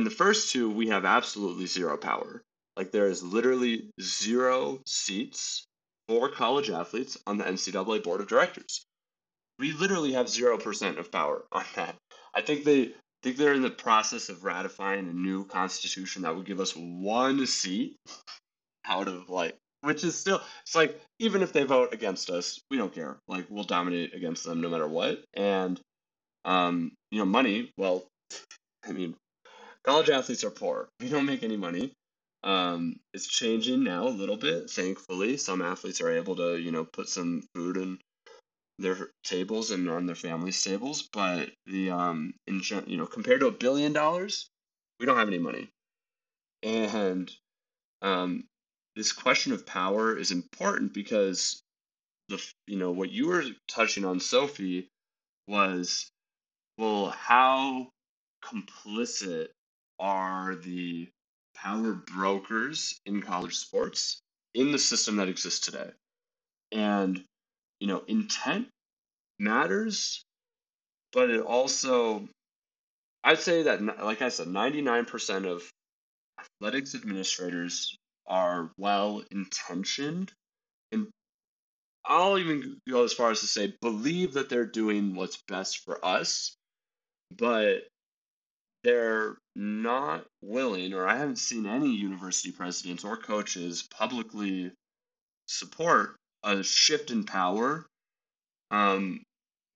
in 0.01 0.05
the 0.05 0.11
first 0.11 0.51
two, 0.51 0.71
we 0.71 0.89
have 0.89 1.05
absolutely 1.05 1.67
zero 1.67 1.99
power. 1.99 2.43
Like 2.75 2.91
there 2.91 3.09
is 3.09 3.23
literally 3.23 3.91
zero 4.01 4.81
seats 4.87 5.67
for 6.09 6.31
college 6.31 6.71
athletes 6.71 7.19
on 7.27 7.37
the 7.37 7.45
NCAA 7.45 8.03
board 8.03 8.23
of 8.23 8.27
directors. 8.27 8.83
We 9.59 9.73
literally 9.73 10.15
have 10.15 10.31
zero 10.31 10.57
percent 10.57 10.99
of 10.99 11.13
power 11.13 11.45
on 11.53 11.65
that. 11.75 11.97
I 12.35 12.41
think 12.41 12.65
they 12.65 12.95
think 13.23 13.37
they're 13.37 13.53
in 13.53 13.61
the 13.61 13.69
process 13.69 14.31
of 14.31 14.43
ratifying 14.43 15.07
a 15.07 15.13
new 15.13 15.45
constitution 15.45 16.23
that 16.23 16.35
would 16.35 16.47
give 16.47 16.61
us 16.61 16.73
one 16.75 17.47
seat 17.47 17.97
out 18.87 19.07
of 19.07 19.29
like 19.29 19.55
which 19.83 20.03
is 20.03 20.17
still 20.17 20.41
it's 20.63 20.75
like 20.75 20.99
even 21.19 21.43
if 21.43 21.53
they 21.53 21.65
vote 21.65 21.93
against 21.93 22.31
us 22.31 22.59
we 22.71 22.79
don't 22.79 22.95
care 22.95 23.19
like 23.29 23.45
we'll 23.51 23.65
dominate 23.65 24.15
against 24.15 24.45
them 24.45 24.63
no 24.63 24.71
matter 24.71 24.89
what 24.89 25.23
and 25.35 25.79
um 26.47 26.91
you 27.11 27.19
know 27.19 27.27
money 27.27 27.71
well 27.77 28.03
i 28.89 28.93
mean 28.93 29.15
college 29.85 30.11
athletes 30.11 30.45
are 30.45 30.51
poor. 30.51 30.89
We 31.01 31.09
don't 31.09 31.27
make 31.27 31.43
any 31.43 31.57
money. 31.57 31.93
Um 32.43 32.97
it's 33.13 33.27
changing 33.27 33.85
now 33.85 34.09
a 34.09 34.19
little 34.21 34.37
bit 34.37 34.71
thankfully. 34.71 35.37
Some 35.37 35.63
athletes 35.63 36.01
are 36.01 36.11
able 36.11 36.37
to 36.37 36.57
you 36.59 36.73
know 36.73 36.85
put 36.85 37.09
some 37.09 37.43
food 37.55 37.77
in 37.77 37.99
their 38.79 39.11
tables 39.25 39.71
and 39.71 39.89
on 39.91 40.07
their 40.07 40.17
families 40.17 40.63
tables 40.63 41.09
but 41.13 41.51
the 41.67 41.91
um 41.91 42.33
in 42.47 42.63
you 42.87 42.97
know 42.97 43.07
compared 43.07 43.41
to 43.41 43.47
a 43.47 43.53
billion 43.53 43.93
dollars 43.93 44.49
we 44.99 45.07
don't 45.07 45.19
have 45.19 45.29
any 45.29 45.39
money. 45.39 45.69
And 46.63 47.31
um 48.03 48.45
this 48.97 49.13
question 49.13 49.53
of 49.53 49.67
power 49.67 50.17
is 50.17 50.31
important 50.31 50.93
because 50.95 51.63
the 52.29 52.43
you 52.67 52.79
know 52.79 52.91
what 52.93 53.11
you 53.11 53.27
were 53.29 53.45
touching 53.69 54.05
on 54.05 54.21
sophie 54.21 54.89
was 55.47 56.11
well 56.79 57.11
how 57.11 57.89
complicit 58.43 59.49
are 60.01 60.57
the 60.57 61.09
power 61.55 61.93
brokers 61.93 62.99
in 63.07 63.23
college 63.23 63.57
sports 63.57 64.21
in 64.55 64.73
the 64.73 64.79
system 64.79 65.17
that 65.17 65.29
exists 65.29 65.61
today. 65.61 65.91
And 66.73 67.23
you 67.81 67.87
know 67.87 68.03
intent 68.09 68.69
matters 69.39 70.23
but 71.13 71.31
it 71.31 71.41
also 71.41 72.29
i'd 73.25 73.39
say 73.39 73.63
that 73.63 73.83
like 74.05 74.21
i 74.21 74.29
said 74.29 74.47
99% 74.47 75.47
of 75.47 75.63
athletics 76.41 76.95
administrators 76.95 77.97
are 78.27 78.71
well 78.79 79.23
intentioned. 79.31 80.33
And 80.93 81.09
I'll 82.05 82.39
even 82.39 82.79
go 82.89 83.05
as 83.05 83.13
far 83.13 83.31
as 83.31 83.41
to 83.41 83.47
say 83.47 83.75
believe 83.81 84.35
that 84.35 84.49
they're 84.49 84.67
doing 84.67 85.15
what's 85.15 85.43
best 85.49 85.85
for 85.85 86.05
us, 86.05 86.55
but 87.37 87.89
they're 88.85 89.37
not 89.61 90.27
willing, 90.41 90.95
or 90.95 91.07
I 91.07 91.19
haven't 91.19 91.37
seen 91.37 91.67
any 91.67 91.91
university 91.91 92.51
presidents 92.51 93.05
or 93.05 93.19
coaches 93.19 93.83
publicly 93.83 94.73
support 95.47 96.17
a 96.43 96.63
shift 96.63 97.11
in 97.11 97.25
power, 97.25 97.87
um, 98.71 99.23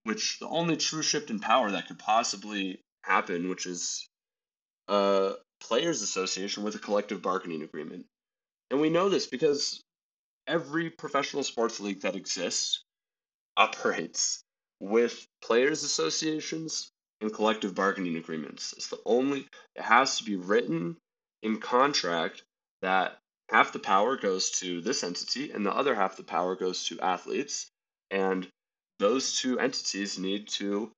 which 0.03 0.39
the 0.39 0.47
only 0.47 0.75
true 0.75 1.03
shift 1.03 1.29
in 1.29 1.39
power 1.39 1.69
that 1.69 1.87
could 1.87 1.99
possibly 1.99 2.81
happen, 3.03 3.47
which 3.47 3.67
is 3.67 4.07
a 4.87 5.33
players' 5.59 6.01
association 6.01 6.63
with 6.63 6.73
a 6.73 6.79
collective 6.79 7.21
bargaining 7.21 7.61
agreement. 7.61 8.07
And 8.71 8.81
we 8.81 8.89
know 8.89 9.09
this 9.09 9.27
because 9.27 9.81
every 10.47 10.89
professional 10.89 11.43
sports 11.43 11.79
league 11.79 12.01
that 12.01 12.15
exists 12.15 12.83
operates 13.55 14.41
with 14.79 15.27
players 15.43 15.83
associations 15.83 16.89
and 17.21 17.33
collective 17.33 17.75
bargaining 17.75 18.17
agreements. 18.17 18.73
It's 18.73 18.89
the 18.89 18.99
only 19.05 19.47
it 19.75 19.81
has 19.81 20.17
to 20.17 20.23
be 20.23 20.35
written 20.35 20.97
in 21.41 21.59
contract 21.59 22.43
that 22.81 23.17
half 23.49 23.71
the 23.71 23.79
power 23.79 24.17
goes 24.17 24.51
to 24.59 24.81
this 24.81 25.03
entity 25.03 25.51
and 25.51 25.65
the 25.65 25.73
other 25.73 25.95
half 25.95 26.17
the 26.17 26.23
power 26.23 26.55
goes 26.55 26.85
to 26.85 26.99
athletes 26.99 27.67
and 28.11 28.47
those 28.99 29.39
two 29.39 29.59
entities 29.59 30.17
need 30.17 30.47
to 30.47 30.91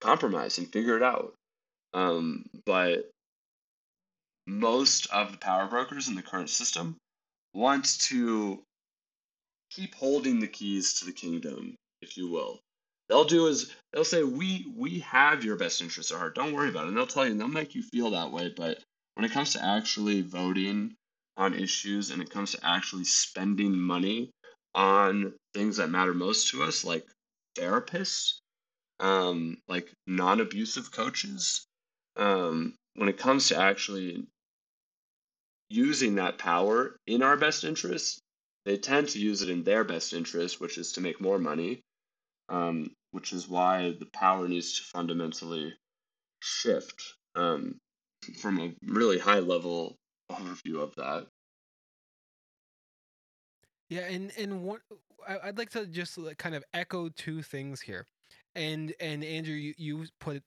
compromise 0.00 0.58
and 0.58 0.72
figure 0.72 0.96
it 0.96 1.02
out. 1.02 1.34
Um, 1.92 2.44
but 2.66 3.10
most 4.46 5.06
of 5.06 5.32
the 5.32 5.38
power 5.38 5.66
brokers 5.66 6.08
in 6.08 6.14
the 6.14 6.22
current 6.22 6.50
system 6.50 6.96
want 7.54 8.00
to 8.08 8.62
keep 9.70 9.94
holding 9.94 10.40
the 10.40 10.48
keys 10.48 10.94
to 10.94 11.04
the 11.04 11.12
kingdom, 11.12 11.76
if 12.02 12.16
you 12.16 12.28
will. 12.28 12.60
They'll 13.08 13.24
do 13.24 13.46
is 13.46 13.72
they'll 13.92 14.04
say, 14.04 14.22
"We 14.22 14.72
we 14.74 15.00
have 15.00 15.44
your 15.44 15.56
best 15.56 15.80
interests 15.82 16.10
at 16.12 16.18
heart. 16.18 16.34
Don't 16.34 16.52
worry 16.52 16.70
about 16.70 16.84
it." 16.84 16.88
And 16.88 16.96
they'll 16.96 17.06
tell 17.06 17.24
you, 17.24 17.32
and 17.32 17.40
they'll 17.40 17.48
make 17.48 17.74
you 17.74 17.82
feel 17.82 18.10
that 18.10 18.32
way. 18.32 18.48
But 18.48 18.82
when 19.14 19.24
it 19.24 19.32
comes 19.32 19.52
to 19.52 19.64
actually 19.64 20.22
voting 20.22 20.94
on 21.36 21.54
issues, 21.54 22.10
and 22.10 22.22
it 22.22 22.30
comes 22.30 22.52
to 22.52 22.66
actually 22.66 23.04
spending 23.04 23.76
money 23.76 24.30
on 24.74 25.34
things 25.52 25.76
that 25.76 25.90
matter 25.90 26.14
most 26.14 26.48
to 26.50 26.62
us, 26.62 26.84
like 26.84 27.06
therapists, 27.56 28.38
um, 29.00 29.58
like 29.68 29.92
non-abusive 30.06 30.90
coaches, 30.90 31.66
um, 32.16 32.74
when 32.94 33.08
it 33.08 33.18
comes 33.18 33.48
to 33.48 33.56
actually 33.56 34.26
using 35.68 36.14
that 36.16 36.38
power 36.38 36.96
in 37.06 37.22
our 37.22 37.36
best 37.36 37.64
interest, 37.64 38.20
they 38.64 38.76
tend 38.76 39.08
to 39.08 39.18
use 39.18 39.42
it 39.42 39.50
in 39.50 39.62
their 39.64 39.84
best 39.84 40.12
interest, 40.12 40.60
which 40.60 40.78
is 40.78 40.92
to 40.92 41.00
make 41.00 41.20
more 41.20 41.38
money, 41.38 41.80
um, 42.48 42.90
which 43.12 43.32
is 43.32 43.48
why 43.48 43.94
the 43.98 44.06
power 44.06 44.48
needs 44.48 44.78
to 44.78 44.84
fundamentally 44.84 45.72
shift 46.40 47.02
um, 47.36 47.80
from 48.40 48.60
a 48.60 48.74
really 48.86 49.18
high 49.18 49.38
level 49.40 49.96
overview 50.30 50.80
of 50.80 50.94
that. 50.96 51.26
Yeah, 53.90 54.06
and 54.06 54.32
and 54.38 54.78
I- 55.28 55.38
I'd 55.44 55.58
like 55.58 55.70
to 55.70 55.86
just 55.86 56.18
kind 56.38 56.54
of 56.54 56.64
echo 56.72 57.08
two 57.10 57.42
things 57.42 57.80
here, 57.80 58.06
and 58.54 58.94
and 59.00 59.22
Andrew, 59.24 59.54
you 59.54 59.74
you 59.76 60.06
put 60.20 60.42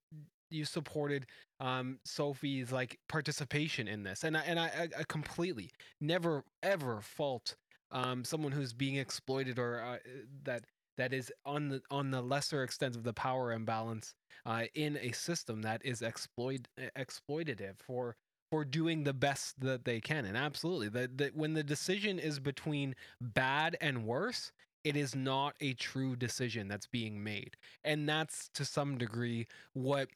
you 0.49 0.65
supported 0.65 1.26
um 1.60 1.99
Sophie's 2.06 2.72
like 2.72 2.98
participation 3.10 3.88
in 3.88 4.03
this, 4.03 4.24
and 4.24 4.38
I 4.38 4.41
and 4.41 4.60
I- 4.60 4.90
I 4.98 5.03
completely 5.07 5.72
never 6.02 6.44
ever 6.64 7.02
fault 7.02 7.56
um 7.91 8.24
someone 8.26 8.52
who's 8.52 8.74
being 8.74 8.95
exploited 8.95 9.60
or 9.60 9.82
uh, 9.82 9.98
that 10.44 10.64
that 10.98 11.14
is 11.14 11.32
on 11.45 11.69
the 11.69 11.82
on 11.91 12.11
the 12.11 12.22
lesser 12.22 12.64
extent 12.64 12.95
of 12.95 13.03
the 13.03 13.14
power 13.14 13.52
imbalance 13.52 14.14
uh, 14.45 14.64
in 14.76 14.98
a 14.98 15.11
system 15.11 15.61
that 15.61 15.82
is 15.86 16.02
exploit 16.02 16.68
exploitative 16.98 17.76
for 17.80 18.15
for 18.52 18.64
doing 18.64 19.03
the 19.03 19.14
best 19.14 19.60
that 19.60 19.84
they 19.84 19.99
can. 19.99 20.26
And 20.26 20.38
absolutely, 20.38 20.90
that 20.90 21.36
when 21.36 21.53
the 21.53 21.64
decision 21.64 22.18
is 22.19 22.40
between 22.40 22.95
bad 23.22 23.76
and 23.82 24.06
worse, 24.06 24.52
it 24.84 24.95
is 24.95 25.15
not 25.15 25.56
a 25.60 25.74
true 25.74 26.15
decision 26.15 26.68
that's 26.68 26.88
being 26.88 27.24
made. 27.24 27.57
And 27.84 28.07
that's 28.07 28.49
to 28.53 28.64
some 28.64 28.98
degree 28.98 29.48
what 29.74 30.07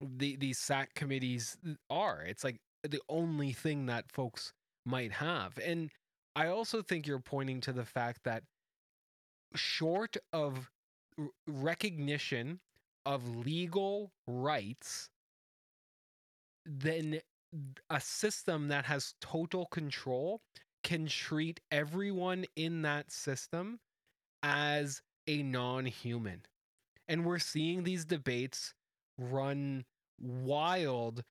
the 0.00 0.36
these 0.36 0.58
SAC 0.58 0.94
committees 0.94 1.56
are. 1.88 2.22
It's 2.26 2.44
like 2.44 2.60
the 2.82 3.00
only 3.08 3.52
thing 3.52 3.86
that 3.86 4.10
folks 4.12 4.52
might 4.84 5.12
have. 5.12 5.58
And 5.64 5.90
I 6.36 6.48
also 6.48 6.82
think 6.82 7.06
you're 7.06 7.18
pointing 7.18 7.60
to 7.62 7.72
the 7.72 7.84
fact 7.84 8.20
that 8.24 8.42
short 9.54 10.16
of 10.32 10.70
recognition 11.46 12.60
of 13.06 13.36
legal 13.36 14.12
rights, 14.26 15.08
then 16.66 17.20
a 17.88 18.00
system 18.00 18.68
that 18.68 18.84
has 18.84 19.14
total 19.20 19.66
control 19.66 20.40
can 20.84 21.06
treat 21.06 21.60
everyone 21.70 22.44
in 22.56 22.82
that 22.82 23.10
system 23.10 23.80
as 24.42 25.02
a 25.26 25.42
non 25.42 25.86
human. 25.86 26.42
And 27.08 27.24
we're 27.24 27.38
seeing 27.38 27.84
these 27.84 28.04
debates 28.04 28.74
run 29.18 29.84
wild 30.20 31.24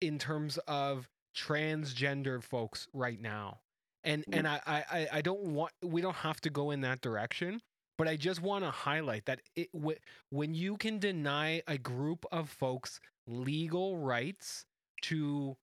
in 0.00 0.18
terms 0.18 0.58
of 0.68 1.08
transgender 1.36 2.42
folks 2.42 2.88
right 2.92 3.20
now. 3.20 3.58
And 4.06 4.26
Mm. 4.28 4.32
and 4.32 4.48
I, 4.48 4.60
I 4.66 5.08
I 5.14 5.22
don't 5.22 5.42
want 5.54 5.74
we 5.82 6.02
don't 6.02 6.16
have 6.16 6.40
to 6.42 6.50
go 6.50 6.72
in 6.72 6.82
that 6.82 7.02
direction, 7.02 7.62
but 7.98 8.08
I 8.08 8.16
just 8.16 8.42
want 8.42 8.64
to 8.64 8.72
highlight 8.72 9.26
that 9.26 9.42
it 9.56 9.70
wh- 9.76 10.00
when 10.30 10.54
you 10.54 10.78
can 10.78 10.98
deny 11.00 11.62
a 11.68 11.78
group 11.78 12.26
of 12.32 12.50
folks 12.50 13.00
legal 13.28 13.98
rights 13.98 14.64
to 15.02 15.56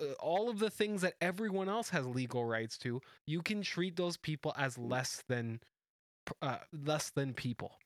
uh, 0.00 0.12
all 0.20 0.50
of 0.50 0.58
the 0.60 0.70
things 0.70 1.02
that 1.02 1.14
everyone 1.20 1.68
else 1.68 1.90
has 1.90 2.06
legal 2.06 2.44
rights 2.46 2.78
to, 2.78 3.00
you 3.26 3.42
can 3.42 3.62
treat 3.62 3.96
those 3.96 4.16
people 4.18 4.54
as 4.58 4.78
less 4.78 5.24
than 5.28 5.60
uh, 6.42 6.58
less 6.72 7.10
than 7.10 7.34
people, 7.34 7.78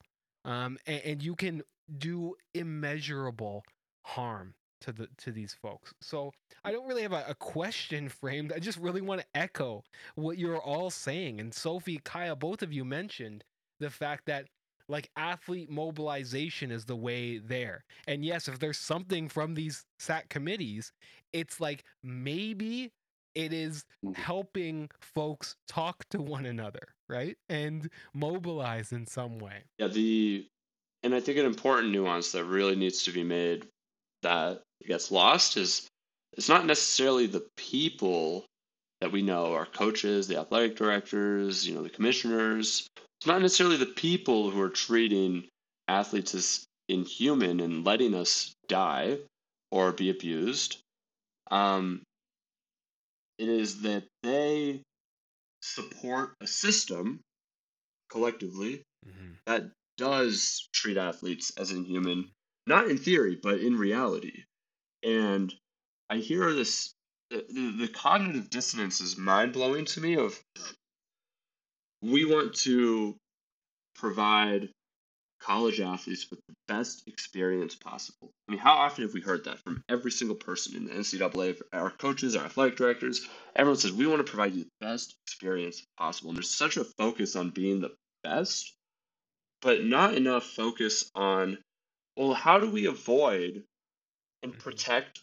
um, 0.45 0.79
and, 0.87 1.03
and 1.05 1.23
you 1.23 1.37
can 1.37 1.63
do 1.99 2.37
immeasurable 2.55 3.65
harm 4.07 4.55
to 4.83 4.93
the 4.93 5.09
to 5.19 5.33
these 5.33 5.55
folks. 5.55 5.93
So 6.01 6.33
I 6.65 6.73
don't 6.73 6.87
really 6.87 7.03
have 7.03 7.13
a, 7.13 7.25
a 7.29 7.35
question 7.35 8.09
framed. 8.09 8.53
I 8.53 8.59
just 8.59 8.79
really 8.79 9.01
want 9.01 9.21
to 9.21 9.27
echo 9.35 9.83
what 10.15 10.39
you're 10.39 10.61
all 10.61 10.91
saying. 10.91 11.41
And 11.41 11.53
Sophie, 11.53 11.99
Kaiya, 11.99 12.39
both 12.39 12.63
of 12.63 12.73
you 12.73 12.85
mentioned 12.85 13.45
the 13.79 13.91
fact 13.91 14.25
that 14.27 14.47
like 14.89 15.09
athlete 15.17 15.71
mobilization 15.71 16.71
is 16.71 16.85
the 16.85 16.97
way 16.97 17.39
there. 17.39 17.85
And 18.09 18.25
yes, 18.25 18.49
if 18.49 18.59
there's 18.59 18.79
something 18.79 19.29
from 19.29 19.55
these 19.55 19.85
SAC 20.01 20.29
committees, 20.29 20.93
it's 21.33 21.61
like 21.61 21.85
maybe 22.03 22.91
it 23.37 23.53
is 23.53 23.85
Mhm. 24.05 24.17
helping 24.17 24.91
folks 25.01 25.55
talk 25.69 26.05
to 26.11 26.21
one 26.21 26.47
another, 26.47 26.95
right? 27.09 27.37
And 27.49 27.89
mobilize 28.13 28.91
in 28.93 29.07
some 29.07 29.39
way. 29.39 29.63
Yeah, 29.79 29.87
the 29.89 30.49
and 31.03 31.15
I 31.15 31.21
think 31.21 31.39
an 31.39 31.47
important 31.47 31.93
nuance 31.93 32.33
that 32.33 32.45
really 32.45 32.77
needs 32.77 33.05
to 33.05 33.13
be 33.13 33.23
made 33.25 33.69
that 34.23 34.63
gets 34.87 35.11
lost 35.11 35.57
is 35.57 35.87
it's 36.33 36.49
not 36.49 36.67
necessarily 36.67 37.27
the 37.27 37.47
people 37.57 38.45
that 39.01 39.13
we 39.13 39.23
know, 39.23 39.55
our 39.55 39.67
coaches, 39.67 40.29
the 40.29 40.39
athletic 40.39 40.77
directors, 40.77 41.67
you 41.67 41.75
know, 41.75 41.83
the 41.83 41.91
commissioners. 41.91 42.87
It's 43.19 43.27
not 43.27 43.43
necessarily 43.43 43.77
the 43.77 43.87
people 43.87 44.51
who 44.51 44.61
are 44.61 44.71
treating 44.71 45.49
athletes 45.89 46.35
as 46.35 46.65
inhuman 46.89 47.61
and 47.61 47.85
letting 47.85 48.15
us 48.15 48.53
die 48.69 49.19
or 49.71 49.93
be 49.93 50.11
abused. 50.11 50.79
Um, 51.51 52.03
it 53.39 53.49
is 53.49 53.83
that 53.83 54.05
they 54.23 54.83
support 55.63 56.35
a 56.41 56.47
system 56.47 57.21
collectively 58.11 58.83
that 59.47 59.71
does 59.97 60.69
treat 60.73 60.97
athletes 60.97 61.53
as 61.57 61.71
inhuman, 61.71 62.31
not 62.67 62.89
in 62.89 62.99
theory, 62.99 63.39
but 63.41 63.61
in 63.61 63.77
reality. 63.77 64.45
And 65.03 65.55
I 66.09 66.17
hear 66.17 66.53
this 66.53 66.95
the, 67.31 67.45
the, 67.79 67.89
cognitive 67.89 68.51
dissonance 68.51 69.01
is 69.01 69.17
mind 69.17 69.53
blowing 69.53 69.85
to 69.85 70.01
me 70.01 70.17
of 70.17 70.39
we 72.03 72.25
want 72.25 72.55
to 72.55 73.17
provide 73.95 74.69
college 75.41 75.81
athletes 75.81 76.27
with 76.31 76.41
the 76.49 76.55
best 76.69 77.07
experience 77.07 77.75
possible. 77.75 78.31
I 78.49 78.53
mean, 78.53 78.61
how 78.61 78.75
often 78.75 79.05
have 79.05 79.15
we 79.15 79.21
heard 79.21 79.45
that 79.45 79.59
from 79.61 79.83
every 79.89 80.11
single 80.11 80.37
person 80.37 80.77
in 80.77 80.85
the 80.85 80.93
NCAA, 80.93 81.61
our 81.73 81.91
coaches, 81.91 82.37
our 82.37 82.45
athletic 82.45 82.77
directors? 82.77 83.27
Everyone 83.57 83.79
says, 83.79 83.93
we 83.93 84.07
want 84.07 84.25
to 84.25 84.31
provide 84.31 84.55
you 84.55 84.65
the 84.65 84.87
best 84.87 85.17
experience 85.27 85.83
possible. 85.97 86.31
And 86.31 86.37
there's 86.37 86.51
such 86.51 86.77
a 86.77 86.85
focus 86.85 87.37
on 87.37 87.51
being 87.51 87.81
the 87.81 87.95
best, 88.23 88.75
but 89.63 89.85
not 89.85 90.15
enough 90.15 90.45
focus 90.45 91.11
on, 91.15 91.59
well, 92.17 92.35
how 92.35 92.59
do 92.59 92.71
we 92.71 92.87
avoid 92.87 93.65
and 94.43 94.57
Mhm. 94.57 94.59
protect 94.59 95.23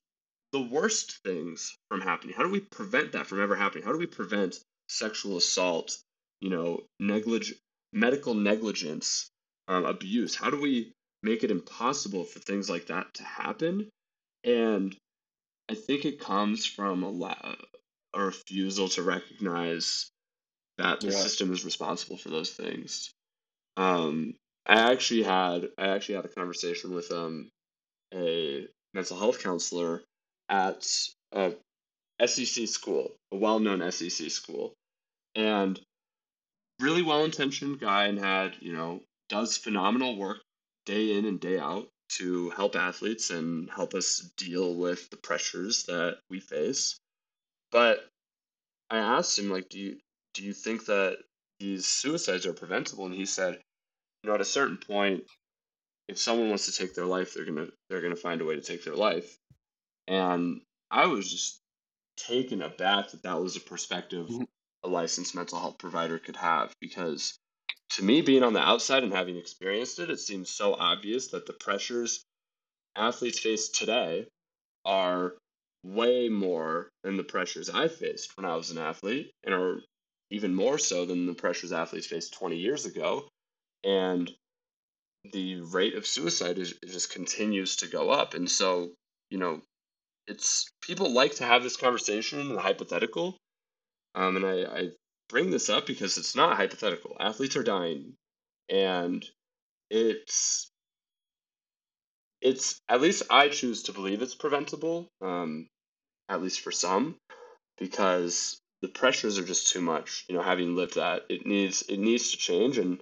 the 0.52 0.62
worst 0.62 1.20
things 1.24 1.76
from 1.90 2.02
happening? 2.02 2.36
How 2.36 2.44
do 2.44 2.50
we 2.50 2.62
prevent 2.62 3.14
that 3.14 3.28
from 3.28 3.42
ever 3.42 3.56
happening? 3.56 3.84
How 3.86 3.92
do 3.94 4.00
we 4.00 4.08
prevent 4.08 4.60
sexual 4.90 5.38
assault, 5.38 6.00
you 6.42 6.50
know, 6.50 6.86
neglig- 7.02 7.60
medical 7.94 8.34
negligence, 8.34 9.30
um, 9.68 9.86
abuse? 9.86 10.36
How 10.36 10.50
do 10.50 10.60
we 10.60 10.94
make 11.24 11.44
it 11.44 11.52
impossible 11.52 12.24
for 12.26 12.40
things 12.40 12.70
like 12.70 12.88
that 12.88 13.14
to 13.16 13.24
happen? 13.24 13.90
And 14.44 14.98
I 15.70 15.76
think 15.76 16.06
it 16.06 16.20
comes 16.20 16.66
from 16.66 17.04
a, 17.04 17.10
la- 17.10 17.56
a 18.14 18.22
refusal 18.26 18.90
to 18.90 19.04
recognize 19.04 20.12
that 20.78 21.06
the 21.06 21.12
Yeah. 21.12 21.14
system 21.14 21.52
is 21.54 21.66
responsible 21.66 22.18
for 22.18 22.30
those 22.30 22.54
things. 22.54 23.12
Um, 23.78 24.36
I 24.66 24.92
actually 24.92 25.24
had 25.24 25.70
I 25.78 25.90
actually 25.90 26.16
had 26.16 26.26
a 26.26 26.30
conversation 26.30 26.94
with 26.94 27.12
um 27.12 27.50
a 28.14 28.68
mental 28.98 29.20
health 29.20 29.44
counselor 29.44 30.04
at 30.50 30.84
a 31.32 31.54
SEC 32.26 32.68
school, 32.68 33.12
a 33.32 33.38
well-known 33.38 33.92
SEC 33.92 34.32
school, 34.32 34.74
and 35.36 35.80
really 36.82 37.04
well-intentioned 37.04 37.80
guy 37.80 38.06
and 38.06 38.18
had 38.18 38.56
you 38.60 38.74
know 38.74 39.02
does 39.30 39.56
phenomenal 39.56 40.18
work 40.18 40.40
day 40.86 41.16
in 41.16 41.26
and 41.26 41.40
day 41.40 41.60
out 41.60 41.88
to 42.10 42.50
help 42.52 42.76
athletes 42.76 43.30
and 43.30 43.70
help 43.70 43.94
us 43.94 44.32
deal 44.36 44.74
with 44.74 45.10
the 45.12 45.18
pressures 45.18 45.84
that 45.84 46.18
we 46.32 46.40
face. 46.40 46.98
But 47.72 48.08
I 48.90 48.98
asked 48.98 49.38
him 49.38 49.52
like, 49.52 49.70
do 49.70 49.78
you 49.80 49.98
do 50.34 50.44
you 50.44 50.54
think 50.54 50.86
that 50.86 51.20
these 51.60 51.86
suicides 51.86 52.48
are 52.48 52.54
preventable? 52.54 53.06
And 53.06 53.14
he 53.14 53.28
said, 53.28 53.60
you 54.24 54.30
know, 54.30 54.34
at 54.34 54.42
a 54.42 54.46
certain 54.58 54.78
point, 54.78 55.24
if 56.08 56.18
someone 56.20 56.50
wants 56.50 56.66
to 56.68 56.72
take 56.72 56.94
their 56.96 57.06
life, 57.06 57.34
they're 57.34 57.46
gonna 57.46 57.68
they're 57.90 58.02
gonna 58.02 58.16
find 58.16 58.42
a 58.42 58.46
way 58.46 58.56
to 58.56 58.62
take 58.62 58.84
their 58.84 58.96
life. 58.96 59.38
And 60.08 60.62
I 60.92 61.08
was 61.08 61.32
just 61.32 61.62
taken 62.18 62.62
aback 62.62 63.12
that 63.12 63.24
that 63.24 63.42
was 63.42 63.56
a 63.58 63.62
perspective 63.62 64.30
Mhm. 64.30 64.48
a 64.84 64.90
licensed 64.90 65.36
mental 65.36 65.60
health 65.60 65.80
provider 65.80 66.20
could 66.20 66.38
have 66.38 66.76
because 66.82 67.40
to 67.92 68.04
me 68.04 68.22
being 68.22 68.44
on 68.44 68.54
the 68.54 68.62
outside 68.62 69.04
and 69.04 69.14
having 69.14 69.38
experienced 69.38 70.00
it 70.00 70.10
it 70.12 70.20
seems 70.20 70.50
so 70.50 70.76
obvious 70.76 71.30
that 71.30 71.46
the 71.48 71.54
pressures 71.54 72.26
athletes 72.96 73.40
face 73.40 73.70
today 73.70 74.28
are 74.86 75.38
way 75.84 76.30
more 76.30 76.92
than 77.04 77.18
the 77.18 77.24
pressures 77.24 77.70
I 77.70 77.88
faced 77.90 78.38
when 78.38 78.46
I 78.46 78.56
was 78.56 78.72
an 78.72 78.78
athlete 78.80 79.32
and 79.44 79.54
are 79.56 79.82
even 80.32 80.56
more 80.56 80.78
so 80.80 81.06
than 81.06 81.26
the 81.28 81.36
pressures 81.36 81.72
athletes 81.74 82.08
faced 82.08 82.34
20 82.34 82.58
years 82.58 82.86
ago 82.86 83.30
and 83.84 84.32
the 85.32 85.62
rate 85.62 85.96
of 85.96 86.08
suicide 86.08 86.58
is 86.58 86.74
just 86.86 87.12
continues 87.12 87.78
to 87.78 87.88
go 87.88 88.10
up. 88.10 88.34
And 88.34 88.50
so 88.50 88.92
you 89.30 89.38
know 89.38 89.62
it's 90.28 90.70
people 90.82 91.12
like 91.12 91.36
to 91.36 91.46
have 91.46 91.64
this 91.64 91.78
conversation 91.78 92.40
in 92.40 92.54
the 92.54 92.62
hypothetical. 92.62 93.38
Um, 94.16 94.36
and 94.36 94.46
I, 94.46 94.64
I 94.64 94.90
bring 95.30 95.52
this 95.52 95.70
up 95.70 95.86
because 95.86 96.18
it's 96.18 96.36
not 96.36 96.58
hypothetical. 96.58 97.16
Athletes 97.20 97.56
are 97.56 97.64
dying. 97.64 98.14
And 98.70 99.26
it's 99.90 100.70
it's 102.42 102.80
at 102.90 103.02
least 103.02 103.24
i 103.30 103.48
choose 103.48 103.84
to 103.84 103.94
believe 103.94 104.22
it's 104.22 104.36
preventable 104.36 105.08
um, 105.22 105.66
at 106.30 106.42
least 106.42 106.60
for 106.60 106.72
some 106.72 107.16
because 107.80 108.60
the 108.82 108.88
pressures 108.90 109.40
are 109.40 109.46
just 109.46 109.72
too 109.72 109.82
much. 109.82 110.26
You 110.28 110.36
know 110.36 110.42
having 110.42 110.76
lived 110.76 110.96
that 110.96 111.24
it 111.30 111.46
needs 111.46 111.84
it 111.84 111.98
needs 111.98 112.32
to 112.32 112.38
change. 112.38 112.78
And 112.78 113.00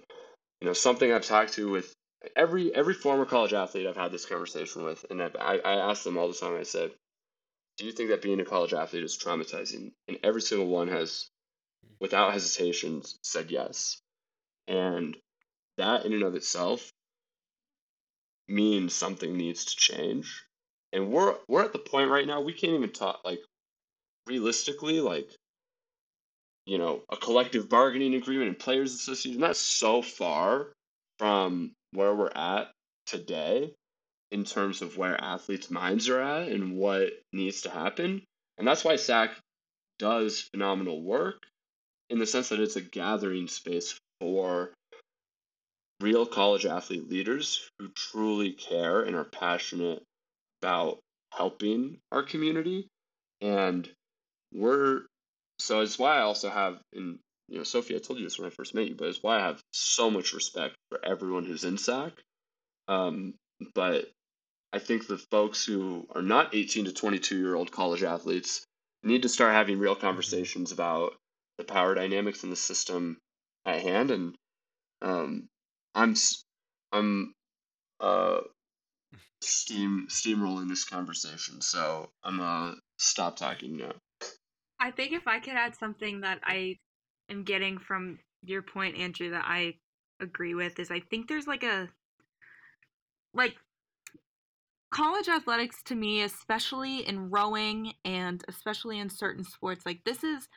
you 0.60 0.66
know 0.66 0.72
something 0.72 1.12
i've 1.12 1.26
talked 1.26 1.54
to 1.54 1.70
with 1.70 1.92
every 2.34 2.74
every 2.74 2.94
former 2.94 3.24
college 3.24 3.52
athlete 3.52 3.86
i've 3.86 3.96
had 3.96 4.12
this 4.12 4.26
conversation 4.26 4.84
with 4.84 5.04
and 5.10 5.22
i 5.22 5.30
i 5.64 5.90
ask 5.90 6.04
them 6.04 6.16
all 6.16 6.28
the 6.28 6.34
time 6.34 6.56
i 6.56 6.62
said 6.62 6.90
do 7.76 7.84
you 7.84 7.92
think 7.92 8.08
that 8.08 8.22
being 8.22 8.40
a 8.40 8.44
college 8.44 8.72
athlete 8.72 9.04
is 9.04 9.18
traumatizing? 9.18 9.92
And 10.08 10.18
every 10.22 10.40
single 10.40 10.66
one 10.66 10.88
has 10.88 11.28
without 12.00 12.32
hesitation 12.32 13.02
said 13.22 13.50
yes. 13.50 14.00
And 14.66 15.16
that 15.76 16.06
in 16.06 16.14
and 16.14 16.22
of 16.22 16.34
itself 16.34 16.90
means 18.48 18.94
something 18.94 19.36
needs 19.36 19.66
to 19.66 19.76
change. 19.76 20.44
And 20.92 21.10
we're 21.10 21.36
we're 21.48 21.64
at 21.64 21.72
the 21.72 21.78
point 21.78 22.10
right 22.10 22.26
now 22.26 22.40
we 22.40 22.54
can't 22.54 22.72
even 22.72 22.92
talk 22.92 23.20
like 23.24 23.40
realistically 24.26 25.00
like 25.00 25.28
you 26.64 26.78
know 26.78 27.02
a 27.10 27.16
collective 27.16 27.68
bargaining 27.68 28.14
agreement 28.14 28.48
and 28.48 28.58
players 28.58 28.94
association 28.94 29.40
that's 29.40 29.58
so 29.58 30.00
far 30.00 30.72
from 31.18 31.72
where 31.92 32.14
we're 32.14 32.32
at 32.34 32.70
today 33.06 33.72
in 34.30 34.44
terms 34.44 34.82
of 34.82 34.96
where 34.96 35.20
athletes' 35.20 35.70
minds 35.70 36.08
are 36.08 36.20
at 36.20 36.48
and 36.48 36.76
what 36.76 37.10
needs 37.32 37.62
to 37.62 37.70
happen. 37.70 38.22
And 38.58 38.66
that's 38.66 38.84
why 38.84 38.96
SAC 38.96 39.30
does 39.98 40.40
phenomenal 40.40 41.00
work 41.02 41.46
in 42.10 42.18
the 42.18 42.26
sense 42.26 42.50
that 42.50 42.60
it's 42.60 42.76
a 42.76 42.80
gathering 42.80 43.48
space 43.48 43.98
for 44.20 44.72
real 46.00 46.26
college 46.26 46.66
athlete 46.66 47.08
leaders 47.08 47.68
who 47.78 47.88
truly 47.88 48.52
care 48.52 49.02
and 49.02 49.16
are 49.16 49.24
passionate 49.24 50.02
about 50.60 50.98
helping 51.32 51.98
our 52.12 52.22
community. 52.22 52.86
And 53.40 53.88
we're 54.52 55.02
so 55.58 55.80
it's 55.80 55.98
why 55.98 56.18
I 56.18 56.22
also 56.22 56.50
have 56.50 56.78
in 56.92 57.18
you 57.48 57.58
know, 57.58 57.64
Sophie, 57.64 57.94
I 57.94 57.98
told 57.98 58.18
you 58.18 58.24
this 58.24 58.38
when 58.38 58.46
I 58.46 58.50
first 58.50 58.74
met 58.74 58.88
you, 58.88 58.94
but 58.94 59.08
it's 59.08 59.22
why 59.22 59.36
I 59.36 59.46
have 59.46 59.62
so 59.72 60.10
much 60.10 60.32
respect 60.32 60.74
for 60.90 61.04
everyone 61.04 61.44
who's 61.44 61.64
in 61.64 61.78
SAC. 61.78 62.12
Um, 62.88 63.34
but 63.74 64.06
I 64.72 64.78
think 64.78 65.06
the 65.06 65.18
folks 65.18 65.64
who 65.64 66.06
are 66.14 66.22
not 66.22 66.54
18 66.54 66.86
to 66.86 66.92
22 66.92 67.38
year 67.38 67.54
old 67.54 67.70
college 67.70 68.02
athletes 68.02 68.64
need 69.02 69.22
to 69.22 69.28
start 69.28 69.52
having 69.52 69.78
real 69.78 69.94
mm-hmm. 69.94 70.06
conversations 70.06 70.72
about 70.72 71.14
the 71.58 71.64
power 71.64 71.94
dynamics 71.94 72.44
in 72.44 72.50
the 72.50 72.56
system 72.56 73.16
at 73.64 73.80
hand. 73.80 74.10
And 74.10 74.34
um, 75.02 75.48
I'm 75.94 76.14
I'm 76.92 77.32
uh, 78.00 78.40
steam 79.40 80.08
steamrolling 80.10 80.68
this 80.68 80.84
conversation, 80.84 81.60
so 81.60 82.08
I'm 82.22 82.38
gonna 82.38 82.74
stop 82.98 83.36
talking 83.36 83.76
now. 83.76 83.92
I 84.78 84.90
think 84.90 85.12
if 85.12 85.26
I 85.26 85.38
could 85.38 85.54
add 85.54 85.74
something 85.76 86.20
that 86.20 86.40
I 86.44 86.76
am 87.30 87.44
getting 87.44 87.78
from 87.78 88.18
your 88.42 88.62
point, 88.62 88.96
Andrew, 88.96 89.30
that 89.30 89.44
I 89.46 89.74
agree 90.20 90.54
with 90.54 90.78
is 90.78 90.90
I 90.90 91.00
think 91.00 91.28
there's 91.28 91.46
like 91.46 91.62
a 91.62 91.88
like 93.34 93.56
college 94.90 95.28
athletics 95.28 95.82
to 95.84 95.94
me, 95.94 96.22
especially 96.22 97.06
in 97.06 97.30
rowing 97.30 97.92
and 98.04 98.42
especially 98.48 98.98
in 98.98 99.10
certain 99.10 99.44
sports, 99.44 99.84
like 99.84 100.00
this 100.04 100.24
is 100.24 100.48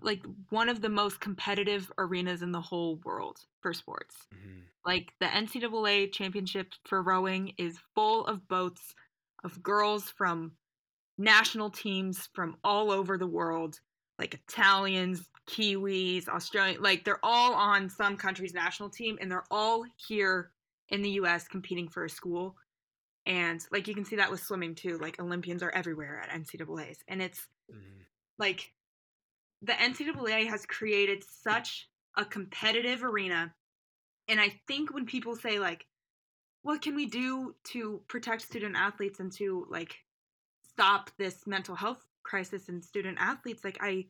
like 0.00 0.22
one 0.50 0.68
of 0.68 0.80
the 0.80 0.88
most 0.88 1.20
competitive 1.20 1.90
arenas 1.98 2.42
in 2.42 2.52
the 2.52 2.60
whole 2.60 3.00
world 3.04 3.38
for 3.60 3.72
sports. 3.72 4.16
Mm-hmm. 4.34 4.60
Like 4.84 5.12
the 5.20 5.26
NCAA 5.26 6.12
championship 6.12 6.72
for 6.84 7.02
rowing 7.02 7.52
is 7.58 7.78
full 7.94 8.26
of 8.26 8.46
boats 8.48 8.94
of 9.44 9.62
girls 9.62 10.12
from 10.16 10.52
national 11.16 11.70
teams 11.70 12.28
from 12.32 12.56
all 12.64 12.90
over 12.90 13.18
the 13.18 13.26
world, 13.26 13.80
like 14.18 14.34
Italians, 14.34 15.28
Kiwis, 15.48 16.28
Australian, 16.28 16.82
like 16.82 17.04
they're 17.04 17.24
all 17.24 17.54
on 17.54 17.88
some 17.88 18.16
country's 18.16 18.54
national 18.54 18.90
team 18.90 19.18
and 19.20 19.30
they're 19.30 19.46
all 19.50 19.84
here 20.06 20.50
in 20.90 21.02
the 21.02 21.10
US 21.10 21.48
competing 21.48 21.88
for 21.88 22.04
a 22.04 22.10
school. 22.10 22.56
And 23.26 23.64
like 23.72 23.88
you 23.88 23.94
can 23.94 24.04
see 24.04 24.16
that 24.16 24.30
with 24.30 24.42
swimming 24.42 24.74
too. 24.74 24.98
Like 24.98 25.20
Olympians 25.20 25.62
are 25.62 25.70
everywhere 25.70 26.20
at 26.22 26.30
NCAAs. 26.30 26.98
And 27.08 27.22
it's 27.22 27.46
mm-hmm. 27.70 28.02
like 28.38 28.72
the 29.62 29.72
NCAA 29.72 30.48
has 30.48 30.66
created 30.66 31.24
such 31.42 31.88
a 32.16 32.24
competitive 32.24 33.02
arena. 33.02 33.52
And 34.28 34.40
I 34.40 34.60
think 34.66 34.92
when 34.92 35.06
people 35.06 35.34
say 35.34 35.58
like, 35.58 35.86
what 36.62 36.82
can 36.82 36.94
we 36.94 37.06
do 37.06 37.54
to 37.64 38.02
protect 38.08 38.42
student 38.42 38.76
athletes 38.76 39.20
and 39.20 39.32
to 39.32 39.66
like 39.70 39.96
stop 40.68 41.10
this 41.18 41.46
mental 41.46 41.74
health 41.74 42.04
crisis 42.22 42.68
in 42.68 42.82
student 42.82 43.16
athletes 43.18 43.64
like 43.64 43.78
i 43.80 44.04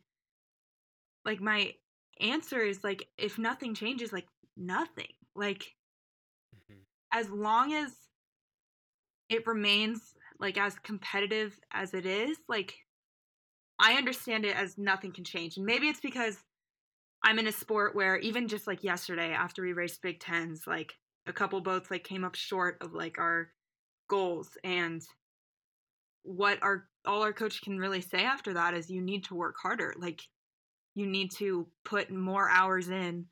like 1.25 1.41
my 1.41 1.73
answer 2.19 2.59
is 2.59 2.83
like 2.83 3.07
if 3.17 3.37
nothing 3.37 3.73
changes 3.73 4.11
like 4.11 4.27
nothing. 4.57 5.11
Like 5.35 5.75
mm-hmm. 6.55 6.79
as 7.13 7.29
long 7.29 7.73
as 7.73 7.91
it 9.29 9.45
remains 9.45 10.13
like 10.39 10.57
as 10.57 10.75
competitive 10.79 11.59
as 11.71 11.93
it 11.93 12.05
is 12.05 12.37
like 12.47 12.73
i 13.77 13.93
understand 13.93 14.45
it 14.45 14.55
as 14.55 14.77
nothing 14.77 15.11
can 15.11 15.23
change. 15.23 15.57
And 15.57 15.65
maybe 15.65 15.87
it's 15.87 15.99
because 15.99 16.37
i'm 17.23 17.39
in 17.39 17.47
a 17.47 17.51
sport 17.51 17.95
where 17.95 18.17
even 18.17 18.47
just 18.47 18.65
like 18.67 18.83
yesterday 18.83 19.31
after 19.31 19.61
we 19.61 19.73
raced 19.73 20.01
big 20.01 20.19
tens 20.19 20.63
like 20.65 20.93
a 21.27 21.33
couple 21.33 21.61
boats 21.61 21.91
like 21.91 22.03
came 22.03 22.23
up 22.23 22.35
short 22.35 22.77
of 22.81 22.93
like 22.93 23.17
our 23.19 23.49
goals. 24.09 24.49
And 24.63 25.01
what 26.23 26.61
our 26.61 26.87
all 27.05 27.23
our 27.23 27.31
coach 27.31 27.61
can 27.61 27.77
really 27.77 28.01
say 28.01 28.23
after 28.23 28.53
that 28.53 28.73
is 28.73 28.89
you 28.89 29.01
need 29.01 29.23
to 29.25 29.35
work 29.35 29.55
harder. 29.61 29.93
Like 29.97 30.21
you 30.95 31.05
need 31.05 31.31
to 31.31 31.67
put 31.85 32.11
more 32.11 32.49
hours 32.49 32.89
in 32.89 33.25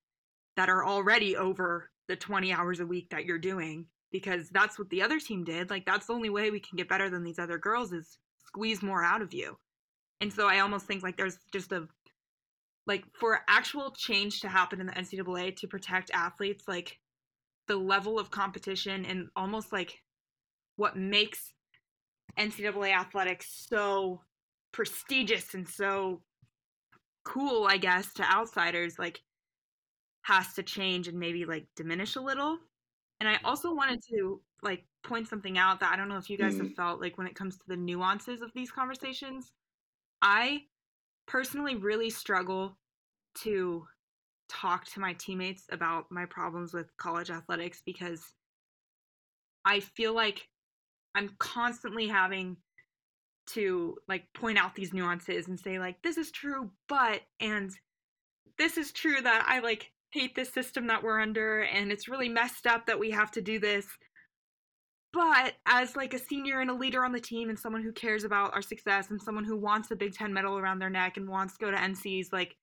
that 0.56 0.70
are 0.70 0.86
already 0.86 1.36
over 1.36 1.90
the 2.08 2.16
20 2.16 2.52
hours 2.54 2.80
a 2.80 2.86
week 2.86 3.10
that 3.10 3.26
you're 3.26 3.38
doing 3.38 3.86
because 4.12 4.50
that's 4.50 4.80
what 4.80 4.90
the 4.90 5.02
other 5.02 5.20
team 5.20 5.44
did. 5.44 5.70
Like 5.70 5.86
that's 5.86 6.08
the 6.08 6.14
only 6.14 6.30
way 6.30 6.50
we 6.50 6.60
can 6.60 6.78
get 6.78 6.90
better 6.90 7.10
than 7.10 7.24
these 7.24 7.40
other 7.40 7.58
girls 7.58 7.92
is 7.92 8.18
squeeze 8.46 8.82
more 8.82 9.04
out 9.04 9.22
of 9.22 9.34
you. 9.34 9.58
And 10.22 10.34
so 10.34 10.48
i 10.48 10.60
almost 10.60 10.88
think 10.88 11.04
like 11.04 11.18
there's 11.18 11.38
just 11.52 11.72
a 11.72 11.88
like 12.88 13.04
for 13.14 13.42
actual 13.48 13.92
change 13.92 14.40
to 14.40 14.48
happen 14.48 14.80
in 14.80 14.88
the 14.88 14.94
ncaa 14.94 15.56
to 15.58 15.68
protect 15.68 16.10
athletes 16.12 16.64
like 16.68 16.98
the 17.68 17.76
level 17.76 18.18
of 18.18 18.32
competition 18.32 19.06
and 19.06 19.28
almost 19.36 19.72
like 19.72 20.02
what 20.78 20.96
makes 20.96 21.54
NCAA 22.40 22.94
athletics 22.94 23.66
so 23.70 24.22
prestigious 24.72 25.54
and 25.54 25.68
so 25.68 26.22
cool, 27.28 27.68
I 27.68 27.78
guess, 27.78 28.14
to 28.14 28.24
outsiders, 28.24 28.98
like 28.98 29.22
has 30.22 30.54
to 30.54 30.64
change 30.64 31.08
and 31.08 31.20
maybe 31.20 31.46
like 31.46 31.68
diminish 31.76 32.16
a 32.16 32.22
little. 32.22 32.58
And 33.20 33.28
I 33.28 33.38
also 33.44 33.74
wanted 33.74 34.02
to 34.10 34.42
like 34.64 34.86
point 35.04 35.28
something 35.28 35.58
out 35.58 35.82
that 35.82 35.92
I 35.92 35.98
don't 35.98 36.10
know 36.10 36.18
if 36.18 36.30
you 36.30 36.38
guys 36.38 36.54
mm-hmm. 36.54 36.68
have 36.68 36.76
felt 36.76 37.02
like 37.02 37.18
when 37.18 37.28
it 37.28 37.36
comes 37.36 37.58
to 37.58 37.64
the 37.68 37.76
nuances 37.76 38.42
of 38.42 38.52
these 38.54 38.72
conversations. 38.72 39.52
I 40.22 40.62
personally 41.28 41.76
really 41.76 42.10
struggle 42.10 42.78
to 43.42 43.86
talk 44.50 44.86
to 44.86 45.02
my 45.02 45.14
teammates 45.14 45.66
about 45.72 46.06
my 46.10 46.26
problems 46.26 46.74
with 46.74 46.96
college 46.98 47.30
athletics 47.30 47.82
because 47.86 48.22
I 49.66 49.82
feel 49.82 50.16
like 50.16 50.48
I'm 51.14 51.36
constantly 51.40 52.08
having 52.08 52.56
to 53.48 53.96
like 54.08 54.26
point 54.34 54.58
out 54.58 54.76
these 54.76 54.94
nuances 54.94 55.48
and 55.48 55.60
say 55.60 55.80
like 55.80 56.02
this 56.04 56.18
is 56.18 56.32
true 56.32 56.70
but 56.90 57.22
and 57.40 57.72
this 58.58 58.78
is 58.78 58.92
true 58.92 59.22
that 59.22 59.46
I 59.48 59.60
like 59.60 59.92
hate 60.12 60.36
this 60.36 60.52
system 60.52 60.88
that 60.88 61.04
we're 61.04 61.20
under 61.20 61.62
and 61.62 61.92
it's 61.92 62.08
really 62.08 62.30
messed 62.30 62.66
up 62.66 62.86
that 62.86 63.00
we 63.00 63.12
have 63.12 63.32
to 63.32 63.42
do 63.42 63.60
this. 63.60 63.86
But 65.14 65.54
as 65.66 65.96
like 65.96 66.14
a 66.14 66.20
senior 66.20 66.60
and 66.60 66.70
a 66.70 66.76
leader 66.76 67.04
on 67.04 67.12
the 67.12 67.20
team 67.20 67.50
and 67.50 67.58
someone 67.58 67.84
who 67.84 67.92
cares 67.92 68.24
about 68.24 68.54
our 68.54 68.62
success 68.62 69.10
and 69.10 69.22
someone 69.22 69.46
who 69.46 69.58
wants 69.58 69.90
the 69.90 69.96
Big 69.96 70.14
10 70.14 70.34
medal 70.34 70.58
around 70.58 70.80
their 70.80 70.90
neck 70.90 71.18
and 71.18 71.28
wants 71.28 71.58
to 71.58 71.66
go 71.66 71.72
to 71.72 71.78
NCs 71.78 72.28
like 72.32 72.56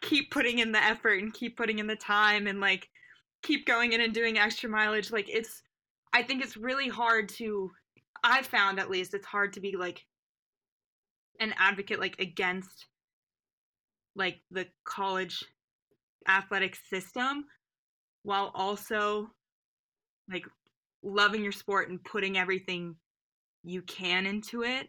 keep 0.00 0.30
putting 0.30 0.58
in 0.58 0.72
the 0.72 0.82
effort 0.82 1.22
and 1.22 1.32
keep 1.32 1.56
putting 1.56 1.78
in 1.78 1.86
the 1.86 1.96
time 1.96 2.46
and 2.46 2.60
like 2.60 2.88
keep 3.42 3.66
going 3.66 3.92
in 3.92 4.00
and 4.00 4.12
doing 4.12 4.38
extra 4.38 4.68
mileage 4.68 5.10
like 5.12 5.28
it's 5.28 5.62
I 6.12 6.22
think 6.22 6.42
it's 6.42 6.56
really 6.56 6.88
hard 6.88 7.28
to 7.30 7.70
I've 8.22 8.46
found 8.46 8.78
at 8.78 8.90
least 8.90 9.14
it's 9.14 9.26
hard 9.26 9.52
to 9.54 9.60
be 9.60 9.76
like 9.76 10.04
an 11.40 11.54
advocate 11.58 12.00
like 12.00 12.18
against 12.18 12.86
like 14.16 14.40
the 14.50 14.66
college 14.84 15.44
athletic 16.28 16.76
system 16.90 17.44
while 18.22 18.50
also 18.54 19.30
like 20.30 20.44
loving 21.02 21.42
your 21.42 21.52
sport 21.52 21.88
and 21.88 22.02
putting 22.04 22.36
everything 22.36 22.96
you 23.64 23.82
can 23.82 24.26
into 24.26 24.62
it. 24.62 24.88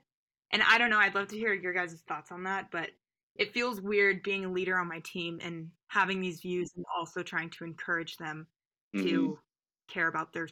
And 0.52 0.64
I 0.68 0.78
don't 0.78 0.90
know, 0.90 0.98
I'd 0.98 1.16
love 1.16 1.28
to 1.28 1.38
hear 1.38 1.54
your 1.54 1.74
guys' 1.74 2.02
thoughts 2.08 2.32
on 2.32 2.44
that, 2.44 2.72
but 2.72 2.90
it 3.36 3.54
feels 3.54 3.82
weird 3.82 4.24
being 4.24 4.46
a 4.46 4.52
leader 4.52 4.78
on 4.78 4.88
my 4.88 5.00
team 5.06 5.40
and 5.42 5.70
having 5.88 6.20
these 6.20 6.42
views 6.42 6.72
and 6.76 6.86
also 6.98 7.22
trying 7.22 7.50
to 7.52 7.64
encourage 7.64 8.18
them 8.18 8.48
mm-hmm. 8.96 9.08
to 9.08 9.40
care 9.88 10.08
about 10.08 10.34
their 10.34 10.48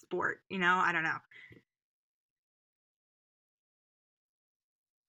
sport, 0.00 0.40
you 0.50 0.58
know? 0.58 0.76
I 0.76 0.92
don't 0.92 1.04
know. 1.04 1.18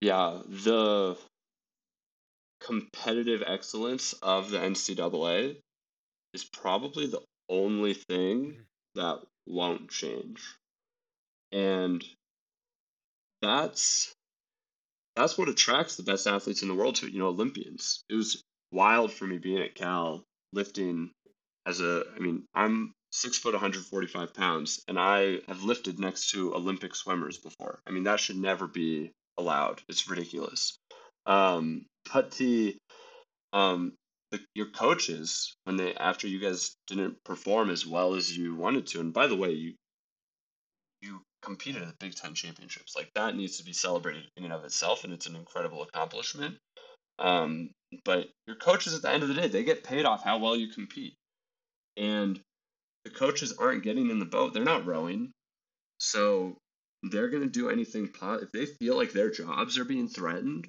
Yeah, 0.02 0.42
the 0.46 1.18
competitive 2.62 3.44
excellence 3.46 4.14
of 4.14 4.52
the 4.52 4.58
NCAA 4.58 5.58
is 6.34 6.44
probably 6.44 7.08
the 7.08 7.22
only 7.50 7.94
thing 7.94 8.52
mm-hmm. 8.52 8.62
that 8.96 9.20
won't 9.48 9.90
change. 9.90 10.42
And 11.52 12.04
that's 13.42 14.14
that's 15.16 15.38
what 15.38 15.50
attracts 15.50 15.96
the 15.96 16.04
best 16.04 16.28
athletes 16.28 16.62
in 16.62 16.68
the 16.68 16.76
world 16.76 16.96
to 16.96 17.08
it, 17.08 17.14
you 17.14 17.20
know, 17.20 17.30
Olympians. 17.30 18.04
It 18.10 18.16
was 18.16 18.44
wild 18.72 19.12
for 19.12 19.26
me 19.26 19.40
being 19.40 19.62
at 19.62 19.76
Cal 19.76 20.24
lifting 20.54 21.12
as 21.66 21.82
a 21.82 22.04
I 22.16 22.20
mean, 22.20 22.46
I'm 22.54 22.94
six 23.12 23.38
foot 23.38 23.54
145 23.54 24.34
pounds 24.34 24.84
and 24.88 25.00
i 25.00 25.40
have 25.48 25.64
lifted 25.64 25.98
next 25.98 26.30
to 26.30 26.54
olympic 26.54 26.94
swimmers 26.94 27.38
before 27.38 27.80
i 27.88 27.92
mean 27.92 28.04
that 28.04 28.20
should 28.20 28.36
never 28.36 28.68
be 28.68 29.12
allowed 29.38 29.82
it's 29.88 30.10
ridiculous 30.10 30.78
um 31.26 31.86
but 32.14 32.32
the 32.32 32.76
um 33.54 33.94
the, 34.32 34.40
your 34.56 34.68
coaches 34.68 35.56
when 35.64 35.78
they 35.78 35.94
after 35.96 36.28
you 36.28 36.40
guys 36.40 36.76
didn't 36.88 37.16
perform 37.24 37.70
as 37.70 37.86
well 37.86 38.16
as 38.16 38.36
you 38.36 38.56
wanted 38.56 38.86
to 38.88 39.00
and 39.00 39.14
by 39.14 39.28
the 39.28 39.36
way 39.36 39.52
you 39.52 39.74
you 41.02 41.22
competed 41.42 41.82
at 41.82 41.88
the 41.88 42.06
Big 42.06 42.16
Ten 42.16 42.34
championships. 42.34 42.96
Like 42.96 43.12
that 43.16 43.36
needs 43.36 43.58
to 43.58 43.64
be 43.64 43.74
celebrated 43.74 44.24
in 44.36 44.44
and 44.44 44.54
of 44.54 44.64
itself, 44.66 45.04
and 45.04 45.14
it's 45.14 45.28
an 45.28 45.36
incredible 45.36 45.84
accomplishment. 45.84 46.58
Um, 47.20 47.72
but 48.04 48.28
your 48.46 48.56
coaches 48.58 48.94
at 48.94 49.02
the 49.02 49.10
end 49.10 49.24
of 49.24 49.30
the 49.30 49.36
day, 49.36 49.48
they 49.48 49.64
get 49.64 49.84
paid 49.84 50.06
off 50.06 50.24
how 50.24 50.38
well 50.38 50.56
you 50.56 50.68
compete. 50.68 51.16
And 51.96 52.40
the 53.06 53.12
coaches 53.12 53.54
aren't 53.58 53.84
getting 53.84 54.10
in 54.10 54.20
the 54.20 54.26
boat. 54.26 54.54
They're 54.54 54.64
not 54.64 54.86
rowing. 54.86 55.32
So 56.00 56.58
they're 57.04 57.30
going 57.30 57.44
to 57.44 57.50
do 57.50 57.70
anything 57.70 58.10
if 58.22 58.52
they 58.52 58.66
feel 58.66 58.96
like 58.96 59.12
their 59.12 59.30
jobs 59.30 59.78
are 59.78 59.86
being 59.86 60.08
threatened 60.08 60.68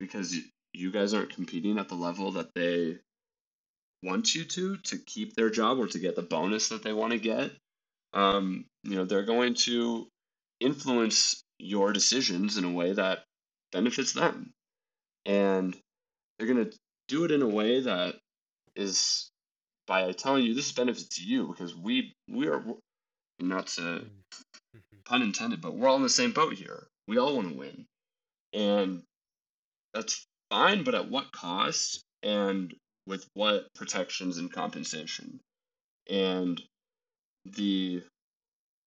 because 0.00 0.34
you 0.72 0.90
guys 0.90 1.14
aren't 1.14 1.34
competing 1.34 1.78
at 1.78 1.88
the 1.88 1.94
level 1.94 2.32
that 2.32 2.54
they 2.54 2.98
want 4.02 4.34
you 4.34 4.44
to 4.44 4.76
to 4.78 4.98
keep 4.98 5.34
their 5.34 5.50
job 5.50 5.78
or 5.78 5.86
to 5.86 5.98
get 5.98 6.16
the 6.16 6.22
bonus 6.22 6.70
that 6.70 6.82
they 6.82 6.92
want 6.92 7.12
to 7.12 7.18
get 7.18 7.52
um, 8.14 8.64
you 8.82 8.96
know 8.96 9.04
they're 9.04 9.24
going 9.24 9.54
to 9.54 10.08
influence 10.60 11.42
your 11.58 11.92
decisions 11.92 12.56
in 12.56 12.64
a 12.64 12.72
way 12.72 12.92
that 12.92 13.20
benefits 13.70 14.12
them 14.12 14.50
and 15.24 15.76
they're 16.38 16.52
going 16.52 16.64
to 16.64 16.76
do 17.08 17.24
it 17.24 17.30
in 17.30 17.42
a 17.42 17.48
way 17.48 17.80
that 17.80 18.16
is 18.74 19.30
by 19.86 20.10
telling 20.12 20.44
you 20.44 20.54
this 20.54 20.72
benefits 20.72 21.20
you 21.20 21.48
because 21.48 21.74
we 21.74 22.14
we 22.28 22.48
are 22.48 22.64
not 23.40 23.66
to 23.68 23.82
mm-hmm. 23.82 24.91
Pun 25.04 25.22
intended 25.22 25.60
but 25.60 25.74
we're 25.74 25.88
all 25.88 25.96
in 25.96 26.02
the 26.02 26.08
same 26.08 26.32
boat 26.32 26.54
here 26.54 26.86
we 27.08 27.18
all 27.18 27.36
want 27.36 27.48
to 27.48 27.58
win 27.58 27.86
and 28.52 29.02
that's 29.94 30.24
fine 30.50 30.84
but 30.84 30.94
at 30.94 31.10
what 31.10 31.32
cost 31.32 32.02
and 32.22 32.74
with 33.06 33.26
what 33.34 33.66
protections 33.74 34.38
and 34.38 34.52
compensation 34.52 35.40
and 36.10 36.60
the 37.44 38.02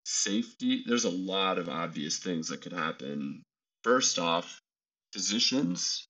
safety 0.05 0.83
there's 0.87 1.05
a 1.05 1.09
lot 1.09 1.57
of 1.57 1.67
obvious 1.67 2.19
things 2.19 2.47
that 2.47 2.61
could 2.61 2.73
happen 2.73 3.41
first 3.83 4.19
off 4.19 4.59
physicians 5.13 6.07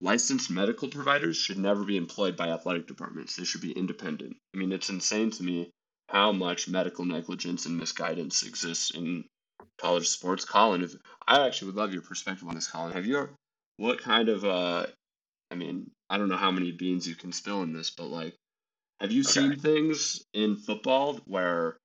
licensed 0.00 0.50
medical 0.50 0.88
providers 0.88 1.36
should 1.36 1.58
never 1.58 1.82
be 1.82 1.96
employed 1.96 2.36
by 2.36 2.48
athletic 2.48 2.86
departments. 2.86 3.36
They 3.36 3.44
should 3.44 3.62
be 3.62 3.72
independent. 3.72 4.36
I 4.54 4.58
mean, 4.58 4.70
it's 4.70 4.90
insane 4.90 5.30
to 5.32 5.42
me 5.42 5.70
how 6.08 6.32
much 6.32 6.68
medical 6.68 7.04
negligence 7.04 7.66
and 7.66 7.78
misguidance 7.78 8.42
exists 8.42 8.90
in 8.90 9.24
college 9.78 10.08
sports. 10.08 10.44
Colin, 10.44 10.82
if, 10.82 10.94
I 11.26 11.46
actually 11.46 11.66
would 11.66 11.76
love 11.76 11.92
your 11.92 12.02
perspective 12.02 12.48
on 12.48 12.54
this, 12.54 12.68
Colin. 12.68 12.92
Have 12.92 13.06
you, 13.06 13.28
what 13.76 14.00
kind 14.00 14.28
of, 14.28 14.44
uh, 14.44 14.86
I 15.50 15.54
mean, 15.54 15.90
I 16.10 16.18
don't 16.18 16.28
know 16.28 16.36
how 16.36 16.50
many 16.50 16.72
beans 16.72 17.08
you 17.08 17.14
can 17.14 17.32
spill 17.32 17.62
in 17.62 17.72
this, 17.72 17.90
but 17.90 18.06
like, 18.06 18.34
have 19.00 19.12
you 19.12 19.22
okay. 19.22 19.30
seen 19.30 19.56
things 19.56 20.24
in 20.32 20.56
football 20.56 21.20
where, 21.26 21.76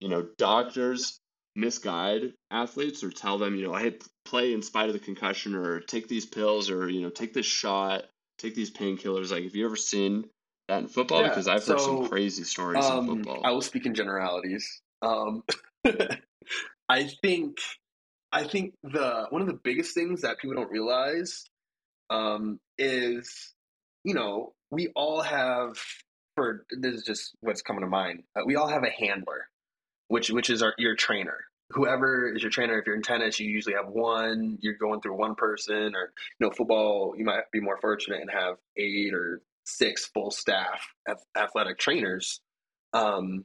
you 0.00 0.08
know, 0.08 0.26
doctors 0.38 1.18
misguide 1.54 2.32
athletes 2.50 3.02
or 3.02 3.10
tell 3.10 3.38
them, 3.38 3.54
you 3.56 3.66
know, 3.66 3.74
hey, 3.74 3.98
play 4.24 4.52
in 4.52 4.62
spite 4.62 4.88
of 4.88 4.92
the 4.92 4.98
concussion 4.98 5.54
or 5.54 5.80
take 5.80 6.08
these 6.08 6.26
pills 6.26 6.70
or, 6.70 6.88
you 6.88 7.00
know, 7.00 7.10
take 7.10 7.32
this 7.32 7.46
shot, 7.46 8.04
take 8.38 8.54
these 8.54 8.70
painkillers. 8.70 9.30
Like, 9.30 9.44
have 9.44 9.54
you 9.54 9.66
ever 9.66 9.76
seen 9.76 10.24
that 10.68 10.80
in 10.80 10.88
football? 10.88 11.22
Yeah, 11.22 11.28
because 11.28 11.48
I've 11.48 11.62
so, 11.62 11.72
heard 11.72 11.80
some 11.80 12.08
crazy 12.08 12.44
stories 12.44 12.84
um, 12.84 13.08
in 13.08 13.16
football. 13.16 13.42
I 13.44 13.50
will 13.52 13.62
speak 13.62 13.86
in 13.86 13.94
generalities. 13.94 14.80
Um, 15.02 15.42
I 16.88 17.04
think, 17.22 17.58
I 18.32 18.44
think 18.44 18.74
the 18.82 19.26
one 19.30 19.42
of 19.42 19.48
the 19.48 19.58
biggest 19.62 19.94
things 19.94 20.22
that 20.22 20.38
people 20.38 20.56
don't 20.56 20.70
realize 20.70 21.44
um, 22.10 22.60
is, 22.78 23.54
you 24.04 24.14
know, 24.14 24.54
we 24.70 24.88
all 24.94 25.22
have. 25.22 25.76
For 26.36 26.64
this 26.70 26.94
is 26.94 27.02
just 27.02 27.34
what's 27.40 27.62
coming 27.62 27.80
to 27.80 27.88
mind. 27.88 28.22
Uh, 28.36 28.42
we 28.46 28.54
all 28.54 28.68
have 28.68 28.84
a 28.84 28.90
handler, 28.90 29.48
which 30.06 30.30
which 30.30 30.50
is 30.50 30.62
our 30.62 30.72
your 30.78 30.94
trainer 30.94 31.38
whoever 31.70 32.28
is 32.34 32.42
your 32.42 32.50
trainer, 32.50 32.78
if 32.78 32.86
you're 32.86 32.96
in 32.96 33.02
tennis, 33.02 33.38
you 33.38 33.50
usually 33.50 33.74
have 33.74 33.88
one, 33.88 34.58
you're 34.60 34.74
going 34.74 35.00
through 35.00 35.16
one 35.16 35.34
person, 35.34 35.94
or 35.94 36.12
you 36.38 36.46
know, 36.46 36.50
football, 36.50 37.14
you 37.16 37.24
might 37.24 37.50
be 37.52 37.60
more 37.60 37.78
fortunate 37.80 38.20
and 38.20 38.30
have 38.30 38.56
eight 38.76 39.12
or 39.12 39.42
six 39.68 40.06
full 40.06 40.30
staff 40.30 40.86
athletic 41.36 41.78
trainers. 41.78 42.40
Um, 42.92 43.44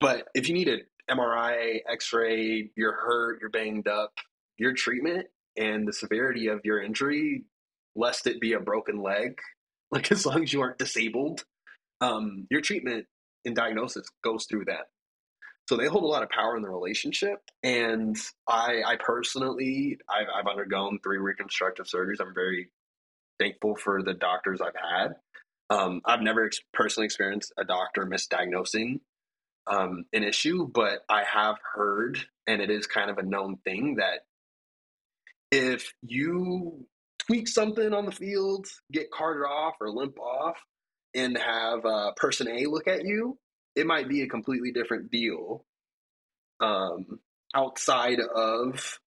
but 0.00 0.28
if 0.34 0.48
you 0.48 0.54
need 0.54 0.68
an 0.68 0.82
MRI, 1.10 1.78
X-ray, 1.90 2.70
you're 2.76 2.96
hurt, 2.96 3.38
you're 3.40 3.50
banged 3.50 3.88
up, 3.88 4.12
your 4.58 4.72
treatment 4.72 5.26
and 5.56 5.86
the 5.86 5.92
severity 5.92 6.48
of 6.48 6.60
your 6.64 6.82
injury, 6.82 7.44
lest 7.94 8.26
it 8.26 8.40
be 8.40 8.54
a 8.54 8.60
broken 8.60 9.00
leg, 9.00 9.38
like 9.90 10.10
as 10.10 10.26
long 10.26 10.42
as 10.42 10.52
you 10.52 10.60
aren't 10.60 10.78
disabled, 10.78 11.44
um, 12.00 12.46
your 12.50 12.60
treatment 12.60 13.06
and 13.44 13.54
diagnosis 13.54 14.06
goes 14.22 14.46
through 14.46 14.64
that. 14.64 14.88
So 15.68 15.76
they 15.76 15.86
hold 15.86 16.04
a 16.04 16.08
lot 16.08 16.22
of 16.22 16.28
power 16.28 16.56
in 16.56 16.62
the 16.62 16.68
relationship. 16.68 17.38
And 17.62 18.16
I, 18.46 18.82
I 18.86 18.96
personally, 18.98 19.96
I've, 20.08 20.26
I've 20.34 20.46
undergone 20.46 20.98
three 21.02 21.16
reconstructive 21.18 21.86
surgeries. 21.86 22.20
I'm 22.20 22.34
very 22.34 22.68
thankful 23.38 23.76
for 23.76 24.02
the 24.02 24.12
doctors 24.12 24.60
I've 24.60 24.74
had. 24.74 25.14
Um, 25.70 26.02
I've 26.04 26.20
never 26.20 26.46
ex- 26.46 26.60
personally 26.72 27.06
experienced 27.06 27.52
a 27.58 27.64
doctor 27.64 28.04
misdiagnosing 28.06 29.00
um, 29.66 30.04
an 30.12 30.24
issue, 30.24 30.68
but 30.68 31.00
I 31.08 31.24
have 31.24 31.56
heard, 31.74 32.18
and 32.46 32.60
it 32.60 32.70
is 32.70 32.86
kind 32.86 33.10
of 33.10 33.18
a 33.18 33.22
known 33.22 33.56
thing 33.64 33.96
that 33.96 34.20
if 35.50 35.92
you 36.02 36.86
tweak 37.26 37.48
something 37.48 37.92
on 37.92 38.06
the 38.06 38.12
field, 38.12 38.66
get 38.92 39.10
carted 39.10 39.44
off 39.44 39.74
or 39.80 39.90
limp 39.90 40.18
off, 40.18 40.58
and 41.14 41.38
have 41.38 41.84
uh, 41.86 42.12
person 42.16 42.48
A 42.48 42.66
look 42.66 42.88
at 42.88 43.04
you, 43.04 43.38
it 43.76 43.86
might 43.86 44.08
be 44.08 44.22
a 44.22 44.28
completely 44.28 44.72
different 44.72 45.10
deal 45.10 45.64
um, 46.60 47.20
outside 47.54 48.20
of 48.20 48.98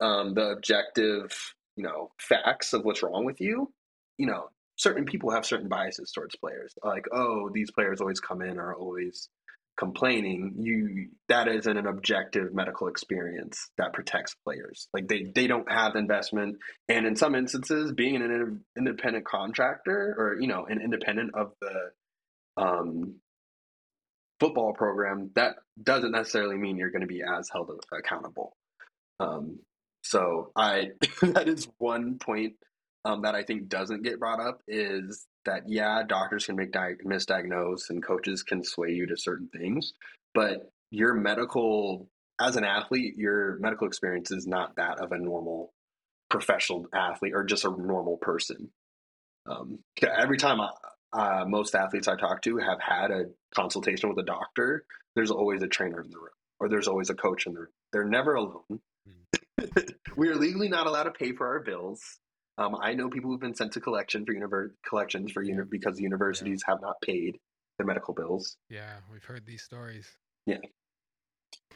um, 0.00 0.34
the 0.34 0.50
objective, 0.50 1.54
you 1.76 1.84
know, 1.84 2.12
facts 2.18 2.72
of 2.72 2.84
what's 2.84 3.02
wrong 3.02 3.24
with 3.24 3.40
you. 3.40 3.72
You 4.18 4.26
know, 4.26 4.50
certain 4.76 5.04
people 5.04 5.30
have 5.30 5.46
certain 5.46 5.68
biases 5.68 6.12
towards 6.12 6.36
players, 6.36 6.74
like, 6.82 7.06
oh, 7.12 7.50
these 7.52 7.70
players 7.70 8.00
always 8.00 8.20
come 8.20 8.42
in 8.42 8.58
are 8.58 8.74
always 8.74 9.28
complaining. 9.76 10.54
You 10.58 11.08
that 11.28 11.48
isn't 11.48 11.76
an 11.76 11.86
objective 11.86 12.54
medical 12.54 12.88
experience 12.88 13.70
that 13.78 13.92
protects 13.92 14.34
players. 14.44 14.88
Like 14.92 15.08
they 15.08 15.30
they 15.34 15.46
don't 15.46 15.70
have 15.70 15.96
investment. 15.96 16.58
And 16.88 17.06
in 17.06 17.16
some 17.16 17.34
instances 17.34 17.92
being 17.92 18.16
an 18.16 18.64
independent 18.76 19.24
contractor 19.24 20.14
or 20.16 20.40
you 20.40 20.46
know 20.46 20.66
an 20.66 20.80
independent 20.80 21.32
of 21.34 21.52
the 21.60 22.62
um 22.62 23.16
football 24.40 24.74
program, 24.74 25.30
that 25.36 25.56
doesn't 25.82 26.12
necessarily 26.12 26.56
mean 26.56 26.76
you're 26.76 26.90
going 26.90 27.02
to 27.02 27.06
be 27.06 27.22
as 27.22 27.48
held 27.52 27.70
accountable. 27.92 28.56
Um, 29.20 29.60
so 30.02 30.50
I 30.56 30.90
that 31.22 31.48
is 31.48 31.68
one 31.78 32.18
point 32.18 32.54
um, 33.04 33.22
that 33.22 33.34
I 33.34 33.42
think 33.42 33.68
doesn't 33.68 34.02
get 34.02 34.18
brought 34.18 34.40
up 34.40 34.60
is 34.66 35.26
that 35.44 35.62
yeah, 35.66 36.02
doctors 36.06 36.46
can 36.46 36.56
make 36.56 36.72
di- 36.72 36.94
misdiagnose 37.04 37.90
and 37.90 38.02
coaches 38.02 38.42
can 38.42 38.64
sway 38.64 38.90
you 38.90 39.06
to 39.06 39.16
certain 39.16 39.48
things, 39.48 39.92
but 40.32 40.70
your 40.90 41.14
medical 41.14 42.08
as 42.40 42.56
an 42.56 42.64
athlete, 42.64 43.14
your 43.16 43.58
medical 43.60 43.86
experience 43.86 44.30
is 44.30 44.46
not 44.46 44.76
that 44.76 45.00
of 45.00 45.12
a 45.12 45.18
normal 45.18 45.72
professional 46.30 46.86
athlete 46.92 47.32
or 47.34 47.44
just 47.44 47.64
a 47.64 47.70
normal 47.70 48.16
person. 48.16 48.70
Um, 49.46 49.78
every 50.02 50.38
time 50.38 50.60
I, 50.60 50.70
uh, 51.12 51.44
most 51.46 51.74
athletes 51.74 52.08
I 52.08 52.16
talk 52.16 52.42
to 52.42 52.56
have 52.56 52.80
had 52.80 53.10
a 53.10 53.26
consultation 53.54 54.08
with 54.08 54.18
a 54.18 54.24
doctor, 54.24 54.84
there's 55.14 55.30
always 55.30 55.62
a 55.62 55.68
trainer 55.68 56.00
in 56.00 56.10
the 56.10 56.16
room 56.16 56.28
or 56.58 56.68
there's 56.68 56.88
always 56.88 57.10
a 57.10 57.14
coach 57.14 57.46
in 57.46 57.54
the 57.54 57.60
room. 57.60 57.68
They're 57.92 58.04
never 58.08 58.34
alone. 58.34 58.80
Mm. 59.08 59.94
we 60.16 60.28
are 60.28 60.34
legally 60.34 60.68
not 60.68 60.86
allowed 60.86 61.04
to 61.04 61.10
pay 61.12 61.32
for 61.32 61.46
our 61.46 61.60
bills. 61.60 62.00
Um, 62.56 62.76
I 62.80 62.94
know 62.94 63.08
people 63.08 63.30
who've 63.30 63.40
been 63.40 63.54
sent 63.54 63.72
to 63.72 63.80
collection 63.80 64.24
for 64.24 64.32
univer- 64.32 64.70
collections 64.88 65.32
for 65.32 65.42
uni- 65.42 65.64
because 65.68 65.96
the 65.96 66.02
universities 66.02 66.62
yeah. 66.66 66.74
have 66.74 66.82
not 66.82 67.00
paid 67.00 67.38
their 67.78 67.86
medical 67.86 68.14
bills. 68.14 68.56
Yeah, 68.70 68.92
we've 69.12 69.24
heard 69.24 69.44
these 69.44 69.62
stories. 69.62 70.08
Yeah. 70.46 70.58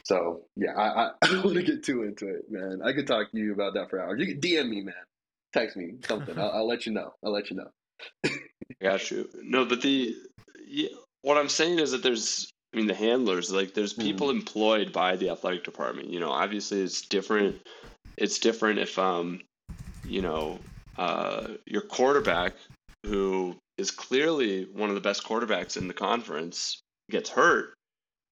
So 0.03 0.43
yeah, 0.55 0.71
I, 0.71 0.87
I, 0.87 1.11
I 1.21 1.27
don't 1.27 1.45
want 1.45 1.57
to 1.57 1.63
get 1.63 1.83
too 1.83 2.03
into 2.03 2.27
it, 2.29 2.45
man. 2.49 2.81
I 2.83 2.93
could 2.93 3.07
talk 3.07 3.31
to 3.31 3.37
you 3.37 3.53
about 3.53 3.73
that 3.73 3.89
for 3.89 4.01
hours. 4.01 4.19
You 4.19 4.27
can 4.27 4.41
DM 4.41 4.69
me, 4.69 4.81
man. 4.81 4.95
Text 5.53 5.75
me 5.75 5.93
something. 6.07 6.37
I'll, 6.37 6.51
I'll 6.51 6.67
let 6.67 6.85
you 6.85 6.93
know. 6.93 7.13
I'll 7.23 7.33
let 7.33 7.49
you 7.49 7.57
know. 7.57 7.69
I 8.25 8.29
Got 8.81 9.11
you. 9.11 9.29
No, 9.41 9.65
but 9.65 9.81
the 9.81 10.15
yeah, 10.65 10.89
what 11.21 11.37
I'm 11.37 11.49
saying 11.49 11.79
is 11.79 11.91
that 11.91 12.03
there's 12.03 12.51
I 12.73 12.77
mean 12.77 12.87
the 12.87 12.93
handlers 12.93 13.51
like 13.51 13.73
there's 13.73 13.93
people 13.93 14.27
mm. 14.27 14.35
employed 14.35 14.93
by 14.93 15.15
the 15.15 15.29
athletic 15.31 15.63
department. 15.63 16.09
You 16.09 16.19
know, 16.19 16.29
obviously 16.29 16.81
it's 16.81 17.01
different. 17.01 17.59
It's 18.15 18.39
different 18.39 18.79
if 18.79 18.97
um 18.99 19.41
you 20.05 20.21
know 20.21 20.59
uh 20.99 21.47
your 21.65 21.81
quarterback 21.81 22.53
who 23.05 23.55
is 23.77 23.89
clearly 23.89 24.65
one 24.65 24.89
of 24.89 24.95
the 24.95 25.01
best 25.01 25.23
quarterbacks 25.23 25.77
in 25.77 25.87
the 25.87 25.93
conference 25.93 26.81
gets 27.09 27.29
hurt 27.29 27.73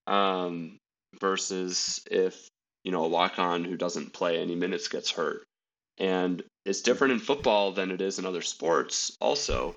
um 0.06 0.78
versus 1.20 2.00
if 2.12 2.48
you 2.84 2.92
know 2.92 3.06
a 3.06 3.10
walk 3.10 3.40
on 3.40 3.64
who 3.64 3.76
doesn't 3.76 4.14
play 4.14 4.40
any 4.40 4.56
minutes 4.56 4.88
gets 4.88 5.10
hurt. 5.12 5.44
And 6.00 6.44
it's 6.64 6.82
different 6.82 7.14
in 7.14 7.20
football 7.20 7.72
than 7.72 7.90
it 7.90 8.02
is 8.02 8.20
in 8.20 8.26
other 8.26 8.44
sports 8.44 9.18
also 9.20 9.76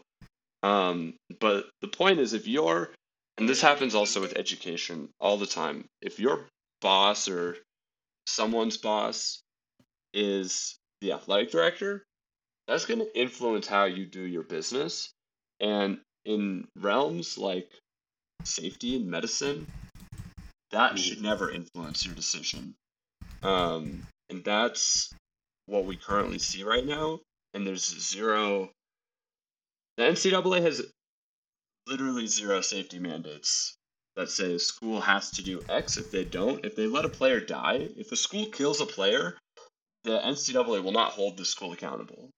um, 0.62 1.14
but 1.40 1.70
the 1.80 1.88
point 1.88 2.20
is, 2.20 2.32
if 2.32 2.46
you're, 2.46 2.90
and 3.38 3.48
this 3.48 3.60
happens 3.60 3.94
also 3.94 4.20
with 4.20 4.36
education 4.36 5.08
all 5.20 5.36
the 5.36 5.46
time, 5.46 5.86
if 6.02 6.20
your 6.20 6.46
boss 6.80 7.28
or 7.28 7.56
someone's 8.26 8.76
boss 8.76 9.40
is 10.12 10.76
the 11.00 11.12
athletic 11.12 11.50
director, 11.50 12.04
that's 12.70 12.86
going 12.86 13.00
to 13.00 13.18
influence 13.20 13.66
how 13.66 13.86
you 13.86 14.06
do 14.06 14.22
your 14.22 14.44
business. 14.44 15.12
And 15.58 15.98
in 16.24 16.68
realms 16.76 17.36
like 17.36 17.68
safety 18.44 18.94
and 18.94 19.10
medicine, 19.10 19.66
that 20.70 20.96
should 20.96 21.20
never 21.20 21.50
influence 21.50 22.06
your 22.06 22.14
decision. 22.14 22.76
Um, 23.42 24.06
and 24.30 24.44
that's 24.44 25.12
what 25.66 25.84
we 25.84 25.96
currently 25.96 26.38
see 26.38 26.62
right 26.62 26.86
now. 26.86 27.18
And 27.54 27.66
there's 27.66 27.84
zero. 27.84 28.70
The 29.96 30.04
NCAA 30.04 30.62
has 30.62 30.80
literally 31.88 32.28
zero 32.28 32.60
safety 32.60 33.00
mandates 33.00 33.74
that 34.14 34.30
say 34.30 34.58
school 34.58 35.00
has 35.00 35.32
to 35.32 35.42
do 35.42 35.60
X. 35.68 35.96
If 35.96 36.12
they 36.12 36.22
don't, 36.22 36.64
if 36.64 36.76
they 36.76 36.86
let 36.86 37.04
a 37.04 37.08
player 37.08 37.40
die, 37.40 37.88
if 37.96 38.10
the 38.10 38.16
school 38.16 38.46
kills 38.46 38.80
a 38.80 38.86
player, 38.86 39.36
the 40.04 40.20
NCAA 40.20 40.84
will 40.84 40.92
not 40.92 41.10
hold 41.10 41.36
the 41.36 41.44
school 41.44 41.72
accountable. 41.72 42.30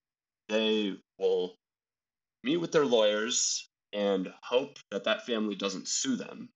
They 0.53 0.95
will 1.19 1.57
meet 2.45 2.59
with 2.59 2.73
their 2.73 2.85
lawyers 2.85 3.66
and 3.95 4.31
hope 4.43 4.79
that 4.91 5.05
that 5.05 5.24
family 5.24 5.55
doesn't 5.55 5.89
sue 5.89 6.16
them. 6.16 6.51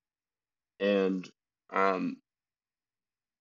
And 0.81 1.27
um, 1.73 2.19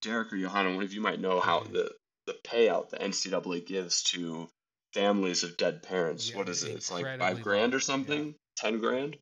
Derek 0.02 0.32
or 0.32 0.38
Johanna, 0.38 0.74
one 0.74 0.84
of 0.86 0.94
you 0.94 1.02
might 1.02 1.20
know 1.20 1.42
how 1.42 1.60
the, 1.60 1.92
the 2.26 2.38
payout 2.46 2.90
the 2.90 2.98
NCAA 2.98 3.66
gives 3.66 4.04
to 4.04 4.48
families 4.94 5.44
of 5.44 5.58
dead 5.58 5.84
parents. 5.84 6.30
Yeah, 6.30 6.38
what 6.38 6.48
is 6.48 6.64
it? 6.64 6.72
It's 6.72 6.90
like 6.90 7.20
five 7.20 7.42
grand 7.42 7.74
low. 7.74 7.78
or 7.78 7.82
something? 7.82 8.34
Ten 8.56 8.80
grand? 8.80 9.18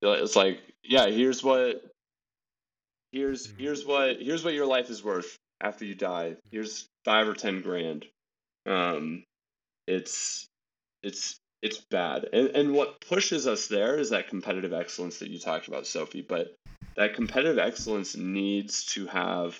Yeah, 0.00 0.14
It's 0.14 0.34
like, 0.34 0.62
yeah, 0.82 1.08
here's 1.08 1.44
what 1.44 1.84
here's 3.12 3.48
Mhm. 3.48 3.58
here's 3.60 3.84
what 3.84 4.22
here's 4.22 4.44
what 4.44 4.54
your 4.54 4.64
life 4.64 4.88
is 4.88 5.04
worth 5.04 5.36
after 5.60 5.84
you 5.84 5.94
die. 5.94 6.38
Here's 6.50 6.88
five 7.04 7.28
or 7.28 7.34
ten 7.34 7.60
grand. 7.60 8.06
Um 8.64 9.24
it's 9.86 10.46
it's 11.02 11.36
it's 11.62 11.78
bad. 11.90 12.26
And 12.32 12.48
and 12.48 12.72
what 12.72 13.00
pushes 13.00 13.46
us 13.46 13.66
there 13.68 13.96
is 13.98 14.10
that 14.10 14.28
competitive 14.28 14.72
excellence 14.72 15.18
that 15.18 15.30
you 15.30 15.38
talked 15.38 15.68
about, 15.68 15.86
Sophie. 15.86 16.22
But 16.26 16.54
that 16.96 17.14
competitive 17.14 17.58
excellence 17.58 18.16
needs 18.16 18.84
to 18.86 19.06
have 19.06 19.58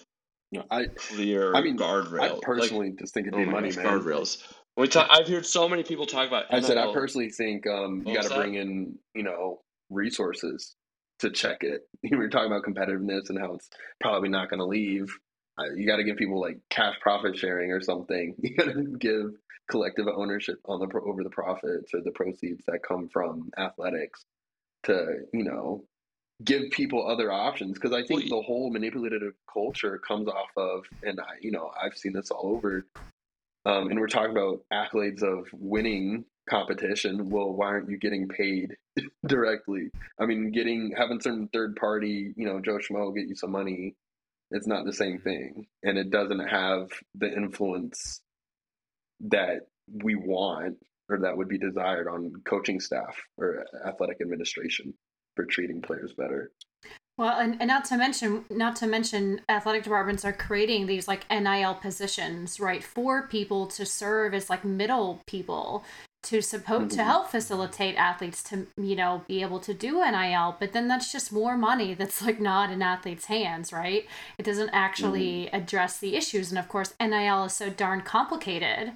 No, 0.51 0.65
I 0.71 0.87
clear 0.97 1.55
I 1.55 1.63
mean, 1.63 1.79
guardrails. 1.79 2.21
I 2.21 2.29
Like, 2.33 2.41
personally 2.43 2.95
just 2.99 3.15
think 3.15 3.27
it'd 3.29 3.35
oh 3.35 3.39
be 3.39 3.47
my 3.47 3.53
money, 3.53 3.69
gosh, 3.69 3.85
man. 3.85 4.01
guardrails. 4.01 4.43
When 4.75 4.85
we 4.85 4.89
talk, 4.89 5.09
I've 5.11 5.29
heard 5.29 5.45
so 5.47 5.69
many 5.69 5.83
people 5.83 6.07
talk 6.07 6.29
about. 6.29 6.47
I 6.51 6.61
said 6.61 6.79
I 6.79 6.93
personally 6.93 7.31
think 7.31 7.67
um, 7.67 8.03
you 8.07 8.15
got 8.15 8.25
to 8.25 8.35
bring 8.35 8.55
in 8.55 8.99
you 9.15 9.23
know 9.23 9.61
resources 9.91 10.75
to 11.21 11.31
check 11.31 11.59
it. 11.63 11.83
You 12.03 12.19
were 12.19 12.29
talking 12.29 12.51
about 12.51 12.65
competitiveness 12.65 13.31
and 13.31 13.39
how 13.39 13.55
it's 13.55 13.69
probably 14.01 14.29
not 14.29 14.51
going 14.51 14.59
to 14.59 14.67
leave. 14.67 15.17
Uh, 15.59 15.73
you 15.77 15.87
got 15.87 15.97
to 15.97 16.05
give 16.05 16.17
people 16.17 16.41
like 16.41 16.59
cash 16.71 16.95
profit 17.01 17.37
sharing 17.37 17.71
or 17.71 17.81
something. 17.81 18.35
You 18.43 18.57
got 18.57 18.73
to 18.73 18.97
give 18.99 19.33
collective 19.71 20.07
ownership 20.09 20.59
on 20.67 20.81
the 20.81 21.01
over 21.01 21.23
the 21.23 21.31
profits 21.31 21.95
or 21.95 22.01
the 22.03 22.11
proceeds 22.11 22.65
that 22.67 22.83
come 22.87 23.09
from 23.09 23.51
athletics 23.57 24.25
to 24.85 25.21
you 25.33 25.45
know 25.45 25.85
give 26.45 26.71
people 26.73 27.07
other 27.07 27.31
options 27.31 27.75
because 27.75 27.93
I 27.93 28.05
think 28.05 28.29
the 28.29 28.43
whole 28.43 28.71
manipulative 28.71 29.35
culture 29.51 29.99
comes 29.99 30.29
off 30.29 30.51
of 30.57 30.85
and 31.05 31.21
I 31.21 31.35
you 31.41 31.53
know 31.53 31.71
I've 31.81 31.97
seen 31.97 32.13
this 32.13 32.31
all 32.31 32.57
over 32.57 32.85
um, 33.65 33.91
and 33.91 34.01
we're 34.01 34.09
talking 34.09 34.33
about 34.33 34.65
accolades 34.73 35.23
of 35.23 35.47
winning 35.53 36.25
competition. 36.49 37.31
Well, 37.31 37.53
why 37.53 37.67
aren't 37.67 37.89
you 37.91 37.97
getting 37.97 38.29
paid 38.29 38.77
directly? 39.27 39.91
I 40.19 40.27
mean, 40.27 40.51
getting 40.51 40.93
having 40.97 41.21
some 41.21 41.49
third 41.53 41.77
party, 41.77 42.33
you 42.37 42.47
know, 42.47 42.61
Joe 42.61 42.79
Schmo 42.79 43.15
get 43.15 43.29
you 43.29 43.37
some 43.37 43.53
money. 43.53 43.95
It's 44.53 44.67
not 44.67 44.85
the 44.85 44.93
same 44.93 45.19
thing, 45.19 45.67
and 45.83 45.99
it 45.99 46.11
doesn't 46.11 46.47
have 46.47 46.89
the 47.15 47.33
influence 47.35 48.21
that 49.21 49.67
we 49.89 50.15
want 50.15 50.77
or 51.09 51.19
that 51.19 51.37
would 51.37 51.49
be 51.49 51.59
desired 51.59 52.09
on 52.09 52.33
coaching 52.45 52.81
staff 52.81 53.17
or 53.37 53.65
athletic 53.87 54.19
administration 54.21 54.95
for 55.35 55.45
treating 55.45 55.83
players 55.83 56.13
better. 56.17 56.53
Well, 57.19 57.39
and, 57.39 57.57
and 57.61 57.69
not 57.69 57.85
to 57.87 57.97
mention, 57.97 58.45
not 58.51 58.77
to 58.77 58.87
mention, 58.87 59.43
athletic 59.49 59.83
departments 59.83 60.25
are 60.25 60.33
creating 60.33 60.87
these 60.87 61.07
like 61.07 61.29
NIL 61.31 61.75
positions, 61.75 62.59
right, 62.59 62.83
for 62.83 63.29
people 63.29 63.67
to 63.69 63.85
serve 63.85 64.33
as 64.33 64.49
like 64.49 64.65
middle 64.65 65.21
people 65.27 65.85
to 66.25 66.41
support 66.41 66.89
to 66.91 66.97
Mhm. 66.99 67.05
help 67.05 67.29
facilitate 67.31 67.97
athletes 67.97 68.43
to 68.45 68.67
you 68.77 68.95
know 68.95 69.25
be 69.27 69.43
able 69.43 69.59
to 69.61 69.75
do 69.75 70.01
NIL. 70.03 70.57
But 70.59 70.73
then 70.73 70.87
that's 70.89 71.11
just 71.11 71.33
more 71.33 71.57
money 71.57 71.95
that's 71.95 72.23
like 72.23 72.41
not 72.41 72.71
in 72.71 72.81
athletes' 72.83 73.27
hands, 73.27 73.73
right? 73.73 74.07
It 74.39 74.45
doesn't 74.45 74.71
actually 74.71 75.49
address 75.53 75.99
the 75.99 76.15
issues, 76.17 76.51
and 76.51 76.59
of 76.59 76.69
course, 76.69 76.95
NIL 77.01 77.45
is 77.45 77.53
so 77.55 77.71
darn 77.71 78.03
complicated 78.03 78.93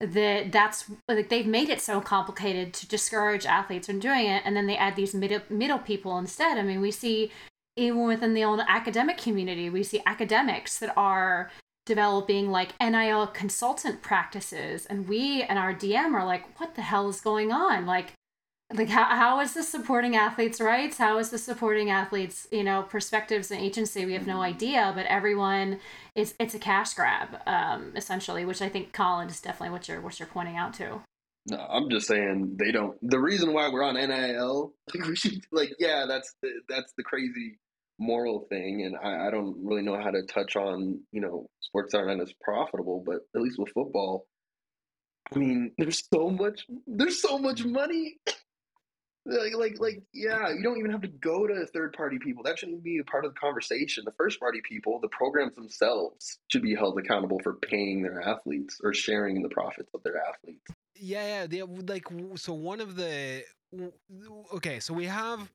that 0.00 0.50
that's 0.50 0.90
like 1.08 1.28
they've 1.28 1.46
made 1.46 1.68
it 1.68 1.80
so 1.80 2.00
complicated 2.00 2.72
to 2.74 2.88
discourage 2.88 3.46
athletes 3.46 3.86
from 3.86 4.00
doing 4.00 4.26
it 4.26 4.42
and 4.44 4.56
then 4.56 4.66
they 4.66 4.76
add 4.76 4.96
these 4.96 5.14
middle 5.14 5.40
middle 5.48 5.78
people 5.78 6.18
instead 6.18 6.58
i 6.58 6.62
mean 6.62 6.80
we 6.80 6.90
see 6.90 7.30
even 7.76 8.04
within 8.08 8.34
the 8.34 8.42
old 8.42 8.58
academic 8.66 9.16
community 9.16 9.70
we 9.70 9.84
see 9.84 10.02
academics 10.04 10.78
that 10.80 10.92
are 10.96 11.52
developing 11.84 12.50
like 12.50 12.74
nil 12.80 13.26
consultant 13.26 14.02
practices 14.02 14.86
and 14.86 15.08
we 15.08 15.42
and 15.42 15.58
our 15.58 15.74
dm 15.74 16.14
are 16.14 16.24
like 16.24 16.60
what 16.60 16.74
the 16.74 16.82
hell 16.82 17.08
is 17.08 17.20
going 17.20 17.52
on? 17.52 17.86
Like 17.86 18.12
like 18.74 18.88
how, 18.88 19.04
how 19.04 19.40
is 19.40 19.52
this 19.52 19.68
supporting 19.68 20.16
athletes 20.16 20.58
rights? 20.60 20.96
How 20.96 21.18
is 21.18 21.28
this 21.30 21.44
supporting 21.44 21.90
athletes 21.90 22.46
you 22.50 22.64
know 22.64 22.82
perspectives 22.82 23.50
and 23.50 23.60
agency? 23.60 24.06
We 24.06 24.14
have 24.14 24.26
no 24.26 24.42
idea 24.42 24.92
but 24.94 25.06
everyone 25.06 25.80
is 26.14 26.34
it's 26.38 26.54
a 26.54 26.58
cash 26.58 26.94
grab 26.94 27.28
um 27.46 27.92
essentially 27.96 28.44
which 28.44 28.60
i 28.60 28.68
think 28.68 28.92
colin 28.92 29.28
is 29.28 29.40
definitely 29.40 29.70
what 29.70 29.88
you're 29.88 30.00
what 30.00 30.18
you're 30.18 30.28
pointing 30.28 30.56
out 30.56 30.74
to. 30.74 31.02
No, 31.46 31.56
I'm 31.56 31.90
just 31.90 32.06
saying 32.06 32.56
they 32.56 32.70
don't. 32.70 32.96
The 33.02 33.18
reason 33.18 33.52
why 33.52 33.68
we're 33.68 33.82
on 33.82 33.94
NIL, 33.94 34.74
like 34.94 35.06
we 35.08 35.16
should, 35.16 35.44
like, 35.50 35.72
yeah, 35.78 36.04
that's 36.06 36.34
the, 36.42 36.50
that's 36.68 36.92
the 36.96 37.02
crazy 37.02 37.58
moral 38.02 38.46
thing, 38.48 38.82
and 38.82 38.96
I, 38.96 39.28
I 39.28 39.30
don't 39.30 39.56
really 39.64 39.82
know 39.82 40.00
how 40.00 40.10
to 40.10 40.22
touch 40.22 40.56
on, 40.56 41.00
you 41.12 41.20
know, 41.20 41.48
sports 41.60 41.94
aren't 41.94 42.20
as 42.20 42.32
profitable, 42.42 43.02
but 43.04 43.20
at 43.34 43.40
least 43.40 43.58
with 43.58 43.72
football, 43.72 44.26
I 45.34 45.38
mean, 45.38 45.72
there's 45.78 46.02
so 46.12 46.30
much, 46.30 46.66
there's 46.86 47.22
so 47.22 47.38
much 47.38 47.60
mm-hmm. 47.60 47.72
money. 47.72 48.16
Like, 49.24 49.54
like, 49.54 49.74
like, 49.78 50.02
yeah, 50.12 50.48
you 50.52 50.64
don't 50.64 50.78
even 50.78 50.90
have 50.90 51.02
to 51.02 51.08
go 51.08 51.46
to 51.46 51.64
third 51.66 51.92
party 51.92 52.18
people. 52.18 52.42
That 52.42 52.58
shouldn't 52.58 52.82
be 52.82 52.98
a 52.98 53.04
part 53.04 53.24
of 53.24 53.32
the 53.32 53.38
conversation. 53.38 54.02
The 54.04 54.12
first 54.18 54.40
party 54.40 54.60
people, 54.68 54.98
the 55.00 55.06
programs 55.08 55.54
themselves, 55.54 56.38
should 56.48 56.62
be 56.62 56.74
held 56.74 56.98
accountable 56.98 57.38
for 57.40 57.54
paying 57.54 58.02
their 58.02 58.20
athletes 58.20 58.80
or 58.82 58.92
sharing 58.92 59.36
in 59.36 59.42
the 59.42 59.48
profits 59.48 59.90
of 59.94 60.02
their 60.02 60.16
athletes. 60.16 60.66
Yeah, 60.96 61.24
yeah. 61.24 61.46
The, 61.46 61.62
like, 61.86 62.08
so 62.34 62.52
one 62.52 62.80
of 62.80 62.96
the. 62.96 63.44
Okay, 64.54 64.80
so 64.80 64.92
we 64.92 65.06
have 65.06 65.48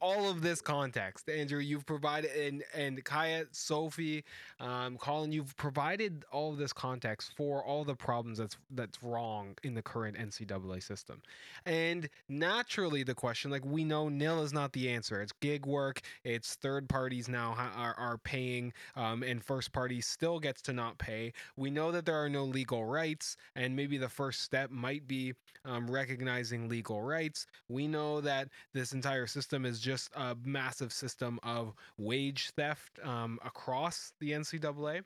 all 0.00 0.28
of 0.28 0.42
this 0.42 0.60
context. 0.60 1.28
Andrew, 1.28 1.60
you've 1.60 1.86
provided, 1.86 2.30
and, 2.32 2.64
and 2.74 3.04
Kaiya, 3.04 3.46
Sophie, 3.52 4.24
um, 4.60 4.96
Colin, 4.96 5.32
you've 5.32 5.56
provided 5.56 6.24
all 6.32 6.52
of 6.52 6.58
this 6.58 6.72
context 6.72 7.32
for 7.36 7.64
all 7.64 7.84
the 7.84 7.94
problems 7.94 8.38
that's 8.38 8.56
that's 8.70 9.02
wrong 9.02 9.56
in 9.62 9.74
the 9.74 9.82
current 9.82 10.16
NCAA 10.16 10.82
system. 10.82 11.20
And 11.64 12.08
naturally, 12.28 13.02
the 13.02 13.14
question, 13.14 13.50
like 13.50 13.64
we 13.64 13.84
know, 13.84 14.08
nil 14.08 14.42
is 14.42 14.52
not 14.52 14.72
the 14.72 14.88
answer. 14.88 15.20
It's 15.20 15.32
gig 15.40 15.66
work. 15.66 16.00
It's 16.24 16.54
third 16.54 16.88
parties 16.88 17.28
now 17.28 17.54
are, 17.76 17.94
are 17.98 18.18
paying, 18.18 18.72
um, 18.94 19.22
and 19.22 19.42
first 19.42 19.72
party 19.72 20.00
still 20.00 20.38
gets 20.38 20.62
to 20.62 20.72
not 20.72 20.98
pay. 20.98 21.32
We 21.56 21.70
know 21.70 21.92
that 21.92 22.06
there 22.06 22.22
are 22.22 22.28
no 22.28 22.44
legal 22.44 22.84
rights, 22.84 23.36
and 23.54 23.74
maybe 23.74 23.98
the 23.98 24.08
first 24.08 24.42
step 24.42 24.70
might 24.70 25.06
be 25.06 25.34
um, 25.64 25.90
recognizing 25.90 26.68
legal 26.68 27.02
rights. 27.02 27.46
We 27.68 27.86
know 27.88 28.20
that 28.20 28.48
this 28.72 28.92
entire 28.92 29.26
system 29.26 29.64
is 29.64 29.75
just 29.80 30.10
a 30.14 30.36
massive 30.44 30.92
system 30.92 31.38
of 31.42 31.74
wage 31.98 32.50
theft 32.56 32.98
um, 33.02 33.38
across 33.44 34.12
the 34.20 34.32
NCAA. 34.32 35.02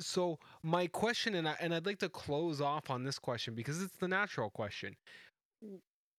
So 0.00 0.38
my 0.62 0.86
question, 0.86 1.34
and 1.34 1.48
I, 1.48 1.56
and 1.60 1.74
I'd 1.74 1.86
like 1.86 1.98
to 1.98 2.08
close 2.08 2.60
off 2.60 2.90
on 2.90 3.04
this 3.04 3.18
question 3.18 3.54
because 3.54 3.82
it's 3.82 3.96
the 3.96 4.08
natural 4.08 4.50
question: 4.50 4.96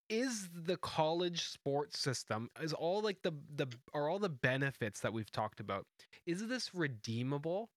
Is 0.10 0.50
the 0.54 0.78
college 0.78 1.48
sports 1.48 2.00
system 2.00 2.50
is 2.62 2.74
all 2.74 3.02
like 3.02 3.18
the 3.24 3.34
the 3.56 3.68
are 3.94 4.10
all 4.10 4.20
the 4.20 4.30
benefits 4.30 5.00
that 5.02 5.12
we've 5.12 5.32
talked 5.32 5.60
about? 5.60 5.86
Is 6.26 6.48
this 6.48 6.74
redeemable? 6.74 7.70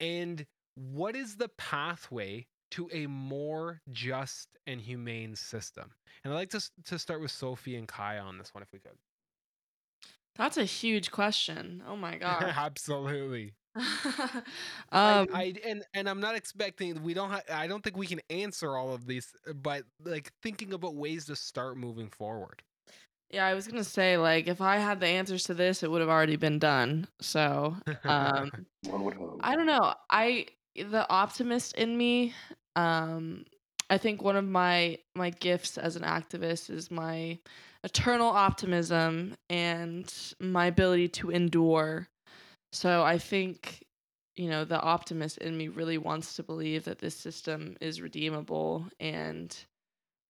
And 0.00 0.46
what 0.74 1.14
is 1.14 1.36
the 1.36 1.48
pathway 1.58 2.46
to 2.72 2.88
a 2.92 3.06
more 3.06 3.80
just 3.90 4.48
and 4.66 4.80
humane 4.80 5.34
system? 5.34 5.90
And 6.24 6.32
I'd 6.32 6.36
like 6.36 6.50
to, 6.50 6.70
to 6.86 6.98
start 6.98 7.20
with 7.20 7.30
Sophie 7.30 7.76
and 7.76 7.88
Kaiya 7.88 8.22
on 8.22 8.38
this 8.38 8.54
one, 8.54 8.62
if 8.62 8.72
we 8.72 8.78
could. 8.78 8.96
That's 10.40 10.56
a 10.56 10.64
huge 10.64 11.10
question. 11.10 11.82
Oh 11.86 11.96
my 11.96 12.16
god. 12.16 12.54
Absolutely. 12.56 13.52
um, 13.76 13.84
I, 14.90 15.28
I 15.32 15.54
and 15.66 15.84
and 15.92 16.08
I'm 16.08 16.18
not 16.18 16.34
expecting 16.34 17.02
we 17.02 17.12
don't 17.12 17.30
ha- 17.30 17.42
I 17.52 17.66
don't 17.66 17.84
think 17.84 17.98
we 17.98 18.06
can 18.06 18.20
answer 18.30 18.74
all 18.74 18.94
of 18.94 19.06
these, 19.06 19.32
but 19.62 19.84
like 20.02 20.32
thinking 20.42 20.72
about 20.72 20.94
ways 20.94 21.26
to 21.26 21.36
start 21.36 21.76
moving 21.76 22.08
forward. 22.08 22.62
Yeah, 23.30 23.44
I 23.44 23.52
was 23.52 23.68
gonna 23.68 23.84
say 23.84 24.16
like 24.16 24.48
if 24.48 24.62
I 24.62 24.78
had 24.78 24.98
the 24.98 25.08
answers 25.08 25.44
to 25.44 25.54
this, 25.54 25.82
it 25.82 25.90
would 25.90 26.00
have 26.00 26.10
already 26.10 26.36
been 26.36 26.58
done. 26.58 27.06
So, 27.20 27.76
um, 28.06 28.50
One 28.88 29.04
would 29.04 29.14
hope. 29.14 29.40
I 29.42 29.54
don't 29.56 29.66
know. 29.66 29.94
I 30.08 30.46
the 30.74 31.06
optimist 31.10 31.74
in 31.74 31.98
me. 31.98 32.32
Um, 32.76 33.44
I 33.90 33.98
think 33.98 34.22
one 34.22 34.36
of 34.36 34.46
my 34.46 34.96
my 35.14 35.30
gifts 35.30 35.76
as 35.76 35.96
an 35.96 36.02
activist 36.02 36.70
is 36.70 36.90
my 36.90 37.38
eternal 37.84 38.28
optimism 38.28 39.34
and 39.48 40.12
my 40.40 40.66
ability 40.66 41.08
to 41.08 41.30
endure. 41.30 42.08
So 42.72 43.02
I 43.02 43.18
think 43.18 43.84
you 44.36 44.48
know 44.48 44.64
the 44.64 44.80
optimist 44.80 45.38
in 45.38 45.56
me 45.56 45.68
really 45.68 45.98
wants 45.98 46.36
to 46.36 46.42
believe 46.42 46.84
that 46.84 46.98
this 46.98 47.16
system 47.16 47.76
is 47.80 48.00
redeemable 48.00 48.86
and 49.00 49.56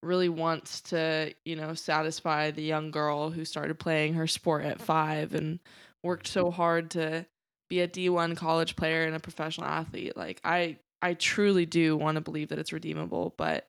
really 0.03 0.29
wants 0.29 0.81
to, 0.81 1.33
you 1.45 1.57
know, 1.57 1.75
satisfy 1.75 2.51
the 2.51 2.63
young 2.63 2.91
girl 2.91 3.31
who 3.31 3.45
started 3.45 3.79
playing 3.79 4.15
her 4.15 4.27
sport 4.27 4.65
at 4.65 4.81
five 4.81 5.35
and 5.35 5.61
worked 6.03 6.27
so 6.27 6.51
hard 6.51 6.91
to 6.91 7.27
be 7.69 7.81
a 7.81 7.89
D1 7.89 8.37
college 8.37 8.77
player 8.77 9.05
and 9.05 9.15
a 9.15 9.21
professional 9.21 9.67
athlete. 9.67 10.17
Like 10.17 10.41
I 10.45 10.79
I 11.03 11.15
truly 11.15 11.67
do 11.67 11.97
want 11.97 12.17
to 12.17 12.21
believe 12.21 12.49
that 12.49 12.59
it's 12.59 12.73
redeemable, 12.73 13.35
but 13.37 13.67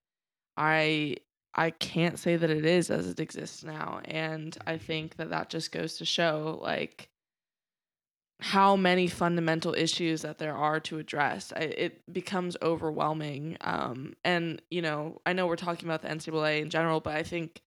I 0.57 1.17
I 1.53 1.71
can't 1.71 2.17
say 2.17 2.37
that 2.37 2.49
it 2.49 2.65
is 2.65 2.89
as 2.89 3.07
it 3.07 3.19
exists 3.19 3.63
now. 3.63 4.01
And 4.05 4.57
I 4.65 4.77
think 4.77 5.17
that 5.17 5.31
that 5.31 5.49
just 5.49 5.71
goes 5.71 5.97
to 5.97 6.05
show 6.05 6.59
like 6.61 7.09
how 8.39 8.75
many 8.75 9.07
fundamental 9.07 9.73
issues 9.75 10.23
that 10.23 10.39
there 10.39 10.55
are 10.55 10.79
to 10.79 10.97
address. 10.97 11.53
I, 11.55 11.59
it 11.59 12.13
becomes 12.13 12.57
overwhelming. 12.61 13.57
Um, 13.61 14.13
and 14.23 14.61
you 14.71 14.81
know, 14.81 15.21
I 15.25 15.33
know 15.33 15.45
we're 15.45 15.57
talking 15.57 15.87
about 15.87 16.01
the 16.01 16.07
NCAA 16.07 16.61
in 16.61 16.69
general, 16.69 17.01
but 17.01 17.15
I 17.15 17.23
think 17.23 17.61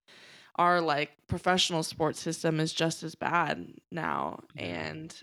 our 0.56 0.80
like 0.80 1.12
professional 1.28 1.82
sports 1.82 2.20
system 2.20 2.60
is 2.60 2.72
just 2.72 3.02
as 3.02 3.14
bad 3.14 3.66
now. 3.92 4.40
And 4.56 5.14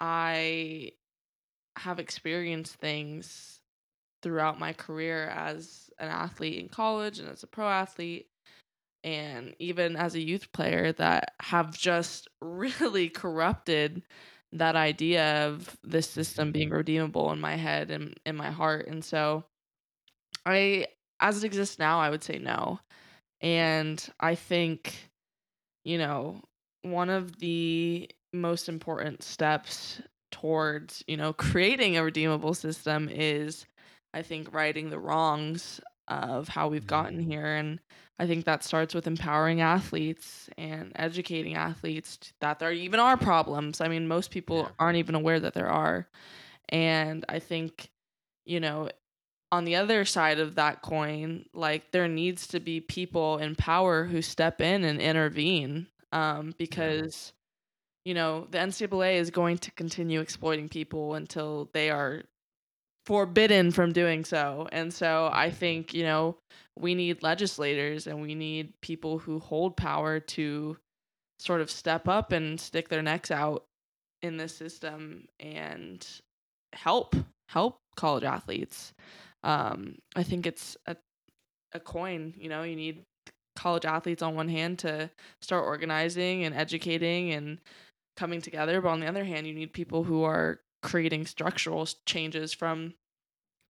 I 0.00 0.92
have 1.76 1.98
experienced 1.98 2.74
things 2.74 3.61
throughout 4.22 4.58
my 4.58 4.72
career 4.72 5.28
as 5.28 5.90
an 5.98 6.08
athlete 6.08 6.58
in 6.58 6.68
college 6.68 7.18
and 7.18 7.28
as 7.28 7.42
a 7.42 7.46
pro 7.46 7.68
athlete 7.68 8.26
and 9.04 9.54
even 9.58 9.96
as 9.96 10.14
a 10.14 10.22
youth 10.22 10.52
player 10.52 10.92
that 10.92 11.34
have 11.40 11.76
just 11.76 12.28
really 12.40 13.08
corrupted 13.10 14.02
that 14.52 14.76
idea 14.76 15.46
of 15.46 15.76
this 15.82 16.08
system 16.08 16.52
being 16.52 16.70
redeemable 16.70 17.32
in 17.32 17.40
my 17.40 17.56
head 17.56 17.90
and 17.90 18.18
in 18.26 18.36
my 18.36 18.50
heart. 18.50 18.86
And 18.86 19.04
so 19.04 19.44
I 20.46 20.86
as 21.20 21.42
it 21.42 21.46
exists 21.46 21.78
now, 21.78 22.00
I 22.00 22.10
would 22.10 22.24
say 22.24 22.38
no. 22.38 22.80
And 23.40 24.04
I 24.20 24.34
think, 24.34 25.10
you 25.84 25.98
know, 25.98 26.42
one 26.82 27.10
of 27.10 27.38
the 27.38 28.10
most 28.32 28.68
important 28.68 29.22
steps 29.22 30.02
towards, 30.32 31.04
you 31.06 31.16
know, 31.16 31.32
creating 31.34 31.96
a 31.96 32.04
redeemable 32.04 32.54
system 32.54 33.08
is 33.10 33.66
I 34.14 34.22
think 34.22 34.52
righting 34.54 34.90
the 34.90 34.98
wrongs 34.98 35.80
of 36.08 36.48
how 36.48 36.68
we've 36.68 36.86
gotten 36.86 37.20
here 37.20 37.54
and 37.54 37.80
I 38.18 38.26
think 38.26 38.44
that 38.44 38.62
starts 38.62 38.94
with 38.94 39.08
empowering 39.08 39.62
athletes 39.62 40.48
and 40.56 40.92
educating 40.94 41.56
athletes 41.56 42.32
that 42.40 42.60
there 42.60 42.72
even 42.72 43.00
are 43.00 43.16
problems. 43.16 43.80
I 43.80 43.88
mean, 43.88 44.06
most 44.06 44.30
people 44.30 44.70
aren't 44.78 44.98
even 44.98 45.16
aware 45.16 45.40
that 45.40 45.54
there 45.54 45.68
are. 45.68 46.06
And 46.68 47.24
I 47.28 47.40
think, 47.40 47.90
you 48.44 48.60
know, 48.60 48.90
on 49.50 49.64
the 49.64 49.74
other 49.74 50.04
side 50.04 50.38
of 50.38 50.54
that 50.54 50.82
coin, 50.82 51.46
like 51.52 51.90
there 51.90 52.06
needs 52.06 52.46
to 52.48 52.60
be 52.60 52.80
people 52.80 53.38
in 53.38 53.56
power 53.56 54.04
who 54.04 54.22
step 54.22 54.60
in 54.60 54.84
and 54.84 55.00
intervene 55.00 55.88
um, 56.12 56.54
because, 56.58 57.32
you 58.04 58.14
know, 58.14 58.46
the 58.50 58.58
NCAA 58.58 59.16
is 59.16 59.30
going 59.30 59.58
to 59.58 59.70
continue 59.72 60.20
exploiting 60.20 60.68
people 60.68 61.14
until 61.14 61.70
they 61.72 61.90
are 61.90 62.22
forbidden 63.06 63.70
from 63.70 63.92
doing 63.92 64.24
so. 64.24 64.68
And 64.72 64.92
so 64.92 65.28
I 65.32 65.50
think, 65.50 65.92
you 65.94 66.04
know, 66.04 66.36
we 66.78 66.94
need 66.94 67.22
legislators 67.22 68.06
and 68.06 68.22
we 68.22 68.34
need 68.34 68.72
people 68.80 69.18
who 69.18 69.38
hold 69.38 69.76
power 69.76 70.20
to 70.20 70.76
sort 71.38 71.60
of 71.60 71.70
step 71.70 72.08
up 72.08 72.32
and 72.32 72.60
stick 72.60 72.88
their 72.88 73.02
necks 73.02 73.30
out 73.30 73.64
in 74.22 74.36
this 74.36 74.56
system 74.56 75.26
and 75.40 76.06
help 76.72 77.16
help 77.48 77.78
college 77.96 78.24
athletes. 78.24 78.92
Um, 79.42 79.96
I 80.14 80.22
think 80.22 80.46
it's 80.46 80.76
a 80.86 80.96
a 81.74 81.80
coin, 81.80 82.34
you 82.36 82.48
know, 82.48 82.62
you 82.62 82.76
need 82.76 83.02
college 83.56 83.84
athletes 83.84 84.22
on 84.22 84.34
one 84.34 84.48
hand 84.48 84.78
to 84.80 85.10
start 85.40 85.64
organizing 85.64 86.44
and 86.44 86.54
educating 86.54 87.32
and 87.32 87.58
coming 88.16 88.40
together, 88.40 88.80
but 88.80 88.90
on 88.90 89.00
the 89.00 89.06
other 89.06 89.24
hand, 89.24 89.46
you 89.46 89.54
need 89.54 89.72
people 89.72 90.04
who 90.04 90.22
are 90.22 90.60
creating 90.82 91.26
structural 91.26 91.88
changes 92.06 92.52
from 92.52 92.94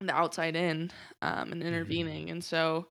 the 0.00 0.14
outside 0.14 0.56
in 0.56 0.90
um, 1.20 1.52
and 1.52 1.62
intervening. 1.62 2.30
And 2.30 2.42
so, 2.42 2.88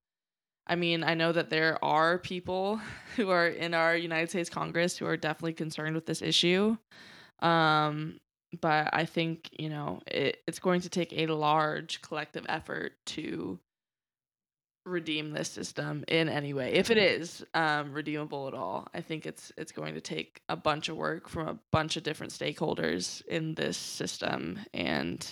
I 0.67 0.75
mean, 0.75 1.03
I 1.03 1.13
know 1.13 1.31
that 1.31 1.49
there 1.49 1.83
are 1.83 2.17
people 2.17 2.79
who 3.15 3.29
are 3.29 3.47
in 3.47 3.73
our 3.73 3.95
United 3.95 4.29
States 4.29 4.49
Congress 4.49 4.97
who 4.97 5.05
are 5.05 5.17
definitely 5.17 5.53
concerned 5.53 5.95
with 5.95 6.05
this 6.05 6.21
issue. 6.21 6.77
Um, 7.39 8.19
but 8.59 8.89
I 8.93 9.05
think, 9.05 9.49
you 9.57 9.69
know, 9.69 10.01
it, 10.07 10.37
it's 10.47 10.59
going 10.59 10.81
to 10.81 10.89
take 10.89 11.13
a 11.13 11.27
large 11.27 12.01
collective 12.01 12.45
effort 12.49 12.93
to 13.07 13.59
redeem 14.85 15.31
this 15.31 15.49
system 15.49 16.03
in 16.07 16.29
any 16.29 16.53
way. 16.53 16.73
If 16.73 16.89
it 16.89 16.97
is 16.97 17.45
um, 17.53 17.93
redeemable 17.93 18.47
at 18.47 18.53
all 18.53 18.87
i 18.93 19.01
think 19.01 19.25
it's 19.25 19.51
it's 19.57 19.71
going 19.71 19.93
to 19.93 20.01
take 20.01 20.41
a 20.49 20.55
bunch 20.55 20.89
of 20.89 20.97
work 20.97 21.29
from 21.29 21.47
a 21.47 21.57
bunch 21.71 21.97
of 21.97 22.03
different 22.03 22.33
stakeholders 22.33 23.25
in 23.27 23.55
this 23.55 23.77
system. 23.77 24.59
And 24.73 25.25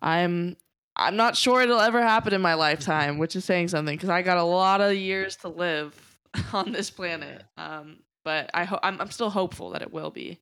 i'm 0.00 0.56
i'm 0.96 1.16
not 1.16 1.36
sure 1.36 1.62
it'll 1.62 1.80
ever 1.80 2.02
happen 2.02 2.32
in 2.32 2.40
my 2.40 2.54
lifetime 2.54 3.18
which 3.18 3.34
is 3.34 3.44
saying 3.44 3.68
something 3.68 3.96
because 3.96 4.10
i 4.10 4.22
got 4.22 4.38
a 4.38 4.42
lot 4.42 4.80
of 4.80 4.94
years 4.94 5.36
to 5.36 5.48
live 5.48 5.94
on 6.52 6.72
this 6.72 6.90
planet. 6.90 7.44
Um, 7.56 8.00
but 8.24 8.50
i 8.54 8.64
hope 8.64 8.80
I'm, 8.82 9.00
I'm 9.00 9.10
still 9.10 9.30
hopeful 9.30 9.70
that 9.70 9.82
it 9.82 9.92
will 9.92 10.10
be. 10.10 10.40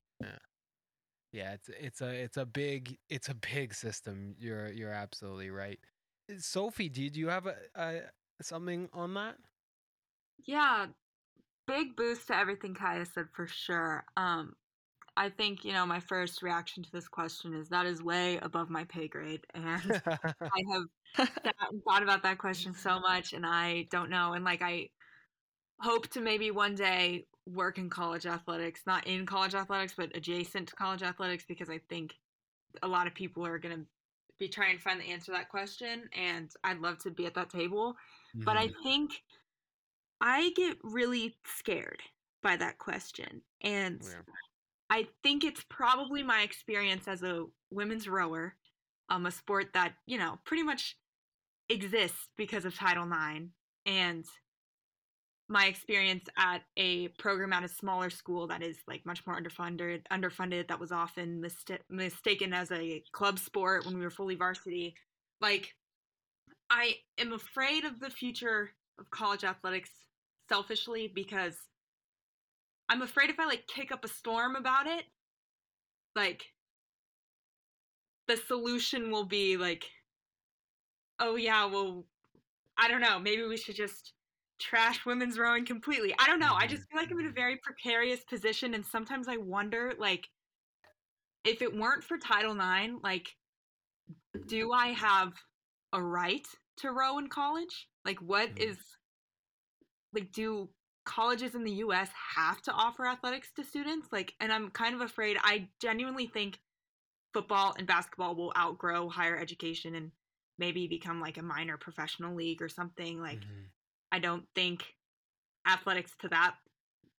Yeah, 1.33 1.53
it's 1.53 1.69
it's 1.79 2.01
a 2.01 2.09
it's 2.09 2.37
a 2.37 2.45
big 2.45 2.97
it's 3.09 3.29
a 3.29 3.35
big 3.35 3.73
system. 3.73 4.35
You're 4.39 4.69
you're 4.69 4.91
absolutely 4.91 5.49
right. 5.49 5.79
Sophie, 6.37 6.89
do 6.89 7.03
you, 7.03 7.09
do 7.09 7.19
you 7.19 7.27
have 7.29 7.47
a, 7.47 7.55
a 7.75 8.01
something 8.41 8.89
on 8.93 9.13
that? 9.13 9.37
Yeah, 10.45 10.87
big 11.67 11.95
boost 11.95 12.27
to 12.27 12.37
everything 12.37 12.73
Kaiya 12.73 13.07
said 13.11 13.25
for 13.33 13.47
sure. 13.47 14.05
Um, 14.15 14.53
I 15.15 15.29
think 15.29 15.65
you 15.65 15.73
know 15.73 15.85
my 15.85 15.99
first 15.99 16.43
reaction 16.43 16.83
to 16.83 16.91
this 16.91 17.07
question 17.07 17.53
is 17.53 17.69
that 17.69 17.85
is 17.85 18.03
way 18.03 18.37
above 18.41 18.69
my 18.69 18.83
pay 18.85 19.07
grade, 19.07 19.45
and 19.53 19.67
I 19.67 20.63
have 20.71 21.27
thought 21.87 22.03
about 22.03 22.23
that 22.23 22.37
question 22.37 22.73
so 22.75 22.99
much, 22.99 23.33
and 23.33 23.45
I 23.45 23.87
don't 23.89 24.09
know. 24.09 24.33
And 24.33 24.45
like 24.45 24.61
I 24.61 24.89
hope 25.79 26.07
to 26.09 26.21
maybe 26.21 26.51
one 26.51 26.75
day 26.75 27.25
work 27.45 27.77
in 27.77 27.89
college 27.89 28.25
athletics, 28.25 28.81
not 28.85 29.07
in 29.07 29.25
college 29.25 29.55
athletics, 29.55 29.93
but 29.97 30.15
adjacent 30.15 30.67
to 30.69 30.75
college 30.75 31.03
athletics, 31.03 31.45
because 31.47 31.69
I 31.69 31.79
think 31.89 32.13
a 32.83 32.87
lot 32.87 33.07
of 33.07 33.15
people 33.15 33.45
are 33.45 33.57
gonna 33.57 33.85
be 34.39 34.49
trying 34.49 34.77
to 34.77 34.81
find 34.83 34.99
the 35.01 35.05
answer 35.05 35.27
to 35.27 35.31
that 35.33 35.49
question, 35.49 36.09
and 36.13 36.51
I'd 36.63 36.79
love 36.79 36.99
to 36.99 37.11
be 37.11 37.25
at 37.25 37.33
that 37.35 37.49
table. 37.49 37.97
But 38.45 38.57
I 38.57 38.67
Mhm. 38.67 38.77
think 38.83 39.23
I 40.21 40.51
get 40.51 40.77
really 40.83 41.39
scared 41.45 42.03
by 42.41 42.55
that 42.57 42.77
question. 42.79 43.43
And 43.61 44.01
Yeah. 44.01 44.21
I 44.89 45.09
think 45.23 45.43
it's 45.43 45.65
probably 45.69 46.23
my 46.23 46.43
experience 46.43 47.07
as 47.07 47.23
a 47.23 47.47
women's 47.71 48.07
rower, 48.07 48.57
um, 49.09 49.25
a 49.25 49.31
sport 49.31 49.73
that, 49.73 49.97
you 50.05 50.17
know, 50.17 50.39
pretty 50.45 50.63
much 50.63 50.99
exists 51.69 52.29
because 52.37 52.65
of 52.65 52.75
Title 52.75 53.05
IX. 53.05 53.53
And 53.85 54.25
my 55.49 55.65
experience 55.65 56.25
at 56.37 56.63
a 56.75 57.07
program 57.19 57.53
at 57.53 57.63
a 57.63 57.69
smaller 57.69 58.09
school 58.09 58.47
that 58.47 58.61
is 58.61 58.77
like 58.87 59.05
much 59.05 59.25
more 59.25 59.39
underfunded, 59.39 60.01
underfunded, 60.11 60.67
that 60.67 60.79
was 60.79 60.91
often 60.91 61.39
mista- 61.39 61.79
mistaken 61.89 62.53
as 62.53 62.71
a 62.71 63.01
club 63.13 63.39
sport 63.39 63.85
when 63.85 63.97
we 63.97 64.03
were 64.03 64.09
fully 64.09 64.35
varsity. 64.35 64.95
Like, 65.39 65.73
I 66.69 66.95
am 67.17 67.31
afraid 67.31 67.85
of 67.85 67.99
the 67.99 68.09
future 68.09 68.71
of 68.99 69.09
college 69.09 69.45
athletics 69.45 69.91
selfishly 70.49 71.11
because 71.13 71.55
I'm 72.89 73.01
afraid 73.01 73.29
if 73.29 73.39
I 73.39 73.45
like 73.45 73.67
kick 73.67 73.91
up 73.91 74.03
a 74.03 74.09
storm 74.09 74.55
about 74.55 74.87
it, 74.87 75.03
like 76.15 76.43
the 78.27 78.35
solution 78.35 79.11
will 79.11 79.25
be 79.25 79.55
like, 79.55 79.85
oh 81.19 81.35
yeah, 81.35 81.65
well, 81.65 82.05
I 82.77 82.89
don't 82.89 83.01
know, 83.01 83.19
maybe 83.19 83.43
we 83.43 83.57
should 83.57 83.75
just 83.75 84.13
trash 84.59 85.05
women's 85.05 85.37
rowing 85.37 85.65
completely. 85.65 86.13
I 86.19 86.27
don't 86.27 86.39
know. 86.39 86.53
I 86.53 86.67
just 86.67 86.89
feel 86.89 86.99
like 86.99 87.11
I'm 87.11 87.19
in 87.19 87.27
a 87.27 87.31
very 87.31 87.57
precarious 87.57 88.23
position 88.23 88.73
and 88.73 88.85
sometimes 88.85 89.27
I 89.27 89.37
wonder 89.37 89.93
like 89.97 90.27
if 91.43 91.61
it 91.61 91.75
weren't 91.75 92.03
for 92.03 92.17
Title 92.17 92.53
IX, 92.53 92.95
like 93.03 93.35
do 94.47 94.71
I 94.71 94.87
have 94.87 95.33
a 95.93 96.01
right 96.01 96.47
to 96.77 96.91
row 96.91 97.17
in 97.17 97.27
college? 97.27 97.87
Like 98.05 98.19
what 98.21 98.55
Mhm. 98.55 98.69
is 98.69 98.77
like 100.13 100.31
do 100.31 100.69
colleges 101.05 101.55
in 101.55 101.63
the 101.63 101.71
US 101.71 102.09
have 102.35 102.61
to 102.63 102.71
offer 102.71 103.07
athletics 103.07 103.51
to 103.55 103.63
students. 103.63 104.09
Like, 104.11 104.35
and 104.39 104.51
I'm 104.51 104.69
kind 104.69 104.93
of 104.93 105.01
afraid, 105.01 105.37
I 105.41 105.69
genuinely 105.81 106.27
think 106.27 106.59
football 107.33 107.75
and 107.77 107.87
basketball 107.87 108.35
will 108.35 108.53
outgrow 108.57 109.09
higher 109.09 109.37
education 109.37 109.95
and 109.95 110.11
maybe 110.57 110.87
become 110.87 111.21
like 111.21 111.37
a 111.37 111.43
minor 111.43 111.77
professional 111.77 112.35
league 112.35 112.61
or 112.61 112.69
something. 112.69 113.21
Like, 113.21 113.39
mm-hmm. 113.39 113.67
I 114.11 114.19
don't 114.19 114.43
think 114.55 114.83
athletics 115.67 116.11
to 116.21 116.29
that 116.29 116.55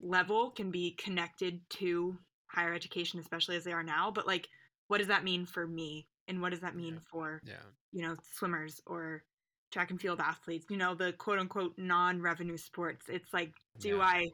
level 0.01 0.51
can 0.51 0.71
be 0.71 0.91
connected 0.91 1.59
to 1.69 2.17
higher 2.47 2.73
education, 2.73 3.19
especially 3.19 3.55
as 3.55 3.63
they 3.63 3.73
are 3.73 3.83
now. 3.83 4.11
But 4.11 4.27
like, 4.27 4.47
what 4.87 4.99
does 4.99 5.07
that 5.07 5.23
mean 5.23 5.45
for 5.45 5.67
me? 5.67 6.07
And 6.27 6.41
what 6.41 6.51
does 6.51 6.61
that 6.61 6.75
mean 6.75 6.95
yeah. 6.95 6.99
for, 7.09 7.41
yeah. 7.45 7.53
you 7.91 8.03
know, 8.03 8.15
swimmers 8.33 8.81
or 8.85 9.23
track 9.71 9.91
and 9.91 9.99
field 9.99 10.19
athletes, 10.19 10.65
you 10.69 10.77
know, 10.77 10.95
the 10.95 11.13
quote 11.13 11.39
unquote 11.39 11.73
non 11.77 12.21
revenue 12.21 12.57
sports? 12.57 13.05
It's 13.09 13.33
like, 13.33 13.53
do 13.79 13.97
yeah. 13.97 14.03
I, 14.03 14.27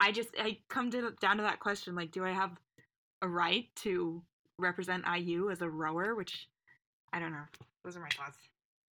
I 0.00 0.12
just, 0.12 0.30
I 0.38 0.58
come 0.68 0.90
to 0.90 1.12
down 1.20 1.36
to 1.38 1.42
that 1.42 1.60
question, 1.60 1.94
like, 1.94 2.12
do 2.12 2.24
I 2.24 2.32
have 2.32 2.52
a 3.22 3.28
right 3.28 3.66
to 3.76 4.22
represent 4.58 5.04
IU 5.06 5.50
as 5.50 5.62
a 5.62 5.68
rower? 5.68 6.14
Which 6.14 6.48
I 7.12 7.18
don't 7.18 7.32
know. 7.32 7.44
Those 7.84 7.96
are 7.96 8.00
my 8.00 8.08
thoughts. 8.08 8.38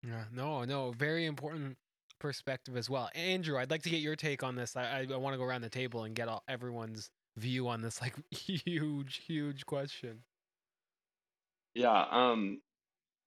Yeah, 0.06 0.24
no, 0.34 0.64
no, 0.64 0.91
very 0.91 1.26
important 1.26 1.78
perspective 2.24 2.78
as 2.78 2.90
well. 2.90 3.10
Andrew, 3.16 3.58
I'd 3.58 3.70
like 3.70 3.84
to 3.84 3.90
get 3.90 4.00
your 4.00 4.16
take 4.16 4.44
on 4.44 4.56
this. 4.56 4.78
I, 4.78 4.84
I, 4.84 5.08
I 5.14 5.18
want 5.18 5.34
to 5.34 5.38
go 5.38 5.44
around 5.44 5.62
the 5.62 5.70
table 5.70 6.06
and 6.06 6.16
get 6.16 6.30
all, 6.30 6.41
everyone's 6.48 7.10
view 7.36 7.68
on 7.68 7.82
this 7.82 8.02
like 8.02 8.16
huge, 8.32 9.22
huge 9.28 9.66
question. 9.66 10.24
Yeah, 11.76 12.06
um, 12.10 12.62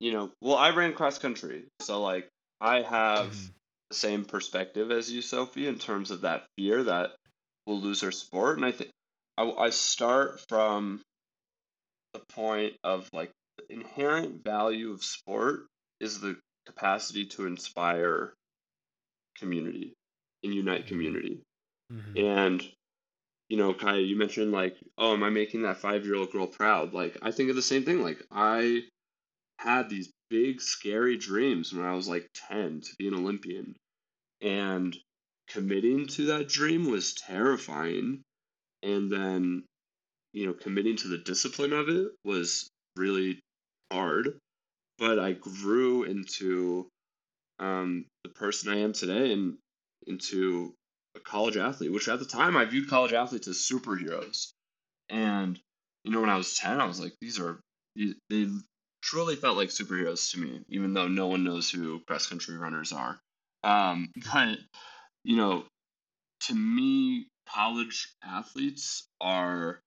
you 0.01 0.13
know, 0.13 0.33
well, 0.41 0.57
I 0.57 0.71
ran 0.71 0.95
cross 0.95 1.19
country, 1.19 1.65
so 1.81 2.01
like 2.03 2.27
I 2.59 2.81
have 2.81 3.33
mm. 3.33 3.51
the 3.91 3.97
same 3.97 4.25
perspective 4.25 4.91
as 4.91 5.13
you, 5.13 5.21
Sophie, 5.21 5.67
in 5.67 5.79
terms 5.79 6.11
of 6.11 6.23
that 6.23 6.45
fear 6.57 6.83
that 6.85 7.11
we'll 7.67 7.81
lose 7.81 8.03
our 8.03 8.13
sport, 8.13 8.57
and 8.57 8.65
I 8.65 8.73
think 8.73 8.91
I, 9.37 9.51
I 9.51 9.71
start 9.71 10.41
from 10.49 11.03
the 12.15 12.21
point 12.31 12.75
of 12.83 13.11
like 13.13 13.31
the 13.59 13.75
inherent 13.75 14.43
value 14.43 14.93
of 14.93 15.05
sport 15.05 15.67
is 16.01 16.21
the 16.21 16.37
capacity 16.65 17.27
to 17.27 17.47
inspire 17.47 18.33
community 19.39 19.95
and 20.43 20.55
unite 20.55 20.81
mm-hmm. 20.81 20.89
community. 20.89 21.41
Mm-hmm. 21.93 22.19
And 22.19 22.65
you 23.49 23.57
know, 23.57 23.73
Kai, 23.75 23.99
you 23.99 24.17
mentioned 24.17 24.53
like, 24.53 24.77
oh, 24.99 25.13
am 25.13 25.23
I 25.23 25.31
making 25.31 25.63
that 25.63 25.79
five 25.79 26.05
year 26.05 26.17
old 26.17 26.33
girl 26.33 26.47
proud? 26.47 26.93
Like, 26.93 27.17
I 27.23 27.31
think 27.31 27.51
of 27.51 27.57
the 27.57 27.63
same 27.63 27.85
thing. 27.85 28.03
Like, 28.03 28.23
I 28.31 28.83
had 29.59 29.89
these 29.89 30.11
big, 30.29 30.61
scary 30.61 31.17
dreams 31.17 31.73
when 31.73 31.87
I 31.87 31.95
was 31.95 32.09
like 32.09 32.29
10 32.49 32.81
to 32.81 32.97
be 32.99 33.09
an 33.09 33.15
Olympian. 33.15 33.77
And 34.41 34.97
committing 35.49 36.07
to 36.09 36.27
that 36.27 36.49
dream 36.49 36.91
was 36.91 37.15
terrifying. 37.15 38.23
And 38.83 39.11
then, 39.11 39.65
you 40.33 40.47
know, 40.47 40.53
committing 40.53 40.97
to 40.97 41.09
the 41.09 41.19
discipline 41.19 41.73
of 41.73 41.89
it 41.89 42.09
was 42.25 42.69
really 42.97 43.41
hard. 43.93 44.39
But 44.99 45.19
I 45.19 45.33
grew 45.33 46.03
into 46.03 46.89
um, 47.59 48.07
the 48.25 48.31
person 48.31 48.73
I 48.73 48.79
am 48.79 48.93
today 48.93 49.33
and 49.33 49.59
into 50.07 50.75
a 51.17 51.21
college 51.21 51.57
athlete, 51.57 51.93
which 51.93 52.09
at 52.09 52.19
the 52.19 52.27
time 52.27 52.57
I 52.57 52.65
viewed 52.65 52.89
college 52.89 53.13
athletes 53.13 53.49
as 53.49 53.57
superheroes. 53.57 54.53
And, 55.09 55.59
you 56.05 56.13
know, 56.13 56.21
when 56.21 56.31
I 56.31 56.37
was 56.37 56.55
10, 56.57 56.81
I 56.81 56.87
was 56.87 57.01
like, 57.01 57.15
these 57.21 57.41
are, 57.41 57.61
they 57.97 58.49
truly 59.03 59.37
felt 59.37 59.57
like 59.57 59.69
superheroes 59.71 60.33
to 60.33 60.41
me, 60.41 60.61
even 60.69 60.95
though 60.95 61.09
no 61.09 61.29
one 61.29 61.45
knows 61.45 61.71
who 61.71 62.01
cross 62.01 62.27
country 62.27 62.57
runners 62.57 62.93
are. 62.93 63.19
Um, 63.65 64.09
but, 64.33 64.59
you 65.25 65.37
know, 65.37 65.65
to 66.41 66.55
me, 66.55 67.29
college 67.49 68.15
athletes 68.23 69.09
are 69.21 69.81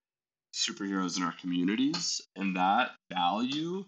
superheroes 0.53 1.17
in 1.17 1.23
our 1.23 1.33
communities, 1.39 2.21
and 2.35 2.55
that 2.57 2.91
value 3.11 3.85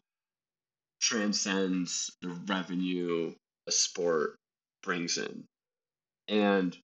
transcends 1.02 2.12
the 2.22 2.30
revenue 2.30 3.34
a 3.68 3.72
sport 3.72 4.36
brings 4.84 5.18
in. 5.18 5.44
And 6.28 6.78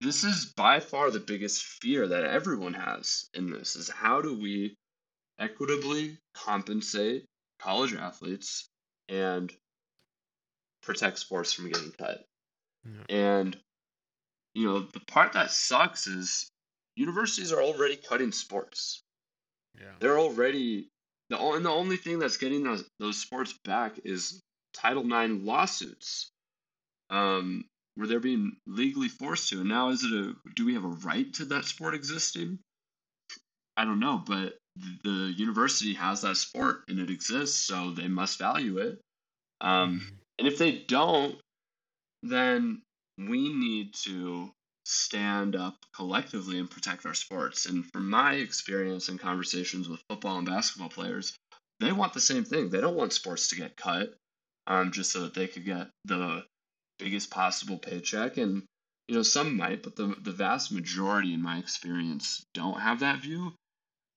this 0.00 0.24
is 0.24 0.52
by 0.56 0.80
far 0.80 1.10
the 1.10 1.20
biggest 1.20 1.64
fear 1.64 2.08
that 2.08 2.24
everyone 2.24 2.74
has 2.74 3.28
in 3.34 3.50
this 3.50 3.76
is 3.76 3.88
how 3.88 4.20
do 4.20 4.36
we 4.36 4.74
equitably 5.38 6.18
compensate 6.34 7.24
college 7.60 7.94
athletes 7.94 8.68
and 9.08 9.52
protect 10.82 11.18
sports 11.18 11.52
from 11.52 11.70
getting 11.70 11.92
cut. 11.92 12.24
Yeah. 12.84 13.16
And 13.16 13.56
you 14.54 14.66
know, 14.66 14.80
the 14.80 15.00
part 15.00 15.32
that 15.32 15.50
sucks 15.50 16.06
is 16.06 16.50
universities 16.96 17.52
are 17.52 17.62
already 17.62 17.96
cutting 17.96 18.32
sports. 18.32 19.02
Yeah. 19.80 19.92
They're 20.00 20.18
already 20.18 20.88
the 21.30 21.38
and 21.38 21.64
the 21.64 21.70
only 21.70 21.96
thing 21.96 22.18
that's 22.18 22.36
getting 22.36 22.64
those 22.64 22.84
those 22.98 23.18
sports 23.18 23.54
back 23.64 24.00
is 24.04 24.40
Title 24.74 25.04
IX 25.04 25.44
lawsuits. 25.44 26.30
Um, 27.10 27.64
where 27.94 28.06
they're 28.06 28.20
being 28.20 28.56
legally 28.66 29.08
forced 29.08 29.50
to. 29.50 29.60
And 29.60 29.68
now, 29.68 29.90
is 29.90 30.04
it 30.04 30.12
a 30.12 30.34
do 30.54 30.66
we 30.66 30.74
have 30.74 30.84
a 30.84 30.88
right 30.88 31.32
to 31.34 31.44
that 31.46 31.64
sport 31.64 31.94
existing? 31.94 32.58
I 33.76 33.84
don't 33.84 34.00
know, 34.00 34.22
but 34.26 34.56
the 34.76 35.32
university 35.36 35.94
has 35.94 36.22
that 36.22 36.36
sport 36.36 36.84
and 36.88 36.98
it 36.98 37.10
exists, 37.10 37.58
so 37.58 37.90
they 37.90 38.08
must 38.08 38.38
value 38.38 38.78
it. 38.78 39.00
Um, 39.60 40.00
mm-hmm. 40.00 40.14
and 40.38 40.48
if 40.48 40.58
they 40.58 40.72
don't, 40.72 41.36
then 42.22 42.82
we 43.18 43.52
need 43.52 43.94
to 44.04 44.50
stand 44.84 45.56
up 45.56 45.76
collectively 45.94 46.58
and 46.58 46.70
protect 46.70 47.06
our 47.06 47.14
sports. 47.14 47.66
And 47.66 47.84
from 47.92 48.10
my 48.10 48.34
experience 48.34 49.08
and 49.08 49.20
conversations 49.20 49.88
with 49.88 50.02
football 50.08 50.38
and 50.38 50.46
basketball 50.46 50.88
players, 50.88 51.34
they 51.80 51.92
want 51.92 52.12
the 52.12 52.20
same 52.20 52.44
thing. 52.44 52.68
They 52.70 52.80
don't 52.80 52.96
want 52.96 53.12
sports 53.12 53.48
to 53.48 53.56
get 53.56 53.76
cut 53.76 54.14
um, 54.66 54.92
just 54.92 55.12
so 55.12 55.22
that 55.22 55.34
they 55.34 55.46
could 55.46 55.64
get 55.64 55.88
the 56.04 56.44
biggest 56.98 57.30
possible 57.30 57.78
paycheck. 57.78 58.36
And, 58.36 58.62
you 59.08 59.16
know, 59.16 59.22
some 59.22 59.56
might, 59.56 59.82
but 59.82 59.96
the, 59.96 60.14
the 60.22 60.32
vast 60.32 60.72
majority, 60.72 61.34
in 61.34 61.42
my 61.42 61.58
experience, 61.58 62.44
don't 62.54 62.80
have 62.80 63.00
that 63.00 63.20
view. 63.20 63.52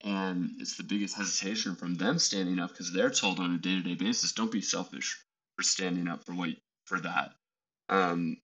And 0.01 0.51
it's 0.59 0.77
the 0.77 0.83
biggest 0.83 1.15
hesitation 1.15 1.75
from 1.75 1.95
them 1.95 2.19
standing 2.19 2.59
up 2.59 2.69
because 2.69 2.93
they're 2.93 3.09
told 3.09 3.39
on 3.39 3.55
a 3.55 3.57
day 3.57 3.75
to 3.75 3.81
day 3.81 3.95
basis, 3.95 4.33
don't 4.33 4.51
be 4.51 4.61
selfish 4.61 5.17
for 5.57 5.63
standing 5.63 6.07
up 6.07 6.23
for 6.25 6.33
what 6.33 6.49
for 6.85 6.99
that. 6.99 7.31
Um, 7.89 8.37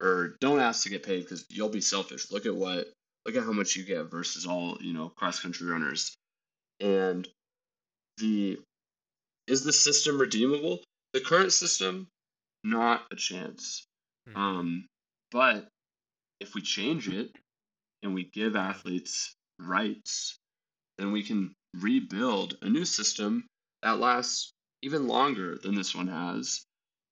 or 0.00 0.36
don't 0.40 0.60
ask 0.60 0.82
to 0.82 0.90
get 0.90 1.04
paid 1.04 1.22
because 1.22 1.44
you'll 1.48 1.68
be 1.68 1.80
selfish. 1.80 2.30
Look 2.30 2.46
at 2.46 2.54
what 2.54 2.88
look 3.24 3.36
at 3.36 3.44
how 3.44 3.52
much 3.52 3.76
you 3.76 3.84
get 3.84 4.10
versus 4.10 4.46
all 4.46 4.78
you 4.80 4.92
know 4.92 5.08
cross 5.10 5.40
country 5.40 5.68
runners. 5.68 6.16
And 6.80 7.28
the 8.18 8.58
is 9.46 9.64
the 9.64 9.72
system 9.72 10.18
redeemable? 10.18 10.80
The 11.16 11.22
current 11.22 11.54
system 11.54 12.08
not 12.62 13.06
a 13.10 13.16
chance. 13.16 13.86
Mm-hmm. 14.28 14.38
Um, 14.38 14.86
but 15.30 15.66
if 16.40 16.54
we 16.54 16.60
change 16.60 17.08
it 17.08 17.30
and 18.02 18.12
we 18.12 18.24
give 18.24 18.54
athletes 18.54 19.34
rights, 19.58 20.36
then 20.98 21.12
we 21.12 21.22
can 21.22 21.54
rebuild 21.72 22.58
a 22.60 22.68
new 22.68 22.84
system 22.84 23.46
that 23.82 23.98
lasts 23.98 24.52
even 24.82 25.08
longer 25.08 25.56
than 25.56 25.74
this 25.74 25.94
one 25.94 26.08
has 26.08 26.66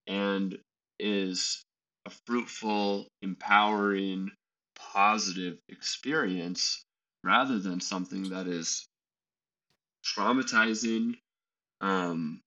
and 0.06 0.58
is 0.98 1.64
a 2.04 2.10
fruitful, 2.26 3.08
empowering, 3.22 4.30
positive 4.74 5.56
experience 5.70 6.84
rather 7.22 7.58
than 7.58 7.80
something 7.80 8.28
that 8.28 8.48
is 8.48 8.86
traumatizing, 10.04 11.14
um, 11.80 12.42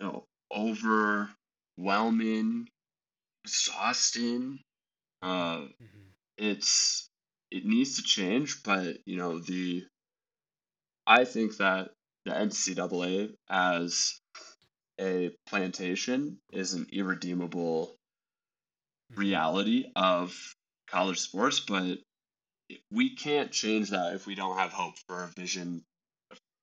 you 0.00 0.06
know, 0.06 0.24
overwhelming, 0.54 2.68
exhausting. 3.44 4.60
Uh, 5.22 5.56
mm-hmm. 5.56 6.08
It's 6.38 7.08
it 7.50 7.64
needs 7.64 7.96
to 7.96 8.02
change, 8.02 8.62
but 8.62 8.98
you 9.06 9.16
know 9.16 9.38
the 9.38 9.84
I 11.06 11.24
think 11.24 11.56
that 11.58 11.90
the 12.24 12.32
NCAA 12.32 13.34
as 13.48 14.20
a 15.00 15.30
plantation 15.48 16.38
is 16.52 16.74
an 16.74 16.86
irredeemable 16.92 17.96
mm-hmm. 19.12 19.20
reality 19.20 19.86
of 19.96 20.36
college 20.88 21.18
sports, 21.18 21.60
but 21.60 21.98
we 22.90 23.16
can't 23.16 23.50
change 23.50 23.90
that 23.90 24.14
if 24.14 24.26
we 24.26 24.34
don't 24.34 24.58
have 24.58 24.72
hope 24.72 24.94
for 25.08 25.24
a 25.24 25.28
vision, 25.28 25.82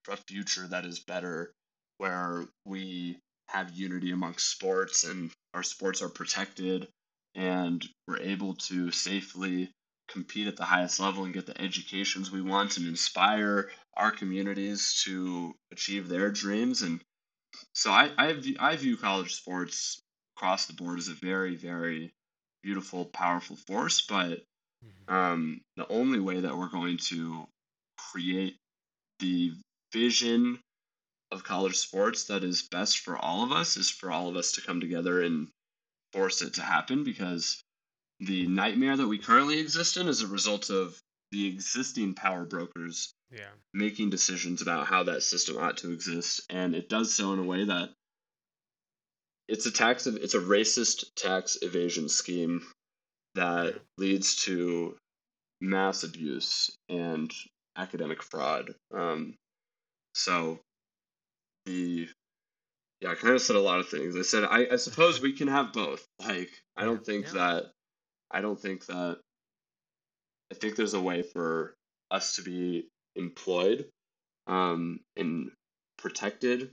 a 0.10 0.18
future 0.18 0.68
that 0.68 0.86
is 0.86 1.00
better, 1.00 1.54
where 1.98 2.46
we 2.66 3.18
have 3.48 3.72
unity 3.76 4.12
amongst 4.12 4.50
sports 4.50 5.04
and 5.04 5.32
our 5.54 5.64
sports 5.64 6.02
are 6.02 6.10
protected 6.10 6.88
and 7.36 7.86
we're 8.08 8.20
able 8.20 8.56
to 8.56 8.92
safely 8.92 9.72
compete 10.10 10.48
at 10.48 10.56
the 10.58 10.66
highest 10.66 11.00
level 11.00 11.26
and 11.26 11.34
get 11.34 11.46
the 11.46 11.60
educations 11.62 12.32
we 12.32 12.42
want 12.42 12.78
and 12.78 12.88
inspire 12.88 13.70
our 13.96 14.12
communities 14.12 15.02
to 15.04 15.54
achieve 15.72 16.08
their 16.08 16.32
dreams 16.32 16.82
and 16.82 17.02
so 17.74 17.92
I, 17.92 18.12
I, 18.18 18.34
view, 18.34 18.56
I 18.60 18.76
view 18.76 18.98
college 18.98 19.36
sports 19.36 20.02
across 20.36 20.66
the 20.68 20.74
board 20.74 21.00
as 21.00 21.08
a 21.08 21.14
very 21.14 21.56
very 21.56 22.14
beautiful, 22.64 23.06
powerful 23.06 23.56
force, 23.56 24.02
but 24.02 24.44
Mhm. 24.84 25.14
um, 25.14 25.62
the 25.78 25.88
only 25.88 26.20
way 26.20 26.42
that 26.42 26.58
we're 26.58 26.70
going 26.70 26.98
to 26.98 27.48
create 28.12 28.58
the 29.20 29.54
vision 29.94 30.60
of 31.32 31.44
college 31.44 31.76
sports 31.76 32.26
that 32.26 32.44
is 32.44 32.62
best 32.64 33.00
for 33.00 33.18
all 33.18 33.44
of 33.44 33.52
us 33.52 33.78
is 33.78 33.90
for 33.90 34.12
all 34.12 34.30
of 34.30 34.36
us 34.38 34.54
to 34.54 34.62
come 34.62 34.80
together 34.80 35.22
and 35.22 35.50
force 36.14 36.42
it 36.42 36.54
to 36.54 36.62
happen 36.62 37.04
because 37.04 37.62
the 38.20 38.48
nightmare 38.48 38.96
that 38.98 39.08
we 39.08 39.18
currently 39.18 39.60
exist 39.60 39.98
in 39.98 40.08
is 40.08 40.22
a 40.22 40.28
result 40.28 40.70
of 40.70 40.98
the 41.32 41.48
existing 41.48 42.14
power 42.14 42.46
brokers 42.46 43.14
Yeah. 43.30 43.52
making 43.74 44.10
decisions 44.10 44.62
about 44.62 44.88
how 44.88 45.04
that 45.04 45.22
system 45.24 45.58
ought 45.58 45.78
to 45.78 45.92
exist 45.92 46.42
and 46.50 46.74
it 46.76 46.88
does 46.90 47.14
so 47.14 47.34
in 47.34 47.40
a 47.40 47.44
way 47.44 47.66
that 47.66 47.90
it's 49.48 49.66
a 49.66 49.72
tax 49.72 50.08
it's 50.08 50.34
a 50.34 50.40
racist 50.40 51.14
tax 51.16 51.58
evasion 51.62 52.08
scheme 52.10 52.66
that 53.36 53.74
Yeah. 53.74 53.80
leads 53.98 54.36
to 54.46 54.98
mass 55.60 56.04
abuse 56.04 56.72
and 56.90 57.32
academic 57.76 58.24
fraud 58.24 58.74
um, 58.94 59.36
so 60.14 60.60
the 61.68 62.08
yeah 63.02 63.12
i 63.12 63.16
kind 63.16 63.36
of 63.36 63.42
said 63.42 63.56
a 63.56 63.62
lot 63.62 63.80
of 63.80 63.90
things. 63.90 64.16
I 64.16 64.24
said 64.24 64.44
i, 64.44 64.68
I 64.72 64.76
suppose 64.78 65.22
we 65.22 65.34
can 65.34 65.48
have 65.48 65.74
both. 65.74 66.04
Like 66.26 66.50
i 66.76 66.84
don't 66.84 67.06
think 67.06 67.28
yeah. 67.28 67.34
that 67.34 67.72
i 68.32 68.42
don't 68.42 68.60
think 68.60 68.86
that 68.88 69.20
i 70.52 70.56
think 70.56 70.76
there's 70.76 70.96
a 70.96 71.02
way 71.02 71.22
for 71.22 71.76
us 72.10 72.36
to 72.38 72.42
be 72.42 72.88
employed 73.16 73.86
um, 74.48 75.00
and 75.16 75.52
protected 75.98 76.72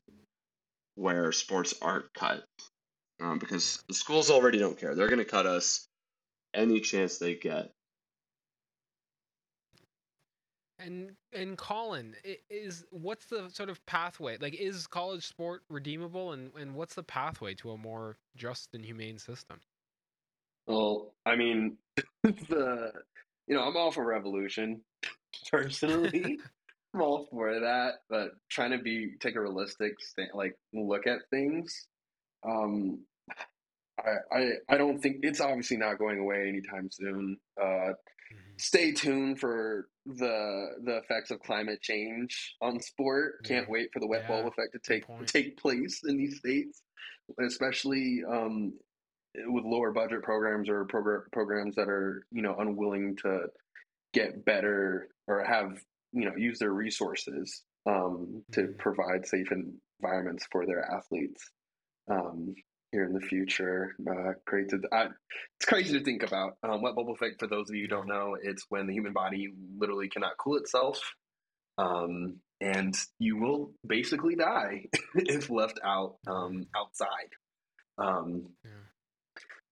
where 0.95 1.33
sports 1.33 1.75
aren't 1.83 2.13
cut 2.15 2.45
um, 3.21 3.39
because 3.39 3.83
the 3.89 3.95
schools 3.95 4.31
already 4.31 4.59
don't 4.59 4.79
care. 4.79 4.95
They're 4.95 5.09
going 5.09 5.19
to 5.19 5.25
cut 5.25 5.47
us 5.47 5.87
any 6.55 6.81
chance 6.81 7.19
they 7.19 7.35
get 7.35 7.71
And 10.85 11.13
and 11.33 11.57
Colin, 11.57 12.15
is 12.51 12.85
what's 12.91 13.27
the 13.27 13.49
sort 13.51 13.71
of 13.71 13.85
pathway? 13.87 14.37
Like, 14.39 14.55
is 14.55 14.87
college 14.87 15.27
sport 15.27 15.63
redeemable, 15.71 16.33
and 16.33 16.53
and 16.57 16.75
what's 16.75 16.95
the 16.95 17.03
pathway 17.03 17.55
to 17.57 17.71
a 17.71 17.79
more 17.79 18.19
just 18.37 18.75
and 18.75 18.85
humane 18.85 19.19
system? 19.19 19.61
Well, 20.67 21.15
I 21.25 21.37
mean, 21.37 21.79
the 22.23 22.93
you 23.47 23.55
know, 23.57 23.63
I'm 23.63 23.77
all 23.77 23.93
for 23.93 24.05
revolution 24.05 24.83
personally. 25.51 26.39
I'm 26.95 27.01
all 27.01 27.27
for 27.31 27.61
that, 27.61 27.95
but 28.09 28.33
trying 28.51 28.71
to 28.73 28.79
be 28.79 29.15
take 29.21 29.37
a 29.37 29.41
realistic 29.41 29.95
stand, 30.01 30.31
like 30.35 30.55
look 30.73 31.07
at 31.07 31.19
things. 31.31 31.89
Um, 32.47 33.01
I, 33.99 34.37
I 34.37 34.51
I 34.69 34.77
don't 34.77 35.01
think 35.01 35.19
it's 35.23 35.41
obviously 35.41 35.77
not 35.79 35.99
going 35.99 36.19
away 36.19 36.49
anytime 36.49 36.91
soon. 36.91 37.39
Uh, 37.61 37.95
Mhm. 38.33 38.59
stay 38.59 38.93
tuned 38.93 39.41
for 39.41 39.89
the 40.07 40.71
the 40.85 40.99
effects 40.99 41.31
of 41.31 41.41
climate 41.41 41.81
change 41.83 42.55
on 42.61 42.81
sport. 42.81 43.45
Can't 43.45 43.67
Yeah. 43.67 43.73
wait 43.73 43.91
for 43.93 44.01
the 44.01 44.07
wet 44.07 44.27
bulb 44.27 44.47
effect 44.49 44.73
to 44.73 44.79
take 44.81 45.05
take 45.27 45.57
place 45.59 46.03
in 46.05 46.17
these 46.17 46.39
states, 46.39 46.83
especially 47.41 48.23
um, 48.29 48.75
with 49.47 49.65
lower 49.65 49.93
budget 49.93 50.23
programs 50.23 50.69
or 50.69 50.85
progr- 50.87 51.31
programs 51.33 51.77
that 51.77 51.89
are 51.89 52.27
you 52.33 52.43
know 52.43 52.57
unwilling 52.59 53.17
to 53.17 53.47
get 54.13 54.45
better 54.45 55.09
or 55.27 55.45
have 55.45 55.83
you 56.13 56.25
know 56.25 56.37
use 56.37 56.59
their 56.59 56.73
resources 56.73 57.63
um, 57.87 58.45
to 58.53 58.69
Mhm. 58.69 58.79
provide 58.79 59.27
safe 59.27 59.49
environments 59.53 60.47
for 60.53 60.67
their 60.67 60.85
athletes 60.91 61.51
um, 62.11 62.55
here 62.95 63.05
in 63.05 63.13
the 63.13 63.21
future. 63.21 63.97
Uh, 64.09 64.33
great 64.47 64.69
to, 64.71 64.81
I, 64.93 65.07
it's 65.59 65.67
crazy 65.67 65.99
to 65.99 66.05
think 66.05 66.23
about. 66.23 66.57
Um, 66.63 66.81
wet 66.81 66.95
bulb 66.95 67.11
effect, 67.11 67.41
for 67.41 67.49
those 67.49 67.69
of 67.69 67.75
you 67.75 67.83
who 67.83 67.89
don't 67.89 68.07
know, 68.09 68.37
it's 68.41 68.65
when 68.69 68.87
the 68.87 68.93
human 68.95 69.13
body 69.13 69.49
literally 69.77 70.09
cannot 70.09 70.39
cool 70.39 70.57
itself, 70.57 71.01
um, 71.77 72.37
and 72.61 72.95
you 73.19 73.37
will 73.37 73.73
basically 73.87 74.37
die 74.37 74.87
if 75.17 75.51
left 75.51 75.81
out 75.85 76.17
um, 76.29 76.67
outside. 76.75 77.31
Um, 77.99 78.51
Yeah. 78.65 78.71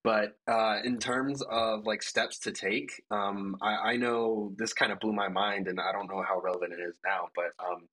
but 0.04 0.36
uh, 0.52 0.78
in 0.84 0.98
terms 0.98 1.42
of 1.48 1.86
like 1.86 2.02
steps 2.02 2.40
to 2.40 2.50
take, 2.50 2.90
um, 3.12 3.56
I, 3.62 3.92
I 3.92 3.96
know 3.96 4.52
this 4.56 4.72
kind 4.72 4.90
of 4.90 4.98
blew 4.98 5.12
my 5.12 5.28
mind, 5.28 5.68
and 5.68 5.78
I 5.80 5.92
don't 5.92 6.10
know 6.10 6.22
how 6.28 6.40
relevant 6.40 6.72
it 6.72 6.80
is 6.82 6.98
now. 7.04 7.28
But 7.36 7.52
um, 7.64 7.88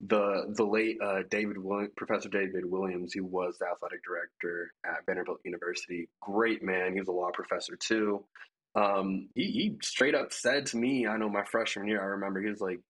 the 0.00 0.52
the 0.54 0.64
late 0.64 0.98
uh, 1.02 1.22
David 1.30 1.58
William, 1.58 1.90
Professor 1.96 2.28
David 2.28 2.64
Williams, 2.64 3.14
who 3.14 3.24
was 3.24 3.56
the 3.58 3.66
athletic 3.66 4.04
director 4.04 4.72
at 4.84 5.06
Vanderbilt 5.06 5.40
University. 5.44 6.08
Great 6.20 6.62
man. 6.62 6.92
He 6.92 7.00
was 7.00 7.08
a 7.08 7.12
law 7.12 7.30
professor 7.32 7.76
too. 7.76 8.24
Um, 8.74 9.30
he, 9.34 9.44
he 9.50 9.76
straight 9.82 10.14
up 10.14 10.32
said 10.32 10.66
to 10.66 10.76
me, 10.76 11.06
I 11.06 11.16
know 11.16 11.30
my 11.30 11.44
freshman 11.44 11.88
year, 11.88 12.02
I 12.02 12.06
remember 12.06 12.42
he 12.42 12.50
was 12.50 12.60
like, 12.60 12.80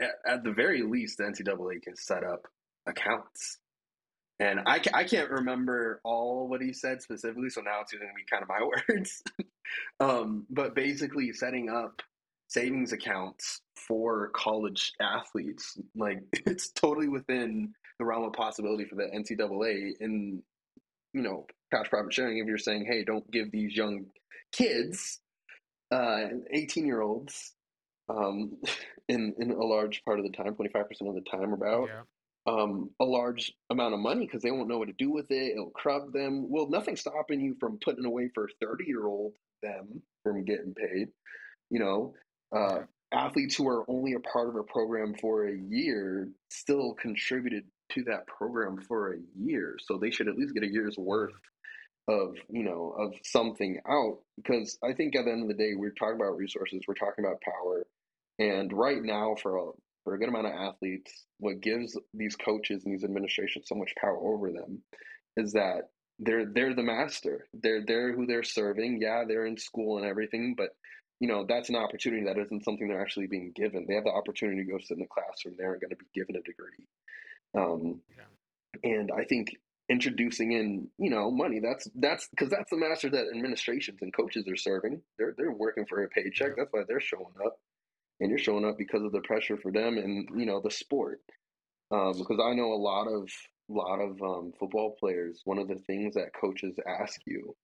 at, 0.00 0.10
at 0.24 0.44
the 0.44 0.52
very 0.52 0.82
least, 0.82 1.18
the 1.18 1.24
NCAA 1.24 1.82
can 1.82 1.96
set 1.96 2.22
up 2.22 2.46
accounts. 2.86 3.58
And 4.38 4.60
I, 4.64 4.80
I 4.94 5.02
can't 5.02 5.30
remember 5.30 6.00
all 6.04 6.46
what 6.48 6.62
he 6.62 6.72
said 6.72 7.02
specifically, 7.02 7.50
so 7.50 7.60
now 7.60 7.80
it's 7.80 7.92
going 7.92 8.06
to 8.06 8.14
be 8.14 8.24
kind 8.30 8.44
of 8.44 8.48
my 8.48 8.60
words. 8.88 9.22
um, 9.98 10.46
but 10.48 10.76
basically, 10.76 11.32
setting 11.32 11.68
up 11.68 12.00
savings 12.48 12.92
accounts 12.92 13.60
for 13.76 14.30
college 14.34 14.92
athletes, 15.00 15.78
like 15.94 16.18
it's 16.46 16.70
totally 16.70 17.08
within 17.08 17.72
the 17.98 18.04
realm 18.04 18.24
of 18.24 18.32
possibility 18.32 18.84
for 18.84 18.96
the 18.96 19.04
NCAA. 19.14 19.92
in 20.00 20.42
you 21.14 21.22
know, 21.22 21.46
cash 21.72 21.88
profit 21.88 22.12
sharing. 22.12 22.38
If 22.38 22.46
you're 22.46 22.58
saying, 22.58 22.84
hey, 22.86 23.02
don't 23.02 23.28
give 23.30 23.50
these 23.50 23.74
young 23.74 24.06
kids, 24.52 25.20
uh, 25.90 26.24
18 26.52 26.86
year 26.86 27.00
olds, 27.00 27.54
um, 28.08 28.58
in 29.08 29.34
in 29.38 29.50
a 29.52 29.64
large 29.64 30.04
part 30.04 30.18
of 30.18 30.24
the 30.26 30.32
time, 30.32 30.54
25% 30.54 30.84
of 31.08 31.14
the 31.14 31.24
time, 31.30 31.52
about 31.54 31.88
Yeah. 31.88 32.02
um, 32.46 32.90
a 33.00 33.04
large 33.04 33.52
amount 33.70 33.94
of 33.94 34.00
money 34.00 34.26
because 34.26 34.42
they 34.42 34.50
won't 34.50 34.68
know 34.68 34.78
what 34.78 34.88
to 34.88 34.94
do 34.94 35.10
with 35.10 35.30
it. 35.30 35.52
It'll 35.52 35.70
corrupt 35.70 36.12
them. 36.12 36.48
Well, 36.50 36.68
nothing's 36.68 37.00
stopping 37.00 37.40
you 37.40 37.56
from 37.58 37.78
putting 37.82 38.04
away 38.04 38.30
for 38.34 38.48
30 38.60 38.84
year 38.86 39.06
old 39.06 39.32
them 39.62 40.02
from 40.22 40.44
getting 40.44 40.74
paid. 40.74 41.08
You 41.70 41.80
know, 41.80 42.14
uh, 42.54 42.80
athletes 43.12 43.56
who 43.56 43.68
are 43.68 43.88
only 43.88 44.14
a 44.14 44.20
part 44.20 44.48
of 44.48 44.56
a 44.56 44.62
program 44.62 45.14
for 45.20 45.46
a 45.46 45.56
year 45.56 46.28
still 46.50 46.94
contributed 46.94 47.64
to 47.92 48.04
that 48.04 48.26
program 48.26 48.78
for 48.86 49.14
a 49.14 49.18
year. 49.36 49.76
So 49.86 49.98
they 49.98 50.10
should 50.10 50.28
at 50.28 50.36
least 50.36 50.54
get 50.54 50.62
a 50.62 50.72
year's 50.72 50.96
worth 50.98 51.32
of, 52.06 52.34
you 52.48 52.64
know, 52.64 52.94
of 52.98 53.14
something 53.24 53.80
out 53.88 54.18
because 54.36 54.78
I 54.82 54.92
think 54.92 55.14
at 55.16 55.24
the 55.24 55.32
end 55.32 55.42
of 55.42 55.48
the 55.48 55.62
day, 55.62 55.72
we're 55.74 55.90
talking 55.90 56.16
about 56.16 56.36
resources, 56.36 56.82
we're 56.86 56.94
talking 56.94 57.24
about 57.24 57.40
power. 57.40 57.86
And 58.38 58.72
right 58.72 59.02
now, 59.02 59.34
for 59.40 59.56
a, 59.56 59.70
for 60.04 60.14
a 60.14 60.18
good 60.18 60.28
amount 60.28 60.46
of 60.46 60.52
athletes, 60.52 61.26
what 61.38 61.60
gives 61.60 61.98
these 62.14 62.36
coaches 62.36 62.84
and 62.84 62.94
these 62.94 63.04
administrations 63.04 63.66
so 63.68 63.74
much 63.74 63.92
power 64.00 64.16
over 64.16 64.52
them 64.52 64.82
is 65.36 65.52
that 65.52 65.90
they're 66.18 66.46
they're 66.46 66.74
the 66.74 66.82
master. 66.82 67.46
They're 67.52 67.84
they're 67.86 68.12
who 68.12 68.26
they're 68.26 68.42
serving. 68.42 69.00
Yeah, 69.00 69.24
they're 69.26 69.46
in 69.46 69.56
school 69.56 69.98
and 69.98 70.06
everything, 70.06 70.54
but 70.56 70.70
you 71.20 71.28
know 71.28 71.44
that's 71.48 71.68
an 71.68 71.76
opportunity 71.76 72.24
that 72.24 72.38
isn't 72.38 72.64
something 72.64 72.88
they're 72.88 73.02
actually 73.02 73.26
being 73.26 73.52
given. 73.54 73.86
They 73.86 73.94
have 73.94 74.04
the 74.04 74.10
opportunity 74.10 74.64
to 74.64 74.70
go 74.70 74.78
sit 74.78 74.96
in 74.96 75.00
the 75.00 75.06
classroom. 75.06 75.56
They 75.58 75.64
aren't 75.64 75.80
going 75.80 75.90
to 75.90 75.96
be 75.96 76.06
given 76.14 76.36
a 76.36 76.42
degree. 76.42 76.86
Um, 77.56 78.00
And 78.84 79.10
I 79.10 79.24
think 79.24 79.56
introducing 79.88 80.52
in 80.52 80.88
you 80.98 81.10
know 81.10 81.30
money 81.30 81.60
that's 81.60 81.88
that's 81.94 82.28
because 82.28 82.50
that's 82.50 82.70
the 82.70 82.76
master 82.76 83.08
that 83.10 83.26
administrations 83.34 83.98
and 84.02 84.12
coaches 84.14 84.46
are 84.48 84.56
serving. 84.56 85.02
They're 85.18 85.34
they're 85.36 85.52
working 85.52 85.86
for 85.86 86.02
a 86.02 86.08
paycheck. 86.08 86.50
Yeah. 86.50 86.54
That's 86.58 86.72
why 86.72 86.82
they're 86.86 87.00
showing 87.00 87.34
up, 87.44 87.56
and 88.20 88.30
you're 88.30 88.38
showing 88.38 88.64
up 88.64 88.78
because 88.78 89.02
of 89.02 89.12
the 89.12 89.20
pressure 89.20 89.56
for 89.56 89.72
them 89.72 89.98
and 89.98 90.28
you 90.38 90.46
know 90.46 90.60
the 90.62 90.70
sport. 90.70 91.20
Um, 91.90 92.18
because 92.18 92.38
I 92.44 92.54
know 92.54 92.72
a 92.72 92.76
lot 92.82 93.06
of 93.06 93.30
lot 93.68 94.00
of 94.00 94.20
um, 94.22 94.52
football 94.58 94.96
players. 94.98 95.40
One 95.44 95.58
of 95.58 95.68
the 95.68 95.76
things 95.86 96.14
that 96.14 96.34
coaches 96.38 96.76
ask 96.86 97.20
you 97.26 97.56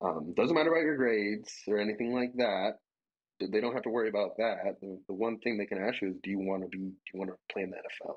um, 0.00 0.34
doesn't 0.34 0.54
matter 0.54 0.70
about 0.70 0.82
your 0.82 0.96
grades 0.96 1.52
or 1.66 1.78
anything 1.78 2.12
like 2.14 2.34
that. 2.36 2.78
They 3.50 3.60
don't 3.60 3.74
have 3.74 3.82
to 3.82 3.90
worry 3.90 4.08
about 4.08 4.36
that. 4.38 4.80
The, 4.80 4.98
the 5.08 5.14
one 5.14 5.38
thing 5.38 5.58
they 5.58 5.66
can 5.66 5.82
ask 5.82 6.00
you 6.02 6.08
is, 6.08 6.16
do 6.22 6.30
you 6.30 6.38
want 6.38 6.62
to 6.62 6.68
be? 6.68 6.78
Do 6.78 6.94
you 7.12 7.18
want 7.20 7.30
to 7.30 7.36
play 7.52 7.62
in 7.62 7.70
the 7.70 7.76
NFL? 7.76 8.16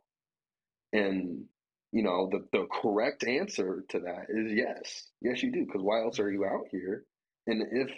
And 0.94 1.46
you 1.92 2.04
know 2.04 2.30
the 2.32 2.46
the 2.52 2.68
correct 2.72 3.24
answer 3.24 3.84
to 3.90 4.00
that 4.02 4.26
is 4.30 4.52
yes, 4.54 5.10
yes 5.22 5.42
you 5.44 5.52
do. 5.52 5.66
Because 5.66 5.82
why 5.82 6.02
else 6.02 6.20
are 6.20 6.32
you 6.32 6.46
out 6.46 6.66
here? 6.72 7.04
And 7.48 7.64
if 7.72 7.90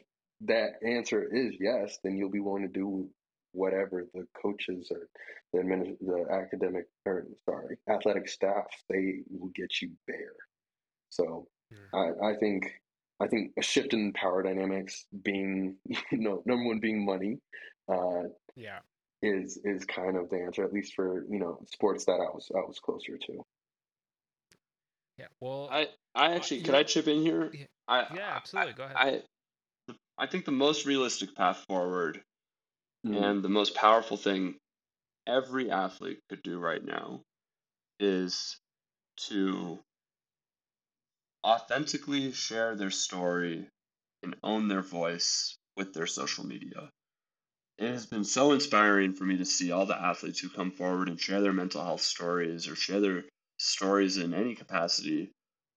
that 0.41 0.73
answer 0.85 1.23
is 1.23 1.55
yes, 1.59 1.97
then 2.03 2.17
you'll 2.17 2.29
be 2.29 2.39
willing 2.39 2.63
to 2.63 2.67
do 2.67 3.09
whatever 3.53 4.05
the 4.13 4.27
coaches 4.39 4.91
or 4.91 5.07
the 5.53 5.59
admin, 5.59 5.97
the 5.99 6.25
academic 6.31 6.85
or 7.05 7.25
sorry 7.45 7.77
athletic 7.89 8.27
staff 8.29 8.65
they 8.89 9.19
will 9.29 9.51
get 9.55 9.81
you 9.81 9.89
there. 10.07 10.35
So 11.09 11.47
hmm. 11.71 11.95
I, 11.95 12.31
I 12.31 12.35
think 12.35 12.71
I 13.19 13.27
think 13.27 13.53
a 13.57 13.61
shift 13.61 13.93
in 13.93 14.13
power 14.13 14.43
dynamics 14.43 15.05
being 15.23 15.77
you 16.11 16.17
know 16.19 16.43
number 16.45 16.65
one 16.65 16.79
being 16.79 17.05
money 17.05 17.39
uh, 17.89 18.23
Yeah. 18.55 18.79
is 19.21 19.57
is 19.63 19.85
kind 19.85 20.17
of 20.17 20.29
the 20.29 20.41
answer 20.41 20.63
at 20.63 20.73
least 20.73 20.93
for 20.95 21.25
you 21.29 21.39
know 21.39 21.59
sports 21.71 22.05
that 22.05 22.13
I 22.19 22.29
was 22.33 22.51
I 22.55 22.59
was 22.59 22.79
closer 22.79 23.17
to. 23.17 23.45
Yeah. 25.17 25.27
Well. 25.39 25.69
I 25.71 25.87
I 26.15 26.35
actually 26.35 26.61
could 26.61 26.73
yeah. 26.73 26.79
I 26.79 26.83
chip 26.83 27.07
in 27.07 27.21
here? 27.21 27.51
Yeah. 27.53 27.65
I 27.87 28.05
Yeah, 28.15 28.33
absolutely. 28.35 28.73
Go 28.73 28.83
ahead. 28.83 29.23
I 29.89 29.93
I 30.17 30.27
think 30.27 30.45
the 30.45 30.51
most 30.51 30.85
realistic 30.85 31.35
path 31.35 31.63
forward 31.67 32.23
Mm. 33.05 33.15
and 33.15 33.43
the 33.43 33.49
most 33.49 33.75
powerful 33.75 34.17
thing 34.17 34.55
every 35.27 35.69
athlete 35.69 36.19
could 36.29 36.41
do 36.41 36.57
right 36.59 36.83
now 36.83 37.21
is 37.99 38.57
to 39.17 39.79
authentically 41.45 42.31
share 42.31 42.75
their 42.75 42.91
story 42.91 43.67
and 44.23 44.35
own 44.43 44.67
their 44.67 44.81
voice 44.81 45.57
with 45.75 45.93
their 45.93 46.07
social 46.07 46.45
media. 46.45 46.91
It 47.77 47.91
has 47.91 48.07
been 48.07 48.23
so 48.23 48.53
inspiring 48.53 49.13
for 49.13 49.23
me 49.23 49.37
to 49.37 49.45
see 49.45 49.71
all 49.71 49.85
the 49.85 49.99
athletes 49.99 50.39
who 50.39 50.49
come 50.49 50.71
forward 50.71 51.09
and 51.09 51.19
share 51.19 51.41
their 51.41 51.53
mental 51.53 51.83
health 51.83 52.01
stories 52.01 52.67
or 52.67 52.75
share 52.75 52.99
their 52.99 53.25
stories 53.57 54.17
in 54.17 54.33
any 54.33 54.55
capacity 54.55 55.31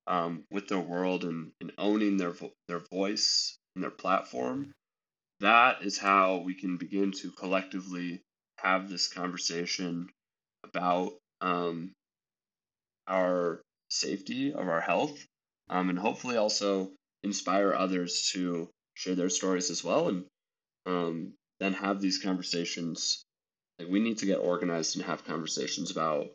um, 0.07 0.45
with 0.51 0.69
their 0.69 0.81
world 0.81 1.24
and, 1.24 1.53
and 1.61 1.73
owning 1.77 2.16
their 2.16 2.31
vo- 2.31 2.55
their 2.69 2.81
voice 2.91 3.59
and 3.74 3.85
their 3.85 3.91
platform. 3.91 4.73
That 5.41 5.82
is 5.82 5.99
how 5.99 6.39
we 6.39 6.55
can 6.55 6.78
begin 6.78 7.12
to 7.12 7.31
collectively 7.32 8.23
have 8.59 8.89
this 8.89 9.09
conversation 9.09 10.09
about 10.65 11.12
um, 11.41 11.93
our 13.07 13.61
safety 13.89 14.53
of 14.53 14.69
our 14.69 14.81
health 14.81 15.19
um, 15.71 15.89
and 15.89 15.99
hopefully 15.99 16.37
also 16.37 16.91
inspire 17.23 17.73
others 17.73 18.31
to 18.33 18.69
share 18.95 19.15
their 19.15 19.31
stories 19.31 19.71
as 19.71 19.83
well 19.83 20.09
and 20.09 20.25
um, 20.87 21.33
then 21.59 21.73
have 21.73 22.01
these 22.01 22.19
conversations 22.19 23.23
like 23.79 23.89
we 23.89 24.01
need 24.01 24.19
to 24.19 24.27
get 24.27 24.39
organized 24.39 24.97
and 24.97 25.05
have 25.07 25.25
conversations 25.25 25.91
about 25.91 26.29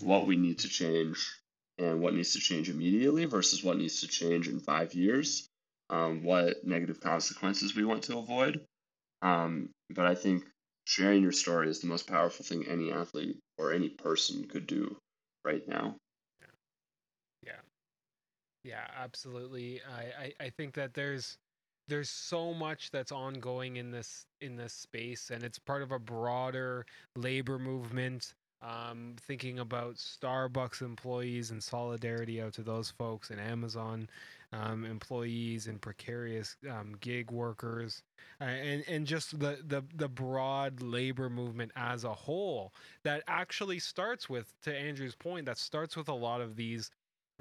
what 0.00 0.26
we 0.26 0.36
need 0.36 0.60
to 0.60 0.68
change 0.68 1.18
and 1.78 2.00
what 2.00 2.14
needs 2.14 2.34
to 2.34 2.38
change 2.38 2.68
immediately 2.68 3.24
versus 3.24 3.64
what 3.64 3.78
needs 3.78 4.00
to 4.00 4.06
change 4.06 4.48
in 4.48 4.60
five 4.60 4.94
years 4.94 5.48
um, 5.90 6.22
what 6.22 6.64
negative 6.64 7.00
consequences 7.00 7.74
we 7.74 7.84
want 7.84 8.02
to 8.04 8.18
avoid 8.18 8.60
um, 9.22 9.70
but 9.90 10.06
i 10.06 10.14
think 10.14 10.44
sharing 10.84 11.22
your 11.22 11.32
story 11.32 11.68
is 11.68 11.80
the 11.80 11.86
most 11.86 12.06
powerful 12.06 12.44
thing 12.44 12.66
any 12.68 12.92
athlete 12.92 13.38
or 13.58 13.72
any 13.72 13.88
person 13.88 14.46
could 14.46 14.66
do 14.66 14.96
right 15.44 15.66
now. 15.68 15.96
Yeah, 18.64 18.86
absolutely. 18.96 19.80
I, 19.82 20.24
I, 20.24 20.44
I 20.46 20.50
think 20.50 20.74
that 20.74 20.94
there's 20.94 21.38
there's 21.88 22.08
so 22.08 22.54
much 22.54 22.90
that's 22.90 23.12
ongoing 23.12 23.76
in 23.76 23.90
this 23.90 24.26
in 24.40 24.56
this 24.56 24.72
space 24.72 25.30
and 25.30 25.42
it's 25.44 25.58
part 25.58 25.82
of 25.82 25.92
a 25.92 25.98
broader 25.98 26.86
labor 27.16 27.58
movement. 27.58 28.34
Um, 28.62 29.16
thinking 29.20 29.58
about 29.58 29.96
Starbucks 29.96 30.80
employees 30.80 31.50
and 31.50 31.62
solidarity 31.62 32.40
out 32.40 32.54
to 32.54 32.62
those 32.62 32.90
folks 32.90 33.28
and 33.28 33.38
Amazon 33.38 34.08
um, 34.54 34.86
employees 34.86 35.66
and 35.66 35.82
precarious 35.82 36.56
um, 36.70 36.94
gig 37.00 37.30
workers 37.30 38.02
uh, 38.40 38.44
and 38.44 38.82
and 38.88 39.06
just 39.06 39.38
the, 39.38 39.58
the 39.66 39.84
the 39.96 40.08
broad 40.08 40.80
labor 40.80 41.28
movement 41.28 41.72
as 41.76 42.04
a 42.04 42.14
whole 42.14 42.72
that 43.02 43.22
actually 43.28 43.78
starts 43.78 44.30
with 44.30 44.54
to 44.62 44.74
Andrew's 44.74 45.14
point 45.16 45.44
that 45.44 45.58
starts 45.58 45.94
with 45.94 46.08
a 46.08 46.14
lot 46.14 46.40
of 46.40 46.56
these 46.56 46.90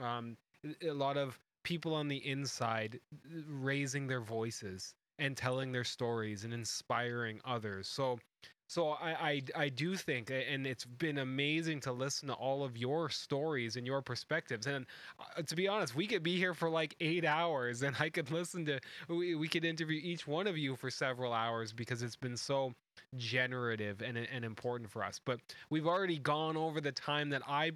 um, 0.02 0.36
a 0.82 0.92
lot 0.92 1.18
of 1.18 1.40
people 1.64 1.94
on 1.94 2.08
the 2.08 2.26
inside 2.28 3.00
raising 3.48 4.08
their 4.08 4.22
voices 4.22 4.96
and 5.20 5.38
telling 5.38 5.72
their 5.72 5.84
stories 5.84 6.44
and 6.44 6.54
inspiring 6.54 7.40
others. 7.46 7.88
So 7.88 8.20
so 8.68 8.90
I, 8.90 9.12
I 9.30 9.42
I 9.56 9.70
do 9.70 9.96
think 9.96 10.32
and 10.32 10.66
it's 10.66 10.86
been 10.86 11.18
amazing 11.18 11.80
to 11.82 11.92
listen 11.92 12.28
to 12.30 12.34
all 12.34 12.64
of 12.64 12.78
your 12.78 13.10
stories 13.10 13.76
and 13.76 13.86
your 13.86 14.02
perspectives 14.02 14.68
and 14.68 14.86
uh, 15.20 15.42
to 15.44 15.56
be 15.56 15.68
honest 15.68 15.96
we 15.96 16.08
could 16.08 16.24
be 16.24 16.38
here 16.38 16.54
for 16.54 16.70
like 16.70 16.96
8 17.00 17.26
hours 17.26 17.84
and 17.84 17.96
I 18.00 18.10
could 18.10 18.32
listen 18.32 18.66
to 18.66 18.80
we, 19.10 19.36
we 19.36 19.48
could 19.48 19.66
interview 19.66 20.00
each 20.02 20.26
one 20.28 20.48
of 20.48 20.58
you 20.58 20.76
for 20.76 20.90
several 20.90 21.34
hours 21.34 21.74
because 21.74 22.02
it's 22.02 22.16
been 22.16 22.38
so 22.38 22.74
generative 23.18 24.02
and 24.02 24.18
and 24.18 24.46
important 24.46 24.90
for 24.90 25.04
us 25.04 25.20
but 25.24 25.40
we've 25.70 25.88
already 25.88 26.18
gone 26.18 26.58
over 26.58 26.82
the 26.82 26.92
time 26.92 27.30
that 27.30 27.42
I 27.48 27.72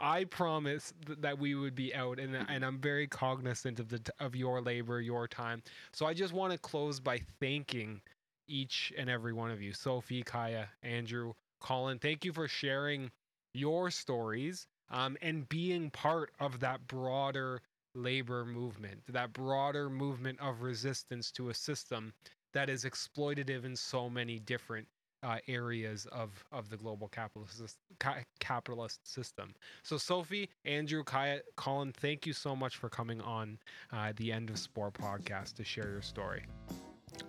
I 0.00 0.24
promised 0.24 0.94
th- 1.06 1.18
that 1.20 1.38
we 1.38 1.54
would 1.54 1.74
be 1.74 1.94
out, 1.94 2.18
and 2.18 2.34
and 2.48 2.64
I'm 2.64 2.78
very 2.80 3.06
cognizant 3.06 3.80
of 3.80 3.88
the 3.88 4.00
of 4.18 4.34
your 4.34 4.60
labor, 4.60 5.00
your 5.00 5.28
time. 5.28 5.62
So 5.92 6.06
I 6.06 6.14
just 6.14 6.32
want 6.32 6.52
to 6.52 6.58
close 6.58 7.00
by 7.00 7.20
thanking 7.40 8.00
each 8.48 8.92
and 8.96 9.10
every 9.10 9.32
one 9.32 9.50
of 9.50 9.60
you, 9.62 9.72
Sophie, 9.72 10.22
Kaiya, 10.22 10.68
Andrew, 10.82 11.34
Colin. 11.60 11.98
Thank 11.98 12.24
you 12.24 12.32
for 12.32 12.48
sharing 12.48 13.10
your 13.54 13.90
stories 13.90 14.66
um, 14.90 15.16
and 15.22 15.48
being 15.48 15.90
part 15.90 16.30
of 16.40 16.60
that 16.60 16.86
broader 16.86 17.60
labor 17.94 18.44
movement, 18.44 19.02
that 19.08 19.32
broader 19.32 19.90
movement 19.90 20.38
of 20.40 20.62
resistance 20.62 21.30
to 21.32 21.50
a 21.50 21.54
system 21.54 22.12
that 22.52 22.68
is 22.68 22.84
exploitative 22.84 23.64
in 23.64 23.76
so 23.76 24.08
many 24.08 24.38
different 24.38 24.86
uh, 25.22 25.38
areas 25.48 26.06
of 26.12 26.44
of 26.52 26.70
the 26.70 26.76
global 26.76 27.08
capitalist 27.08 27.78
ca- 27.98 28.22
capitalist 28.38 29.00
system. 29.06 29.54
So 29.82 29.96
Sophie, 29.98 30.48
Andrew, 30.64 31.02
Kaiya, 31.02 31.40
Colin, 31.56 31.92
thank 31.92 32.26
you 32.26 32.32
so 32.32 32.54
much 32.54 32.76
for 32.76 32.88
coming 32.88 33.20
on 33.20 33.58
uh, 33.92 34.12
the 34.16 34.32
End 34.32 34.50
of 34.50 34.58
Sport 34.58 34.94
podcast 34.94 35.54
to 35.54 35.64
share 35.64 35.88
your 35.88 36.02
story. 36.02 36.44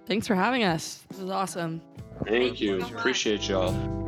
Thanks 0.05 0.27
for 0.27 0.35
having 0.35 0.63
us. 0.63 1.03
It 1.11 1.21
was 1.21 1.31
awesome. 1.31 1.81
thank 2.25 2.29
Thank 2.29 2.61
you 2.61 2.75
you 2.75 2.81
so 2.81 2.97
appreciate 2.97 3.47
y'all 3.49 4.07